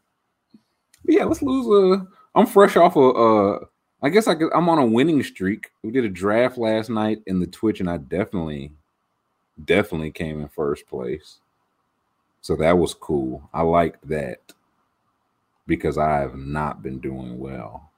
but 1.05 1.15
yeah, 1.15 1.23
let's 1.25 1.41
lose. 1.41 1.67
Uh, 2.01 2.03
I'm 2.35 2.45
fresh 2.47 2.75
off 2.77 2.95
a. 2.95 2.99
Uh, 2.99 3.59
I 4.03 4.09
guess 4.09 4.27
I 4.27 4.33
could, 4.35 4.51
I'm 4.53 4.67
on 4.69 4.79
a 4.79 4.85
winning 4.85 5.21
streak. 5.21 5.71
We 5.83 5.91
did 5.91 6.05
a 6.05 6.09
draft 6.09 6.57
last 6.57 6.89
night 6.89 7.21
in 7.27 7.39
the 7.39 7.45
Twitch, 7.47 7.79
and 7.79 7.89
I 7.89 7.97
definitely 7.97 8.71
definitely 9.65 10.11
came 10.11 10.41
in 10.41 10.47
first 10.47 10.87
place. 10.87 11.37
So 12.41 12.55
that 12.55 12.77
was 12.77 12.95
cool. 12.95 13.47
I 13.53 13.61
liked 13.61 14.07
that 14.09 14.39
because 15.67 15.99
I 15.99 16.19
have 16.19 16.35
not 16.35 16.81
been 16.81 16.99
doing 16.99 17.37
well. 17.37 17.91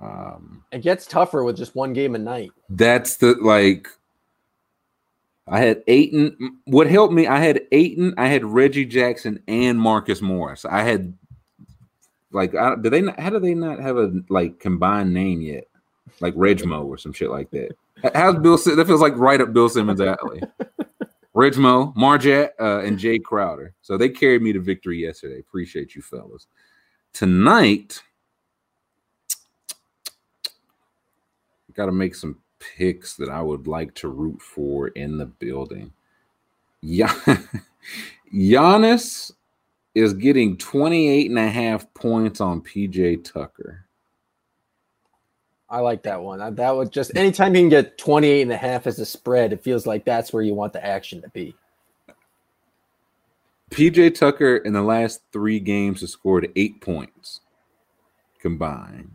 Um, 0.00 0.62
It 0.70 0.82
gets 0.82 1.06
tougher 1.06 1.42
with 1.42 1.56
just 1.56 1.74
one 1.74 1.92
game 1.92 2.14
a 2.14 2.18
night. 2.18 2.52
that's 2.70 3.16
the 3.16 3.34
like. 3.42 3.88
I 5.48 5.58
had 5.60 5.82
Ayton. 5.88 6.58
What 6.66 6.86
helped 6.88 7.14
me? 7.14 7.26
I 7.26 7.38
had 7.38 7.62
Ayton. 7.72 8.14
I 8.18 8.26
had 8.28 8.44
Reggie 8.44 8.84
Jackson 8.84 9.42
and 9.48 9.80
Marcus 9.80 10.20
Morris. 10.20 10.64
I 10.66 10.82
had 10.82 11.14
like, 12.32 12.54
I, 12.54 12.74
did 12.76 12.92
they? 12.92 13.00
Not, 13.00 13.18
how 13.18 13.30
do 13.30 13.38
they 13.38 13.54
not 13.54 13.80
have 13.80 13.96
a 13.96 14.12
like 14.28 14.60
combined 14.60 15.12
name 15.12 15.40
yet? 15.40 15.64
Like 16.20 16.34
Regmo 16.34 16.84
or 16.84 16.98
some 16.98 17.12
shit 17.12 17.30
like 17.30 17.50
that. 17.50 17.70
How's 18.14 18.36
Bill? 18.36 18.56
That 18.56 18.86
feels 18.86 19.00
like 19.00 19.16
right 19.16 19.40
up 19.40 19.52
Bill 19.52 19.68
Simmons' 19.68 20.00
alley. 20.00 20.42
Regmo, 21.34 21.94
Marjat, 21.94 22.50
uh, 22.60 22.80
and 22.80 22.98
Jae 22.98 23.22
Crowder. 23.22 23.72
So 23.82 23.96
they 23.96 24.08
carried 24.08 24.42
me 24.42 24.52
to 24.52 24.60
victory 24.60 24.98
yesterday. 24.98 25.38
Appreciate 25.38 25.94
you, 25.94 26.02
fellas. 26.02 26.48
Tonight, 27.12 28.02
got 31.78 31.86
to 31.86 31.92
make 31.92 32.16
some 32.16 32.38
picks 32.58 33.14
that 33.16 33.28
I 33.28 33.40
would 33.40 33.68
like 33.68 33.94
to 33.94 34.08
root 34.08 34.42
for 34.42 34.88
in 34.88 35.16
the 35.16 35.26
building. 35.26 35.92
Yeah. 36.82 37.14
Giannis 38.34 39.32
is 39.98 40.14
getting 40.14 40.56
28 40.56 41.28
and 41.28 41.38
a 41.38 41.48
half 41.48 41.92
points 41.94 42.40
on 42.40 42.60
PJ 42.60 43.24
Tucker. 43.24 43.84
I 45.70 45.80
like 45.80 46.02
that 46.04 46.22
one. 46.22 46.54
That 46.54 46.76
would 46.76 46.90
just 46.90 47.14
anytime 47.16 47.54
you 47.54 47.62
can 47.62 47.68
get 47.68 47.98
28 47.98 48.42
and 48.42 48.52
a 48.52 48.56
half 48.56 48.86
as 48.86 48.98
a 48.98 49.04
spread, 49.04 49.52
it 49.52 49.62
feels 49.62 49.86
like 49.86 50.04
that's 50.04 50.32
where 50.32 50.42
you 50.42 50.54
want 50.54 50.72
the 50.72 50.84
action 50.84 51.20
to 51.22 51.28
be. 51.30 51.54
PJ 53.70 54.14
Tucker 54.14 54.56
in 54.56 54.72
the 54.72 54.82
last 54.82 55.20
three 55.30 55.60
games 55.60 56.00
has 56.00 56.10
scored 56.10 56.50
eight 56.56 56.80
points 56.80 57.40
combined. 58.40 59.10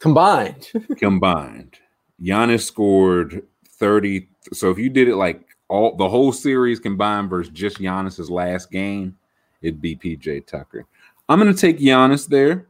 Combined. 0.00 0.72
combined. 0.98 1.78
Giannis 2.20 2.62
scored 2.62 3.46
30. 3.68 4.28
So 4.52 4.70
if 4.70 4.78
you 4.78 4.90
did 4.90 5.08
it 5.08 5.16
like 5.16 5.46
all 5.68 5.94
the 5.96 6.08
whole 6.08 6.32
series 6.32 6.80
combined 6.80 7.30
versus 7.30 7.52
just 7.52 7.78
Giannis's 7.78 8.30
last 8.30 8.70
game, 8.70 9.16
it'd 9.62 9.80
be 9.80 9.96
PJ 9.96 10.46
Tucker. 10.46 10.86
I'm 11.28 11.38
gonna 11.38 11.54
take 11.54 11.78
Giannis 11.78 12.26
there. 12.26 12.68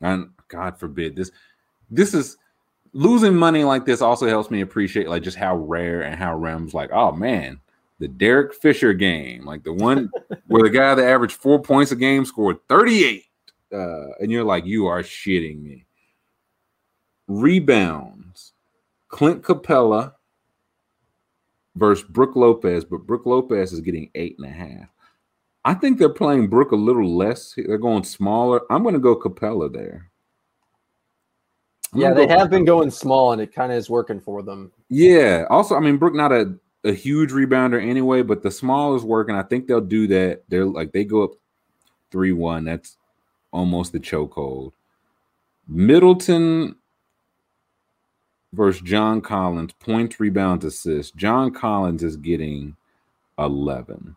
And 0.00 0.30
God 0.48 0.78
forbid 0.78 1.14
this 1.16 1.30
this 1.90 2.14
is 2.14 2.36
losing 2.92 3.34
money 3.34 3.64
like 3.64 3.84
this 3.84 4.02
also 4.02 4.26
helps 4.26 4.50
me 4.50 4.60
appreciate 4.60 5.08
like 5.08 5.22
just 5.22 5.36
how 5.36 5.56
rare 5.56 6.02
and 6.02 6.16
how 6.16 6.36
Rem's 6.36 6.74
like, 6.74 6.90
oh 6.92 7.12
man, 7.12 7.60
the 7.98 8.08
Derek 8.08 8.54
Fisher 8.54 8.92
game, 8.92 9.44
like 9.44 9.62
the 9.62 9.72
one 9.72 10.10
where 10.46 10.62
the 10.62 10.70
guy 10.70 10.94
that 10.94 11.06
averaged 11.06 11.36
four 11.36 11.60
points 11.60 11.92
a 11.92 11.96
game 11.96 12.24
scored 12.24 12.58
38. 12.68 13.24
Uh, 13.72 14.08
and 14.20 14.30
you're 14.30 14.44
like, 14.44 14.66
you 14.66 14.86
are 14.86 15.02
shitting 15.02 15.62
me. 15.62 15.86
Rebounds. 17.26 18.52
Clint 19.08 19.42
Capela 19.42 20.14
versus 21.76 22.04
Brook 22.08 22.34
Lopez, 22.34 22.84
but 22.84 23.06
Brook 23.06 23.24
Lopez 23.24 23.72
is 23.72 23.80
getting 23.80 24.10
eight 24.14 24.36
and 24.38 24.46
a 24.46 24.50
half. 24.50 24.88
I 25.64 25.74
think 25.74 25.98
they're 25.98 26.08
playing 26.08 26.48
Brook 26.48 26.72
a 26.72 26.76
little 26.76 27.16
less. 27.16 27.54
They're 27.56 27.78
going 27.78 28.04
smaller. 28.04 28.60
I'm 28.70 28.82
going 28.82 28.94
to 28.94 29.00
go 29.00 29.16
Capela 29.16 29.72
there. 29.72 30.10
I'm 31.94 32.00
yeah, 32.00 32.12
they 32.14 32.26
have 32.26 32.50
been 32.50 32.64
going 32.64 32.90
small, 32.90 33.32
and 33.32 33.40
it 33.40 33.54
kind 33.54 33.70
of 33.70 33.78
is 33.78 33.90
working 33.90 34.18
for 34.18 34.42
them. 34.42 34.72
Yeah. 34.88 35.44
Also, 35.50 35.76
I 35.76 35.80
mean, 35.80 35.98
Brook 35.98 36.14
not 36.14 36.32
a, 36.32 36.54
a 36.84 36.92
huge 36.92 37.30
rebounder 37.30 37.80
anyway, 37.80 38.22
but 38.22 38.42
the 38.42 38.50
small 38.50 38.96
is 38.96 39.02
working. 39.02 39.34
I 39.34 39.42
think 39.42 39.66
they'll 39.66 39.80
do 39.80 40.06
that. 40.08 40.42
They're 40.48 40.64
like 40.64 40.92
they 40.92 41.04
go 41.04 41.24
up 41.24 41.32
three 42.10 42.32
one. 42.32 42.64
That's 42.64 42.96
almost 43.52 43.92
the 43.92 44.00
chokehold. 44.00 44.72
Middleton 45.68 46.76
versus 48.52 48.82
John 48.82 49.20
Collins, 49.20 49.72
points, 49.74 50.18
rebounds, 50.18 50.64
assists. 50.64 51.12
John 51.12 51.52
Collins 51.52 52.02
is 52.02 52.16
getting 52.16 52.76
11. 53.38 54.16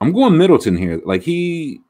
I'm 0.00 0.12
going 0.12 0.36
Middleton 0.36 0.76
here. 0.76 1.00
Like 1.04 1.22
he, 1.22 1.80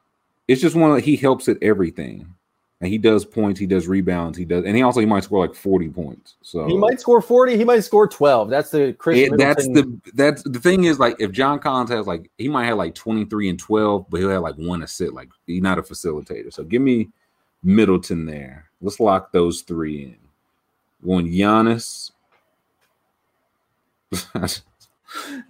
it's 0.46 0.60
just 0.60 0.76
one. 0.76 1.00
He 1.00 1.16
helps 1.16 1.48
at 1.48 1.58
everything. 1.62 2.34
And 2.80 2.88
he 2.92 2.96
does 2.96 3.24
points, 3.24 3.58
he 3.58 3.66
does 3.66 3.88
rebounds, 3.88 4.38
he 4.38 4.44
does, 4.44 4.64
and 4.64 4.76
he 4.76 4.82
also 4.82 5.00
he 5.00 5.06
might 5.06 5.24
score 5.24 5.44
like 5.44 5.56
40 5.56 5.88
points. 5.88 6.36
So 6.42 6.64
he 6.66 6.76
might 6.76 7.00
score 7.00 7.20
40, 7.20 7.56
he 7.56 7.64
might 7.64 7.80
score 7.80 8.06
12. 8.06 8.50
That's 8.50 8.70
the 8.70 8.92
Khris. 8.92 9.18
It, 9.18 9.36
that's 9.36 9.66
the 9.66 10.00
that's 10.14 10.44
the 10.44 10.60
thing 10.60 10.84
is 10.84 11.00
like 11.00 11.16
if 11.18 11.32
John 11.32 11.58
Collins 11.58 11.90
has 11.90 12.06
like 12.06 12.30
he 12.38 12.46
might 12.46 12.66
have 12.66 12.78
like 12.78 12.94
23 12.94 13.48
and 13.48 13.58
12, 13.58 14.06
but 14.08 14.20
he'll 14.20 14.30
have 14.30 14.42
like 14.42 14.54
one 14.54 14.84
assist. 14.84 15.12
Like 15.12 15.28
he's 15.44 15.60
not 15.60 15.80
a 15.80 15.82
facilitator. 15.82 16.52
So 16.52 16.62
give 16.62 16.80
me 16.80 17.08
Middleton 17.64 18.26
there. 18.26 18.70
Let's 18.80 19.00
lock 19.00 19.32
those 19.32 19.62
three 19.62 20.04
in. 20.04 20.16
One 21.00 21.26
Giannis. 21.26 22.12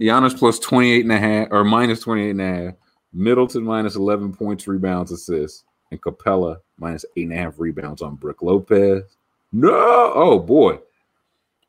Giannis 0.00 0.38
plus 0.38 0.58
28 0.58 1.02
and 1.02 1.12
a 1.12 1.18
half 1.18 1.48
or 1.50 1.64
minus 1.64 2.00
28 2.00 2.30
and 2.30 2.40
a 2.40 2.44
half. 2.44 2.74
Middleton 3.12 3.64
minus 3.64 3.96
11 3.96 4.32
points, 4.34 4.68
rebounds, 4.68 5.12
assists. 5.12 5.64
And 5.90 6.00
Capela 6.02 6.58
minus 6.78 7.04
eight 7.16 7.24
and 7.24 7.32
a 7.32 7.36
half 7.36 7.58
rebounds 7.58 8.02
on 8.02 8.16
Brook 8.16 8.42
Lopez. 8.42 9.04
No, 9.52 10.12
oh 10.14 10.38
boy. 10.38 10.78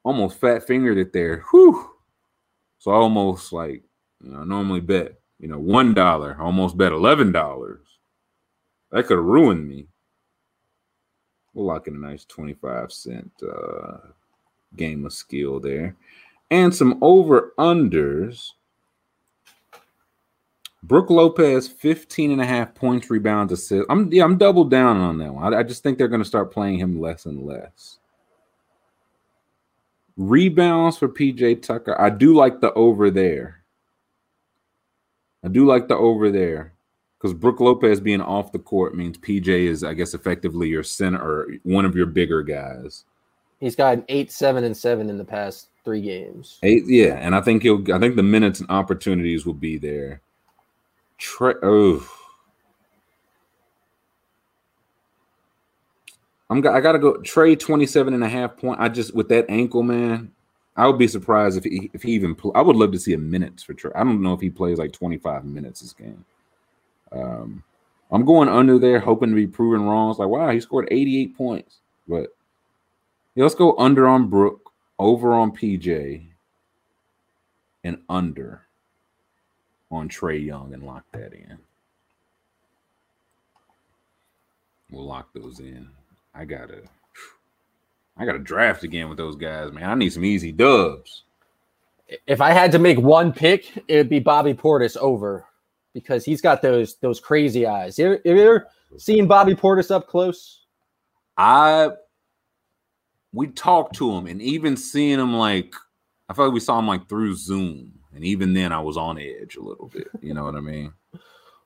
Almost 0.04 0.40
fat 0.40 0.66
fingered 0.68 0.98
it 0.98 1.14
there. 1.14 1.44
Whew. 1.52 1.90
So 2.80 2.92
I 2.92 2.96
almost 2.96 3.54
like, 3.54 3.84
you 4.22 4.32
know, 4.32 4.44
normally 4.44 4.82
bet, 4.82 5.20
you 5.40 5.48
know, 5.48 5.60
one 5.60 5.94
dollar, 5.94 6.38
almost 6.40 6.78
bet 6.78 6.92
eleven 6.92 7.32
dollars. 7.32 8.00
That 8.92 9.06
could 9.06 9.18
have 9.18 9.26
ruined 9.26 9.68
me. 9.68 9.88
We'll 11.54 11.66
lock 11.66 11.88
in 11.88 11.96
a 11.96 12.00
nice 12.00 12.26
25 12.26 12.92
cent 12.92 13.32
uh, 13.44 13.98
game 14.76 15.06
of 15.06 15.14
skill 15.14 15.60
there. 15.60 15.96
And 16.52 16.74
some 16.74 16.98
over 17.02 17.54
unders. 17.60 18.52
Brook 20.82 21.10
Lopez, 21.10 21.68
15 21.68 22.32
and 22.32 22.42
a 22.42 22.46
half 22.46 22.74
points, 22.74 23.10
rebounds, 23.10 23.52
assists. 23.52 23.86
I'm 23.90 24.12
yeah, 24.12 24.24
I'm 24.24 24.38
double 24.38 24.64
down 24.64 24.98
on 24.98 25.18
that 25.20 25.34
one. 25.34 25.54
I, 25.54 25.60
I 25.60 25.64
just 25.64 25.84
think 25.84 25.98
they're 25.98 26.08
going 26.08 26.22
to 26.22 26.28
start 26.28 26.54
playing 26.54 26.80
him 26.80 27.00
less 27.00 27.26
and 27.26 27.46
less. 27.46 28.00
Rebounds 30.18 30.98
for 30.98 31.08
PJ 31.08 31.62
Tucker. 31.62 32.00
I 32.00 32.10
do 32.10 32.34
like 32.34 32.62
the 32.62 32.74
over 32.74 33.12
there. 33.12 33.64
I 35.44 35.48
do 35.48 35.66
like 35.66 35.88
the 35.88 35.96
over 35.96 36.32
there 36.32 36.74
because 37.18 37.34
Brook 37.34 37.60
Lopez 37.60 38.00
being 38.00 38.22
off 38.22 38.52
the 38.52 38.60
court 38.60 38.96
means 38.96 39.18
PJ 39.18 39.48
is, 39.48 39.84
I 39.84 39.94
guess, 39.94 40.14
effectively 40.14 40.70
your 40.70 40.84
center 40.84 41.22
or 41.22 41.48
one 41.64 41.86
of 41.86 41.96
your 41.96 42.06
bigger 42.06 42.42
guys. 42.42 43.06
He's 43.60 43.76
got 43.76 44.04
eight, 44.08 44.32
seven, 44.32 44.64
and 44.64 44.76
seven 44.76 45.10
in 45.10 45.18
the 45.18 45.26
past 45.26 45.70
three 45.84 46.02
games. 46.02 46.60
Eight, 46.64 46.84
yeah, 46.88 47.16
and 47.16 47.36
I 47.36 47.42
think 47.42 47.64
he'll. 47.64 47.84
I 47.94 48.00
think 48.00 48.16
the 48.16 48.24
minutes 48.24 48.60
and 48.60 48.70
opportunities 48.70 49.46
will 49.46 49.54
be 49.54 49.78
there. 49.78 50.22
Trae, 51.20 51.56
oh, 51.62 52.08
I'm. 56.50 56.66
I 56.66 56.80
gotta 56.80 57.00
go. 57.00 57.16
Trae 57.16 57.60
27 57.60 58.14
and 58.14 58.24
a 58.24 58.30
half 58.30 58.56
point. 58.58 58.80
I 58.80 58.88
just 58.88 59.14
with 59.14 59.28
that 59.30 59.46
ankle, 59.50 59.84
man. 59.84 60.32
I 60.78 60.88
would 60.88 60.98
be 60.98 61.10
surprised 61.10 61.58
if 61.58 61.66
he 61.66 61.92
if 61.94 62.04
he 62.04 62.14
even. 62.14 62.38
I 62.56 62.62
would 62.62 62.78
love 62.78 62.94
to 62.94 63.00
see 63.00 63.14
a 63.14 63.18
minutes 63.18 63.64
for 63.64 63.74
Trae. 63.74 63.92
I 63.96 64.04
don't 64.06 64.22
know 64.22 64.34
if 64.34 64.40
he 64.40 64.50
plays 64.50 64.78
like 64.78 64.94
25 64.94 65.44
minutes 65.44 65.82
this 65.82 65.92
game. 65.92 66.24
Um, 67.12 67.64
I'm 68.12 68.24
going 68.24 68.48
under 68.48 68.80
there, 68.80 69.00
hoping 69.00 69.30
to 69.30 69.36
be 69.36 69.48
proven 69.48 69.86
wrong. 69.86 70.10
It's 70.10 70.20
like, 70.20 70.30
wow, 70.30 70.50
he 70.52 70.62
scored 70.62 70.88
88 70.90 71.38
points. 71.38 71.80
But 72.08 72.34
yeah, 73.40 73.44
let's 73.44 73.56
go 73.56 73.74
under 73.78 74.06
on 74.06 74.28
Brook, 74.28 74.70
over 75.00 75.32
on 75.32 75.54
PJ, 75.54 76.26
and 77.86 78.02
under 78.10 78.64
on 79.90 80.10
Trae 80.10 80.46
Young 80.46 80.74
and 80.74 80.84
lock 80.84 81.06
that 81.14 81.32
in. 81.32 81.58
We'll 84.92 85.06
lock 85.06 85.30
those 85.34 85.62
in. 85.62 85.88
I 86.36 86.44
gotta 86.44 86.82
I 88.18 88.26
gotta 88.26 88.40
draft 88.40 88.84
again 88.84 89.08
with 89.08 89.18
those 89.18 89.38
guys, 89.38 89.72
man. 89.72 89.90
I 89.90 89.96
need 89.96 90.12
some 90.12 90.26
easy 90.26 90.52
dubs. 90.52 91.24
If 92.28 92.42
I 92.42 92.52
had 92.52 92.74
to 92.74 92.80
make 92.80 93.00
one 93.00 93.32
pick, 93.32 93.86
it 93.88 93.96
would 93.96 94.10
be 94.10 94.20
Bobby 94.20 94.54
Portis 94.54 94.98
over 94.98 95.46
because 95.94 96.26
he's 96.26 96.42
got 96.42 96.62
those 96.62 96.96
those 96.96 97.22
crazy 97.22 97.66
eyes. 97.66 98.00
Ever, 98.00 98.20
you 98.26 98.38
ever 98.38 98.68
seen 98.98 99.28
Bobby 99.28 99.56
Portis 99.56 99.92
up 99.92 100.08
close? 100.08 100.66
I 101.38 101.92
we 103.34 103.48
talked 103.48 103.96
to 103.96 104.12
him, 104.12 104.28
and 104.28 104.42
even 104.42 104.76
seeing 104.78 105.20
him 105.20 105.34
like 105.34 105.74
I 106.28 106.34
felt 106.34 106.50
like 106.50 106.54
we 106.54 106.60
saw 106.60 106.80
him 106.80 106.88
like 106.88 107.08
through 107.08 107.36
Zoom, 107.36 107.92
and 108.14 108.24
even 108.24 108.54
then 108.54 108.72
I 108.72 108.80
was 108.80 108.98
on 108.98 109.18
edge 109.18 109.56
a 109.56 109.64
little 109.64 109.88
bit. 109.88 110.08
You 110.22 110.34
know 110.34 110.44
what 110.44 110.56
I 110.56 110.62
mean? 110.62 110.94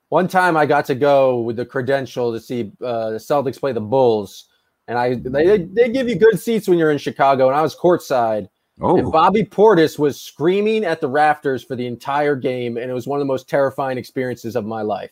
One 0.10 0.27
time 0.27 0.56
I 0.56 0.65
got 0.65 0.85
to 0.85 0.95
go 0.95 1.40
with 1.40 1.56
the 1.56 1.65
credential 1.65 2.31
to 2.31 2.40
see 2.40 2.72
uh, 2.81 3.11
the 3.11 3.18
Celtics 3.18 3.60
play 3.60 3.72
the 3.72 3.81
Bulls, 3.81 4.49
and 4.88 4.98
I 4.98 5.15
they 5.15 5.57
they 5.57 5.90
give 5.90 6.07
you 6.07 6.15
good 6.15 6.40
seats 6.40 6.68
when 6.68 6.77
you're 6.77 6.91
in 6.91 6.98
Chicago, 6.98 7.48
and 7.48 7.56
I 7.57 7.61
was 7.61 7.76
courtside, 7.76 8.48
Oh. 8.81 8.98
And 8.98 9.11
Bobby 9.11 9.44
Portis 9.44 9.99
was 9.99 10.19
screaming 10.19 10.84
at 10.84 10.99
the 10.99 11.07
rafters 11.07 11.64
for 11.64 11.76
the 11.76 11.85
entire 11.85 12.35
game, 12.35 12.77
and 12.77 12.90
it 12.90 12.94
was 12.94 13.07
one 13.07 13.19
of 13.19 13.22
the 13.22 13.31
most 13.31 13.48
terrifying 13.48 13.98
experiences 13.98 14.56
of 14.56 14.65
my 14.65 14.81
life. 14.81 15.11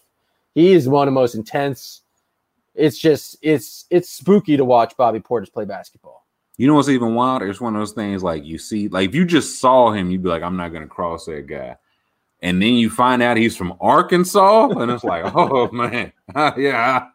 He 0.56 0.74
is 0.74 0.90
one 0.90 1.08
of 1.08 1.14
the 1.14 1.20
most 1.20 1.36
intense. 1.36 2.02
It's 2.74 2.98
just 2.98 3.38
it's 3.42 3.86
it's 3.90 4.10
spooky 4.10 4.58
to 4.58 4.66
watch 4.66 4.98
Bobby 4.98 5.20
Portis 5.20 5.52
play 5.52 5.66
basketball. 5.66 6.21
You 6.62 6.68
know 6.68 6.76
what's 6.76 6.90
even 6.90 7.16
wilder? 7.16 7.50
It's 7.50 7.60
one 7.60 7.76
of 7.76 7.82
those 7.82 7.94
things 7.94 8.22
like 8.22 8.46
you 8.46 8.60
see, 8.60 8.88
like 8.88 9.10
if 9.10 9.16
you 9.16 9.26
just 9.26 9.60
saw 9.60 9.92
him, 9.92 10.12
you'd 10.12 10.22
be 10.22 10.30
like, 10.30 10.44
I'm 10.44 10.58
not 10.58 10.72
gonna 10.72 10.86
cross 10.86 11.26
that 11.26 11.48
guy. 11.48 11.76
And 12.44 12.62
then 12.62 12.76
you 12.76 12.92
find 12.92 13.24
out 13.24 13.36
he's 13.36 13.58
from 13.58 13.74
Arkansas, 13.82 14.68
and 14.68 14.92
it's 14.92 15.04
like, 15.04 15.24
oh 15.36 15.72
man, 15.72 16.14
yeah. 16.36 17.08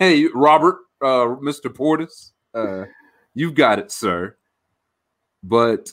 Hey, 0.00 0.26
Robert, 0.34 0.78
uh, 1.00 1.38
Mr. 1.38 1.72
Portis, 1.72 2.32
uh, 2.56 2.86
you've 3.34 3.54
got 3.54 3.78
it, 3.78 3.92
sir. 3.92 4.34
But 5.44 5.92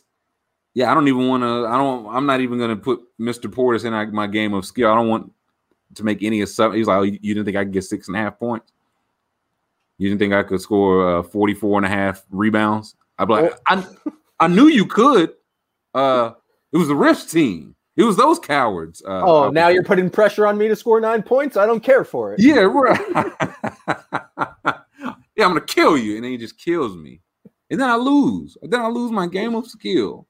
yeah, 0.74 0.90
I 0.90 0.96
don't 0.96 1.08
even 1.08 1.28
want 1.28 1.44
to. 1.44 1.68
I 1.68 1.78
don't. 1.78 2.08
I'm 2.08 2.26
not 2.26 2.42
even 2.42 2.58
going 2.58 2.72
to 2.72 2.76
put 2.76 3.02
Mr. 3.20 3.54
Portis 3.54 3.86
in 3.86 4.16
my 4.16 4.26
game 4.26 4.56
of 4.56 4.66
skill. 4.66 4.92
I 4.92 4.96
don't 4.96 5.10
want 5.10 5.32
to 5.94 6.04
make 6.04 6.24
any 6.24 6.42
assumption. 6.42 6.80
He's 6.80 6.88
like, 6.88 6.98
oh, 6.98 7.04
you 7.04 7.36
didn't 7.36 7.46
think 7.46 7.58
I 7.58 7.66
could 7.66 7.74
get 7.74 7.84
six 7.84 8.08
and 8.08 8.18
a 8.18 8.20
half 8.20 8.40
points? 8.40 8.72
You 10.00 10.10
didn't 10.10 10.20
think 10.20 10.34
I 10.34 10.44
could 10.44 10.62
score 10.62 11.20
uh, 11.20 11.24
44 11.24 11.78
and 11.78 11.86
a 11.86 11.90
half 11.90 12.24
rebounds? 12.32 12.96
I'd 13.20 13.28
be 13.28 13.34
like, 13.34 13.54
I, 13.68 13.86
I 14.40 14.48
knew 14.48 14.68
you 14.68 14.86
could. 14.86 15.34
Uh, 15.94 16.32
it 16.72 16.78
was 16.78 16.88
the 16.88 16.96
Rift 16.96 17.30
team. 17.30 17.76
It 17.98 18.04
was 18.04 18.16
those 18.16 18.40
cowards. 18.40 19.04
Uh, 19.06 19.22
oh, 19.26 19.50
now 19.50 19.68
you're 19.68 19.84
putting 19.84 20.10
pressure 20.10 20.48
on 20.48 20.58
me 20.58 20.70
to 20.70 20.76
score 20.76 21.02
nine 21.02 21.22
points. 21.22 21.58
I 21.58 21.66
don't 21.66 21.84
care 21.84 22.06
for 22.06 22.34
it. 22.34 22.40
Yeah, 22.42 22.60
right. 22.60 22.98
yeah, 25.36 25.46
I'm 25.46 25.50
gonna 25.50 25.60
kill 25.60 25.98
you, 25.98 26.16
and 26.16 26.24
then 26.24 26.32
he 26.32 26.38
just 26.38 26.58
kills 26.58 26.96
me, 26.96 27.20
and 27.70 27.78
then 27.78 27.90
I 27.90 27.96
lose. 27.96 28.56
Then 28.62 28.80
I 28.80 28.88
lose 28.88 29.12
my 29.12 29.28
game 29.28 29.54
of 29.54 29.68
skill 29.68 30.30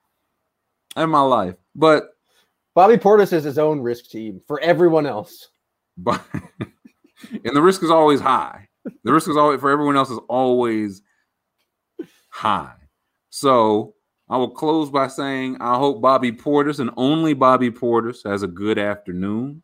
and 0.96 1.12
my 1.12 1.22
life. 1.22 1.58
But 1.76 2.10
Bobby 2.74 2.96
Portis 2.96 3.34
is 3.34 3.44
his 3.44 3.60
own 3.60 3.82
risk 3.82 4.10
team 4.10 4.42
for 4.48 4.60
everyone 4.62 5.06
else. 5.06 5.50
But 5.96 6.24
and 7.32 7.56
the 7.56 7.62
risk 7.62 7.84
is 7.84 7.92
always 7.92 8.20
high. 8.20 8.69
The 9.04 9.14
risk 9.14 9.30
is 9.30 9.38
always 9.38 9.60
for 9.60 9.70
everyone 9.70 9.98
else 9.98 10.10
is 10.10 10.20
always 10.28 11.02
high. 12.30 12.76
So 13.30 13.96
I 14.30 14.38
will 14.38 14.50
close 14.50 14.90
by 14.90 15.08
saying 15.08 15.58
I 15.60 15.76
hope 15.78 16.02
Bobby 16.02 16.32
Portis 16.32 16.80
and 16.80 16.92
only 16.98 17.34
Bobby 17.34 17.72
Portis 17.72 18.28
has 18.30 18.44
a 18.44 18.48
good 18.48 18.78
afternoon. 18.78 19.64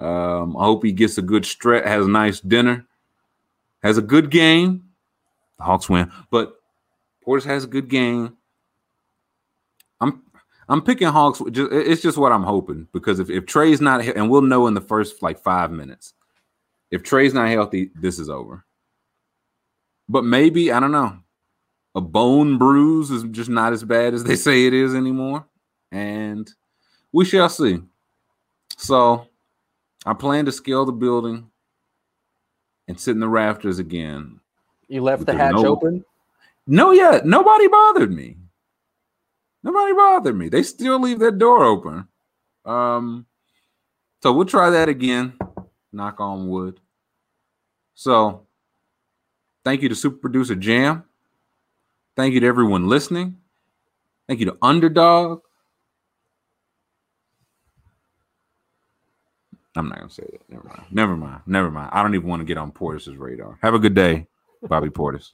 Um, 0.00 0.56
I 0.56 0.64
hope 0.64 0.84
he 0.84 0.92
gets 0.92 1.18
a 1.18 1.22
good 1.22 1.46
stretch, 1.46 1.84
has 1.84 2.06
a 2.06 2.10
nice 2.10 2.40
dinner, 2.40 2.86
has 3.82 3.96
a 3.96 4.02
good 4.02 4.30
game. 4.30 4.84
The 5.58 5.64
Hawks 5.64 5.88
win, 5.88 6.10
but 6.30 6.56
Portis 7.26 7.44
has 7.44 7.64
a 7.64 7.68
good 7.68 7.88
game. 7.88 8.36
I'm 10.00 10.22
I'm 10.68 10.82
picking 10.82 11.08
Hawks. 11.08 11.40
It's 11.46 12.02
just 12.02 12.18
what 12.18 12.32
I'm 12.32 12.42
hoping 12.42 12.88
because 12.92 13.20
if, 13.20 13.30
if 13.30 13.46
Trae's 13.46 13.80
not 13.80 14.04
and 14.04 14.28
we'll 14.28 14.42
know 14.42 14.66
in 14.66 14.74
the 14.74 14.80
first 14.80 15.22
like 15.22 15.38
five 15.38 15.70
minutes. 15.70 16.14
If 16.94 17.02
Trae's 17.02 17.34
not 17.34 17.48
healthy, 17.48 17.90
this 17.96 18.20
is 18.20 18.30
over. 18.30 18.64
But 20.08 20.24
maybe 20.24 20.70
I 20.70 20.78
don't 20.78 20.92
know 20.92 21.18
a 21.96 22.00
bone 22.00 22.56
bruise 22.56 23.10
is 23.10 23.24
just 23.24 23.50
not 23.50 23.72
as 23.72 23.82
bad 23.84 24.14
as 24.14 24.24
they 24.24 24.36
say 24.36 24.66
it 24.66 24.74
is 24.74 24.94
anymore. 24.94 25.44
And 25.92 26.48
we 27.12 27.24
shall 27.24 27.48
see. 27.48 27.78
So 28.76 29.26
I 30.06 30.14
plan 30.14 30.44
to 30.46 30.52
scale 30.52 30.84
the 30.84 30.92
building 30.92 31.50
and 32.88 32.98
sit 32.98 33.12
in 33.12 33.20
the 33.20 33.28
rafters 33.28 33.78
again. 33.80 34.40
You 34.88 35.02
left 35.02 35.26
the 35.26 35.34
hatch 35.34 35.54
no, 35.54 35.66
open? 35.66 36.04
No, 36.66 36.92
yeah. 36.92 37.20
Nobody 37.24 37.68
bothered 37.68 38.12
me. 38.12 38.36
Nobody 39.62 39.94
bothered 39.94 40.36
me. 40.36 40.48
They 40.48 40.62
still 40.62 41.00
leave 41.00 41.18
that 41.20 41.38
door 41.38 41.64
open. 41.64 42.06
Um, 42.64 43.26
so 44.22 44.32
we'll 44.32 44.46
try 44.46 44.70
that 44.70 44.88
again. 44.88 45.38
Knock 45.92 46.20
on 46.20 46.48
wood. 46.48 46.80
So 47.94 48.46
thank 49.64 49.82
you 49.82 49.88
to 49.88 49.94
super 49.94 50.16
producer 50.16 50.54
Jam. 50.54 51.04
Thank 52.16 52.34
you 52.34 52.40
to 52.40 52.46
everyone 52.46 52.88
listening. 52.88 53.38
Thank 54.26 54.40
you 54.40 54.46
to 54.46 54.56
Underdog. 54.62 55.40
I'm 59.76 59.88
not 59.88 59.98
gonna 59.98 60.10
say 60.10 60.26
that. 60.30 60.48
Never 60.48 60.68
mind. 60.68 60.82
Never 60.90 61.16
mind. 61.16 61.42
Never 61.46 61.70
mind. 61.70 61.90
I 61.92 62.02
don't 62.02 62.14
even 62.14 62.28
want 62.28 62.40
to 62.40 62.44
get 62.44 62.56
on 62.58 62.70
Portis's 62.70 63.16
radar. 63.16 63.58
Have 63.62 63.74
a 63.74 63.78
good 63.78 63.94
day, 63.94 64.28
Bobby 64.62 64.88
Portis. 64.88 65.32